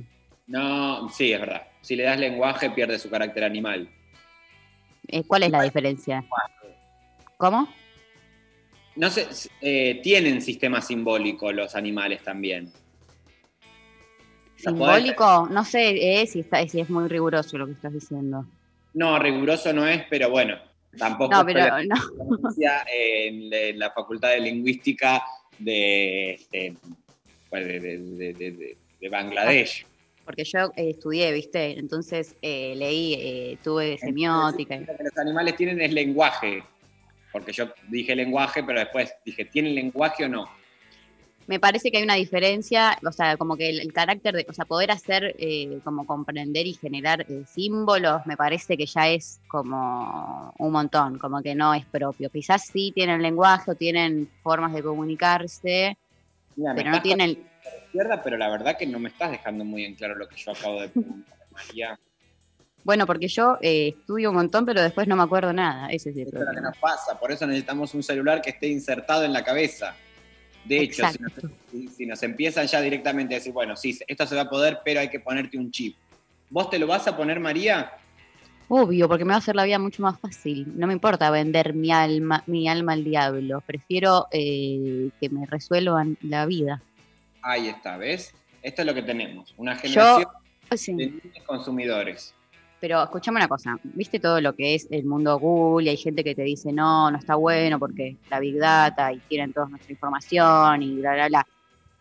no, 0.46 1.08
sí, 1.08 1.32
es 1.32 1.40
verdad. 1.40 1.66
Si 1.80 1.96
le 1.96 2.02
das 2.02 2.18
lenguaje, 2.18 2.70
pierde 2.70 2.98
su 2.98 3.08
carácter 3.08 3.44
animal. 3.44 3.88
Eh, 5.08 5.22
¿Cuál 5.26 5.44
es 5.44 5.50
la 5.50 5.62
diferencia? 5.62 6.24
¿Cómo? 7.36 7.68
No 8.96 9.10
sé, 9.10 9.26
eh, 9.60 10.00
tienen 10.02 10.40
sistema 10.40 10.80
simbólico 10.80 11.50
los 11.52 11.74
animales 11.74 12.22
también. 12.22 12.70
¿Simbólico? 14.56 15.48
No 15.50 15.64
sé 15.64 16.20
eh, 16.22 16.26
si, 16.26 16.40
está, 16.40 16.66
si 16.66 16.80
es 16.80 16.88
muy 16.90 17.08
riguroso 17.08 17.58
lo 17.58 17.66
que 17.66 17.72
estás 17.72 17.92
diciendo. 17.92 18.46
No, 18.94 19.18
riguroso 19.18 19.72
no 19.72 19.86
es, 19.86 20.04
pero 20.08 20.30
bueno, 20.30 20.56
tampoco 20.96 21.34
No, 21.34 21.44
pero 21.44 21.78
en 21.78 21.88
no. 21.88 21.96
la- 22.58 22.84
en 22.92 23.50
la- 23.50 23.58
en 23.60 23.78
la 23.78 23.90
Facultad 23.90 24.30
de 24.30 24.40
Lingüística 24.40 25.22
de, 25.58 26.32
este, 26.34 26.74
pues, 27.50 27.66
de, 27.66 27.80
de- 27.80 27.98
de- 27.98 28.32
de- 28.34 28.50
de- 28.52 28.76
de 29.00 29.08
Bangladesh. 29.08 29.84
Porque 30.24 30.44
yo 30.44 30.72
eh, 30.76 30.90
estudié, 30.90 31.32
¿viste? 31.32 31.78
Entonces 31.78 32.34
eh, 32.40 32.74
leí, 32.76 33.14
eh, 33.14 33.58
tuve 33.62 33.98
semiótica. 33.98 34.76
Lo 34.78 34.96
que 34.96 35.04
los 35.04 35.16
animales 35.18 35.56
tienen 35.56 35.80
es 35.82 35.92
lenguaje. 35.92 36.62
Porque 37.30 37.52
yo 37.52 37.66
dije 37.90 38.14
lenguaje, 38.14 38.62
pero 38.62 38.78
después 38.78 39.12
dije, 39.24 39.44
¿tienen 39.44 39.74
lenguaje 39.74 40.24
o 40.24 40.28
no? 40.28 40.48
Me 41.46 41.60
parece 41.60 41.90
que 41.90 41.98
hay 41.98 42.02
una 42.02 42.14
diferencia, 42.14 42.98
o 43.06 43.12
sea, 43.12 43.36
como 43.36 43.56
que 43.56 43.68
el, 43.68 43.80
el 43.80 43.92
carácter 43.92 44.34
de, 44.34 44.46
o 44.48 44.52
sea, 44.52 44.64
poder 44.64 44.90
hacer, 44.90 45.34
eh, 45.38 45.78
como 45.84 46.06
comprender 46.06 46.66
y 46.66 46.72
generar 46.74 47.26
eh, 47.28 47.44
símbolos, 47.46 48.24
me 48.26 48.36
parece 48.36 48.76
que 48.76 48.86
ya 48.86 49.08
es 49.10 49.40
como 49.48 50.54
un 50.58 50.72
montón, 50.72 51.18
como 51.18 51.42
que 51.42 51.54
no 51.54 51.74
es 51.74 51.84
propio. 51.86 52.30
Quizás 52.30 52.66
sí 52.66 52.92
tienen 52.94 53.20
lenguaje 53.22 53.70
o 53.70 53.74
tienen 53.74 54.30
formas 54.42 54.72
de 54.72 54.82
comunicarse, 54.82 55.98
Mira, 56.56 56.72
pero 56.74 56.90
no 56.90 57.02
tienen, 57.02 57.38
izquierda, 57.86 58.22
pero 58.22 58.36
la 58.36 58.48
verdad 58.48 58.76
que 58.78 58.86
no 58.86 58.98
me 58.98 59.08
estás 59.08 59.30
dejando 59.30 59.64
muy 59.64 59.84
en 59.84 59.94
claro 59.96 60.14
lo 60.14 60.28
que 60.28 60.36
yo 60.36 60.52
acabo 60.52 60.80
de 60.80 60.88
preguntar, 60.88 61.38
María. 61.50 61.98
bueno, 62.84 63.06
porque 63.06 63.28
yo 63.28 63.58
eh, 63.60 63.88
estudio 63.98 64.30
un 64.30 64.36
montón, 64.36 64.64
pero 64.64 64.80
después 64.82 65.06
no 65.08 65.16
me 65.16 65.22
acuerdo 65.24 65.52
nada, 65.52 65.88
ese 65.88 66.10
es 66.10 66.16
el 66.16 66.22
Esto 66.22 66.36
es 66.38 66.40
lo 66.40 66.40
que 66.40 66.44
problema. 66.46 66.68
nos 66.70 66.78
pasa, 66.78 67.18
por 67.18 67.30
eso 67.32 67.46
necesitamos 67.46 67.92
un 67.94 68.02
celular 68.02 68.40
que 68.40 68.50
esté 68.50 68.68
insertado 68.68 69.24
en 69.24 69.32
la 69.32 69.44
cabeza. 69.44 69.94
De 70.64 70.78
hecho, 70.78 71.06
si 71.06 71.18
nos, 71.18 71.32
si- 71.70 71.88
si 71.88 72.06
nos 72.06 72.22
empiezan 72.22 72.66
ya 72.66 72.80
directamente 72.80 73.34
a 73.34 73.38
decir, 73.38 73.52
bueno, 73.52 73.76
sí, 73.76 73.98
esto 74.06 74.26
se 74.26 74.34
va 74.34 74.42
a 74.42 74.50
poder, 74.50 74.78
pero 74.84 75.00
hay 75.00 75.08
que 75.10 75.20
ponerte 75.20 75.58
un 75.58 75.70
chip. 75.70 75.96
¿Vos 76.50 76.70
te 76.70 76.78
lo 76.78 76.86
vas 76.86 77.06
a 77.08 77.16
poner, 77.16 77.40
María? 77.40 77.90
Obvio, 78.68 79.08
porque 79.08 79.24
me 79.24 79.30
va 79.30 79.36
a 79.36 79.38
hacer 79.38 79.56
la 79.56 79.64
vida 79.64 79.78
mucho 79.78 80.02
más 80.02 80.18
fácil. 80.18 80.66
No 80.76 80.86
me 80.86 80.94
importa 80.94 81.30
vender 81.30 81.74
mi 81.74 81.92
alma, 81.92 82.42
mi 82.46 82.68
alma 82.68 82.94
al 82.94 83.04
diablo. 83.04 83.62
Prefiero 83.66 84.26
eh, 84.32 85.10
que 85.20 85.28
me 85.28 85.46
resuelvan 85.46 86.16
la 86.22 86.46
vida. 86.46 86.82
Ahí 87.42 87.68
está, 87.68 87.98
¿ves? 87.98 88.34
Esto 88.62 88.82
es 88.82 88.86
lo 88.86 88.94
que 88.94 89.02
tenemos, 89.02 89.52
una 89.58 89.74
Yo, 89.74 89.80
generación 89.80 90.26
sí, 90.74 90.94
de 90.96 91.44
consumidores. 91.46 92.34
Pero 92.84 93.02
escuchame 93.02 93.38
una 93.38 93.48
cosa. 93.48 93.78
¿Viste 93.82 94.20
todo 94.20 94.42
lo 94.42 94.54
que 94.54 94.74
es 94.74 94.86
el 94.90 95.06
mundo 95.06 95.38
Google? 95.38 95.86
Y 95.86 95.88
hay 95.88 95.96
gente 95.96 96.22
que 96.22 96.34
te 96.34 96.42
dice, 96.42 96.70
no, 96.70 97.10
no 97.10 97.16
está 97.16 97.34
bueno 97.34 97.78
porque 97.78 98.18
la 98.28 98.38
Big 98.40 98.58
Data 98.58 99.10
y 99.10 99.20
tienen 99.20 99.54
toda 99.54 99.70
nuestra 99.70 99.90
información 99.90 100.82
y 100.82 100.96
bla, 100.96 101.14
bla, 101.14 101.28
bla. 101.28 101.46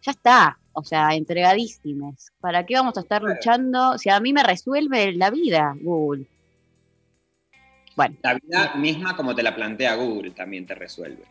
Ya 0.02 0.12
está. 0.12 0.60
O 0.74 0.84
sea, 0.84 1.16
entregadísimes. 1.16 2.34
¿Para 2.42 2.66
qué 2.66 2.74
vamos 2.76 2.98
a 2.98 3.00
estar 3.00 3.24
luchando 3.24 3.98
si 3.98 4.10
a 4.10 4.20
mí 4.20 4.34
me 4.34 4.44
resuelve 4.44 5.14
la 5.14 5.30
vida 5.30 5.74
Google? 5.80 6.26
Bueno. 7.96 8.18
La 8.22 8.34
vida 8.34 8.76
misma 8.76 9.16
como 9.16 9.34
te 9.34 9.42
la 9.42 9.56
plantea 9.56 9.96
Google 9.96 10.32
también 10.32 10.66
te 10.66 10.76
resuelve. 10.76 11.24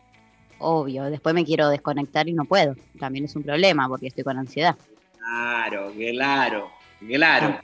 obvio. 0.57 1.03
Después 1.11 1.35
me 1.35 1.45
quiero 1.45 1.69
desconectar 1.69 2.27
y 2.27 2.33
no 2.33 2.45
puedo. 2.45 2.75
También 2.99 3.25
es 3.25 3.35
un 3.35 3.43
problema 3.43 3.87
porque 3.87 4.07
estoy 4.07 4.23
con 4.23 4.35
ansiedad. 4.35 4.75
Claro, 5.19 5.93
claro, 5.95 6.71
claro. 7.07 7.59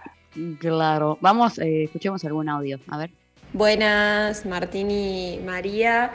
Claro. 0.60 1.18
Vamos, 1.22 1.57
eh, 1.60 1.85
escuchemos 1.85 2.23
algún 2.26 2.49
audio. 2.49 2.80
A 2.88 2.97
ver. 2.97 3.11
Buenas, 3.53 4.45
Martín 4.45 4.91
y 4.91 5.39
María. 5.43 6.11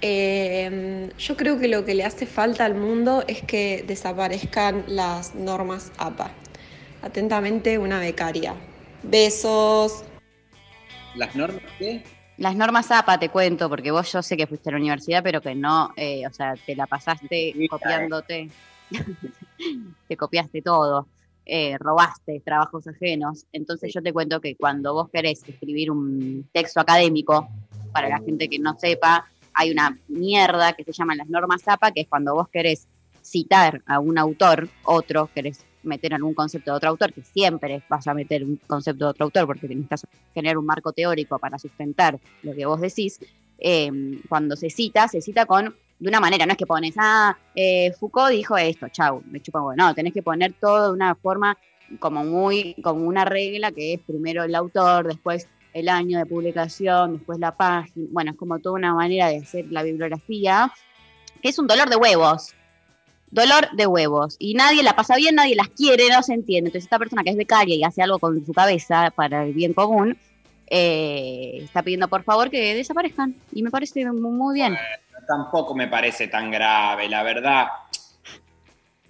Eh, 0.00 1.10
yo 1.18 1.36
creo 1.36 1.58
que 1.58 1.68
lo 1.68 1.84
que 1.84 1.94
le 1.94 2.04
hace 2.04 2.26
falta 2.26 2.64
al 2.64 2.74
mundo 2.74 3.24
es 3.26 3.42
que 3.42 3.84
desaparezcan 3.86 4.84
las 4.86 5.34
normas 5.34 5.92
APA. 5.98 6.30
Atentamente, 7.02 7.78
una 7.78 7.98
becaria. 7.98 8.54
Besos. 9.02 10.04
¿Las 11.14 11.34
normas 11.34 11.62
qué? 11.78 12.02
Las 12.36 12.54
normas 12.54 12.90
APA 12.92 13.18
te 13.18 13.28
cuento, 13.30 13.68
porque 13.68 13.90
vos 13.90 14.12
yo 14.12 14.22
sé 14.22 14.36
que 14.36 14.46
fuiste 14.46 14.68
a 14.68 14.72
la 14.72 14.78
universidad, 14.78 15.22
pero 15.24 15.40
que 15.40 15.56
no, 15.56 15.92
eh, 15.96 16.24
o 16.26 16.32
sea, 16.32 16.54
te 16.54 16.76
la 16.76 16.86
pasaste 16.86 17.52
copiándote, 17.68 18.48
te 20.08 20.16
copiaste 20.16 20.62
todo, 20.62 21.08
eh, 21.48 21.76
robaste 21.78 22.40
trabajos 22.44 22.86
ajenos. 22.86 23.46
Entonces 23.52 23.92
yo 23.92 24.02
te 24.02 24.12
cuento 24.12 24.40
que 24.40 24.54
cuando 24.54 24.92
vos 24.92 25.08
querés 25.10 25.42
escribir 25.48 25.90
un 25.90 26.48
texto 26.52 26.78
académico, 26.78 27.48
para 27.92 28.08
la 28.08 28.18
gente 28.18 28.48
que 28.48 28.58
no 28.58 28.78
sepa, 28.78 29.26
hay 29.54 29.70
una 29.70 29.98
mierda 30.08 30.74
que 30.74 30.84
se 30.84 30.92
llama 30.92 31.16
las 31.16 31.28
normas 31.28 31.66
APA, 31.66 31.90
que 31.90 32.02
es 32.02 32.08
cuando 32.08 32.34
vos 32.34 32.48
querés 32.48 32.86
citar 33.22 33.82
a 33.86 33.98
un 33.98 34.18
autor, 34.18 34.68
otro, 34.84 35.30
querés 35.34 35.64
meter 35.82 36.14
algún 36.14 36.34
concepto 36.34 36.70
de 36.70 36.76
otro 36.76 36.90
autor, 36.90 37.12
que 37.12 37.22
siempre 37.22 37.82
vas 37.88 38.06
a 38.06 38.14
meter 38.14 38.44
un 38.44 38.60
concepto 38.66 39.06
de 39.06 39.10
otro 39.10 39.24
autor 39.24 39.46
porque 39.46 39.68
necesitas 39.68 40.06
generar 40.34 40.58
un 40.58 40.66
marco 40.66 40.92
teórico 40.92 41.38
para 41.38 41.58
sustentar 41.58 42.18
lo 42.42 42.54
que 42.54 42.66
vos 42.66 42.80
decís, 42.80 43.20
eh, 43.58 43.90
cuando 44.28 44.54
se 44.54 44.70
cita, 44.70 45.08
se 45.08 45.20
cita 45.20 45.46
con 45.46 45.74
de 45.98 46.08
una 46.08 46.20
manera, 46.20 46.46
no 46.46 46.52
es 46.52 46.58
que 46.58 46.66
pones, 46.66 46.94
ah, 46.96 47.36
eh, 47.54 47.92
Foucault 47.98 48.30
dijo 48.30 48.56
esto, 48.56 48.88
chau, 48.88 49.22
me 49.30 49.40
chupa. 49.40 49.60
No, 49.76 49.94
tenés 49.94 50.12
que 50.12 50.22
poner 50.22 50.52
todo 50.52 50.86
de 50.86 50.92
una 50.92 51.14
forma 51.16 51.58
como 51.98 52.24
muy, 52.24 52.74
como 52.82 53.06
una 53.06 53.24
regla 53.24 53.72
que 53.72 53.94
es 53.94 54.00
primero 54.00 54.44
el 54.44 54.54
autor, 54.54 55.08
después 55.08 55.48
el 55.72 55.88
año 55.88 56.18
de 56.18 56.26
publicación, 56.26 57.14
después 57.14 57.38
la 57.38 57.56
página, 57.56 58.06
bueno, 58.10 58.32
es 58.32 58.36
como 58.36 58.58
toda 58.58 58.76
una 58.76 58.94
manera 58.94 59.28
de 59.28 59.38
hacer 59.38 59.66
la 59.70 59.82
bibliografía, 59.82 60.72
que 61.42 61.48
es 61.48 61.58
un 61.58 61.66
dolor 61.66 61.88
de 61.88 61.96
huevos, 61.96 62.54
dolor 63.30 63.68
de 63.72 63.86
huevos, 63.86 64.36
y 64.38 64.54
nadie 64.54 64.82
la 64.82 64.96
pasa 64.96 65.16
bien, 65.16 65.34
nadie 65.34 65.54
las 65.54 65.68
quiere, 65.68 66.08
no 66.10 66.22
se 66.22 66.34
entiende. 66.34 66.68
Entonces 66.68 66.84
esta 66.84 66.98
persona 66.98 67.22
que 67.24 67.30
es 67.30 67.36
becaria 67.36 67.76
y 67.76 67.84
hace 67.84 68.02
algo 68.02 68.18
con 68.18 68.44
su 68.44 68.52
cabeza 68.52 69.12
para 69.14 69.44
el 69.44 69.52
bien 69.52 69.72
común, 69.72 70.16
eh, 70.70 71.60
está 71.62 71.82
pidiendo 71.82 72.08
por 72.08 72.22
favor 72.22 72.50
que 72.50 72.74
desaparezcan, 72.74 73.34
y 73.52 73.62
me 73.62 73.70
parece 73.70 74.04
muy 74.10 74.54
bien. 74.54 74.76
Tampoco 75.28 75.74
me 75.74 75.88
parece 75.88 76.28
tan 76.28 76.50
grave, 76.50 77.06
la 77.06 77.22
verdad. 77.22 77.66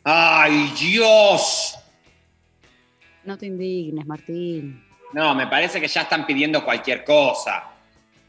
¡Ay, 0.02 0.74
Dios! 0.76 1.78
No 3.22 3.38
te 3.38 3.46
indignes, 3.46 4.04
Martín. 4.04 4.84
No, 5.12 5.32
me 5.36 5.46
parece 5.46 5.80
que 5.80 5.86
ya 5.86 6.02
están 6.02 6.26
pidiendo 6.26 6.64
cualquier 6.64 7.04
cosa. 7.04 7.70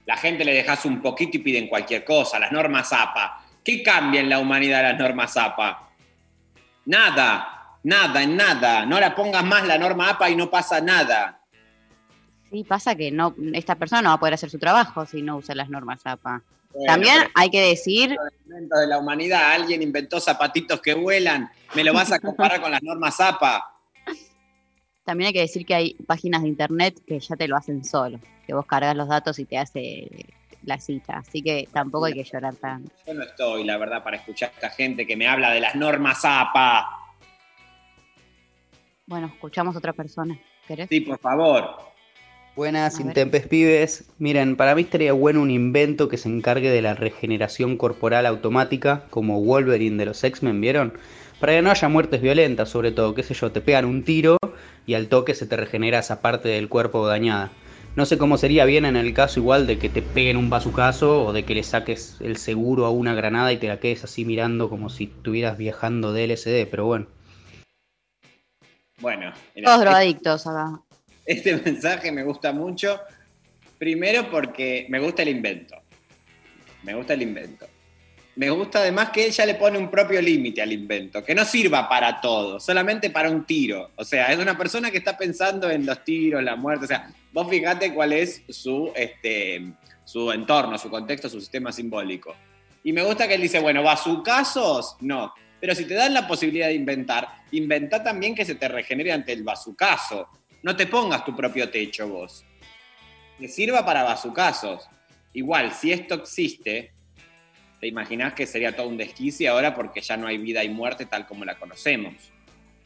La 0.06 0.16
gente 0.18 0.46
le 0.46 0.54
dejas 0.54 0.86
un 0.86 1.02
poquito 1.02 1.38
y 1.38 1.40
piden 1.40 1.68
cualquier 1.68 2.06
cosa. 2.06 2.38
Las 2.38 2.52
normas 2.52 2.94
APA. 2.94 3.44
¿Qué 3.64 3.82
cambia 3.82 4.22
en 4.22 4.30
la 4.30 4.38
humanidad 4.38 4.84
las 4.84 5.00
normas 5.00 5.36
APA? 5.36 5.90
Nada, 6.86 7.80
nada, 7.82 8.28
nada. 8.28 8.86
No 8.86 9.00
la 9.00 9.16
pongas 9.16 9.44
más 9.44 9.66
la 9.66 9.80
norma 9.80 10.12
APA 10.12 10.30
y 10.30 10.36
no 10.36 10.52
pasa 10.52 10.80
nada. 10.80 11.42
Sí, 12.52 12.64
pasa 12.64 12.94
que 12.94 13.10
no, 13.10 13.34
esta 13.54 13.74
persona 13.74 14.04
no 14.04 14.10
va 14.10 14.16
a 14.16 14.20
poder 14.20 14.36
hacer 14.36 14.52
su 14.52 14.60
trabajo 14.60 15.08
si 15.08 15.24
no 15.24 15.38
usa 15.38 15.56
las 15.56 15.70
normas 15.70 16.06
APA. 16.06 16.44
Bueno, 16.74 16.94
También 16.94 17.18
hay 17.34 17.50
que 17.50 17.62
decir, 17.62 18.16
de 18.46 18.88
la 18.88 18.98
humanidad. 19.00 19.54
Alguien 19.54 19.82
inventó 19.82 20.20
zapatitos 20.20 20.82
que 20.82 20.94
vuelan. 20.94 21.50
¿Me 21.76 21.84
lo 21.84 21.94
vas 21.94 22.12
a 22.12 22.20
comparar 22.20 22.62
con 22.62 22.72
las 22.72 22.84
normas 22.84 23.20
APA? 23.20 23.76
también 25.10 25.30
hay 25.30 25.34
que 25.34 25.42
decir 25.42 25.66
que 25.66 25.74
hay 25.74 25.94
páginas 26.06 26.44
de 26.44 26.50
internet 26.50 27.02
que 27.08 27.20
ya 27.20 27.36
te 27.36 27.48
lo 27.48 27.58
hacen 27.58 27.84
solo, 27.84 28.20
que 28.46 28.54
vos 28.54 28.68
cargas 28.68 28.96
los 28.96 29.08
datos 29.08 29.40
y 29.40 29.46
te 29.46 29.58
hace 29.58 30.08
la 30.62 30.80
cita. 30.80 31.18
Así 31.18 31.42
que 31.42 31.68
tampoco 31.74 32.06
hay 32.06 32.14
que 32.14 32.24
llorar 32.24 32.56
tanto. 32.58 32.92
Yo 33.08 33.16
no 33.16 33.24
estoy, 33.24 33.64
la 33.64 33.78
verdad, 33.78 34.04
para 34.04 34.18
escuchar 34.18 34.50
a 34.50 34.54
esta 34.54 34.70
gente 34.70 35.08
que 35.08 35.18
me 35.18 35.28
habla 35.28 35.50
de 35.50 35.62
las 35.62 35.74
normas 35.74 36.20
APA. 36.24 36.88
Bueno, 39.08 39.32
escuchamos 39.34 39.74
a 39.74 39.80
otra 39.80 39.94
persona. 39.94 40.40
¿Querés? 40.68 40.88
Sí, 40.88 41.02
por 41.02 41.18
favor. 41.18 41.89
Buenas, 42.60 43.00
Intempes 43.00 43.48
Pibes. 43.48 44.12
Miren, 44.18 44.58
para 44.58 44.76
mí 44.76 44.82
estaría 44.82 45.14
bueno 45.14 45.42
un 45.42 45.50
invento 45.50 46.10
que 46.10 46.18
se 46.18 46.28
encargue 46.28 46.70
de 46.70 46.82
la 46.82 46.94
regeneración 46.94 47.78
corporal 47.78 48.26
automática, 48.26 49.06
como 49.12 49.42
Wolverine 49.42 49.96
de 49.96 50.04
los 50.04 50.22
X-Men, 50.22 50.60
¿vieron? 50.60 50.92
Para 51.40 51.54
que 51.54 51.62
no 51.62 51.72
haya 51.72 51.88
muertes 51.88 52.22
violentas, 52.22 52.68
sobre 52.68 52.92
todo, 52.92 53.16
qué 53.16 53.24
sé 53.24 53.34
yo, 53.34 53.54
te 53.54 53.62
pegan 53.62 53.86
un 53.86 54.04
tiro 54.04 54.36
y 54.86 54.96
al 54.96 55.08
toque 55.08 55.36
se 55.36 55.46
te 55.46 55.56
regenera 55.56 56.00
esa 56.00 56.22
parte 56.22 56.50
del 56.50 56.68
cuerpo 56.68 57.08
dañada. 57.08 57.50
No 57.96 58.06
sé 58.06 58.18
cómo 58.18 58.38
sería 58.38 58.66
bien 58.66 58.84
en 58.84 58.98
el 58.98 59.14
caso 59.14 59.40
igual 59.40 59.66
de 59.66 59.80
que 59.80 59.88
te 59.88 60.02
peguen 60.02 60.36
un 60.36 60.50
bazucazo 60.50 61.28
o 61.28 61.32
de 61.32 61.46
que 61.46 61.56
le 61.56 61.64
saques 61.64 62.18
el 62.20 62.36
seguro 62.36 62.86
a 62.86 62.90
una 62.90 63.16
granada 63.16 63.54
y 63.54 63.58
te 63.58 63.70
la 63.70 63.80
quedes 63.80 64.04
así 64.04 64.26
mirando 64.26 64.70
como 64.70 64.90
si 64.90 65.06
estuvieras 65.06 65.58
viajando 65.58 66.12
de 66.12 66.26
LSD, 66.26 66.70
pero 66.70 66.86
bueno. 66.86 67.08
Bueno, 69.00 69.32
Todos 69.64 69.80
drogadictos 69.80 70.46
acá. 70.46 70.82
Este 71.30 71.56
mensaje 71.66 72.12
me 72.12 72.24
gusta 72.24 72.52
mucho. 72.52 73.00
Primero 73.78 74.30
porque 74.30 74.88
me 74.90 75.00
gusta 75.00 75.22
el 75.22 75.30
invento. 75.30 75.76
Me 76.84 76.94
gusta 76.96 77.14
el 77.14 77.22
invento. 77.22 77.68
Me 78.36 78.50
gusta 78.50 78.80
además 78.80 79.10
que 79.10 79.26
ella 79.26 79.46
le 79.46 79.56
pone 79.56 79.78
un 79.78 79.92
propio 79.92 80.22
límite 80.22 80.62
al 80.62 80.72
invento, 80.72 81.24
que 81.24 81.36
no 81.36 81.44
sirva 81.44 81.90
para 81.90 82.22
todo, 82.22 82.60
solamente 82.60 83.10
para 83.10 83.30
un 83.30 83.46
tiro. 83.46 83.92
O 83.98 84.06
sea, 84.06 84.32
es 84.32 84.40
una 84.40 84.58
persona 84.58 84.92
que 84.92 84.98
está 84.98 85.18
pensando 85.18 85.70
en 85.70 85.86
los 85.86 86.04
tiros, 86.04 86.42
la 86.42 86.56
muerte. 86.56 86.86
O 86.86 86.88
sea, 86.88 87.12
vos 87.34 87.50
fijate 87.50 87.94
cuál 87.94 88.14
es 88.14 88.44
su, 88.48 88.92
este, 88.96 89.74
su 90.06 90.32
entorno, 90.32 90.78
su 90.78 90.90
contexto, 90.90 91.30
su 91.30 91.42
sistema 91.42 91.72
simbólico. 91.72 92.34
Y 92.84 92.94
me 92.94 93.04
gusta 93.04 93.28
que 93.28 93.36
él 93.36 93.42
dice, 93.42 93.60
bueno, 93.60 93.84
bazucazos, 93.84 94.96
no. 95.02 95.34
Pero 95.60 95.76
si 95.76 95.84
te 95.86 95.96
dan 95.96 96.14
la 96.14 96.26
posibilidad 96.26 96.68
de 96.68 96.76
inventar, 96.76 97.28
inventa 97.52 98.02
también 98.02 98.36
que 98.36 98.46
se 98.46 98.56
te 98.56 98.70
regenere 98.70 99.12
ante 99.12 99.34
el 99.34 99.44
bazucazo. 99.44 100.30
No 100.64 100.76
te 100.76 100.88
pongas 100.88 101.26
tu 101.26 101.36
propio 101.36 101.70
techo 101.70 102.08
vos. 102.08 102.46
Que 103.38 103.48
sirva 103.48 103.86
para 103.86 104.04
bazucazos. 104.04 104.90
Igual, 105.34 105.72
si 105.72 105.92
esto 105.92 106.16
existe, 106.16 106.92
te 107.80 107.88
imaginás 107.88 108.34
que 108.34 108.46
sería 108.46 108.76
todo 108.76 108.88
un 108.88 108.98
desquicie 108.98 109.48
ahora 109.48 109.74
porque 109.74 110.02
ya 110.02 110.18
no 110.18 110.28
hay 110.28 110.38
vida 110.38 110.64
y 110.64 110.70
muerte 110.70 111.06
tal 111.06 111.26
como 111.26 111.46
la 111.46 111.58
conocemos. 111.58 112.14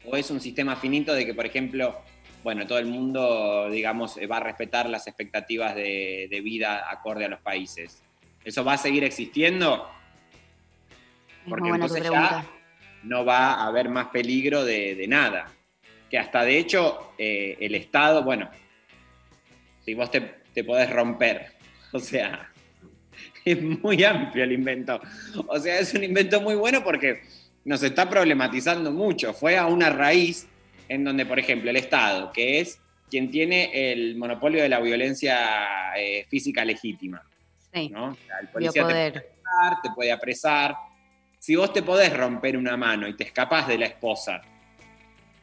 O 0.04 0.16
es 0.16 0.30
un 0.30 0.40
sistema 0.40 0.76
finito 0.76 1.14
de 1.14 1.26
que, 1.26 1.34
por 1.34 1.46
ejemplo, 1.46 2.00
bueno, 2.44 2.66
todo 2.66 2.78
el 2.78 2.86
mundo, 2.86 3.68
digamos, 3.70 4.18
eh, 4.18 4.26
va 4.26 4.36
a 4.36 4.40
respetar 4.40 4.88
las 4.88 5.06
expectativas 5.06 5.74
de, 5.74 6.28
de 6.30 6.40
vida 6.42 6.90
acorde 6.90 7.24
a 7.24 7.28
los 7.28 7.40
países. 7.40 8.02
¿Eso 8.44 8.62
va 8.62 8.74
a 8.74 8.78
seguir 8.78 9.02
existiendo? 9.02 9.90
Porque 11.48 11.70
entonces 11.70 12.02
ya 12.02 12.46
no 13.02 13.24
va 13.24 13.54
a 13.54 13.66
haber 13.66 13.88
más 13.88 14.08
peligro 14.08 14.64
de, 14.64 14.94
de 14.94 15.08
nada. 15.08 15.50
Que 16.14 16.18
hasta 16.20 16.44
de 16.44 16.56
hecho 16.56 17.12
eh, 17.18 17.56
el 17.58 17.74
Estado, 17.74 18.22
bueno, 18.22 18.48
si 19.84 19.94
vos 19.94 20.12
te, 20.12 20.20
te 20.52 20.62
podés 20.62 20.88
romper, 20.88 21.54
o 21.92 21.98
sea, 21.98 22.52
es 23.44 23.60
muy 23.60 24.04
amplio 24.04 24.44
el 24.44 24.52
invento. 24.52 25.00
O 25.48 25.58
sea, 25.58 25.80
es 25.80 25.92
un 25.92 26.04
invento 26.04 26.40
muy 26.40 26.54
bueno 26.54 26.84
porque 26.84 27.22
nos 27.64 27.82
está 27.82 28.08
problematizando 28.08 28.92
mucho. 28.92 29.34
Fue 29.34 29.58
a 29.58 29.66
una 29.66 29.90
raíz 29.90 30.46
en 30.88 31.02
donde, 31.02 31.26
por 31.26 31.40
ejemplo, 31.40 31.68
el 31.70 31.78
Estado, 31.78 32.30
que 32.30 32.60
es 32.60 32.78
quien 33.10 33.28
tiene 33.32 33.72
el 33.90 34.14
monopolio 34.16 34.62
de 34.62 34.68
la 34.68 34.78
violencia 34.78 35.96
eh, 35.98 36.26
física 36.28 36.64
legítima, 36.64 37.28
Sí. 37.72 37.88
¿no? 37.88 38.10
O 38.10 38.14
sea, 38.14 38.38
el 38.38 38.46
policía 38.50 38.82
te 38.82 38.88
puede 38.88 39.06
apresar, 39.08 39.82
te 39.82 39.90
puede 39.96 40.12
apresar. 40.12 40.76
Si 41.40 41.56
vos 41.56 41.72
te 41.72 41.82
podés 41.82 42.16
romper 42.16 42.56
una 42.56 42.76
mano 42.76 43.08
y 43.08 43.16
te 43.16 43.24
escapás 43.24 43.66
de 43.66 43.78
la 43.78 43.86
esposa 43.86 44.40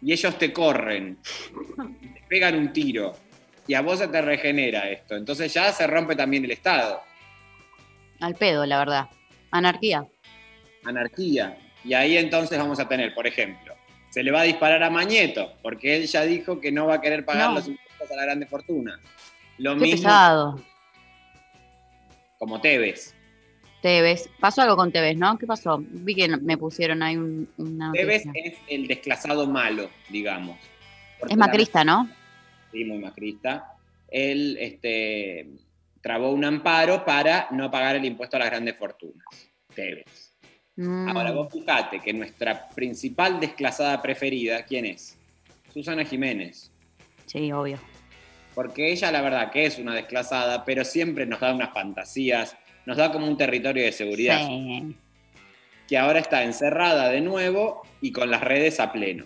y 0.01 0.11
ellos 0.13 0.37
te 0.37 0.51
corren, 0.51 1.17
te 1.21 2.23
pegan 2.27 2.55
un 2.55 2.73
tiro 2.73 3.13
y 3.67 3.73
a 3.73 3.81
vos 3.81 3.99
se 3.99 4.07
te 4.07 4.21
regenera 4.21 4.89
esto, 4.89 5.15
entonces 5.15 5.53
ya 5.53 5.71
se 5.71 5.85
rompe 5.87 6.15
también 6.15 6.43
el 6.45 6.51
Estado. 6.51 7.01
Al 8.19 8.35
pedo, 8.35 8.65
la 8.65 8.79
verdad. 8.79 9.09
Anarquía. 9.51 10.05
Anarquía. 10.85 11.57
Y 11.83 11.93
ahí 11.93 12.17
entonces 12.17 12.57
vamos 12.57 12.79
a 12.79 12.87
tener, 12.87 13.13
por 13.15 13.25
ejemplo, 13.27 13.75
se 14.09 14.23
le 14.23 14.31
va 14.31 14.41
a 14.41 14.43
disparar 14.43 14.83
a 14.83 14.89
Mañeto, 14.89 15.53
porque 15.63 15.95
él 15.95 16.05
ya 16.07 16.23
dijo 16.23 16.59
que 16.59 16.71
no 16.71 16.85
va 16.87 16.95
a 16.95 17.01
querer 17.01 17.25
pagar 17.25 17.49
No. 17.49 17.55
los 17.55 17.67
impuestos 17.67 18.11
a 18.11 18.15
la 18.15 18.23
grande 18.25 18.45
fortuna. 18.45 18.99
Lo 19.57 19.73
Qué 19.75 19.81
mismo 19.81 19.97
pesado. 20.03 20.61
como 22.37 22.59
Tevez. 22.61 23.15
Tevez. 23.81 24.29
Pasó 24.39 24.61
algo 24.61 24.75
con 24.75 24.91
Tevez, 24.91 25.17
¿no? 25.17 25.37
¿Qué 25.37 25.47
pasó? 25.47 25.83
Vi 25.85 26.15
que 26.15 26.27
me 26.27 26.57
pusieron 26.57 27.01
ahí 27.03 27.17
un, 27.17 27.49
una 27.57 27.91
Tevez 27.91 28.25
es 28.33 28.57
el 28.67 28.87
desclasado 28.87 29.47
malo, 29.47 29.89
digamos. 30.09 30.57
Es 31.27 31.37
macrista, 31.37 31.83
¿no? 31.83 32.09
sí, 32.71 32.85
muy 32.85 32.99
macrista, 32.99 33.75
él 34.07 34.57
este, 34.59 35.49
trabó 36.01 36.31
un 36.31 36.45
amparo 36.45 37.05
para 37.05 37.47
no 37.51 37.69
pagar 37.69 37.97
el 37.97 38.05
impuesto 38.05 38.37
a 38.37 38.39
las 38.39 38.49
grandes 38.49 38.77
fortunas. 38.77 39.25
Tevez. 39.73 40.33
Mm. 40.75 41.09
Ahora 41.09 41.31
vos 41.31 41.51
fijate 41.51 41.99
que 41.99 42.13
nuestra 42.13 42.69
principal 42.69 43.39
desclasada 43.39 44.01
preferida, 44.01 44.63
¿quién 44.63 44.85
es? 44.85 45.17
Susana 45.73 46.03
Jiménez. 46.03 46.71
Sí, 47.25 47.51
obvio. 47.51 47.77
Porque 48.53 48.91
ella 48.91 49.11
la 49.11 49.21
verdad 49.21 49.51
que 49.51 49.65
es 49.65 49.79
una 49.79 49.93
desclasada, 49.93 50.65
pero 50.65 50.83
siempre 50.83 51.25
nos 51.25 51.39
da 51.39 51.53
unas 51.53 51.73
fantasías, 51.73 52.57
nos 52.85 52.97
da 52.97 53.11
como 53.11 53.27
un 53.27 53.37
territorio 53.37 53.83
de 53.83 53.91
seguridad. 53.91 54.45
Sí. 54.47 54.95
Que 55.87 55.97
ahora 55.97 56.19
está 56.19 56.43
encerrada 56.43 57.09
de 57.09 57.21
nuevo 57.21 57.81
y 58.01 58.11
con 58.11 58.31
las 58.31 58.41
redes 58.41 58.79
a 58.79 58.91
pleno. 58.91 59.25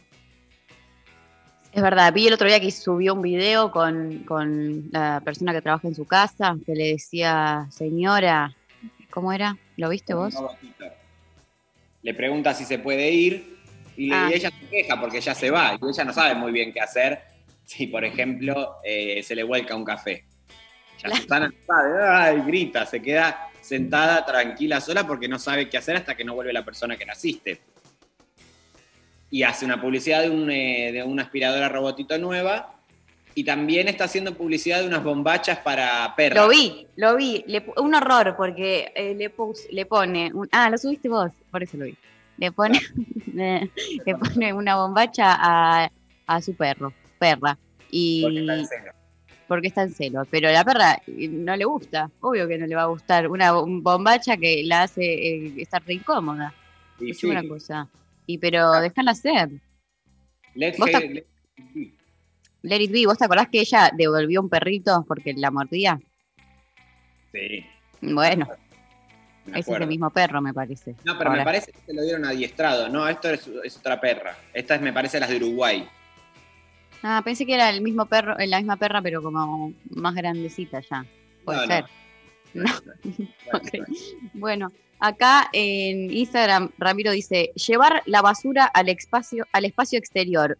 Es 1.72 1.82
verdad, 1.84 2.14
vi 2.14 2.27
el 2.27 2.34
otro 2.34 2.48
día 2.48 2.60
que 2.60 2.72
subió 2.72 3.14
un 3.14 3.22
video 3.22 3.69
con, 3.69 4.19
con 4.19 4.90
la 4.91 5.22
persona 5.23 5.52
que 5.52 5.61
trabaja 5.61 5.88
en 5.88 5.95
su 5.95 6.06
casa, 6.06 6.56
que 6.65 6.73
le 6.73 6.88
decía, 6.94 7.68
señora, 7.69 8.56
¿cómo 9.10 9.34
era? 9.34 9.57
¿Lo 9.76 9.90
viste 9.90 10.14
vos? 10.14 10.34
Le 12.02 12.14
pregunta 12.14 12.53
si 12.53 12.64
se 12.64 12.80
puede 12.80 13.11
ir 13.11 13.57
y, 13.98 14.11
Ah. 14.11 14.30
y 14.32 14.36
ella 14.36 14.52
se 14.52 14.68
queja 14.69 14.99
porque 14.99 15.19
ya 15.19 15.36
se 15.36 15.49
va 15.52 15.73
y 15.73 15.86
ella 15.90 16.03
no 16.06 16.14
sabe 16.14 16.36
muy 16.36 16.52
bien 16.52 16.72
qué 16.72 16.80
hacer 16.80 17.19
si, 17.65 17.88
por 17.88 18.06
ejemplo, 18.06 18.77
eh, 18.84 19.22
se 19.23 19.36
le 19.36 19.44
vuelca 19.44 19.76
un 19.76 19.84
café. 19.84 20.23
Ya 21.10 21.15
Susana 21.18 21.48
no 21.49 21.56
sabe, 21.65 22.07
ay, 22.07 22.41
grita, 22.45 22.86
se 22.86 23.02
queda 23.02 23.49
sentada 23.61 24.26
tranquila 24.26 24.80
sola 24.82 25.06
porque 25.07 25.27
no 25.27 25.40
sabe 25.40 25.68
qué 25.69 25.77
hacer 25.77 25.95
hasta 25.95 26.15
que 26.15 26.23
no 26.23 26.34
vuelve 26.36 26.53
la 26.53 26.64
persona 26.65 26.95
que 26.98 27.06
la 27.06 27.14
asiste. 27.14 27.61
Y 29.32 29.44
hace 29.44 29.65
una 29.65 29.82
publicidad 29.82 30.22
de, 30.22 30.30
un, 30.30 30.49
eh, 30.52 30.91
de 30.91 31.03
una 31.03 31.23
aspiradora 31.23 31.68
robotito 31.68 32.18
nueva 32.18 32.73
y 33.34 33.44
también 33.44 33.88
está 33.88 34.06
haciendo 34.06 34.34
publicidad 34.36 34.80
de 34.82 34.88
unas 34.88 35.03
bombachas 35.03 35.57
para 35.60 36.14
perros. 36.15 36.44
Lo 36.44 36.49
vi, 36.49 36.88
lo 36.95 37.15
vi. 37.18 37.44
Le 37.48 37.65
un 37.77 37.94
horror 37.95 38.36
porque 38.38 38.94
eh, 38.95 39.14
le, 39.15 39.30
pus- 39.30 39.68
le 39.72 39.86
pone. 39.86 40.32
un- 40.34 40.48
ah, 40.52 40.69
lo 40.69 40.77
subiste 40.77 41.10
vos, 41.10 41.32
por 41.52 41.64
eso 41.64 41.76
lo 41.76 41.86
vi. 41.86 41.98
Le 42.38 42.52
pone, 42.52 42.80
le, 43.34 43.69
le 44.06 44.15
pone 44.15 44.53
una 44.53 44.76
bombacha 44.77 45.36
a, 45.38 45.90
a 46.27 46.41
su 46.41 46.56
perro, 46.56 46.94
perra. 47.19 47.57
Y 47.91 48.22
Porque 48.23 48.40
está 48.40 48.53
en. 48.56 48.65
Porque 49.47 49.67
está 49.67 49.84
en 49.84 49.93
celo. 49.93 50.23
Pero 50.30 50.51
la 50.51 50.63
perra 50.63 51.01
eh, 51.07 51.27
no 51.27 51.55
le 51.55 51.65
gusta. 51.65 52.09
Obvio 52.22 52.47
que 52.47 52.57
no 52.57 52.65
le 52.67 52.76
va 52.76 52.84
a 52.84 52.88
gustar. 52.88 53.27
Una 53.30 53.53
bom- 53.53 53.81
bombacha 53.81 54.38
que 54.38 54.63
la 54.65 54.84
hace 54.84 55.03
eh, 55.03 55.53
estar 55.57 55.84
re 55.85 55.95
incómoda. 55.95 56.53
Es 56.99 57.19
sí, 57.19 57.27
una 57.27 57.47
cosa. 57.47 57.88
Y 58.26 58.38
pero 58.38 58.72
déjala 58.80 59.11
hacer. 59.11 59.49
let 60.55 60.76
Vos 60.77 60.89
Let 62.61 62.81
it 62.81 62.91
be. 62.91 63.05
¿Vos 63.05 63.17
te 63.17 63.26
acordás 63.26 63.49
que 63.49 63.59
ella 63.59 63.91
devolvió 63.95 64.41
un 64.41 64.49
perrito 64.49 65.05
porque 65.07 65.34
la 65.34 65.51
mordía? 65.51 65.99
Sí, 67.31 67.63
Bueno, 68.01 68.47
ese 69.53 69.59
es 69.59 69.81
el 69.81 69.88
mismo 69.88 70.09
perro, 70.09 70.41
me 70.41 70.53
parece. 70.53 70.95
No, 71.03 71.15
pero 71.17 71.30
me 71.31 71.43
parece 71.43 71.72
que 71.72 71.80
se 71.85 71.93
lo 71.93 72.01
dieron 72.01 72.26
adiestrado. 72.26 72.89
No, 72.89 73.07
esto 73.07 73.30
es, 73.30 73.47
es 73.63 73.77
otra 73.77 74.01
perra. 74.01 74.35
Esta 74.53 74.76
es, 74.76 74.81
me 74.81 74.91
parece, 74.93 75.19
las 75.19 75.30
de 75.30 75.35
Uruguay. 75.35 75.88
Ah, 77.07 77.22
pensé 77.23 77.45
que 77.45 77.53
era 77.53 77.69
el 77.69 77.82
mismo 77.82 78.07
perro, 78.07 78.38
eh, 78.40 78.48
la 78.48 78.57
misma 78.57 78.77
perra, 78.77 78.99
pero 78.99 79.22
como 79.22 79.72
más 79.91 80.15
grandecita 80.15 80.80
ya. 80.82 81.06
Puede 81.44 81.60
No, 81.60 81.65
ser. 81.68 81.86
No. 82.56 82.65
Bueno, 84.34 84.72
acá 84.99 85.48
en 85.53 86.11
Instagram 86.11 86.72
Ramiro 86.80 87.11
dice, 87.11 87.52
llevar 87.68 88.02
la 88.07 88.23
basura 88.23 88.65
al 88.65 88.90
espacio, 88.90 89.45
al 89.52 89.65
espacio 89.65 89.99
exterior. 89.99 90.57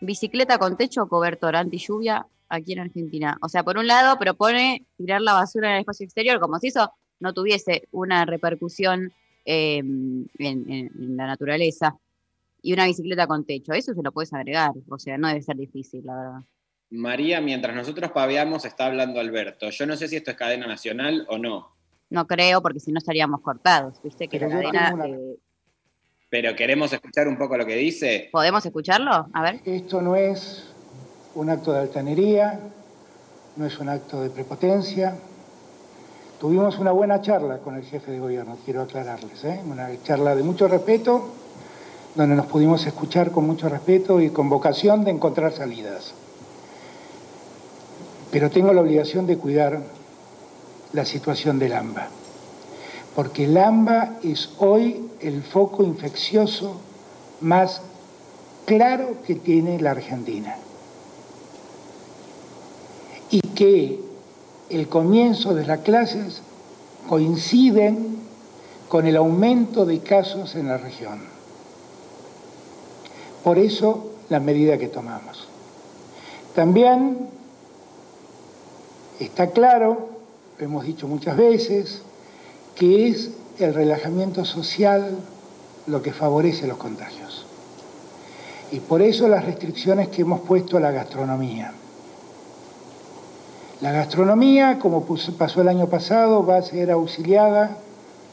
Bicicleta 0.00 0.58
con 0.58 0.76
techo 0.76 1.02
o 1.04 1.08
cobertor 1.08 1.54
anti 1.54 1.78
lluvia 1.78 2.26
aquí 2.48 2.72
en 2.72 2.80
Argentina. 2.80 3.38
O 3.40 3.48
sea, 3.48 3.62
por 3.62 3.78
un 3.78 3.86
lado 3.86 4.18
propone 4.18 4.84
tirar 4.96 5.20
la 5.20 5.34
basura 5.34 5.68
en 5.68 5.74
el 5.74 5.80
espacio 5.82 6.04
exterior, 6.04 6.40
como 6.40 6.58
si 6.58 6.68
eso 6.68 6.90
no 7.20 7.32
tuviese 7.32 7.86
una 7.92 8.24
repercusión 8.24 9.12
eh, 9.44 9.78
en, 9.78 10.26
en- 10.38 10.70
en 10.70 11.16
la 11.16 11.26
naturaleza. 11.28 11.94
Y 12.62 12.72
una 12.72 12.86
bicicleta 12.86 13.26
con 13.26 13.44
techo. 13.44 13.72
Eso 13.72 13.92
se 13.92 14.02
lo 14.02 14.12
puedes 14.12 14.32
agregar. 14.32 14.70
O 14.88 14.98
sea, 14.98 15.18
no 15.18 15.28
debe 15.28 15.42
ser 15.42 15.56
difícil, 15.56 16.02
la 16.04 16.14
verdad. 16.16 16.40
María, 16.90 17.40
mientras 17.40 17.74
nosotros 17.74 18.10
paveamos, 18.12 18.64
está 18.64 18.86
hablando 18.86 19.18
Alberto. 19.18 19.70
Yo 19.70 19.86
no 19.86 19.96
sé 19.96 20.08
si 20.08 20.16
esto 20.16 20.30
es 20.30 20.36
cadena 20.36 20.66
nacional 20.66 21.26
o 21.28 21.38
no, 21.38 21.74
No 22.10 22.26
creo, 22.26 22.60
porque 22.60 22.78
si 22.80 22.92
no 22.92 22.98
estaríamos 22.98 23.40
cortados. 23.40 24.00
Viste 24.02 24.28
que 24.28 24.38
Pero 24.38 24.48
la 24.50 24.54
cadena. 24.70 24.94
una- 24.94 25.06
eh, 25.08 25.36
pero 26.28 26.54
queremos 26.54 26.92
escuchar 26.92 27.26
un 27.28 27.36
poco 27.38 27.56
lo 27.56 27.64
que 27.66 27.74
dice. 27.76 28.28
¿Podemos 28.30 28.64
escucharlo? 28.64 29.28
A 29.32 29.42
ver. 29.42 29.60
Esto 29.64 30.00
no 30.02 30.14
es 30.16 30.66
un 31.34 31.48
acto 31.50 31.72
de 31.72 31.80
altanería, 31.80 32.60
no 33.56 33.64
es 33.66 33.78
un 33.78 33.88
acto 33.88 34.20
de 34.22 34.28
prepotencia. 34.30 35.16
Tuvimos 36.38 36.78
una 36.78 36.90
buena 36.92 37.20
charla 37.22 37.58
con 37.58 37.76
el 37.76 37.84
jefe 37.84 38.10
de 38.12 38.18
gobierno, 38.18 38.58
quiero 38.64 38.82
aclararles, 38.82 39.44
¿eh? 39.44 39.60
una 39.64 39.88
charla 40.02 40.34
de 40.34 40.42
mucho 40.42 40.68
respeto, 40.68 41.32
donde 42.14 42.36
nos 42.36 42.46
pudimos 42.46 42.86
escuchar 42.86 43.30
con 43.30 43.46
mucho 43.46 43.68
respeto 43.68 44.20
y 44.20 44.30
con 44.30 44.48
vocación 44.48 45.04
de 45.04 45.10
encontrar 45.12 45.52
salidas. 45.52 46.12
Pero 48.30 48.50
tengo 48.50 48.72
la 48.72 48.80
obligación 48.80 49.26
de 49.26 49.38
cuidar 49.38 49.80
la 50.92 51.04
situación 51.04 51.58
del 51.58 51.72
AMBA, 51.72 52.08
porque 53.14 53.44
el 53.44 53.56
AMBA 53.56 54.18
es 54.22 54.50
hoy 54.58 55.08
el 55.20 55.42
foco 55.42 55.82
infeccioso 55.82 56.80
más 57.40 57.82
claro 58.66 59.16
que 59.26 59.34
tiene 59.34 59.80
la 59.80 59.92
Argentina. 59.92 60.56
Y 63.30 63.40
que 63.40 64.00
el 64.68 64.88
comienzo 64.88 65.54
de 65.54 65.66
las 65.66 65.80
clases 65.80 66.42
coinciden 67.08 68.16
con 68.88 69.06
el 69.06 69.16
aumento 69.16 69.86
de 69.86 70.00
casos 70.00 70.54
en 70.54 70.68
la 70.68 70.76
región. 70.76 71.20
Por 73.44 73.58
eso 73.58 74.10
la 74.28 74.40
medida 74.40 74.78
que 74.78 74.88
tomamos. 74.88 75.48
También 76.54 77.28
está 79.18 79.50
claro, 79.50 80.08
lo 80.58 80.64
hemos 80.64 80.84
dicho 80.84 81.08
muchas 81.08 81.36
veces, 81.36 82.02
que 82.74 83.08
es 83.08 83.30
el 83.58 83.74
relajamiento 83.74 84.44
social 84.44 85.16
lo 85.86 86.02
que 86.02 86.12
favorece 86.12 86.66
los 86.66 86.78
contagios. 86.78 87.46
Y 88.70 88.80
por 88.80 89.02
eso 89.02 89.28
las 89.28 89.44
restricciones 89.44 90.08
que 90.08 90.22
hemos 90.22 90.40
puesto 90.40 90.76
a 90.76 90.80
la 90.80 90.90
gastronomía. 90.90 91.72
La 93.80 93.92
gastronomía, 93.92 94.78
como 94.78 95.04
pasó 95.36 95.60
el 95.60 95.68
año 95.68 95.88
pasado, 95.88 96.46
va 96.46 96.56
a 96.56 96.62
ser 96.62 96.90
auxiliada 96.90 97.76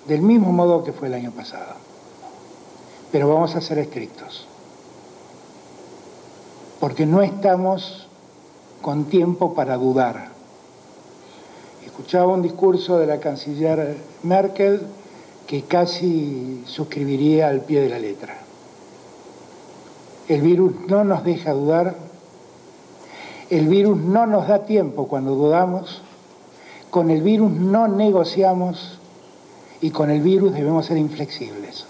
del 0.07 0.22
mismo 0.22 0.52
modo 0.52 0.84
que 0.84 0.94
fue 0.94 1.07
el 1.07 1.15
año 1.15 1.31
pasado. 1.31 1.73
Pero 3.11 3.30
vamos 3.30 3.56
a 3.56 3.61
ser 3.61 3.80
estrictos. 3.80 4.48
Porque 6.80 7.06
no 7.06 7.22
estamos 7.22 8.07
con 8.81 9.06
tiempo 9.06 9.53
para 9.53 9.77
dudar. 9.77 10.30
Escuchaba 11.85 12.34
un 12.34 12.41
discurso 12.41 12.97
de 12.97 13.07
la 13.07 13.19
canciller 13.19 13.97
Merkel 14.23 14.81
que 15.47 15.64
casi 15.64 16.64
suscribiría 16.65 17.49
al 17.49 17.61
pie 17.61 17.81
de 17.81 17.89
la 17.89 17.99
letra. 17.99 18.38
El 20.27 20.41
virus 20.41 20.73
no 20.88 21.03
nos 21.03 21.23
deja 21.23 21.53
dudar, 21.53 21.95
el 23.49 23.68
virus 23.68 23.97
no 23.97 24.27
nos 24.27 24.47
da 24.47 24.65
tiempo 24.65 25.07
cuando 25.07 25.34
dudamos, 25.34 26.01
con 26.91 27.10
el 27.10 27.22
virus 27.22 27.51
no 27.51 27.88
negociamos 27.88 28.99
y 29.81 29.89
con 29.89 30.11
el 30.11 30.22
virus 30.22 30.53
debemos 30.53 30.85
ser 30.85 30.97
inflexibles. 30.97 31.89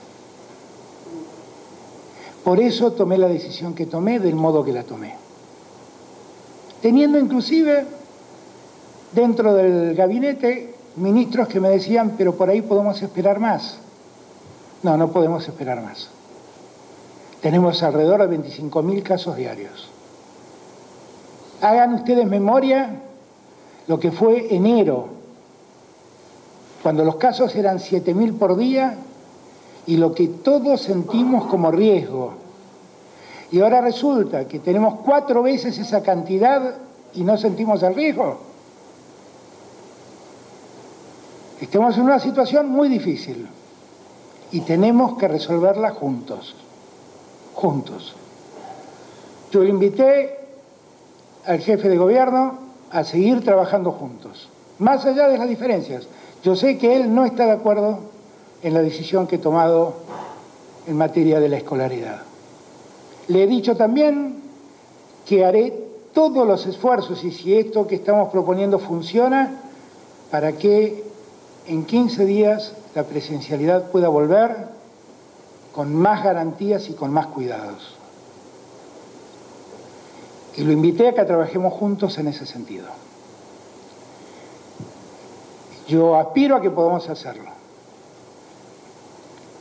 Por 2.50 2.60
eso 2.60 2.94
tomé 2.94 3.20
la 3.20 3.28
decisión 3.28 3.76
que 3.76 3.86
tomé 3.86 4.20
del 4.20 4.34
modo 4.34 4.66
que 4.66 4.74
la 4.74 4.82
tomé. 4.82 5.14
Teniendo 6.82 7.20
inclusive 7.20 7.86
dentro 9.12 9.54
del 9.54 9.94
gabinete 9.94 10.74
ministros 10.96 11.48
que 11.48 11.60
me 11.60 11.70
decían, 11.70 12.16
pero 12.18 12.34
por 12.34 12.50
ahí 12.50 12.64
podemos 12.64 13.00
esperar 13.04 13.40
más. 13.40 13.78
No, 14.82 14.98
no 14.98 15.12
podemos 15.12 15.48
esperar 15.48 15.84
más. 15.84 16.10
Tenemos 17.40 17.84
alrededor 17.84 18.28
de 18.28 18.40
25.000 18.40 19.04
casos 19.04 19.36
diarios. 19.36 19.88
Hagan 21.62 21.94
ustedes 21.94 22.26
memoria 22.26 22.96
lo 23.86 24.00
que 24.00 24.12
fue 24.12 24.56
enero, 24.56 25.08
cuando 26.82 27.06
los 27.06 27.18
casos 27.18 27.56
eran 27.56 27.78
7.000 27.78 28.40
por 28.40 28.58
día 28.58 28.98
y 29.86 29.98
lo 29.98 30.16
que 30.16 30.28
todos 30.28 30.82
sentimos 30.82 31.46
como 31.46 31.70
riesgo. 31.70 32.39
Y 33.52 33.62
ahora 33.62 33.82
resulta 33.82 34.48
que 34.48 34.60
tenemos 34.60 35.00
cuatro 35.04 35.42
veces 35.42 35.78
esa 35.78 36.04
cantidad 36.04 36.76
y 37.14 37.24
no 37.24 37.38
sentimos 37.38 37.82
el 37.84 37.96
riesgo. 37.96 38.38
Estamos 41.60 41.98
en 41.98 42.04
una 42.04 42.20
situación 42.20 42.70
muy 42.70 42.88
difícil 42.88 43.48
y 44.52 44.62
tenemos 44.62 45.18
que 45.18 45.28
resolverla 45.28 45.92
juntos, 45.92 46.56
juntos. 47.54 48.16
Yo 49.52 49.64
invité 49.64 50.40
al 51.46 51.60
jefe 51.60 51.90
de 51.90 51.98
gobierno 51.98 52.60
a 52.92 53.04
seguir 53.04 53.44
trabajando 53.44 53.92
juntos, 53.92 54.48
más 54.78 55.06
allá 55.06 55.28
de 55.28 55.38
las 55.38 55.50
diferencias. 55.50 56.08
Yo 56.44 56.56
sé 56.56 56.78
que 56.78 56.96
él 56.96 57.14
no 57.14 57.26
está 57.26 57.46
de 57.46 57.52
acuerdo 57.52 58.00
en 58.64 58.74
la 58.74 58.82
decisión 58.82 59.28
que 59.28 59.36
he 59.36 59.40
tomado 59.40 59.96
en 60.88 60.96
materia 60.96 61.40
de 61.40 61.50
la 61.50 61.58
escolaridad. 61.58 62.29
Le 63.30 63.44
he 63.44 63.48
dicho 63.48 63.76
también 63.76 64.42
que 65.26 65.46
haré 65.46 65.90
todos 66.14 66.46
los 66.48 66.66
esfuerzos 66.66 67.24
y 67.24 67.32
si 67.32 67.56
esto 67.56 67.88
que 67.88 67.96
estamos 67.96 68.30
proponiendo 68.30 68.80
funciona, 68.80 69.62
para 70.32 70.54
que 70.54 71.04
en 71.68 71.86
15 71.86 72.26
días 72.26 72.74
la 72.96 73.04
presencialidad 73.04 73.92
pueda 73.92 74.10
volver 74.10 74.68
con 75.74 75.96
más 75.96 76.24
garantías 76.24 76.90
y 76.90 76.94
con 76.94 77.12
más 77.14 77.28
cuidados. 77.28 77.96
Y 80.58 80.64
lo 80.64 80.72
invité 80.72 81.10
a 81.10 81.14
que 81.14 81.24
trabajemos 81.24 81.74
juntos 81.74 82.18
en 82.18 82.28
ese 82.28 82.46
sentido. 82.48 82.88
Yo 85.88 86.16
aspiro 86.16 86.56
a 86.56 86.62
que 86.62 86.70
podamos 86.70 87.08
hacerlo. 87.10 87.52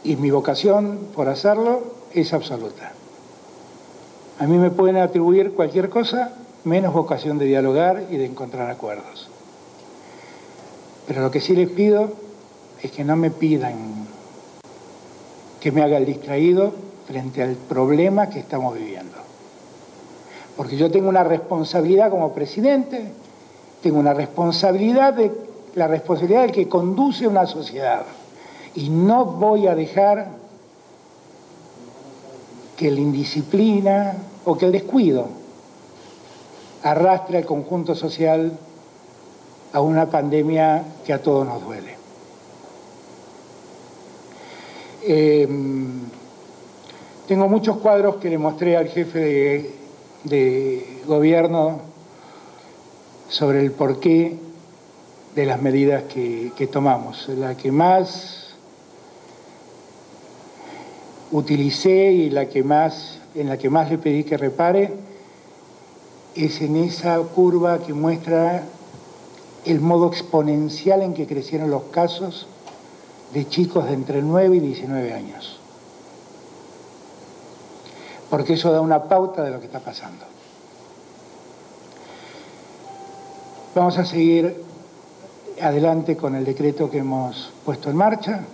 Y 0.04 0.16
mi 0.16 0.30
vocación 0.30 1.08
por 1.14 1.28
hacerlo 1.28 1.82
es 2.14 2.32
absoluta. 2.32 2.92
A 4.40 4.46
mí 4.46 4.56
me 4.56 4.70
pueden 4.70 4.98
atribuir 4.98 5.52
cualquier 5.52 5.88
cosa 5.88 6.32
menos 6.64 6.92
vocación 6.92 7.38
de 7.38 7.46
dialogar 7.46 8.04
y 8.10 8.16
de 8.16 8.26
encontrar 8.26 8.70
acuerdos. 8.70 9.28
Pero 11.06 11.22
lo 11.22 11.30
que 11.30 11.40
sí 11.40 11.56
les 11.56 11.70
pido 11.70 12.12
es 12.82 12.92
que 12.92 13.04
no 13.04 13.16
me 13.16 13.30
pidan 13.30 14.06
que 15.60 15.72
me 15.72 15.82
haga 15.82 15.96
el 15.96 16.06
distraído 16.06 16.72
frente 17.06 17.42
al 17.42 17.54
problema 17.54 18.28
que 18.28 18.38
estamos 18.38 18.74
viviendo. 18.76 19.16
Porque 20.56 20.76
yo 20.76 20.90
tengo 20.90 21.08
una 21.08 21.24
responsabilidad 21.24 22.10
como 22.10 22.32
presidente, 22.32 23.10
tengo 23.82 23.98
una 23.98 24.14
responsabilidad 24.14 25.14
de 25.14 25.32
la 25.74 25.88
responsabilidad 25.88 26.42
del 26.42 26.52
que 26.52 26.68
conduce 26.68 27.26
una 27.26 27.46
sociedad. 27.46 28.04
Y 28.74 28.90
no 28.90 29.24
voy 29.24 29.66
a 29.66 29.74
dejar 29.74 30.28
que 32.76 32.90
la 32.90 33.00
indisciplina 33.00 34.14
o 34.48 34.56
que 34.56 34.64
el 34.64 34.72
descuido 34.72 35.28
arrastre 36.82 37.36
al 37.36 37.44
conjunto 37.44 37.94
social 37.94 38.58
a 39.74 39.80
una 39.82 40.06
pandemia 40.06 40.84
que 41.04 41.12
a 41.12 41.20
todos 41.20 41.46
nos 41.46 41.62
duele. 41.62 41.96
Eh, 45.02 45.46
tengo 47.26 47.46
muchos 47.46 47.76
cuadros 47.76 48.16
que 48.16 48.30
le 48.30 48.38
mostré 48.38 48.78
al 48.78 48.88
jefe 48.88 49.70
de, 50.24 51.00
gobierno 51.06 51.82
sobre 53.28 53.60
el 53.60 53.72
porqué 53.72 54.38
de 55.34 55.44
las 55.44 55.60
medidas 55.60 56.04
que 56.04 56.68
tomamos. 56.72 57.28
La 57.28 57.54
que 57.54 57.70
más 57.70 58.54
utilicé 61.32 62.12
y 62.12 62.30
la 62.30 62.48
que 62.48 62.62
más, 62.62 63.17
en 63.40 63.48
la 63.48 63.56
que 63.56 63.70
más 63.70 63.90
le 63.90 63.98
pedí 63.98 64.24
que 64.24 64.36
repare 64.36 64.92
es 66.34 66.60
en 66.60 66.76
esa 66.76 67.18
curva 67.18 67.78
que 67.78 67.94
muestra 67.94 68.64
el 69.64 69.80
modo 69.80 70.08
exponencial 70.08 71.02
en 71.02 71.14
que 71.14 71.26
crecieron 71.26 71.70
los 71.70 71.84
casos 71.84 72.48
de 73.32 73.48
chicos 73.48 73.86
de 73.86 73.94
entre 73.94 74.22
9 74.22 74.56
y 74.56 74.60
19 74.60 75.12
años. 75.12 75.58
Porque 78.30 78.54
eso 78.54 78.72
da 78.72 78.80
una 78.80 79.04
pauta 79.04 79.42
de 79.42 79.50
lo 79.50 79.60
que 79.60 79.66
está 79.66 79.80
pasando. 79.80 80.24
Vamos 83.74 83.98
a 83.98 84.04
seguir 84.04 84.64
adelante 85.60 86.16
con 86.16 86.34
el 86.34 86.44
decreto 86.44 86.90
que 86.90 86.98
hemos 86.98 87.52
puesto 87.64 87.90
en 87.90 87.96
marcha. 87.96 88.44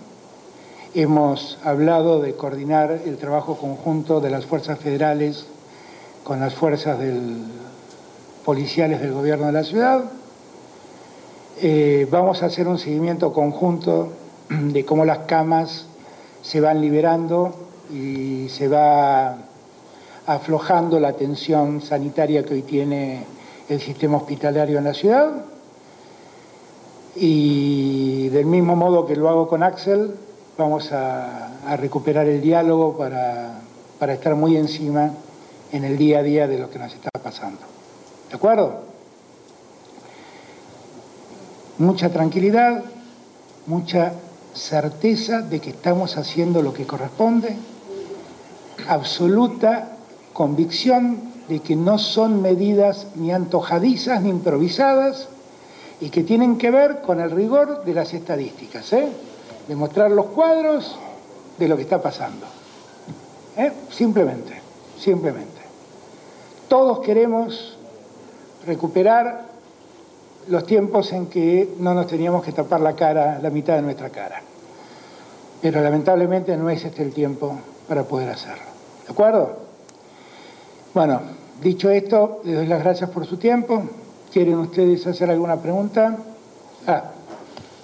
Hemos 0.97 1.57
hablado 1.61 2.21
de 2.21 2.35
coordinar 2.35 3.01
el 3.05 3.17
trabajo 3.17 3.57
conjunto 3.57 4.21
de 4.21 4.29
las 4.29 4.45
fuerzas 4.45 4.79
federales 4.79 5.45
con 6.23 6.39
las 6.39 6.55
fuerzas 6.55 6.97
policiales 8.45 9.01
del 9.01 9.11
gobierno 9.11 9.47
de 9.47 9.51
la 9.51 9.65
ciudad. 9.65 10.05
Eh, 11.61 12.07
vamos 12.09 12.41
a 12.41 12.45
hacer 12.45 12.69
un 12.69 12.77
seguimiento 12.77 13.33
conjunto 13.33 14.13
de 14.49 14.85
cómo 14.85 15.03
las 15.03 15.17
camas 15.27 15.85
se 16.41 16.61
van 16.61 16.79
liberando 16.79 17.53
y 17.93 18.47
se 18.47 18.69
va 18.69 19.35
aflojando 20.25 20.97
la 21.01 21.11
tensión 21.11 21.81
sanitaria 21.81 22.45
que 22.45 22.53
hoy 22.53 22.61
tiene 22.61 23.25
el 23.67 23.81
sistema 23.81 24.15
hospitalario 24.15 24.77
en 24.77 24.85
la 24.85 24.93
ciudad. 24.93 25.43
Y 27.17 28.29
del 28.29 28.45
mismo 28.45 28.77
modo 28.77 29.05
que 29.05 29.17
lo 29.17 29.27
hago 29.27 29.49
con 29.49 29.61
Axel, 29.61 30.23
vamos 30.57 30.91
a, 30.91 31.75
recuperar 31.77 32.27
el 32.27 32.41
diálogo 32.41 32.97
para, 32.97 33.59
para 33.99 34.13
estar 34.13 34.35
muy 34.35 34.55
encima 34.55 35.11
en 35.71 35.83
el 35.83 35.97
día 35.97 36.19
a 36.19 36.23
día 36.23 36.47
de 36.47 36.59
lo 36.59 36.69
que 36.69 36.79
nos 36.79 36.93
está 36.93 37.09
pasando. 37.21 37.59
¿De 38.29 38.35
acuerdo? 38.35 38.81
Mucha 41.77 42.09
tranquilidad, 42.09 42.83
mucha 43.67 44.13
certeza 44.53 45.41
de 45.41 45.59
que 45.59 45.71
estamos 45.71 46.17
haciendo 46.17 46.61
lo 46.61 46.73
que 46.73 46.85
corresponde, 46.85 47.57
absoluta 48.87 49.89
convicción 50.31 51.33
de 51.49 51.59
que 51.59 51.75
no 51.75 51.97
son 51.97 52.41
medidas 52.41 53.07
ni 53.15 53.31
antojadizas 53.31 54.21
ni 54.21 54.29
improvisadas 54.29 55.27
y 55.99 56.09
que 56.09 56.23
tienen 56.23 56.57
que 56.57 56.71
ver 56.71 57.01
con 57.01 57.19
el 57.19 57.31
rigor 57.31 57.83
de 57.83 57.93
las 57.93 58.13
estadísticas, 58.13 58.91
¿eh? 58.93 59.09
De 59.67 59.75
mostrar 59.75 60.11
los 60.11 60.27
cuadros 60.27 60.95
de 61.57 61.67
lo 61.67 61.75
que 61.75 61.83
está 61.83 62.01
pasando. 62.01 62.45
¿eh? 63.57 63.71
Simplemente, 63.89 64.53
simplemente. 64.99 65.61
Todos 66.67 66.99
queremos 66.99 67.77
recuperar 68.65 69.45
los 70.47 70.65
tiempos 70.65 71.11
en 71.13 71.27
que 71.27 71.75
no 71.79 71.93
nos 71.93 72.07
teníamos 72.07 72.43
que 72.43 72.51
tapar 72.51 72.81
la 72.81 72.95
cara, 72.95 73.39
la 73.41 73.49
mitad 73.49 73.75
de 73.75 73.81
nuestra 73.81 74.09
cara. 74.09 74.41
Pero 75.61 75.81
lamentablemente 75.81 76.55
no 76.57 76.69
es 76.69 76.83
este 76.83 77.01
el 77.01 77.13
tiempo 77.13 77.57
para 77.87 78.03
poder 78.03 78.29
hacerlo. 78.29 78.63
¿De 79.05 79.13
acuerdo? 79.13 79.53
Bueno, 80.93 81.21
dicho 81.61 81.89
esto, 81.89 82.41
les 82.43 82.55
doy 82.55 82.67
las 82.67 82.83
gracias 82.83 83.09
por 83.09 83.25
su 83.25 83.37
tiempo. 83.37 83.83
¿Quieren 84.31 84.57
ustedes 84.59 85.05
hacer 85.07 85.29
alguna 85.29 85.57
pregunta? 85.57 86.17
Ah, 86.87 87.11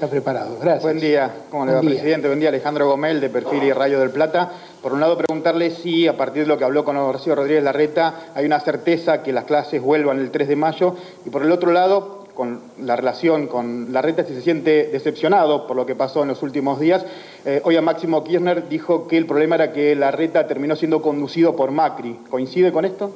está 0.02 0.10
preparado. 0.10 0.58
Gracias. 0.60 0.82
Buen 0.82 1.00
día, 1.00 1.32
¿cómo 1.52 1.64
le 1.64 1.74
va, 1.74 1.82
día. 1.82 1.92
presidente? 1.92 2.28
Buen 2.28 2.40
día, 2.40 2.50
Alejandro 2.50 2.88
Gomel, 2.88 3.22
de 3.22 3.30
Perfil 3.30 3.62
y 3.62 3.72
Rayo 3.72 4.00
del 4.00 4.10
Plata. 4.10 4.52
Por 4.82 4.94
un 4.94 5.00
lado, 5.00 5.16
preguntarle 5.16 5.70
si, 5.70 6.08
a 6.08 6.18
partir 6.18 6.42
de 6.42 6.48
lo 6.48 6.58
que 6.58 6.64
habló 6.64 6.84
con 6.84 6.98
Horacio 6.98 7.36
Rodríguez 7.36 7.64
Larreta, 7.64 8.32
hay 8.34 8.48
una 8.48 8.60
certeza 8.62 9.22
que 9.22 9.32
las 9.32 9.44
clases 9.44 9.80
vuelvan 9.80 10.18
el 10.18 10.32
3 10.32 10.48
de 10.48 10.56
mayo. 10.56 10.96
Y 11.24 11.30
por 11.30 11.44
el 11.44 11.52
otro 11.52 11.72
lado, 11.72 12.26
con 12.34 12.62
la 12.80 12.96
relación 12.96 13.46
con 13.46 13.94
Larreta, 13.94 14.24
si 14.24 14.34
se 14.34 14.42
siente 14.42 14.88
decepcionado 14.88 15.68
por 15.68 15.76
lo 15.76 15.86
que 15.86 15.94
pasó 15.94 16.24
en 16.24 16.30
los 16.30 16.42
últimos 16.42 16.80
días. 16.80 17.06
Eh, 17.46 17.62
hoy 17.64 17.76
a 17.76 17.84
Máximo 17.84 18.24
Kirchner 18.24 18.68
dijo 18.70 19.08
que 19.08 19.18
el 19.18 19.28
problema 19.28 19.54
era 19.54 19.72
que 19.72 19.96
Larreta 19.96 20.48
terminó 20.48 20.76
siendo 20.76 21.04
conducido 21.04 21.56
por 21.56 21.70
Macri. 21.70 22.22
¿Coincide 22.28 22.72
con 22.72 22.86
esto? 22.86 23.12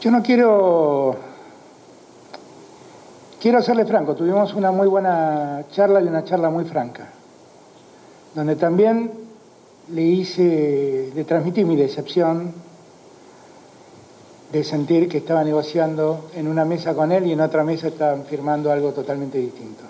Yo 0.00 0.12
no 0.12 0.22
quiero. 0.22 1.33
Quiero 3.44 3.60
serle 3.60 3.84
franco, 3.84 4.14
tuvimos 4.14 4.54
una 4.54 4.70
muy 4.70 4.86
buena 4.86 5.64
charla 5.70 6.00
y 6.00 6.06
una 6.06 6.24
charla 6.24 6.48
muy 6.48 6.64
franca, 6.64 7.10
donde 8.34 8.56
también 8.56 9.10
le 9.92 10.00
hice, 10.00 11.12
le 11.14 11.24
transmití 11.24 11.62
mi 11.62 11.76
decepción 11.76 12.54
de 14.50 14.64
sentir 14.64 15.10
que 15.10 15.18
estaba 15.18 15.44
negociando 15.44 16.30
en 16.34 16.48
una 16.48 16.64
mesa 16.64 16.94
con 16.94 17.12
él 17.12 17.26
y 17.26 17.32
en 17.32 17.42
otra 17.42 17.64
mesa 17.64 17.88
estaban 17.88 18.24
firmando 18.24 18.72
algo 18.72 18.92
totalmente 18.92 19.36
distinto. 19.36 19.84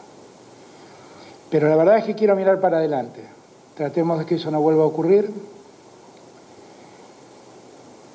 Pero 1.48 1.68
la 1.68 1.76
verdad 1.76 1.98
es 1.98 2.06
que 2.06 2.16
quiero 2.16 2.34
mirar 2.34 2.58
para 2.58 2.78
adelante. 2.78 3.20
Tratemos 3.76 4.18
de 4.18 4.26
que 4.26 4.34
eso 4.34 4.50
no 4.50 4.60
vuelva 4.60 4.82
a 4.82 4.86
ocurrir 4.86 5.30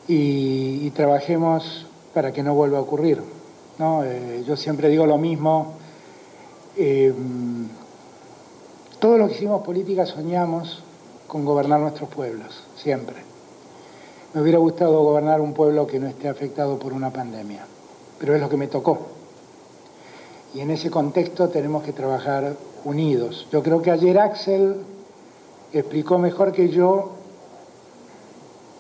y, 0.06 0.82
y 0.86 0.91
trabajemos 0.91 1.88
para 2.14 2.34
que 2.34 2.44
no 2.44 2.53
vuelva 2.56 2.80
a 2.80 2.82
ocurrir. 2.82 3.39
¿No? 3.80 4.03
Eh, 4.03 4.43
yo 4.45 4.56
siempre 4.56 4.89
digo 4.89 5.07
lo 5.07 5.18
mismo. 5.18 5.73
eh, 6.76 7.14
todos 8.99 9.18
los 9.18 9.30
que 9.30 9.35
hicimos 9.35 9.64
política 9.64 10.06
soñamos 10.06 10.84
con 11.26 11.45
gobernar 11.45 11.80
nuestros 11.80 12.10
pueblos, 12.10 12.64
siempre. 12.76 13.15
Me 14.34 14.41
hubiera 14.41 14.60
gustado 14.60 15.01
gobernar 15.01 15.39
un 15.39 15.53
pueblo 15.53 15.88
que 15.88 15.99
no 15.99 16.07
esté 16.07 16.27
afectado 16.27 16.77
por 16.77 16.91
una 16.91 17.10
pandemia, 17.10 17.65
pero 18.19 18.35
es 18.35 18.41
lo 18.41 18.49
que 18.49 18.57
me 18.57 18.68
tocó. 18.68 18.99
Y 20.53 20.60
en 20.60 20.72
ese 20.72 20.91
contexto 20.91 21.47
tenemos 21.47 21.84
que 21.84 21.93
trabajar 21.93 22.57
unidos. 22.84 23.47
Yo 23.51 23.64
creo 23.64 23.81
que 23.81 23.91
ayer 23.91 24.19
Axel 24.19 24.76
explicó 25.72 26.18
mejor 26.18 26.51
que 26.51 26.69
yo 26.69 27.11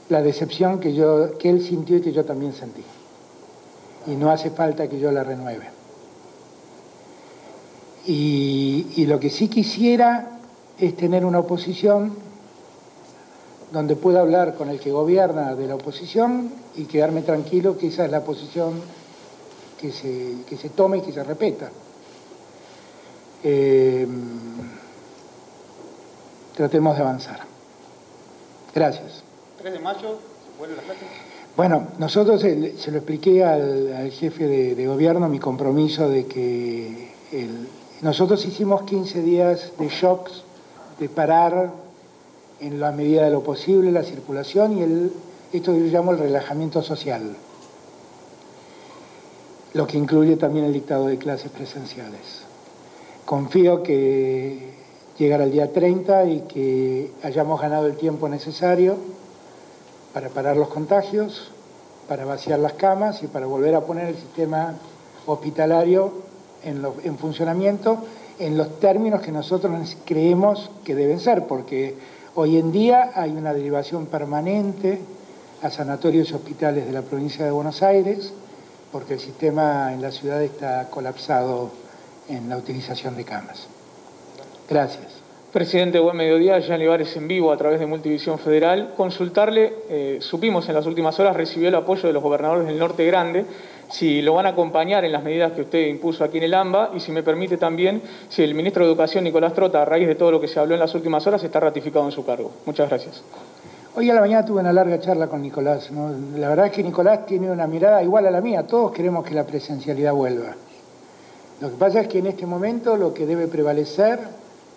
la 0.09 0.21
decepción 0.21 0.79
que, 0.79 0.93
yo, 0.93 1.37
que 1.37 1.49
él 1.49 1.63
sintió 1.63 1.97
y 1.97 2.01
que 2.01 2.11
yo 2.11 2.25
también 2.25 2.51
sentí. 2.53 2.83
Y 4.07 4.11
no 4.11 4.31
hace 4.31 4.49
falta 4.49 4.87
que 4.87 4.99
yo 4.99 5.11
la 5.11 5.23
renueve. 5.23 5.79
Y, 8.05 9.05
lo 9.05 9.19
que 9.19 9.29
sí 9.29 9.47
quisiera 9.47 10.39
es 10.77 10.95
tener 10.95 11.25
una 11.25 11.39
oposición 11.39 12.15
donde 13.71 13.95
pueda 13.95 14.21
hablar 14.21 14.55
con 14.55 14.69
el 14.69 14.79
que 14.79 14.91
gobierna 14.91 15.55
de 15.55 15.67
la 15.67 15.75
oposición 15.75 16.51
y 16.75 16.85
quedarme 16.85 17.21
tranquilo 17.21 17.77
que 17.77 17.87
esa 17.87 18.05
es 18.05 18.11
la 18.11 18.23
posición 18.23 18.81
que 19.79 19.91
se, 19.91 20.37
que 20.47 20.57
se 20.57 20.69
tome 20.69 20.97
y 20.97 21.01
que 21.01 21.11
se 21.11 21.23
repeta. 21.23 21.69
Eh, 23.43 24.07
tratemos 26.55 26.95
de 26.95 27.01
avanzar. 27.01 27.39
Gracias. 28.73 29.23
3 29.59 29.73
de 29.73 29.79
mayo, 29.79 30.19
vuelve 30.57 30.75
la. 30.75 30.81
Bueno, 31.59 31.87
nosotros 31.97 32.41
el- 32.45 32.77
se 32.77 32.89
lo 32.89 32.99
expliqué 32.99 33.43
al, 33.43 34.09
jefe 34.11 34.47
de, 34.47 34.75
de 34.75 34.87
gobierno 34.87 35.27
mi 35.27 35.39
compromiso 35.39 36.07
de 36.07 36.25
que 36.25 37.09
el- 37.33 37.67
nosotros 38.01 38.45
hicimos 38.45 38.83
15 38.83 39.21
días 39.21 39.73
de 39.77 39.89
shocks, 39.89 40.43
de 41.01 41.09
parar 41.09 41.69
en 42.61 42.79
la 42.79 42.93
medida 42.93 43.25
de 43.25 43.31
lo 43.31 43.43
posible 43.43 43.91
la 43.91 44.03
circulación 44.03 44.77
y 44.77 44.83
el, 44.83 45.11
esto 45.51 45.73
yo 45.75 45.83
llamo 45.87 46.13
el 46.13 46.19
relajamiento 46.19 46.81
social, 46.81 47.35
lo 49.73 49.85
que 49.85 49.97
incluye 49.97 50.37
también 50.37 50.63
el 50.63 50.71
dictado 50.71 51.07
de 51.07 51.17
clases 51.17 51.51
presenciales. 51.51 52.21
Confío 53.25 53.83
que 53.83 54.59
llegará 55.17 55.43
el 55.43 55.51
día 55.51 55.73
30 55.73 56.23
y 56.23 56.39
que 56.47 57.11
hayamos 57.21 57.59
ganado 57.59 57.85
el 57.87 57.97
tiempo 57.97 58.29
necesario 58.29 58.95
para 60.13 60.29
parar 60.29 60.57
los 60.57 60.69
contagios, 60.69 61.51
para 62.07 62.25
vaciar 62.25 62.59
las 62.59 62.73
camas 62.73 63.21
y 63.23 63.27
para 63.27 63.45
volver 63.45 63.75
a 63.75 63.81
poner 63.81 64.07
el 64.07 64.15
sistema 64.15 64.73
hospitalario 65.25 66.11
en, 66.63 67.17
funcionamiento 67.17 67.99
en 68.39 68.57
los 68.57 68.79
términos 68.79 69.21
que 69.21 69.31
nosotros 69.31 69.97
creemos 70.05 70.71
que 70.83 70.95
deben 70.95 71.19
ser, 71.19 71.45
porque 71.45 71.95
hoy 72.35 72.57
en 72.57 72.71
día 72.71 73.11
hay 73.13 73.31
una 73.31 73.53
derivación 73.53 74.07
permanente 74.07 74.99
a 75.61 75.69
sanatorios 75.69 76.31
y 76.31 76.33
hospitales 76.33 76.85
de 76.85 76.93
la 76.93 77.01
provincia 77.01 77.45
de 77.45 77.51
Buenos 77.51 77.83
Aires, 77.83 78.33
porque 78.91 79.15
el 79.15 79.19
sistema 79.19 79.93
en 79.93 80.01
la 80.01 80.11
ciudad 80.11 80.41
está 80.41 80.89
colapsado 80.89 81.69
en 82.27 82.49
la 82.49 82.57
utilización 82.57 83.15
de 83.15 83.25
camas. 83.25 83.67
Gracias. 84.69 85.18
Presidente, 85.51 85.97
buen 85.97 86.15
mediodía. 86.15 86.59
Jean 86.59 86.79
Livares 86.79 87.17
en 87.17 87.27
vivo 87.27 87.51
a 87.51 87.57
través 87.57 87.79
de 87.79 87.87
Multivisión 87.87 88.37
Federal. 88.37 88.93
Consultarle, 88.95 89.73
eh, 89.89 90.17
supimos 90.21 90.69
en 90.69 90.75
las 90.75 90.85
últimas 90.85 91.19
horas, 91.19 91.35
recibió 91.35 91.69
el 91.69 91.75
apoyo 91.75 92.05
de 92.07 92.13
los 92.13 92.21
gobernadores 92.21 92.67
del 92.67 92.77
Norte 92.77 93.03
Grande, 93.07 93.45
si 93.89 94.21
lo 94.21 94.35
van 94.35 94.45
a 94.45 94.49
acompañar 94.49 95.05
en 95.05 95.11
las 95.11 95.23
medidas 95.23 95.53
que 95.53 95.61
usted 95.61 95.87
impuso 95.87 96.23
aquí 96.23 96.37
en 96.37 96.43
el 96.43 96.53
AMBA 96.53 96.91
y 96.93 96.99
si 96.99 97.11
me 97.11 97.23
permite 97.23 97.57
también, 97.57 97.99
si 98.29 98.43
el 98.43 98.53
ministro 98.53 98.83
de 98.85 98.91
Educación, 98.91 99.23
Nicolás 99.23 99.55
Trota, 99.55 99.81
a 99.81 99.85
raíz 99.85 100.07
de 100.07 100.13
todo 100.13 100.29
lo 100.29 100.39
que 100.39 100.47
se 100.47 100.59
habló 100.59 100.75
en 100.75 100.79
las 100.81 100.93
últimas 100.93 101.25
horas, 101.25 101.43
está 101.43 101.59
ratificado 101.59 102.05
en 102.05 102.11
su 102.11 102.23
cargo. 102.23 102.51
Muchas 102.67 102.87
gracias. 102.87 103.23
Hoy 103.95 104.07
a 104.11 104.13
la 104.13 104.21
mañana 104.21 104.45
tuve 104.45 104.59
una 104.59 104.71
larga 104.71 104.99
charla 104.99 105.25
con 105.25 105.41
Nicolás. 105.41 105.89
La 106.37 106.49
verdad 106.49 106.67
es 106.67 106.73
que 106.73 106.83
Nicolás 106.83 107.25
tiene 107.25 107.49
una 107.49 107.65
mirada 107.65 108.03
igual 108.03 108.27
a 108.27 108.31
la 108.31 108.39
mía. 108.39 108.67
Todos 108.67 108.91
queremos 108.91 109.25
que 109.25 109.33
la 109.33 109.47
presencialidad 109.47 110.13
vuelva. 110.13 110.53
Lo 111.59 111.71
que 111.71 111.75
pasa 111.75 112.01
es 112.01 112.07
que 112.07 112.19
en 112.19 112.27
este 112.27 112.45
momento 112.45 112.95
lo 112.95 113.15
que 113.15 113.25
debe 113.25 113.47
prevalecer 113.47 114.19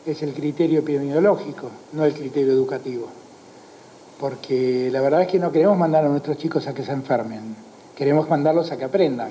es 0.06 0.22
el 0.22 0.32
criterio 0.34 0.80
epidemiológico, 0.80 1.70
no 1.92 2.04
el 2.04 2.14
criterio 2.14 2.52
educativo. 2.52 3.08
Porque 4.18 4.88
la 4.90 5.00
verdad 5.00 5.22
es 5.22 5.28
que 5.28 5.38
no 5.38 5.52
queremos 5.52 5.76
mandar 5.76 6.04
a 6.04 6.08
nuestros 6.08 6.36
chicos 6.36 6.66
a 6.66 6.74
que 6.74 6.84
se 6.84 6.92
enfermen. 6.92 7.56
Queremos 7.96 8.28
mandarlos 8.28 8.70
a 8.72 8.76
que 8.76 8.84
aprendan, 8.84 9.30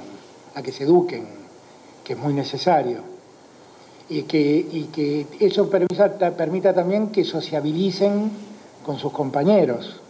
a 0.55 0.61
que 0.61 0.71
se 0.71 0.83
eduquen, 0.83 1.25
que 2.03 2.13
es 2.13 2.19
muy 2.19 2.33
necesario. 2.33 2.99
Y 4.09 4.23
que, 4.23 4.39
y 4.39 4.89
que 4.91 5.25
eso 5.39 5.69
permita, 5.69 6.35
permita 6.35 6.73
también 6.73 7.09
que 7.09 7.23
sociabilicen 7.23 8.31
con 8.83 8.97
sus 8.97 9.13
compañeros. 9.13 10.01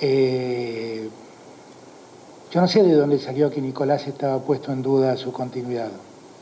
Eh, 0.00 1.08
yo 2.50 2.60
no 2.60 2.68
sé 2.68 2.82
de 2.82 2.94
dónde 2.94 3.18
salió 3.18 3.50
que 3.50 3.60
Nicolás 3.60 4.06
estaba 4.06 4.38
puesto 4.38 4.72
en 4.72 4.82
duda 4.82 5.16
su 5.16 5.32
continuidad. 5.32 5.90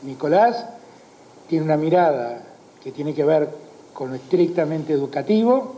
Nicolás 0.03 0.65
tiene 1.49 1.65
una 1.65 1.77
mirada 1.77 2.43
que 2.83 2.91
tiene 2.91 3.13
que 3.13 3.23
ver 3.23 3.49
con 3.93 4.09
lo 4.09 4.15
estrictamente 4.15 4.93
educativo, 4.93 5.75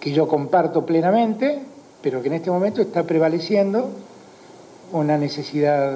que 0.00 0.12
yo 0.12 0.28
comparto 0.28 0.84
plenamente, 0.86 1.60
pero 2.02 2.20
que 2.22 2.28
en 2.28 2.34
este 2.34 2.50
momento 2.50 2.80
está 2.80 3.02
prevaleciendo 3.04 3.90
una 4.92 5.18
necesidad 5.18 5.92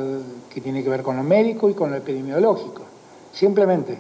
que 0.53 0.61
tiene 0.61 0.83
que 0.83 0.89
ver 0.89 1.03
con 1.03 1.17
lo 1.17 1.23
médico 1.23 1.71
y 1.71 1.75
con 1.75 1.91
lo 1.91 1.97
epidemiológico. 1.97 2.83
Simplemente, 3.33 3.99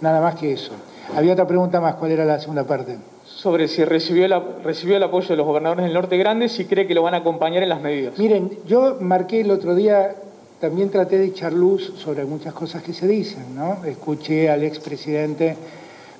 nada 0.00 0.20
más 0.20 0.36
que 0.36 0.52
eso. 0.52 0.72
Había 1.16 1.32
otra 1.32 1.46
pregunta 1.46 1.80
más, 1.80 1.96
¿cuál 1.96 2.12
era 2.12 2.24
la 2.24 2.38
segunda 2.38 2.64
parte? 2.64 2.98
Sobre 3.24 3.66
si 3.66 3.84
recibió, 3.84 4.28
la- 4.28 4.42
recibió 4.62 4.96
el 4.96 5.02
apoyo 5.02 5.28
de 5.28 5.36
los 5.36 5.46
gobernadores 5.46 5.84
del 5.86 5.94
Norte 5.94 6.16
Grande, 6.18 6.48
si 6.48 6.66
cree 6.66 6.86
que 6.86 6.94
lo 6.94 7.02
van 7.02 7.14
a 7.14 7.18
acompañar 7.18 7.62
en 7.62 7.68
las 7.70 7.80
medidas. 7.80 8.18
Miren, 8.18 8.50
yo 8.66 8.98
marqué 9.00 9.40
el 9.40 9.50
otro 9.50 9.74
día, 9.74 10.14
también 10.62 10.90
traté 10.90 11.18
de 11.18 11.24
echar 11.24 11.52
luz 11.52 11.92
sobre 11.96 12.24
muchas 12.24 12.54
cosas 12.54 12.84
que 12.84 12.92
se 12.92 13.08
dicen, 13.08 13.52
¿no? 13.52 13.84
Escuché 13.84 14.48
al 14.48 14.62
expresidente 14.62 15.56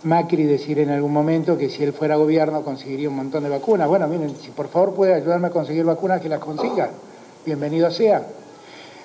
Macri 0.02 0.42
decir 0.42 0.80
en 0.80 0.90
algún 0.90 1.12
momento 1.12 1.56
que 1.56 1.70
si 1.70 1.84
él 1.84 1.92
fuera 1.92 2.16
gobierno 2.16 2.62
conseguiría 2.62 3.08
un 3.08 3.14
montón 3.14 3.44
de 3.44 3.48
vacunas. 3.48 3.86
Bueno, 3.86 4.08
miren, 4.08 4.34
si 4.34 4.50
por 4.50 4.66
favor 4.66 4.94
puede 4.94 5.14
ayudarme 5.14 5.46
a 5.46 5.50
conseguir 5.50 5.84
vacunas, 5.84 6.20
que 6.20 6.28
las 6.28 6.40
consiga. 6.40 6.90
Bienvenido 7.46 7.88
sea. 7.92 8.26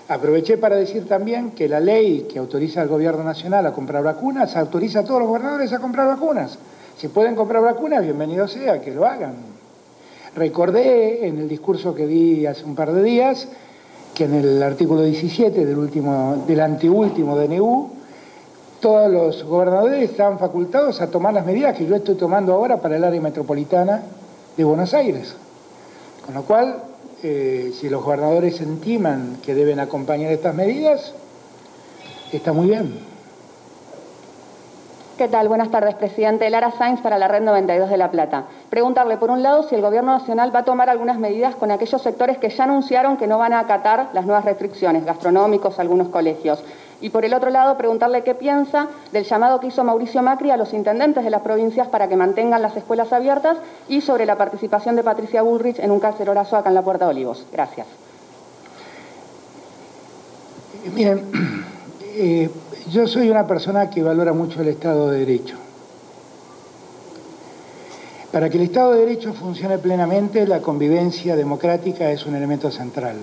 Aproveché 0.08 0.58
para 0.58 0.76
decir 0.76 1.08
también 1.08 1.52
que 1.52 1.70
la 1.70 1.80
ley 1.80 2.26
que 2.28 2.40
autoriza 2.40 2.82
al 2.82 2.88
gobierno 2.88 3.24
nacional 3.24 3.68
a 3.68 3.74
comprar 3.74 4.04
vacunas 4.04 4.58
autoriza 4.58 5.02
a 5.02 5.04
todos 5.04 5.20
los 5.20 5.30
gobernadores 5.30 5.72
a 5.72 5.78
comprar 5.78 6.08
vacunas. 6.08 6.58
Si 6.98 7.10
pueden 7.10 7.36
comprar 7.36 7.62
vacunas, 7.62 8.02
bienvenido 8.02 8.48
sea, 8.48 8.82
que 8.82 8.92
lo 8.92 9.06
hagan. 9.06 9.36
Recordé 10.36 11.28
en 11.28 11.38
el 11.38 11.48
discurso 11.48 11.94
que 11.94 12.08
di 12.08 12.48
hace 12.48 12.66
un 12.66 12.74
par 12.74 12.92
de 12.92 13.04
días 13.04 13.48
que 14.18 14.24
en 14.24 14.34
el 14.34 14.64
artículo 14.64 15.04
17 15.04 15.64
del, 15.64 15.78
último, 15.78 16.44
del 16.48 16.60
anteúltimo 16.60 17.38
DNU, 17.38 17.90
todos 18.80 19.12
los 19.12 19.44
gobernadores 19.44 20.10
estaban 20.10 20.40
facultados 20.40 21.02
a 21.02 21.12
tomar 21.12 21.36
las 21.36 21.46
medidas 21.46 21.78
que 21.78 21.86
yo 21.86 21.96
estoy 21.96 22.16
tomando 22.16 22.52
ahora 22.54 22.78
para 22.78 22.98
el 22.98 23.04
área 23.04 23.22
metropolitana 23.22 24.02
de 24.58 24.64
Buenos 24.64 24.96
Aires. 24.96 25.36
Con 26.26 26.34
lo 26.34 26.42
cual, 26.42 26.78
eh, 27.22 27.72
si 27.80 27.90
los 27.90 28.04
gobernadores 28.04 28.60
entiman 28.60 29.38
que 29.46 29.54
deben 29.54 29.80
acompañar 29.80 30.32
estas 30.32 30.56
medidas, 30.56 31.14
está 32.32 32.54
muy 32.54 32.70
bien. 32.70 33.07
¿Qué 35.18 35.28
tal? 35.28 35.48
Buenas 35.48 35.72
tardes, 35.72 35.96
presidente. 35.96 36.48
Lara 36.48 36.70
Sainz 36.70 37.02
para 37.02 37.18
la 37.18 37.28
Red 37.28 37.42
92 37.42 37.90
de 37.90 37.98
La 37.98 38.12
Plata. 38.12 38.44
Preguntarle, 38.70 39.18
por 39.18 39.32
un 39.32 39.42
lado, 39.42 39.64
si 39.64 39.74
el 39.74 39.82
Gobierno 39.82 40.12
Nacional 40.12 40.56
va 40.56 40.60
a 40.60 40.64
tomar 40.64 40.92
algunas 40.92 41.18
medidas 41.18 41.56
con 41.56 41.72
aquellos 41.72 42.04
sectores 42.04 42.38
que 42.38 42.50
ya 42.50 42.66
anunciaron 42.66 43.18
que 43.18 43.26
no 43.26 43.40
van 43.40 43.52
a 43.54 43.60
acatar 43.60 44.10
las 44.14 44.28
nuevas 44.28 44.46
restricciones, 44.46 45.06
gastronómicos, 45.06 45.80
algunos 45.80 46.10
colegios. 46.10 46.64
Y 47.02 47.10
por 47.10 47.26
el 47.26 47.34
otro 47.34 47.50
lado, 47.50 47.80
preguntarle 47.80 48.24
qué 48.24 48.36
piensa 48.36 48.90
del 49.12 49.24
llamado 49.24 49.60
que 49.60 49.68
hizo 49.68 49.84
Mauricio 49.84 50.22
Macri 50.22 50.52
a 50.52 50.58
los 50.58 50.72
intendentes 50.76 51.24
de 51.24 51.32
las 51.32 51.42
provincias 51.42 51.88
para 51.88 52.08
que 52.08 52.16
mantengan 52.16 52.62
las 52.62 52.78
escuelas 52.78 53.12
abiertas 53.12 53.58
y 53.90 54.02
sobre 54.02 54.28
la 54.28 54.36
participación 54.36 54.96
de 54.96 55.04
Patricia 55.04 55.42
Bullrich 55.42 55.80
en 55.80 55.90
un 55.90 56.00
cacerolazo 56.00 56.58
acá 56.58 56.70
en 56.70 56.76
la 56.76 56.84
Puerta 56.84 57.06
de 57.06 57.12
Olivos. 57.12 57.44
Gracias. 57.52 57.88
Eh, 60.86 60.92
Miren, 60.94 61.24
eh, 62.04 62.50
yo 62.92 63.08
soy 63.08 63.30
una 63.30 63.46
persona 63.46 63.90
que 63.90 64.04
valora 64.04 64.34
mucho 64.34 64.62
el 64.62 64.70
Estado 64.70 65.10
de 65.10 65.20
Derecho. 65.20 65.56
Para 68.32 68.50
que 68.50 68.58
el 68.58 68.64
Estado 68.64 68.94
de 68.94 69.00
Derecho 69.00 69.34
funcione 69.34 69.78
plenamente, 69.78 70.46
la 70.48 70.62
convivencia 70.62 71.36
democrática 71.36 72.12
es 72.12 72.26
un 72.26 72.36
elemento 72.36 72.72
central. 72.72 73.18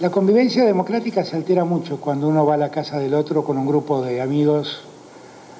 La 0.00 0.10
convivencia 0.10 0.64
democrática 0.64 1.24
se 1.24 1.36
altera 1.36 1.64
mucho 1.64 2.00
cuando 2.00 2.28
uno 2.28 2.44
va 2.44 2.54
a 2.54 2.58
la 2.58 2.70
casa 2.70 2.98
del 2.98 3.14
otro 3.14 3.44
con 3.44 3.56
un 3.56 3.66
grupo 3.66 4.02
de 4.02 4.20
amigos 4.20 4.82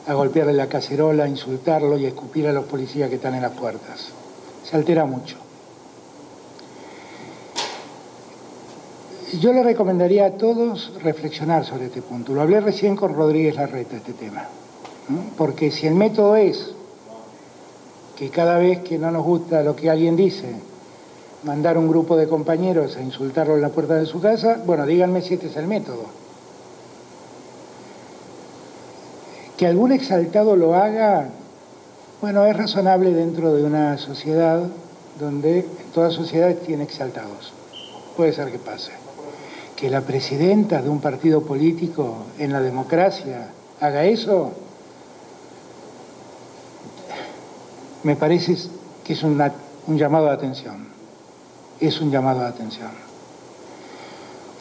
a 0.07 0.15
golpearle 0.15 0.53
la 0.53 0.67
cacerola, 0.67 1.25
a 1.25 1.29
insultarlo 1.29 1.97
y 1.97 2.05
a 2.05 2.09
escupir 2.09 2.47
a 2.47 2.53
los 2.53 2.65
policías 2.65 3.09
que 3.09 3.17
están 3.17 3.35
en 3.35 3.43
las 3.43 3.53
puertas. 3.53 4.09
Se 4.65 4.77
altera 4.77 5.05
mucho. 5.05 5.44
Yo 9.41 9.53
le 9.53 9.63
recomendaría 9.63 10.27
a 10.27 10.31
todos 10.33 10.93
reflexionar 11.03 11.65
sobre 11.65 11.87
este 11.87 12.03
punto. 12.03 12.33
Lo 12.33 12.43
hablé 12.43 12.61
recién 12.61 12.95
con 12.95 13.15
Rodríguez 13.15 13.57
Larreta, 13.57 13.97
este 13.97 14.13
tema. 14.13 14.45
Porque 15.37 15.71
si 15.71 15.87
el 15.87 15.95
método 15.95 16.37
es 16.37 16.73
que 18.17 18.31
cada 18.31 18.59
vez 18.59 18.81
que 18.81 18.99
no 18.99 19.11
nos 19.11 19.25
gusta 19.25 19.63
lo 19.63 19.75
que 19.75 19.91
alguien 19.91 20.15
dice, 20.15 20.55
mandar 21.43 21.77
un 21.79 21.89
grupo 21.89 22.17
de 22.17 22.29
compañeros 22.29 22.97
a 22.97 23.03
insultarlo 23.03 23.55
en 23.55 23.63
la 23.63 23.71
puerta 23.71 23.95
de 23.95 24.07
su 24.07 24.21
casa, 24.21 24.61
bueno, 24.65 24.87
díganme 24.87 25.21
si 25.21 25.35
este 25.35 25.49
es 25.49 25.57
el 25.57 25.67
método. 25.67 26.05
Que 29.57 29.67
algún 29.67 29.93
exaltado 29.93 30.55
lo 30.55 30.75
haga, 30.75 31.29
bueno, 32.21 32.45
es 32.47 32.57
razonable 32.57 33.13
dentro 33.13 33.53
de 33.55 33.65
una 33.65 33.99
sociedad 33.99 34.63
donde 35.19 35.67
toda 35.93 36.11
sociedad 36.11 36.55
tiene 36.55 36.85
exaltados. 36.85 37.53
Puede 38.17 38.33
ser 38.33 38.51
que 38.53 38.59
pase. 38.59 39.04
Que 39.77 39.91
la 39.91 40.03
presidenta 40.03 40.81
de 40.81 40.89
un 40.89 41.01
partido 41.01 41.43
político 41.43 42.27
en 42.39 42.53
la 42.53 42.61
democracia 42.61 43.51
haga 43.81 44.05
eso, 44.05 44.53
me 48.05 48.17
parece 48.17 48.57
que 49.03 49.13
es 49.15 49.23
un 49.23 49.39
llamado 49.89 50.27
de 50.27 50.33
atención. 50.33 50.87
Es 51.81 52.01
un 52.01 52.11
llamado 52.11 52.41
de 52.41 52.47
atención. 52.47 52.91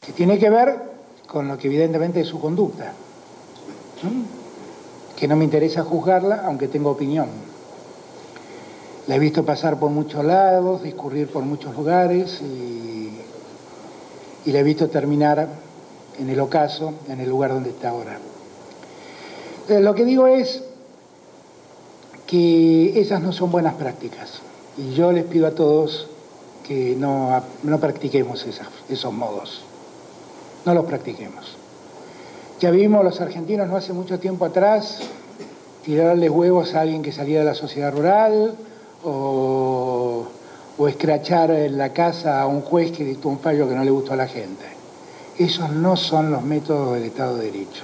Que 0.01 0.11
tiene 0.13 0.39
que 0.39 0.49
ver 0.49 0.93
con 1.27 1.47
lo 1.47 1.57
que 1.57 1.67
evidentemente 1.67 2.21
es 2.21 2.27
su 2.27 2.39
conducta. 2.39 2.93
Que 5.15 5.27
no 5.27 5.35
me 5.35 5.45
interesa 5.45 5.83
juzgarla, 5.83 6.43
aunque 6.45 6.67
tengo 6.67 6.89
opinión. 6.89 7.27
La 9.07 9.15
he 9.15 9.19
visto 9.19 9.45
pasar 9.45 9.79
por 9.79 9.89
muchos 9.89 10.23
lados, 10.25 10.83
discurrir 10.83 11.27
por 11.27 11.43
muchos 11.43 11.75
lugares 11.75 12.41
y, 12.41 13.17
y 14.45 14.51
la 14.51 14.59
he 14.59 14.63
visto 14.63 14.89
terminar 14.89 15.47
en 16.19 16.29
el 16.29 16.39
ocaso, 16.39 16.93
en 17.07 17.19
el 17.19 17.29
lugar 17.29 17.51
donde 17.51 17.69
está 17.69 17.89
ahora. 17.89 18.17
Eh, 19.69 19.79
Lo 19.79 19.95
que 19.95 20.05
digo 20.05 20.27
es 20.27 20.63
que 22.27 22.99
esas 22.99 23.21
no 23.21 23.31
son 23.31 23.51
buenas 23.51 23.75
prácticas 23.75 24.41
y 24.77 24.93
yo 24.93 25.11
les 25.11 25.25
pido 25.25 25.47
a 25.47 25.51
todos 25.51 26.07
que 26.67 26.95
no, 26.97 27.43
no 27.63 27.79
practiquemos 27.79 28.45
esos 28.89 29.13
modos, 29.13 29.61
no 30.65 30.73
los 30.73 30.85
practiquemos. 30.85 31.57
Ya 32.59 32.71
vimos 32.71 33.03
los 33.03 33.19
argentinos 33.19 33.67
no 33.67 33.75
hace 33.75 33.91
mucho 33.91 34.19
tiempo 34.19 34.45
atrás 34.45 35.01
tirarle 35.83 36.29
huevos 36.29 36.73
a 36.75 36.81
alguien 36.81 37.01
que 37.01 37.11
salía 37.11 37.39
de 37.39 37.45
la 37.45 37.55
sociedad 37.55 37.91
rural 37.91 38.55
o, 39.03 40.25
o 40.77 40.87
escrachar 40.87 41.51
en 41.51 41.77
la 41.77 41.93
casa 41.93 42.41
a 42.41 42.47
un 42.47 42.61
juez 42.61 42.91
que 42.91 43.03
dictó 43.03 43.29
un 43.29 43.39
fallo 43.39 43.67
que 43.67 43.75
no 43.75 43.83
le 43.83 43.91
gustó 43.91 44.13
a 44.13 44.15
la 44.15 44.27
gente. 44.27 44.65
Esos 45.37 45.71
no 45.71 45.95
son 45.97 46.31
los 46.31 46.43
métodos 46.43 46.93
del 46.95 47.03
Estado 47.03 47.37
de 47.37 47.45
Derecho. 47.45 47.83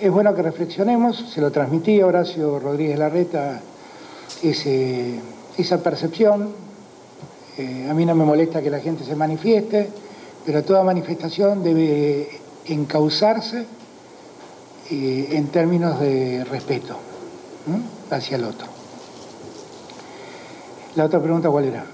Es 0.00 0.10
bueno 0.10 0.34
que 0.34 0.42
reflexionemos, 0.42 1.30
se 1.32 1.40
lo 1.40 1.50
transmití 1.50 2.00
a 2.00 2.06
Horacio 2.06 2.58
Rodríguez 2.58 2.98
Larreta 2.98 3.60
esa 4.42 5.82
percepción. 5.82 6.50
Eh, 7.58 7.88
a 7.90 7.94
mí 7.94 8.04
no 8.04 8.14
me 8.14 8.24
molesta 8.24 8.60
que 8.60 8.70
la 8.70 8.80
gente 8.80 9.04
se 9.04 9.16
manifieste, 9.16 9.88
pero 10.44 10.62
toda 10.62 10.84
manifestación 10.84 11.62
debe 11.62 12.28
encauzarse 12.66 13.64
eh, 14.90 15.28
en 15.32 15.48
términos 15.48 15.98
de 15.98 16.44
respeto 16.44 16.96
hacia 18.10 18.36
el 18.36 18.44
otro. 18.44 18.75
La 20.96 21.04
otra 21.04 21.20
pregunta, 21.20 21.48
¿cuál 21.50 21.64
era? 21.66 21.84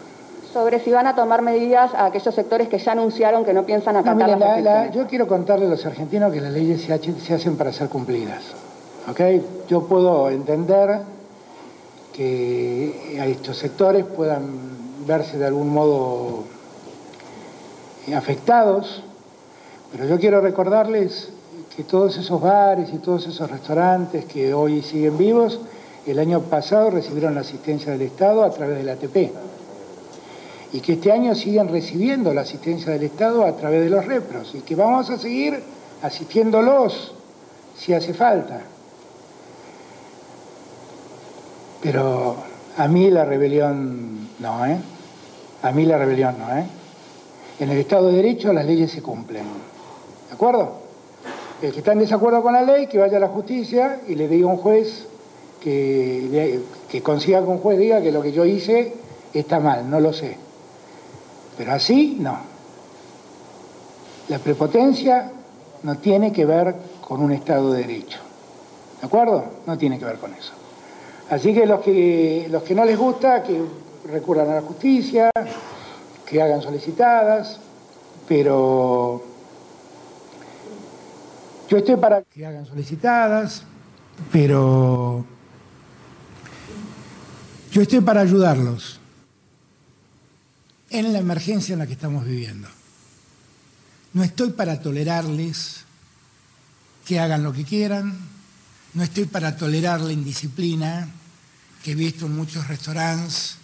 Sobre 0.53 0.81
si 0.81 0.91
van 0.91 1.07
a 1.07 1.15
tomar 1.15 1.43
medidas 1.43 1.95
a 1.95 2.07
aquellos 2.07 2.35
sectores 2.35 2.69
que 2.69 2.79
ya 2.79 2.93
anunciaron 2.93 3.45
que 3.45 3.53
no 3.55 3.65
piensan 3.65 3.95
No, 3.95 4.01
acatar 4.01 4.29
las 4.29 4.39
la- 4.39 4.61
la- 4.61 4.91
yo 4.91 5.07
quiero 5.07 5.27
contarle 5.27 5.67
a 5.67 5.69
los 5.71 5.85
argentinos 5.87 6.33
que 6.33 6.41
las 6.41 6.53
leyes 6.53 6.83
se, 6.83 6.99
se 7.21 7.35
hacen 7.35 7.57
para 7.57 7.73
ser 7.73 7.89
cumplidas. 7.89 8.43
¿ok? 9.11 9.21
Yo 9.69 9.85
puedo 9.87 10.31
entender 10.31 11.01
que 12.13 13.19
a 13.21 13.27
estos 13.27 13.57
sectores 13.57 14.05
puedan 14.05 14.45
verse 15.07 15.39
de 15.39 15.47
algún 15.47 15.71
modo 15.71 16.45
eh, 18.07 18.15
afectados, 18.15 19.03
pero 19.91 20.07
yo 20.07 20.19
quiero 20.19 20.41
recordarles 20.41 21.31
que 21.75 21.83
todos 21.85 22.17
esos 22.19 22.41
bares 22.41 22.93
y 22.93 22.99
todos 22.99 23.27
esos 23.27 23.51
restaurantes 23.51 24.27
que 24.27 24.53
hoy 24.53 24.83
siguen 24.83 25.17
vivos, 25.17 25.59
el 26.07 26.19
año 26.19 26.41
pasado 26.41 26.91
recibieron 26.91 27.35
la 27.35 27.43
asistencia 27.43 27.93
del 27.93 28.03
Estado 28.03 28.45
a 28.45 28.51
través 28.51 28.79
del 28.79 28.89
ATP 28.89 29.17
y 30.73 30.81
que 30.81 30.95
este 30.95 31.13
año 31.13 31.35
siguen 31.35 31.69
recibiendo 31.69 32.33
la 32.33 32.41
asistencia 32.41 32.93
del 32.93 33.05
Estado 33.05 33.45
a 33.45 33.55
través 33.57 33.83
de 33.85 33.91
los 33.91 34.05
repros 34.05 34.55
y 34.55 34.61
que 34.61 34.75
vamos 34.75 35.11
a 35.11 35.19
seguir 35.19 35.63
asistiéndolos 36.03 37.15
si 37.77 37.93
hace 37.93 38.15
falta. 38.15 38.63
Pero 41.83 42.37
a 42.77 42.89
mí 42.89 43.11
la 43.11 43.25
rebelión 43.25 44.29
no, 44.39 44.67
¿eh? 44.67 44.79
A 45.63 45.73
mí 45.73 45.85
la 45.85 45.99
rebelión 45.99 46.37
no, 46.39 46.57
¿eh? 46.57 46.65
En 47.61 47.71
el 47.71 47.79
Estado 47.79 48.09
de 48.09 48.17
Derecho 48.17 48.53
las 48.53 48.65
leyes 48.65 48.91
se 48.91 49.03
cumplen. 49.03 49.45
¿De 50.29 50.35
acuerdo? 50.35 50.81
El 51.61 51.73
que 51.73 51.79
está 51.79 51.93
en 51.93 52.01
desacuerdo 52.01 52.43
con 52.43 52.55
la 52.55 52.63
ley, 52.63 52.87
que 52.87 52.99
vaya 52.99 53.19
a 53.19 53.21
la 53.21 53.29
justicia 53.29 54.01
y 54.09 54.15
le 54.15 54.27
diga 54.27 54.49
a 54.49 54.53
un 54.53 54.57
juez 54.57 55.07
que, 55.63 57.03
consiga 57.03 57.41
que 57.41 57.47
un 57.47 57.59
juez 57.59 57.79
diga 57.79 58.01
que 58.01 58.13
lo 58.13 58.23
que 58.23 58.33
yo 58.33 58.45
hice 58.45 58.95
está 59.33 59.61
mal, 59.61 59.89
no 59.89 60.01
lo 60.01 60.13
sé. 60.13 60.37
Pero 61.57 61.73
así 61.73 62.17
no. 62.19 62.39
La 64.29 64.39
prepotencia 64.39 65.31
no 65.83 65.99
tiene 65.99 66.33
que 66.33 66.45
ver 66.45 66.75
con 67.07 67.23
un 67.23 67.33
Estado 67.33 67.73
de 67.73 67.83
Derecho. 67.83 68.19
¿De 69.01 69.07
acuerdo? 69.07 69.45
No 69.67 69.77
tiene 69.77 69.99
que 69.99 70.05
ver 70.05 70.19
con 70.19 70.33
eso. 70.35 70.53
Así 71.31 71.55
que 71.55 71.67
los 71.67 71.81
que, 71.81 72.47
los 72.51 72.63
que 72.63 72.75
no 72.75 72.85
les 72.85 72.99
gusta, 72.99 73.43
que 73.43 73.61
recurran 74.11 74.49
a 74.51 74.55
la 74.57 74.63
justicia, 74.63 75.31
que 76.27 76.43
hagan 76.43 76.63
solicitadas, 76.63 77.59
pero 78.29 79.23
yo 81.69 81.77
estoy 81.77 81.97
para 81.97 82.23
que 82.23 82.47
hagan 82.47 82.67
solicitadas, 82.67 83.65
pero 84.31 85.25
yo 87.73 87.81
estoy 87.81 88.03
para 88.03 88.21
ayudarlos 88.21 89.01
en 90.91 91.11
la 91.15 91.21
emergencia 91.21 91.73
en 91.73 91.79
la 91.79 91.87
que 91.87 91.95
estamos 91.95 92.27
viviendo. 92.27 92.69
No 94.13 94.23
estoy 94.23 94.51
para 94.51 94.83
tolerarles 94.83 95.85
que 97.07 97.19
hagan 97.19 97.43
lo 97.43 97.55
que 97.55 97.65
quieran, 97.65 98.15
no 98.93 99.03
estoy 99.03 99.25
para 99.25 99.57
tolerar 99.57 100.03
la 100.03 100.13
indisciplina 100.13 101.09
que 101.83 101.93
he 101.93 101.95
visto 101.95 102.27
en 102.27 102.37
muchos 102.37 102.69
restaurantes 102.69 103.57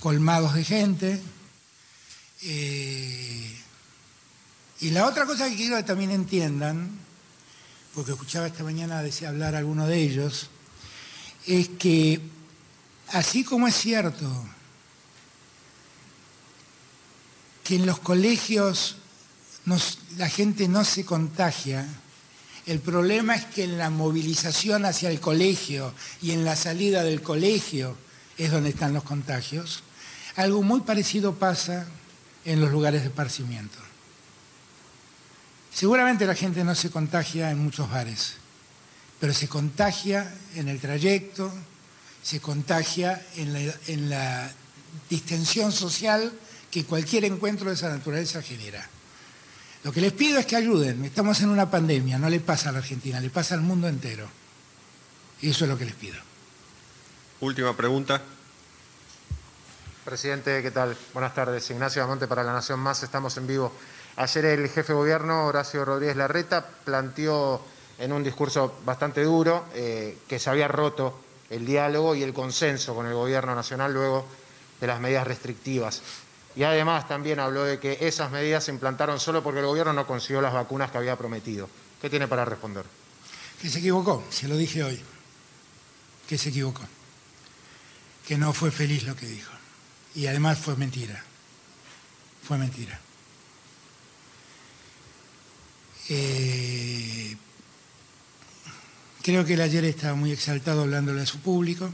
colmados 0.00 0.54
de 0.54 0.64
gente. 0.64 1.22
Eh, 2.44 3.60
y 4.80 4.90
la 4.90 5.06
otra 5.06 5.26
cosa 5.26 5.50
que 5.50 5.56
quiero 5.56 5.76
que 5.76 5.82
también 5.82 6.12
entiendan, 6.12 6.88
porque 7.94 8.12
escuchaba 8.12 8.46
esta 8.46 8.64
mañana 8.64 9.02
decía 9.02 9.28
hablar 9.28 9.54
a 9.54 9.58
alguno 9.58 9.86
de 9.86 10.00
ellos, 10.00 10.48
es 11.46 11.68
que 11.68 12.37
así 13.12 13.44
como 13.44 13.66
es 13.66 13.74
cierto 13.74 14.26
que 17.64 17.76
en 17.76 17.86
los 17.86 17.98
colegios 17.98 18.96
la 20.16 20.28
gente 20.28 20.68
no 20.68 20.84
se 20.84 21.04
contagia, 21.04 21.86
el 22.66 22.80
problema 22.80 23.34
es 23.34 23.44
que 23.44 23.64
en 23.64 23.78
la 23.78 23.90
movilización 23.90 24.84
hacia 24.84 25.10
el 25.10 25.20
colegio 25.20 25.94
y 26.22 26.32
en 26.32 26.44
la 26.44 26.56
salida 26.56 27.02
del 27.02 27.22
colegio 27.22 27.96
es 28.36 28.50
donde 28.50 28.70
están 28.70 28.94
los 28.94 29.02
contagios. 29.02 29.82
Algo 30.36 30.62
muy 30.62 30.80
parecido 30.80 31.34
pasa 31.34 31.86
en 32.44 32.60
los 32.60 32.70
lugares 32.70 33.02
de 33.02 33.08
esparcimiento. 33.08 33.78
Seguramente 35.72 36.26
la 36.26 36.34
gente 36.34 36.64
no 36.64 36.74
se 36.74 36.90
contagia 36.90 37.50
en 37.50 37.58
muchos 37.58 37.90
bares, 37.90 38.34
pero 39.20 39.34
se 39.34 39.48
contagia 39.48 40.34
en 40.54 40.68
el 40.68 40.80
trayecto, 40.80 41.52
se 42.22 42.40
contagia 42.40 43.24
en 43.36 43.52
la, 43.52 43.74
en 43.86 44.10
la 44.10 44.50
distensión 45.08 45.72
social 45.72 46.32
que 46.70 46.84
cualquier 46.84 47.24
encuentro 47.24 47.68
de 47.68 47.74
esa 47.74 47.88
naturaleza 47.88 48.42
genera. 48.42 48.86
Lo 49.84 49.92
que 49.92 50.00
les 50.00 50.12
pido 50.12 50.38
es 50.38 50.46
que 50.46 50.56
ayuden. 50.56 51.04
Estamos 51.04 51.40
en 51.40 51.48
una 51.50 51.70
pandemia, 51.70 52.18
no 52.18 52.28
le 52.28 52.40
pasa 52.40 52.68
a 52.68 52.72
la 52.72 52.78
Argentina, 52.78 53.20
le 53.20 53.30
pasa 53.30 53.54
al 53.54 53.62
mundo 53.62 53.88
entero. 53.88 54.28
Y 55.40 55.50
eso 55.50 55.64
es 55.64 55.70
lo 55.70 55.78
que 55.78 55.84
les 55.84 55.94
pido. 55.94 56.16
Última 57.40 57.76
pregunta. 57.76 58.20
Presidente, 60.04 60.62
¿qué 60.62 60.70
tal? 60.70 60.96
Buenas 61.12 61.34
tardes. 61.34 61.70
Ignacio 61.70 62.02
Damonte 62.02 62.26
para 62.26 62.42
La 62.42 62.52
Nación 62.52 62.80
Más, 62.80 63.02
estamos 63.02 63.36
en 63.36 63.46
vivo. 63.46 63.72
Ayer 64.16 64.46
el 64.46 64.68
jefe 64.68 64.92
de 64.92 64.98
gobierno, 64.98 65.46
Horacio 65.46 65.84
Rodríguez 65.84 66.16
Larreta, 66.16 66.66
planteó 66.84 67.62
en 67.98 68.12
un 68.12 68.24
discurso 68.24 68.80
bastante 68.84 69.22
duro 69.22 69.66
eh, 69.74 70.18
que 70.26 70.38
se 70.38 70.50
había 70.50 70.66
roto 70.66 71.20
el 71.50 71.64
diálogo 71.64 72.14
y 72.14 72.22
el 72.22 72.34
consenso 72.34 72.94
con 72.94 73.06
el 73.06 73.14
gobierno 73.14 73.54
nacional 73.54 73.92
luego 73.92 74.26
de 74.80 74.86
las 74.86 75.00
medidas 75.00 75.26
restrictivas. 75.26 76.02
Y 76.56 76.62
además 76.62 77.06
también 77.06 77.40
habló 77.40 77.64
de 77.64 77.78
que 77.78 77.98
esas 78.00 78.30
medidas 78.30 78.64
se 78.64 78.72
implantaron 78.72 79.20
solo 79.20 79.42
porque 79.42 79.60
el 79.60 79.66
gobierno 79.66 79.92
no 79.92 80.06
consiguió 80.06 80.40
las 80.40 80.52
vacunas 80.52 80.90
que 80.90 80.98
había 80.98 81.16
prometido. 81.16 81.68
¿Qué 82.00 82.10
tiene 82.10 82.28
para 82.28 82.44
responder? 82.44 82.84
Que 83.60 83.68
se 83.68 83.78
equivocó, 83.78 84.24
se 84.30 84.48
lo 84.48 84.56
dije 84.56 84.82
hoy. 84.82 85.00
Que 86.28 86.38
se 86.38 86.50
equivocó. 86.50 86.82
Que 88.26 88.36
no 88.36 88.52
fue 88.52 88.70
feliz 88.70 89.04
lo 89.04 89.16
que 89.16 89.26
dijo. 89.26 89.52
Y 90.14 90.26
además 90.26 90.58
fue 90.58 90.76
mentira. 90.76 91.22
Fue 92.42 92.58
mentira. 92.58 92.98
Eh, 96.08 97.36
creo 99.28 99.44
que 99.44 99.52
él 99.52 99.60
ayer 99.60 99.84
estaba 99.84 100.14
muy 100.14 100.32
exaltado 100.32 100.80
hablándole 100.80 101.20
a 101.20 101.26
su 101.26 101.38
público. 101.40 101.90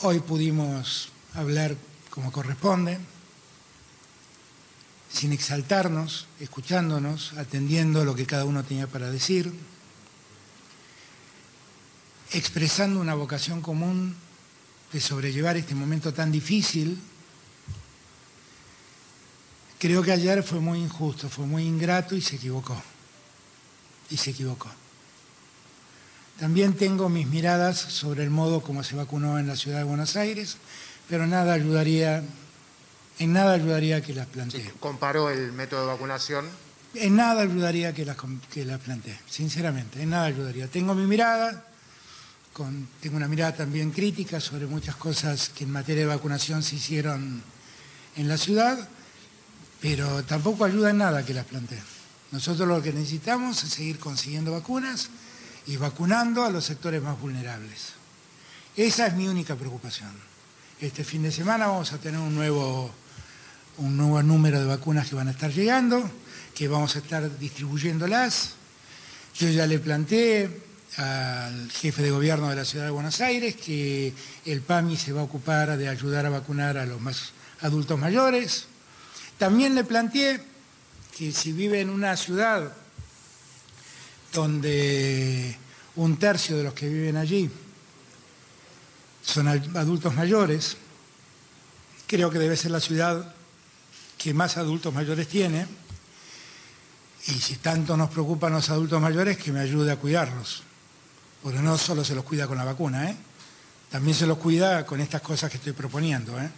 Hoy 0.00 0.20
pudimos 0.20 1.10
hablar 1.34 1.76
como 2.08 2.32
corresponde, 2.32 2.98
sin 5.12 5.34
exaltarnos, 5.34 6.26
escuchándonos, 6.40 7.34
atendiendo 7.34 8.06
lo 8.06 8.14
que 8.14 8.24
cada 8.24 8.46
uno 8.46 8.64
tenía 8.64 8.86
para 8.86 9.10
decir. 9.10 9.52
expresando 12.32 12.98
una 12.98 13.14
vocación 13.14 13.60
común 13.60 14.16
de 14.90 15.00
sobrellevar 15.02 15.58
este 15.58 15.74
momento 15.74 16.14
tan 16.14 16.32
difícil. 16.32 16.98
Creo 19.78 20.02
que 20.02 20.12
ayer 20.12 20.42
fue 20.42 20.60
muy 20.60 20.78
injusto, 20.78 21.28
fue 21.28 21.44
muy 21.44 21.64
ingrato 21.64 22.16
y 22.16 22.22
se 22.22 22.36
equivocó. 22.36 22.82
Y 24.10 24.16
se 24.16 24.30
equivocó. 24.30 24.68
También 26.38 26.74
tengo 26.74 27.08
mis 27.08 27.26
miradas 27.28 27.78
sobre 27.78 28.24
el 28.24 28.30
modo 28.30 28.60
como 28.60 28.82
se 28.82 28.96
vacunó 28.96 29.38
en 29.38 29.46
la 29.46 29.56
ciudad 29.56 29.78
de 29.78 29.84
Buenos 29.84 30.16
Aires, 30.16 30.56
pero 31.08 31.26
nada 31.26 31.52
ayudaría, 31.54 32.22
en 33.18 33.32
nada 33.32 33.54
ayudaría 33.54 34.00
que 34.02 34.14
las 34.14 34.26
plantee. 34.26 34.72
Comparó 34.80 35.30
el 35.30 35.52
método 35.52 35.82
de 35.82 35.86
vacunación. 35.86 36.46
En 36.94 37.16
nada 37.16 37.42
ayudaría 37.42 37.92
que 37.92 38.04
las, 38.04 38.16
que 38.52 38.64
las 38.64 38.80
plantee, 38.80 39.18
sinceramente, 39.28 40.02
en 40.02 40.10
nada 40.10 40.24
ayudaría. 40.26 40.66
Tengo 40.68 40.94
mi 40.94 41.06
mirada, 41.06 41.66
con- 42.52 42.88
tengo 43.00 43.16
una 43.16 43.28
mirada 43.28 43.54
también 43.54 43.90
crítica 43.92 44.40
sobre 44.40 44.66
muchas 44.66 44.96
cosas 44.96 45.48
que 45.50 45.64
en 45.64 45.70
materia 45.70 46.02
de 46.02 46.08
vacunación 46.08 46.62
se 46.62 46.76
hicieron 46.76 47.42
en 48.16 48.28
la 48.28 48.36
ciudad, 48.38 48.88
pero 49.80 50.22
tampoco 50.24 50.64
ayuda 50.64 50.90
en 50.90 50.98
nada 50.98 51.24
que 51.24 51.34
las 51.34 51.44
plantee. 51.46 51.80
Nosotros 52.34 52.66
lo 52.66 52.82
que 52.82 52.92
necesitamos 52.92 53.62
es 53.62 53.70
seguir 53.70 54.00
consiguiendo 54.00 54.50
vacunas 54.50 55.08
y 55.68 55.76
vacunando 55.76 56.42
a 56.42 56.50
los 56.50 56.64
sectores 56.64 57.00
más 57.00 57.16
vulnerables. 57.20 57.92
Esa 58.76 59.06
es 59.06 59.14
mi 59.14 59.28
única 59.28 59.54
preocupación. 59.54 60.10
Este 60.80 61.04
fin 61.04 61.22
de 61.22 61.30
semana 61.30 61.68
vamos 61.68 61.92
a 61.92 61.98
tener 61.98 62.18
un 62.18 62.34
nuevo, 62.34 62.90
un 63.78 63.96
nuevo 63.96 64.20
número 64.24 64.58
de 64.58 64.66
vacunas 64.66 65.08
que 65.08 65.14
van 65.14 65.28
a 65.28 65.30
estar 65.30 65.52
llegando, 65.52 66.10
que 66.56 66.66
vamos 66.66 66.96
a 66.96 66.98
estar 66.98 67.38
distribuyéndolas. 67.38 68.54
Yo 69.38 69.48
ya 69.50 69.68
le 69.68 69.78
planteé 69.78 70.60
al 70.96 71.70
jefe 71.70 72.02
de 72.02 72.10
gobierno 72.10 72.50
de 72.50 72.56
la 72.56 72.64
ciudad 72.64 72.86
de 72.86 72.90
Buenos 72.90 73.20
Aires 73.20 73.54
que 73.54 74.12
el 74.44 74.60
PAMI 74.60 74.96
se 74.96 75.12
va 75.12 75.20
a 75.20 75.24
ocupar 75.24 75.78
de 75.78 75.88
ayudar 75.88 76.26
a 76.26 76.30
vacunar 76.30 76.78
a 76.78 76.84
los 76.84 77.00
más 77.00 77.30
adultos 77.60 77.96
mayores. 77.96 78.66
También 79.38 79.76
le 79.76 79.84
planteé 79.84 80.53
que 81.16 81.32
si 81.32 81.52
vive 81.52 81.80
en 81.80 81.90
una 81.90 82.16
ciudad 82.16 82.72
donde 84.32 85.56
un 85.96 86.16
tercio 86.16 86.56
de 86.56 86.64
los 86.64 86.74
que 86.74 86.88
viven 86.88 87.16
allí 87.16 87.48
son 89.22 89.48
adultos 89.48 90.14
mayores, 90.14 90.76
creo 92.06 92.30
que 92.30 92.38
debe 92.38 92.56
ser 92.56 92.72
la 92.72 92.80
ciudad 92.80 93.34
que 94.18 94.34
más 94.34 94.56
adultos 94.56 94.92
mayores 94.92 95.28
tiene, 95.28 95.66
y 97.26 97.32
si 97.32 97.56
tanto 97.56 97.96
nos 97.96 98.10
preocupan 98.10 98.52
los 98.52 98.68
adultos 98.70 99.00
mayores, 99.00 99.38
que 99.38 99.52
me 99.52 99.60
ayude 99.60 99.92
a 99.92 99.96
cuidarlos, 99.96 100.62
porque 101.42 101.60
no 101.60 101.78
solo 101.78 102.04
se 102.04 102.14
los 102.14 102.24
cuida 102.24 102.46
con 102.46 102.58
la 102.58 102.64
vacuna, 102.64 103.10
¿eh? 103.10 103.16
también 103.90 104.16
se 104.16 104.26
los 104.26 104.38
cuida 104.38 104.84
con 104.84 105.00
estas 105.00 105.22
cosas 105.22 105.50
que 105.50 105.56
estoy 105.58 105.72
proponiendo. 105.72 106.38
¿eh? 106.40 106.50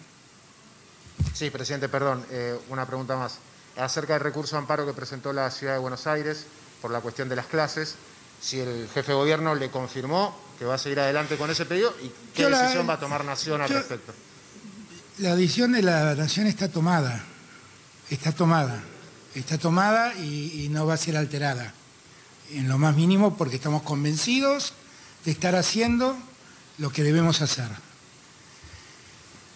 Sí, 1.34 1.50
presidente, 1.50 1.88
perdón, 1.88 2.24
eh, 2.30 2.58
una 2.68 2.86
pregunta 2.86 3.16
más. 3.16 3.38
Acerca 3.76 4.14
del 4.14 4.22
recurso 4.22 4.56
de 4.56 4.60
amparo 4.60 4.86
que 4.86 4.92
presentó 4.92 5.32
la 5.32 5.50
ciudad 5.50 5.74
de 5.74 5.78
Buenos 5.80 6.06
Aires 6.06 6.46
por 6.80 6.90
la 6.90 7.00
cuestión 7.00 7.28
de 7.28 7.36
las 7.36 7.46
clases, 7.46 7.94
si 8.40 8.60
el 8.60 8.88
jefe 8.92 9.12
de 9.12 9.18
gobierno 9.18 9.54
le 9.54 9.70
confirmó 9.70 10.34
que 10.58 10.64
va 10.64 10.74
a 10.74 10.78
seguir 10.78 11.00
adelante 11.00 11.36
con 11.36 11.50
ese 11.50 11.66
pedido 11.66 11.94
y 12.02 12.10
qué 12.34 12.42
Yo 12.42 12.50
la- 12.50 12.62
decisión 12.62 12.88
va 12.88 12.94
a 12.94 13.00
tomar 13.00 13.24
Nación 13.24 13.60
al 13.60 13.68
yo- 13.68 13.76
respecto. 13.78 14.12
La 15.18 15.34
decisión 15.34 15.72
de 15.72 15.82
la 15.82 16.14
nación 16.14 16.46
está 16.46 16.68
tomada, 16.68 17.22
está 18.10 18.32
tomada, 18.32 18.82
está 19.34 19.56
tomada 19.58 20.14
y, 20.14 20.64
y 20.64 20.68
no 20.68 20.86
va 20.86 20.94
a 20.94 20.98
ser 20.98 21.16
alterada, 21.16 21.72
en 22.50 22.68
lo 22.68 22.78
más 22.78 22.94
mínimo 22.94 23.36
porque 23.36 23.56
estamos 23.56 23.82
convencidos 23.82 24.72
de 25.24 25.30
estar 25.32 25.54
haciendo 25.56 26.16
lo 26.78 26.90
que 26.90 27.02
debemos 27.02 27.40
hacer. 27.42 27.68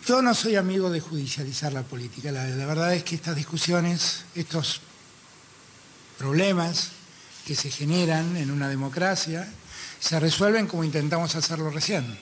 Yo 0.06 0.22
no 0.22 0.35
soy 0.35 0.56
amigo 0.56 0.90
de 0.90 1.01
judicializar 1.01 1.72
la 1.72 1.82
política, 1.82 2.32
la, 2.32 2.44
verdad 2.66 2.94
es 2.94 3.05
que 3.05 3.14
estas 3.14 3.36
discusiones, 3.36 4.24
estos 4.35 4.81
problemas 6.18 6.90
que 7.47 7.55
se 7.55 7.70
generan 7.70 8.36
en 8.36 8.51
una 8.51 8.68
democracia, 8.68 9.48
se 9.98 10.18
resuelven 10.18 10.66
como 10.66 10.85
intentamos 10.85 11.35
hacerlo 11.36 11.70
recién 11.70 12.18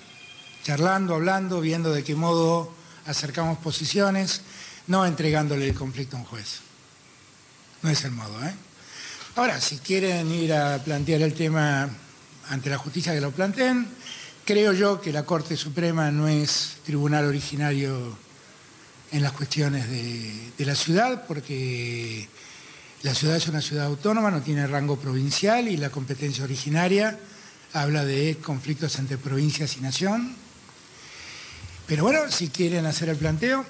charlando, 0.68 1.14
hablando, 1.14 1.62
viendo 1.62 1.92
de 1.92 2.05
qué 2.05 2.14
modo 2.14 2.70
acercamos 3.06 3.56
posiciones, 3.56 4.42
no 4.86 5.06
entregándole 5.06 5.66
el 5.66 5.74
conflicto 5.74 6.16
a 6.16 6.20
un 6.20 6.26
juez. 6.26 6.60
No 7.80 7.88
es 7.88 8.05
el 8.05 8.10
modo, 8.10 8.44
¿eh? 8.44 8.55
Ahora, 9.36 9.60
si 9.62 9.78
quieren 9.78 10.30
ir 10.30 10.52
a 10.52 10.76
plantear 10.84 11.22
el 11.22 11.32
tema 11.32 11.88
ante 12.50 12.68
la 12.68 12.76
justicia 12.76 13.14
que 13.14 13.20
lo 13.22 13.30
planteen, 13.30 13.88
creo 14.48 14.72
yo 14.72 14.98
que 14.98 15.12
la 15.12 15.26
Corte 15.26 15.58
Suprema 15.58 16.10
no 16.10 16.26
es 16.26 16.78
tribunal 16.82 17.26
originario 17.26 18.16
en 19.12 19.22
las 19.22 19.32
cuestiones 19.32 19.90
de, 19.90 20.64
la 20.64 20.74
ciudad, 20.74 21.26
porque 21.26 22.26
la 23.02 23.14
ciudad 23.14 23.36
es 23.36 23.46
una 23.46 23.60
ciudad 23.60 23.84
autónoma, 23.84 24.30
no 24.30 24.40
tiene 24.40 24.66
rango 24.66 24.96
provincial 24.96 25.68
y 25.68 25.76
la 25.76 25.90
competencia 25.90 26.44
originaria 26.44 27.18
habla 27.74 28.06
de 28.06 28.38
conflictos 28.42 28.98
entre 28.98 29.18
provincias 29.18 29.76
y 29.76 29.82
nación. 29.82 30.34
Pero 31.86 32.04
bueno, 32.04 32.20
si 32.32 32.48
quieren 32.48 32.86
hacer 32.86 33.10
el 33.10 33.16
planteo, 33.18 33.66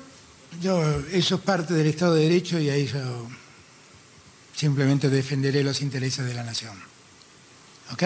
yo, 0.62 1.00
eso 1.10 1.34
es 1.34 1.40
parte 1.40 1.74
del 1.74 1.88
Estado 1.88 2.14
de 2.14 2.22
Derecho 2.22 2.60
y 2.60 2.70
ahí 2.70 2.86
yo 2.86 3.26
simplemente 4.54 5.10
defenderé 5.10 5.64
los 5.64 5.82
intereses 5.82 6.24
de 6.24 6.34
la 6.34 6.44
nación. 6.44 6.78
¿Ok? 7.90 8.04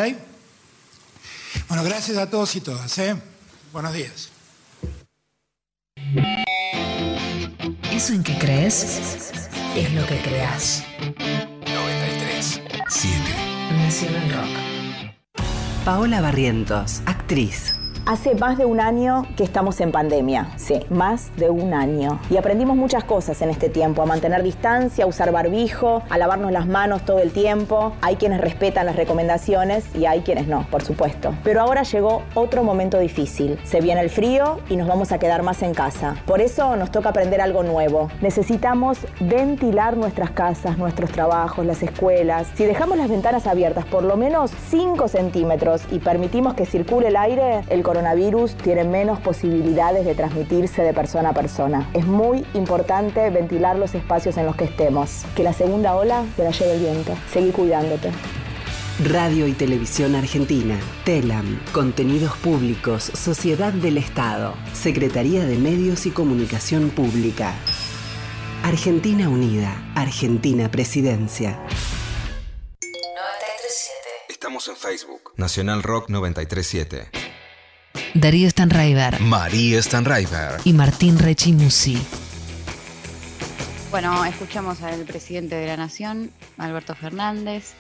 Bueno, 1.69 1.85
gracias 1.85 2.19
a 2.19 2.29
todos 2.29 2.55
y 2.57 2.61
todas. 2.61 2.97
¿eh? 2.99 3.17
Buenos 3.73 3.93
días. 3.93 4.31
Eso 7.91 8.13
en 8.13 8.23
que 8.23 8.37
crees 8.39 9.31
es 9.77 9.93
lo 9.95 10.07
que 10.07 10.21
creas. 10.23 10.85
93 10.99 12.61
7 12.89 13.19
Nacional 13.73 14.31
Rock. 14.33 14.73
Paola 15.85 16.21
Barrientos, 16.21 17.03
actriz. 17.07 17.82
Hace 18.05 18.35
más 18.35 18.59
de 18.59 18.65
un 18.65 18.81
año 18.81 19.29
que 19.37 19.45
estamos 19.45 19.81
en 19.81 19.93
pandemia, 19.93 20.49
sí, 20.57 20.81
más 20.91 21.31
de 21.37 21.51
un 21.51 21.73
año. 21.73 22.19
Y 22.31 22.37
aprendimos 22.37 22.77
muchas 22.77 23.05
cosas 23.05 23.41
en 23.43 23.51
este 23.51 23.69
tiempo, 23.69 24.03
a 24.03 24.07
mantener 24.07 24.43
distancia, 24.43 25.05
a 25.05 25.07
usar 25.07 25.31
barbijo, 25.31 26.03
a 26.11 26.19
lavarnos 26.19 26.51
las 26.51 26.67
manos 26.67 27.05
todo 27.05 27.21
el 27.21 27.31
tiempo. 27.31 27.93
Hay 28.01 28.17
quienes 28.17 28.41
respetan 28.41 28.87
las 28.87 28.97
recomendaciones 28.97 29.85
y 29.95 30.07
hay 30.07 30.23
quienes 30.23 30.49
no, 30.49 30.67
por 30.69 30.83
supuesto. 30.83 31.33
Pero 31.45 31.61
ahora 31.61 31.85
llegó 31.85 32.25
otro 32.35 32.65
momento 32.65 32.99
difícil. 32.99 33.57
Se 33.63 33.81
viene 33.81 34.01
el 34.01 34.11
frío 34.11 34.59
y 34.69 34.75
nos 34.75 34.89
vamos 34.89 35.13
a 35.13 35.21
quedar 35.21 35.45
más 35.45 35.63
en 35.63 35.73
casa. 35.73 36.17
Por 36.27 36.41
eso 36.41 36.75
nos 36.75 36.91
toca 36.91 37.11
aprender 37.11 37.41
algo 37.41 37.63
nuevo. 37.63 38.09
Necesitamos 38.21 38.99
ventilar 39.21 39.97
nuestras 39.97 40.33
casas, 40.33 40.77
nuestros 40.77 41.13
trabajos, 41.13 41.65
las 41.65 41.85
escuelas. 41.85 42.49
Si 42.57 42.65
dejamos 42.65 42.99
las 42.99 43.09
ventanas 43.09 43.47
abiertas 43.47 43.85
por 43.85 44.03
lo 44.03 44.17
menos 44.17 44.51
5 44.71 45.07
centímetros 45.07 45.83
y 45.93 46.01
permitimos 46.01 46.55
que 46.55 46.67
circule 46.67 47.07
el 47.07 47.17
aire, 47.17 47.61
el 47.69 47.85
coronavirus 47.93 48.55
tiene 48.55 48.85
menos 48.85 49.21
posibilidades 49.21 50.07
de 50.07 50.15
transmitirse 50.15 50.81
de 50.81 50.95
persona 50.95 51.29
a 51.29 51.35
persona. 51.35 51.91
Es 51.93 52.07
muy 52.07 52.43
importante 52.55 53.29
ventilar 53.29 53.77
los 53.77 53.95
espacios 53.95 54.39
en 54.39 54.47
los 54.47 54.57
que 54.57 54.65
estemos. 54.65 55.27
Que 55.37 55.43
la 55.43 55.53
segunda 55.53 55.95
ola 55.95 56.25
te 56.35 56.43
la 56.43 56.53
lleve 56.53 56.73
el 56.73 56.81
viento. 56.81 57.15
Seguí 57.31 57.51
cuidándote. 57.51 58.11
Radio 59.05 59.47
y 59.47 59.53
Televisión 59.53 60.15
Argentina. 60.15 60.75
TELAM. 61.05 61.61
Contenidos 61.73 62.35
Públicos. 62.39 63.03
Sociedad 63.03 63.75
del 63.75 63.99
Estado. 63.99 64.55
Secretaría 64.73 65.45
de 65.45 65.59
Medios 65.59 66.07
y 66.07 66.13
Comunicación 66.13 66.89
Pública. 66.89 67.53
Argentina 68.63 69.29
Unida. 69.29 69.93
Argentina 69.95 70.71
Presidencia. 70.71 71.61
Estamos 74.31 74.67
en 74.69 74.77
Facebook. 74.77 75.33
Nacional 75.37 75.83
Rock 75.83 76.09
937. 76.09 77.22
Darío 78.15 78.49
Stanraiver 78.51 79.19
María 79.21 79.81
Stanraiver. 79.83 80.61
y 80.65 80.73
Martín 80.73 81.19
Rechimusi. 81.19 81.97
Bueno, 83.91 84.25
escuchamos 84.25 84.83
al 84.83 85.05
presidente 85.05 85.55
de 85.55 85.67
la 85.67 85.77
Nación, 85.77 86.31
Alberto 86.59 86.95
Fernández. 86.95 87.73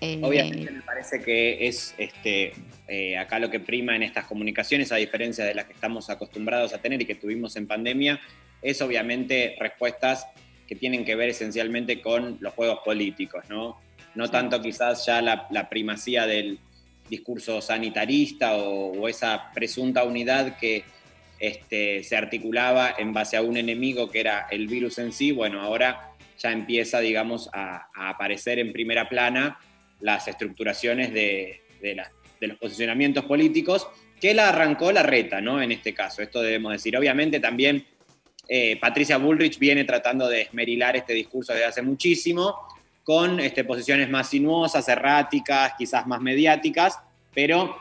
Eh, 0.00 0.20
Obviamente 0.22 0.70
me 0.70 0.82
parece 0.82 1.20
que 1.22 1.66
es 1.66 1.94
este, 1.98 2.54
eh, 2.86 3.18
acá 3.18 3.38
lo 3.38 3.50
que 3.50 3.60
prima 3.60 3.96
en 3.96 4.02
estas 4.02 4.26
comunicaciones, 4.26 4.92
a 4.92 4.96
diferencia 4.96 5.44
de 5.44 5.54
las 5.54 5.64
que 5.66 5.72
estamos 5.72 6.08
acostumbrados 6.08 6.72
a 6.72 6.78
tener 6.78 7.02
y 7.02 7.04
que 7.04 7.14
tuvimos 7.14 7.56
en 7.56 7.66
pandemia, 7.66 8.20
es 8.62 8.80
obviamente 8.80 9.56
respuestas 9.58 10.26
que 10.66 10.76
tienen 10.76 11.04
que 11.04 11.14
ver 11.14 11.30
esencialmente 11.30 12.00
con 12.00 12.36
los 12.40 12.54
juegos 12.54 12.80
políticos, 12.84 13.44
¿no? 13.48 13.80
No 14.14 14.30
tanto 14.30 14.60
quizás 14.60 15.04
ya 15.06 15.20
la, 15.22 15.46
la 15.50 15.68
primacía 15.68 16.26
del 16.26 16.58
discurso 17.08 17.60
sanitarista 17.60 18.56
o, 18.56 19.08
esa 19.08 19.50
presunta 19.52 20.04
unidad 20.04 20.58
que 20.58 20.84
este, 21.38 22.02
se 22.02 22.16
articulaba 22.16 22.94
en 22.98 23.12
base 23.12 23.36
a 23.36 23.42
un 23.42 23.56
enemigo 23.56 24.10
que 24.10 24.20
era 24.20 24.46
el 24.50 24.66
virus 24.66 24.98
en 24.98 25.12
sí, 25.12 25.32
bueno, 25.32 25.60
ahora 25.60 26.12
ya 26.38 26.52
empieza, 26.52 27.00
digamos, 27.00 27.48
a, 27.52 27.88
aparecer 27.94 28.58
en 28.58 28.72
primera 28.72 29.08
plana 29.08 29.58
las 30.00 30.28
estructuraciones 30.28 31.12
de 31.12 31.60
los 32.40 32.58
posicionamientos 32.58 33.24
políticos, 33.24 33.88
que 34.20 34.34
la 34.34 34.48
arrancó 34.48 34.92
la 34.92 35.02
reta, 35.02 35.40
¿no? 35.40 35.62
En 35.62 35.72
este 35.72 35.94
caso, 35.94 36.22
esto 36.22 36.42
debemos 36.42 36.72
decir. 36.72 36.96
Obviamente 36.96 37.40
también 37.40 37.86
eh, 38.48 38.76
Patricia 38.80 39.18
Bullrich 39.18 39.58
viene 39.58 39.84
tratando 39.84 40.28
de 40.28 40.42
esmerilar 40.42 40.96
este 40.96 41.12
discurso 41.12 41.52
desde 41.52 41.66
hace 41.66 41.82
muchísimo, 41.82 42.56
con 43.08 43.40
este, 43.40 43.64
posiciones 43.64 44.10
más 44.10 44.28
sinuosas, 44.28 44.86
erráticas, 44.86 45.72
quizás 45.78 46.06
más 46.06 46.20
mediáticas, 46.20 46.98
pero 47.32 47.74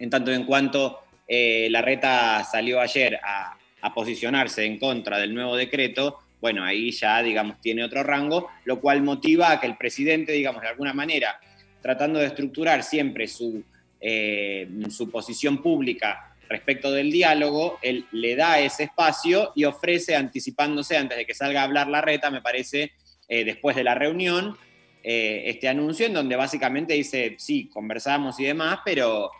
en 0.00 0.10
tanto 0.10 0.32
en 0.32 0.42
cuanto 0.42 0.98
eh, 1.28 1.68
la 1.70 1.80
reta 1.80 2.42
salió 2.42 2.80
ayer 2.80 3.20
a, 3.22 3.56
posicionarse 3.94 4.64
en 4.64 4.80
contra 4.80 5.18
del 5.18 5.32
nuevo 5.32 5.54
decreto, 5.54 6.18
bueno, 6.40 6.64
ahí 6.64 6.90
ya, 6.90 7.22
digamos, 7.22 7.60
tiene 7.60 7.84
otro 7.84 8.02
rango, 8.02 8.48
lo 8.64 8.80
cual 8.80 9.00
motiva 9.00 9.52
a 9.52 9.60
que 9.60 9.68
el 9.68 9.76
presidente, 9.76 10.32
digamos, 10.32 10.60
de 10.62 10.68
alguna 10.68 10.92
manera, 10.92 11.38
tratando 11.80 12.18
de 12.18 12.26
estructurar 12.26 12.82
siempre 12.82 13.28
su, 13.28 13.62
eh, 14.00 14.68
su 14.90 15.08
posición 15.08 15.62
pública 15.62 16.34
respecto 16.48 16.90
del 16.90 17.12
diálogo, 17.12 17.78
él 17.80 18.06
le 18.10 18.34
da 18.34 18.58
ese 18.58 18.82
espacio 18.84 19.52
y 19.54 19.64
ofrece, 19.66 20.16
anticipándose 20.16 20.96
antes 20.96 21.16
de 21.16 21.26
que 21.26 21.34
salga 21.34 21.60
a 21.60 21.64
hablar 21.64 21.86
la 21.86 22.00
reta, 22.00 22.28
me 22.32 22.42
parece, 22.42 22.90
eh, 23.28 23.44
después 23.44 23.76
de 23.76 23.84
la 23.84 23.94
reunión, 23.94 24.56
eh, 25.02 25.42
este 25.46 25.68
anuncio 25.68 26.06
en 26.06 26.14
donde 26.14 26.34
básicamente 26.34 26.94
dice, 26.94 27.34
sí, 27.38 27.68
conversamos 27.72 28.40
y 28.40 28.44
demás, 28.44 28.80
pero 28.84 29.30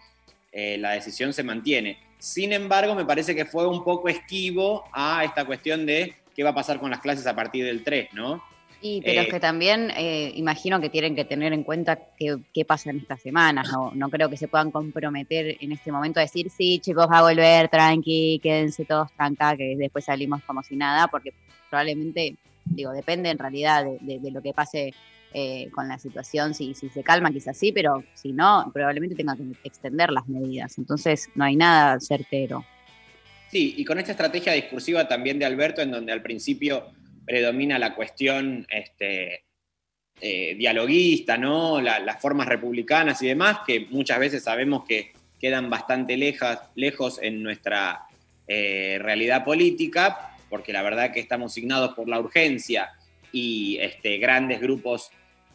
eh, 0.52 0.76
la 0.78 0.92
decisión 0.92 1.32
se 1.32 1.42
mantiene. 1.42 1.98
Sin 2.18 2.52
embargo, 2.52 2.94
me 2.94 3.06
parece 3.06 3.34
que 3.34 3.44
fue 3.44 3.66
un 3.66 3.82
poco 3.82 4.08
esquivo 4.08 4.84
a 4.92 5.24
esta 5.24 5.44
cuestión 5.44 5.86
de 5.86 6.14
qué 6.34 6.42
va 6.42 6.50
a 6.50 6.54
pasar 6.54 6.78
con 6.78 6.90
las 6.90 7.00
clases 7.00 7.26
a 7.26 7.34
partir 7.34 7.64
del 7.64 7.82
3, 7.82 8.10
¿no? 8.12 8.42
Y, 8.80 9.00
pero 9.02 9.22
es 9.22 9.28
que 9.28 9.40
también 9.40 9.92
imagino 10.36 10.80
que 10.80 10.88
tienen 10.88 11.16
que 11.16 11.24
tener 11.24 11.52
en 11.52 11.64
cuenta 11.64 11.98
qué, 12.16 12.36
qué 12.54 12.64
pasa 12.64 12.90
en 12.90 12.98
estas 12.98 13.20
semanas. 13.20 13.68
No, 13.72 13.90
no 13.92 14.08
creo 14.08 14.30
que 14.30 14.36
se 14.36 14.46
puedan 14.46 14.70
comprometer 14.70 15.56
en 15.60 15.72
este 15.72 15.90
momento 15.90 16.20
a 16.20 16.22
decir, 16.22 16.48
sí, 16.48 16.78
chicos, 16.78 17.08
va 17.10 17.18
a 17.18 17.22
volver, 17.22 17.68
tranqui, 17.68 18.38
quédense 18.40 18.84
todos 18.84 19.10
tranca, 19.12 19.56
que 19.56 19.74
después 19.76 20.04
salimos 20.04 20.42
como 20.44 20.62
si 20.62 20.76
nada, 20.76 21.08
porque 21.08 21.32
probablemente, 21.68 22.36
digo, 22.70 22.92
depende 22.92 23.30
en 23.30 23.38
realidad 23.38 23.84
de, 24.00 24.30
lo 24.30 24.42
que 24.42 24.52
pase 24.52 24.94
eh, 25.34 25.68
con 25.70 25.88
la 25.88 25.98
situación. 25.98 26.54
Si, 26.54 26.74
se 26.74 27.02
calma, 27.02 27.30
quizás 27.30 27.56
sí, 27.56 27.72
pero 27.72 28.02
si 28.14 28.32
no, 28.32 28.70
probablemente 28.72 29.14
tenga 29.14 29.36
que 29.36 29.44
extender 29.64 30.10
las 30.10 30.28
medidas. 30.28 30.78
Entonces, 30.78 31.28
no 31.34 31.44
hay 31.44 31.56
nada 31.56 32.00
certero. 32.00 32.64
Sí, 33.50 33.74
y 33.76 33.84
con 33.84 33.98
esta 33.98 34.12
estrategia 34.12 34.52
discursiva 34.52 35.08
también 35.08 35.38
de 35.38 35.46
Alberto, 35.46 35.80
en 35.80 35.90
donde 35.90 36.12
al 36.12 36.22
principio 36.22 36.86
predomina 37.24 37.78
la 37.78 37.94
cuestión 37.94 38.66
este, 38.70 39.44
eh, 40.20 40.54
dialoguista, 40.56 41.38
¿no? 41.38 41.80
La- 41.80 41.98
las 41.98 42.20
formas 42.20 42.48
republicanas 42.48 43.22
y 43.22 43.28
demás, 43.28 43.60
que 43.66 43.86
muchas 43.90 44.18
veces 44.18 44.42
sabemos 44.42 44.84
que 44.86 45.12
quedan 45.38 45.70
bastante 45.70 46.16
lejas, 46.16 46.60
lejos 46.74 47.20
en 47.22 47.42
nuestra 47.42 48.02
eh, 48.48 48.98
realidad 49.00 49.44
política, 49.44 50.37
porque 50.48 50.72
la 50.72 50.82
verdad 50.82 51.12
que 51.12 51.20
estamos 51.20 51.52
signados 51.52 51.94
por 51.94 52.08
la 52.08 52.18
urgencia 52.20 52.90
y 53.32 53.78
este, 53.80 54.18
grandes 54.18 54.60
grupos 54.60 55.10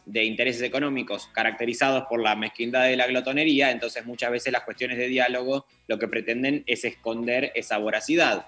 de 0.06 0.24
intereses 0.24 0.62
económicos 0.62 1.28
caracterizados 1.32 2.04
por 2.08 2.22
la 2.22 2.36
mezquindad 2.36 2.84
de 2.84 2.96
la 2.96 3.06
glotonería, 3.06 3.70
entonces 3.70 4.04
muchas 4.04 4.30
veces 4.30 4.52
las 4.52 4.62
cuestiones 4.62 4.98
de 4.98 5.08
diálogo 5.08 5.66
lo 5.88 5.98
que 5.98 6.08
pretenden 6.08 6.62
es 6.66 6.84
esconder 6.84 7.52
esa 7.54 7.78
voracidad. 7.78 8.46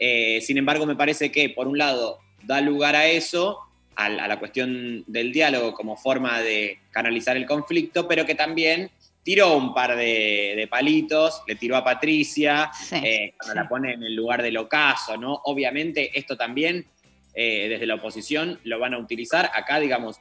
Eh, 0.00 0.40
sin 0.42 0.58
embargo, 0.58 0.86
me 0.86 0.96
parece 0.96 1.30
que, 1.30 1.50
por 1.50 1.68
un 1.68 1.78
lado, 1.78 2.18
da 2.42 2.60
lugar 2.60 2.96
a 2.96 3.06
eso, 3.06 3.60
al- 3.94 4.18
a, 4.20 4.28
la 4.28 4.38
cuestión 4.38 5.04
del 5.06 5.32
diálogo 5.32 5.72
como 5.72 5.96
forma 5.96 6.40
de 6.40 6.78
canalizar 6.90 7.36
el 7.36 7.46
conflicto, 7.46 8.06
pero 8.08 8.26
que 8.26 8.34
también 8.34 8.90
tiró 9.28 9.58
un 9.58 9.74
par 9.74 9.94
de, 9.94 10.54
de 10.56 10.66
palitos, 10.68 11.42
le 11.46 11.56
tiró 11.56 11.76
a 11.76 11.84
Patricia, 11.84 12.70
eh, 12.92 13.34
cuando 13.36 13.60
la 13.60 13.68
pone 13.68 13.92
en 13.92 14.02
el 14.02 14.14
lugar 14.14 14.42
del 14.42 14.56
ocaso, 14.56 15.18
¿no? 15.18 15.42
Obviamente 15.44 16.18
esto 16.18 16.34
también, 16.34 16.86
eh, 17.34 17.68
desde 17.68 17.84
la 17.84 17.96
oposición, 17.96 18.58
lo 18.64 18.78
van 18.78 18.94
a 18.94 18.98
utilizar. 18.98 19.50
Acá, 19.52 19.80
digamos, 19.80 20.18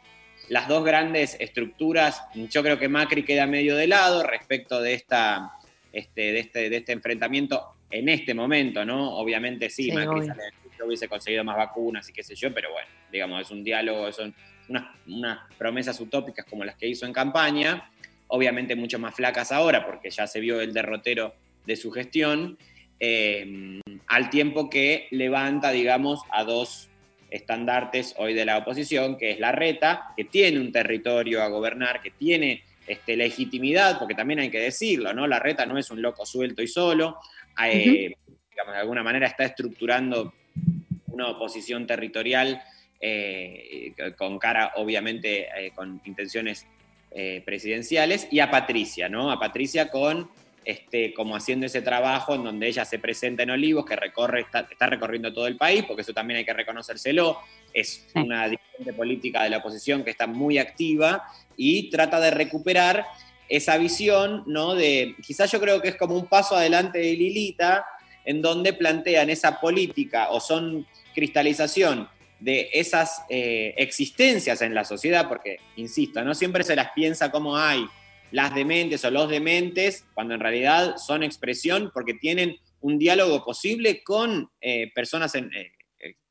las 0.49 0.67
dos 0.67 0.83
grandes 0.83 1.37
estructuras, 1.39 2.21
yo 2.35 2.61
creo 2.61 2.77
que 2.77 2.89
Macri 2.89 3.23
queda 3.23 3.47
medio 3.47 3.77
de 3.77 3.87
lado 3.87 4.23
respecto 4.23 4.81
de, 4.81 4.95
esta, 4.95 5.53
este, 5.93 6.33
de, 6.33 6.39
este, 6.39 6.69
de 6.69 6.75
este 6.75 6.91
enfrentamiento 6.91 7.75
en 7.89 8.09
este 8.09 8.33
momento, 8.33 8.83
¿no? 8.83 9.15
Obviamente 9.15 9.69
sí, 9.69 9.83
Sí, 9.83 9.91
Macri 9.93 10.27
sale 10.27 10.51
ciclo, 10.63 10.85
hubiese 10.85 11.07
conseguido 11.07 11.45
más 11.45 11.55
vacunas 11.55 12.09
y 12.09 12.11
qué 12.11 12.23
sé 12.23 12.35
yo, 12.35 12.53
pero 12.53 12.73
bueno, 12.73 12.89
digamos, 13.09 13.41
es 13.41 13.51
un 13.51 13.63
diálogo, 13.63 14.11
son 14.11 14.35
unas, 14.67 14.83
unas 15.07 15.39
promesas 15.57 15.97
utópicas 16.01 16.45
como 16.45 16.65
las 16.65 16.75
que 16.75 16.89
hizo 16.89 17.05
en 17.05 17.13
campaña, 17.13 17.89
obviamente 18.27 18.75
mucho 18.75 18.99
más 18.99 19.15
flacas 19.15 19.51
ahora 19.51 19.85
porque 19.85 20.09
ya 20.09 20.27
se 20.27 20.39
vio 20.39 20.61
el 20.61 20.73
derrotero 20.73 21.33
de 21.65 21.75
su 21.75 21.91
gestión, 21.91 22.57
eh, 22.99 23.81
al 24.07 24.29
tiempo 24.29 24.69
que 24.69 25.07
levanta, 25.11 25.71
digamos, 25.71 26.21
a 26.31 26.43
dos 26.43 26.89
estandartes 27.29 28.15
hoy 28.17 28.33
de 28.33 28.45
la 28.45 28.57
oposición, 28.57 29.17
que 29.17 29.31
es 29.31 29.39
la 29.39 29.51
reta, 29.51 30.13
que 30.15 30.23
tiene 30.23 30.59
un 30.59 30.71
territorio 30.71 31.43
a 31.43 31.47
gobernar, 31.49 32.01
que 32.01 32.11
tiene 32.11 32.63
este, 32.87 33.17
legitimidad, 33.17 33.99
porque 33.99 34.15
también 34.15 34.39
hay 34.39 34.49
que 34.49 34.61
decirlo, 34.61 35.13
¿no? 35.13 35.27
La 35.27 35.39
reta 35.39 35.65
no 35.65 35.77
es 35.77 35.91
un 35.91 36.01
loco 36.01 36.25
suelto 36.25 36.61
y 36.61 36.67
solo, 36.67 37.17
eh, 37.61 38.13
digamos, 38.49 38.73
de 38.73 38.79
alguna 38.79 39.03
manera 39.03 39.27
está 39.27 39.43
estructurando 39.43 40.33
una 41.07 41.27
oposición 41.27 41.85
territorial 41.85 42.61
eh, 42.99 43.93
con 44.17 44.39
cara, 44.39 44.71
obviamente, 44.75 45.47
eh, 45.55 45.71
con 45.75 46.01
intenciones 46.05 46.65
eh, 47.11 47.41
presidenciales, 47.45 48.27
y 48.31 48.39
a 48.39 48.51
Patricia, 48.51 49.09
¿no? 49.09 49.31
A 49.31 49.39
Patricia 49.39 49.89
con, 49.89 50.29
este, 50.65 51.13
como 51.13 51.35
haciendo 51.35 51.65
ese 51.65 51.81
trabajo 51.81 52.35
en 52.35 52.43
donde 52.43 52.67
ella 52.67 52.85
se 52.85 52.99
presenta 52.99 53.43
en 53.43 53.51
Olivos, 53.51 53.85
que 53.85 53.95
recorre, 53.95 54.41
está, 54.41 54.67
está 54.69 54.87
recorriendo 54.87 55.33
todo 55.33 55.47
el 55.47 55.57
país, 55.57 55.83
porque 55.85 56.01
eso 56.01 56.13
también 56.13 56.39
hay 56.39 56.45
que 56.45 56.53
reconocérselo, 56.53 57.39
es 57.73 58.07
una 58.15 58.49
dirigente 58.49 58.93
política 58.93 59.43
de 59.43 59.49
la 59.49 59.57
oposición 59.57 60.03
que 60.03 60.11
está 60.11 60.27
muy 60.27 60.57
activa 60.57 61.23
y 61.55 61.89
trata 61.89 62.19
de 62.19 62.31
recuperar 62.31 63.05
esa 63.49 63.77
visión, 63.77 64.43
¿no? 64.45 64.75
De, 64.75 65.15
quizás 65.25 65.51
yo 65.51 65.59
creo 65.59 65.81
que 65.81 65.87
es 65.89 65.95
como 65.95 66.15
un 66.15 66.27
paso 66.27 66.55
adelante 66.55 66.99
de 66.99 67.13
Lilita, 67.13 67.85
en 68.25 68.41
donde 68.41 68.73
plantean 68.73 69.29
esa 69.29 69.59
política 69.61 70.29
o 70.31 70.41
son 70.41 70.85
cristalización 71.15 72.09
de 72.39 72.69
esas 72.73 73.23
eh, 73.29 73.73
existencias 73.77 74.61
en 74.61 74.73
la 74.75 74.83
sociedad, 74.85 75.27
porque, 75.27 75.57
insisto, 75.75 76.23
no 76.23 76.35
siempre 76.35 76.63
se 76.63 76.75
las 76.75 76.91
piensa 76.91 77.31
como 77.31 77.57
hay 77.57 77.85
las 78.31 78.53
dementes 78.53 79.03
o 79.05 79.11
los 79.11 79.29
dementes, 79.29 80.05
cuando 80.13 80.33
en 80.33 80.39
realidad 80.41 80.97
son 80.97 81.23
expresión 81.23 81.91
porque 81.93 82.13
tienen 82.13 82.57
un 82.81 82.99
diálogo 82.99 83.43
posible 83.43 84.03
con 84.03 84.49
eh, 84.61 84.91
personas 84.93 85.33
en, 85.35 85.49
eh, 85.53 85.71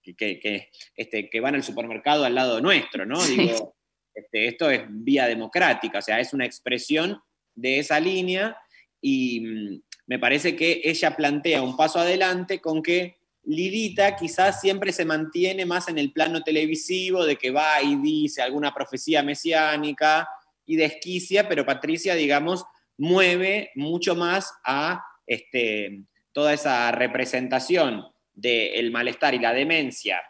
que, 0.03 0.15
que- 0.39 0.69
este, 0.97 1.29
que 1.29 1.41
van 1.41 1.55
al 1.55 1.65
supermercado 1.65 2.25
al 2.25 2.35
lado 2.35 2.61
nuestro, 2.61 3.05
¿no? 3.07 3.21
Sí. 3.21 3.37
Digo, 3.37 3.75
este, 4.15 4.47
esto 4.47 4.71
es 4.71 4.83
vía 4.89 5.27
democrática, 5.27 5.99
o 5.99 6.03
sea, 6.03 6.21
es 6.21 6.33
una 6.33 6.45
expresión 6.47 7.21
de 7.55 7.79
esa 7.81 7.99
línea 7.99 8.57
y 9.01 9.41
mm, 9.41 9.83
me 10.07 10.19
parece 10.19 10.55
que 10.55 10.81
ella 10.85 11.17
plantea 11.17 11.63
un 11.63 11.77
paso 11.77 11.99
adelante 11.99 12.61
con 12.61 12.83
que 12.83 13.17
Lidita 13.47 14.17
quizás 14.17 14.61
siempre 14.61 14.93
se 14.93 15.05
mantiene 15.05 15.65
más 15.65 15.89
en 15.89 15.99
el 15.99 16.13
plano 16.13 16.43
televisivo 16.43 17.25
de 17.25 17.37
que 17.37 17.53
va 17.53 17.81
y 17.81 17.97
dice 17.97 18.43
alguna 18.43 18.75
profecía 18.75 19.23
mesiánica 19.23 20.29
y 20.67 20.75
desquicia, 20.77 21.49
pero 21.49 21.65
Patricia, 21.65 22.17
digamos, 22.17 22.65
mueve 22.99 23.71
mucho 23.77 24.17
más 24.17 24.53
a 24.65 25.05
este, 25.27 26.03
toda 26.33 26.55
esa 26.55 26.91
representación 26.91 28.07
del 28.35 28.91
malestar 28.91 29.35
y 29.35 29.39
la 29.39 29.53
demencia, 29.53 30.21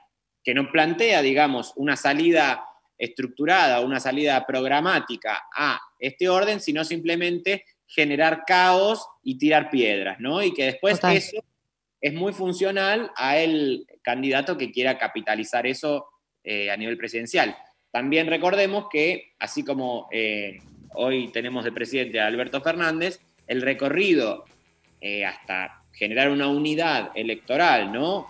que 0.44 0.52
no 0.52 0.70
plantea, 0.70 1.22
digamos, 1.22 1.72
una 1.76 1.96
salida 1.96 2.64
estructurada, 2.98 3.80
una 3.80 3.98
salida 3.98 4.46
programática 4.46 5.46
a 5.54 5.80
este 5.98 6.28
orden, 6.28 6.60
sino 6.60 6.84
simplemente 6.84 7.64
generar 7.86 8.44
caos 8.46 9.06
y 9.22 9.38
tirar 9.38 9.70
piedras, 9.70 10.18
¿no? 10.20 10.42
Y 10.42 10.52
que 10.52 10.66
después 10.66 10.96
Total. 10.96 11.16
eso 11.16 11.42
es 12.00 12.12
muy 12.14 12.32
funcional 12.32 13.10
a 13.16 13.38
el 13.38 13.86
candidato 14.02 14.56
que 14.56 14.70
quiera 14.70 14.98
capitalizar 14.98 15.66
eso 15.66 16.06
eh, 16.44 16.70
a 16.70 16.76
nivel 16.76 16.96
presidencial. 16.96 17.56
También 17.90 18.26
recordemos 18.26 18.86
que, 18.90 19.32
así 19.38 19.64
como 19.64 20.08
eh, 20.12 20.58
hoy 20.94 21.28
tenemos 21.28 21.64
de 21.64 21.72
presidente 21.72 22.20
a 22.20 22.26
Alberto 22.26 22.60
Fernández, 22.60 23.20
el 23.46 23.62
recorrido 23.62 24.44
eh, 25.00 25.24
hasta 25.24 25.84
generar 25.92 26.30
una 26.30 26.48
unidad 26.48 27.10
electoral, 27.14 27.92
¿no? 27.92 28.26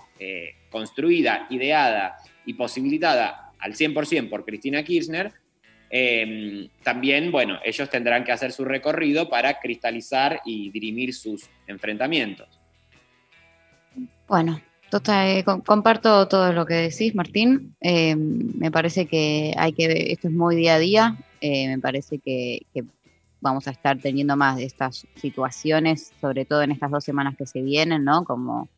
Construida, 0.70 1.46
ideada 1.50 2.16
y 2.46 2.54
posibilitada 2.54 3.52
al 3.58 3.74
100% 3.74 4.30
por 4.30 4.44
Cristina 4.44 4.82
Kirchner, 4.82 5.32
eh, 5.90 6.68
también, 6.82 7.30
bueno, 7.30 7.58
ellos 7.64 7.88
tendrán 7.88 8.24
que 8.24 8.32
hacer 8.32 8.52
su 8.52 8.64
recorrido 8.64 9.28
para 9.28 9.60
cristalizar 9.60 10.40
y 10.44 10.70
dirimir 10.70 11.14
sus 11.14 11.48
enfrentamientos. 11.66 12.55
Bueno, 14.28 14.60
total, 14.90 15.28
eh, 15.38 15.44
com- 15.44 15.60
comparto 15.62 16.26
todo 16.28 16.52
lo 16.52 16.66
que 16.66 16.74
decís, 16.74 17.14
Martín. 17.14 17.76
Eh, 17.80 18.16
me 18.16 18.70
parece 18.70 19.06
que 19.06 19.54
hay 19.56 19.72
que 19.72 19.86
ver, 19.88 19.98
esto 20.10 20.28
es 20.28 20.34
muy 20.34 20.56
día 20.56 20.74
a 20.76 20.78
día. 20.78 21.16
eh, 21.40 21.68
me 21.68 21.78
parece 21.78 22.18
que, 22.18 22.66
que, 22.74 22.84
vamos 23.40 23.68
a 23.68 23.70
estar 23.70 24.00
teniendo 24.00 24.36
más 24.36 24.56
de 24.56 24.64
estas 24.64 25.06
situaciones, 25.14 26.12
sobre 26.20 26.44
todo 26.46 26.62
en 26.62 26.72
estas 26.72 26.90
dos 26.90 27.04
semanas 27.04 27.36
que 27.36 27.46
se 27.46 27.62
vienen, 27.62 28.04
¿no? 28.04 28.24
Como 28.24 28.68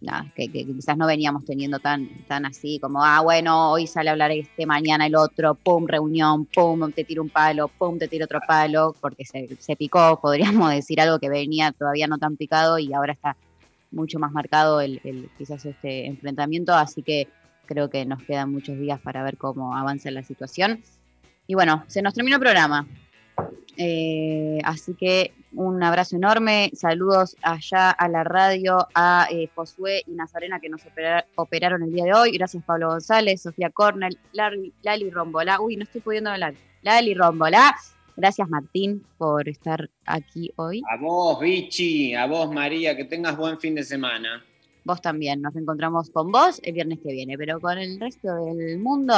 nada, 0.00 0.30
que, 0.34 0.50
que 0.52 0.66
quizás 0.66 0.96
no 0.96 1.06
veníamos 1.06 1.44
teniendo 1.44 1.80
tan, 1.80 2.08
tan 2.26 2.46
así, 2.46 2.78
como, 2.80 3.02
ah, 3.04 3.20
bueno, 3.22 3.72
hoy 3.72 3.86
sale 3.86 4.10
a 4.10 4.12
hablar 4.12 4.30
este, 4.32 4.66
mañana 4.66 5.06
el 5.06 5.16
otro, 5.16 5.54
pum, 5.56 5.86
reunión, 5.86 6.46
pum, 6.46 6.92
te 6.92 7.04
tiro 7.04 7.22
un 7.22 7.30
palo, 7.30 7.68
pum, 7.78 7.98
te 7.98 8.08
tiro 8.08 8.26
otro 8.26 8.40
palo, 8.46 8.96
porque 9.00 9.24
se, 9.24 9.48
se 9.58 9.76
picó, 9.76 10.20
podríamos 10.22 10.70
decir 10.70 11.00
algo 11.00 11.18
que 11.18 11.28
venía 11.30 11.72
todavía 11.72 12.06
no 12.06 12.18
tan 12.18 12.36
picado 12.36 12.78
y 12.78 12.92
ahora 12.92 13.12
está 13.14 13.36
mucho 13.94 14.18
más 14.18 14.32
marcado 14.32 14.80
el, 14.80 15.00
quizás 15.38 15.64
este 15.64 16.06
enfrentamiento, 16.06 16.74
así 16.74 17.02
que 17.02 17.28
creo 17.66 17.88
que 17.88 18.04
nos 18.04 18.22
quedan 18.22 18.52
muchos 18.52 18.78
días 18.78 19.00
para 19.00 19.22
ver 19.22 19.36
cómo 19.38 19.76
avanza 19.76 20.10
la 20.10 20.22
situación. 20.22 20.82
Y 21.46 21.54
bueno, 21.54 21.84
se 21.86 22.02
nos 22.02 22.14
terminó 22.14 22.36
el 22.36 22.42
programa. 22.42 22.86
Eh, 23.76 24.60
así 24.64 24.94
que 24.94 25.32
un 25.52 25.82
abrazo 25.82 26.16
enorme, 26.16 26.70
saludos 26.74 27.36
allá 27.42 27.90
a 27.90 28.08
la 28.08 28.22
radio, 28.24 28.86
a 28.94 29.26
eh, 29.30 29.48
Josué 29.54 30.02
y 30.06 30.12
Nazarena 30.12 30.60
que 30.60 30.68
nos 30.68 30.84
opera- 30.86 31.26
operaron 31.36 31.82
el 31.82 31.92
día 31.92 32.04
de 32.04 32.14
hoy. 32.14 32.32
Gracias 32.32 32.62
Pablo 32.64 32.88
González, 32.88 33.42
Sofía 33.42 33.70
Cornell, 33.70 34.18
Lali, 34.32 34.72
Lali 34.82 35.10
Rombolá. 35.10 35.60
Uy, 35.60 35.76
no 35.76 35.84
estoy 35.84 36.00
pudiendo 36.00 36.30
hablar. 36.30 36.54
Lali 36.82 37.14
Rombolá. 37.14 37.74
Gracias 38.16 38.48
Martín 38.48 39.04
por 39.18 39.48
estar 39.48 39.90
aquí 40.06 40.52
hoy. 40.56 40.82
A 40.90 40.96
vos, 40.96 41.40
Vichy, 41.40 42.14
a 42.14 42.26
vos, 42.26 42.52
María, 42.52 42.96
que 42.96 43.04
tengas 43.04 43.36
buen 43.36 43.58
fin 43.58 43.74
de 43.74 43.82
semana. 43.82 44.44
Vos 44.84 45.00
también. 45.00 45.40
Nos 45.40 45.56
encontramos 45.56 46.10
con 46.10 46.30
vos 46.30 46.60
el 46.62 46.74
viernes 46.74 46.98
que 47.02 47.12
viene, 47.12 47.38
pero 47.38 47.58
con 47.58 47.78
el 47.78 47.98
resto 47.98 48.34
del 48.44 48.78
mundo, 48.78 49.14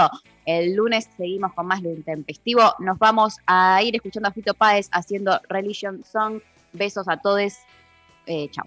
el 0.46 0.74
lunes 0.74 1.10
seguimos 1.16 1.52
con 1.54 1.66
más 1.66 1.82
de 1.82 1.92
intempestivo. 1.92 2.74
Nos 2.78 2.98
vamos 2.98 3.36
a 3.46 3.82
ir 3.82 3.96
escuchando 3.96 4.28
a 4.28 4.32
Fito 4.32 4.54
Páez 4.54 4.88
haciendo 4.92 5.40
Religion 5.48 6.04
Song. 6.04 6.40
Besos 6.72 7.08
a 7.08 7.16
todos. 7.16 7.54
Eh, 8.26 8.48
chao. 8.50 8.66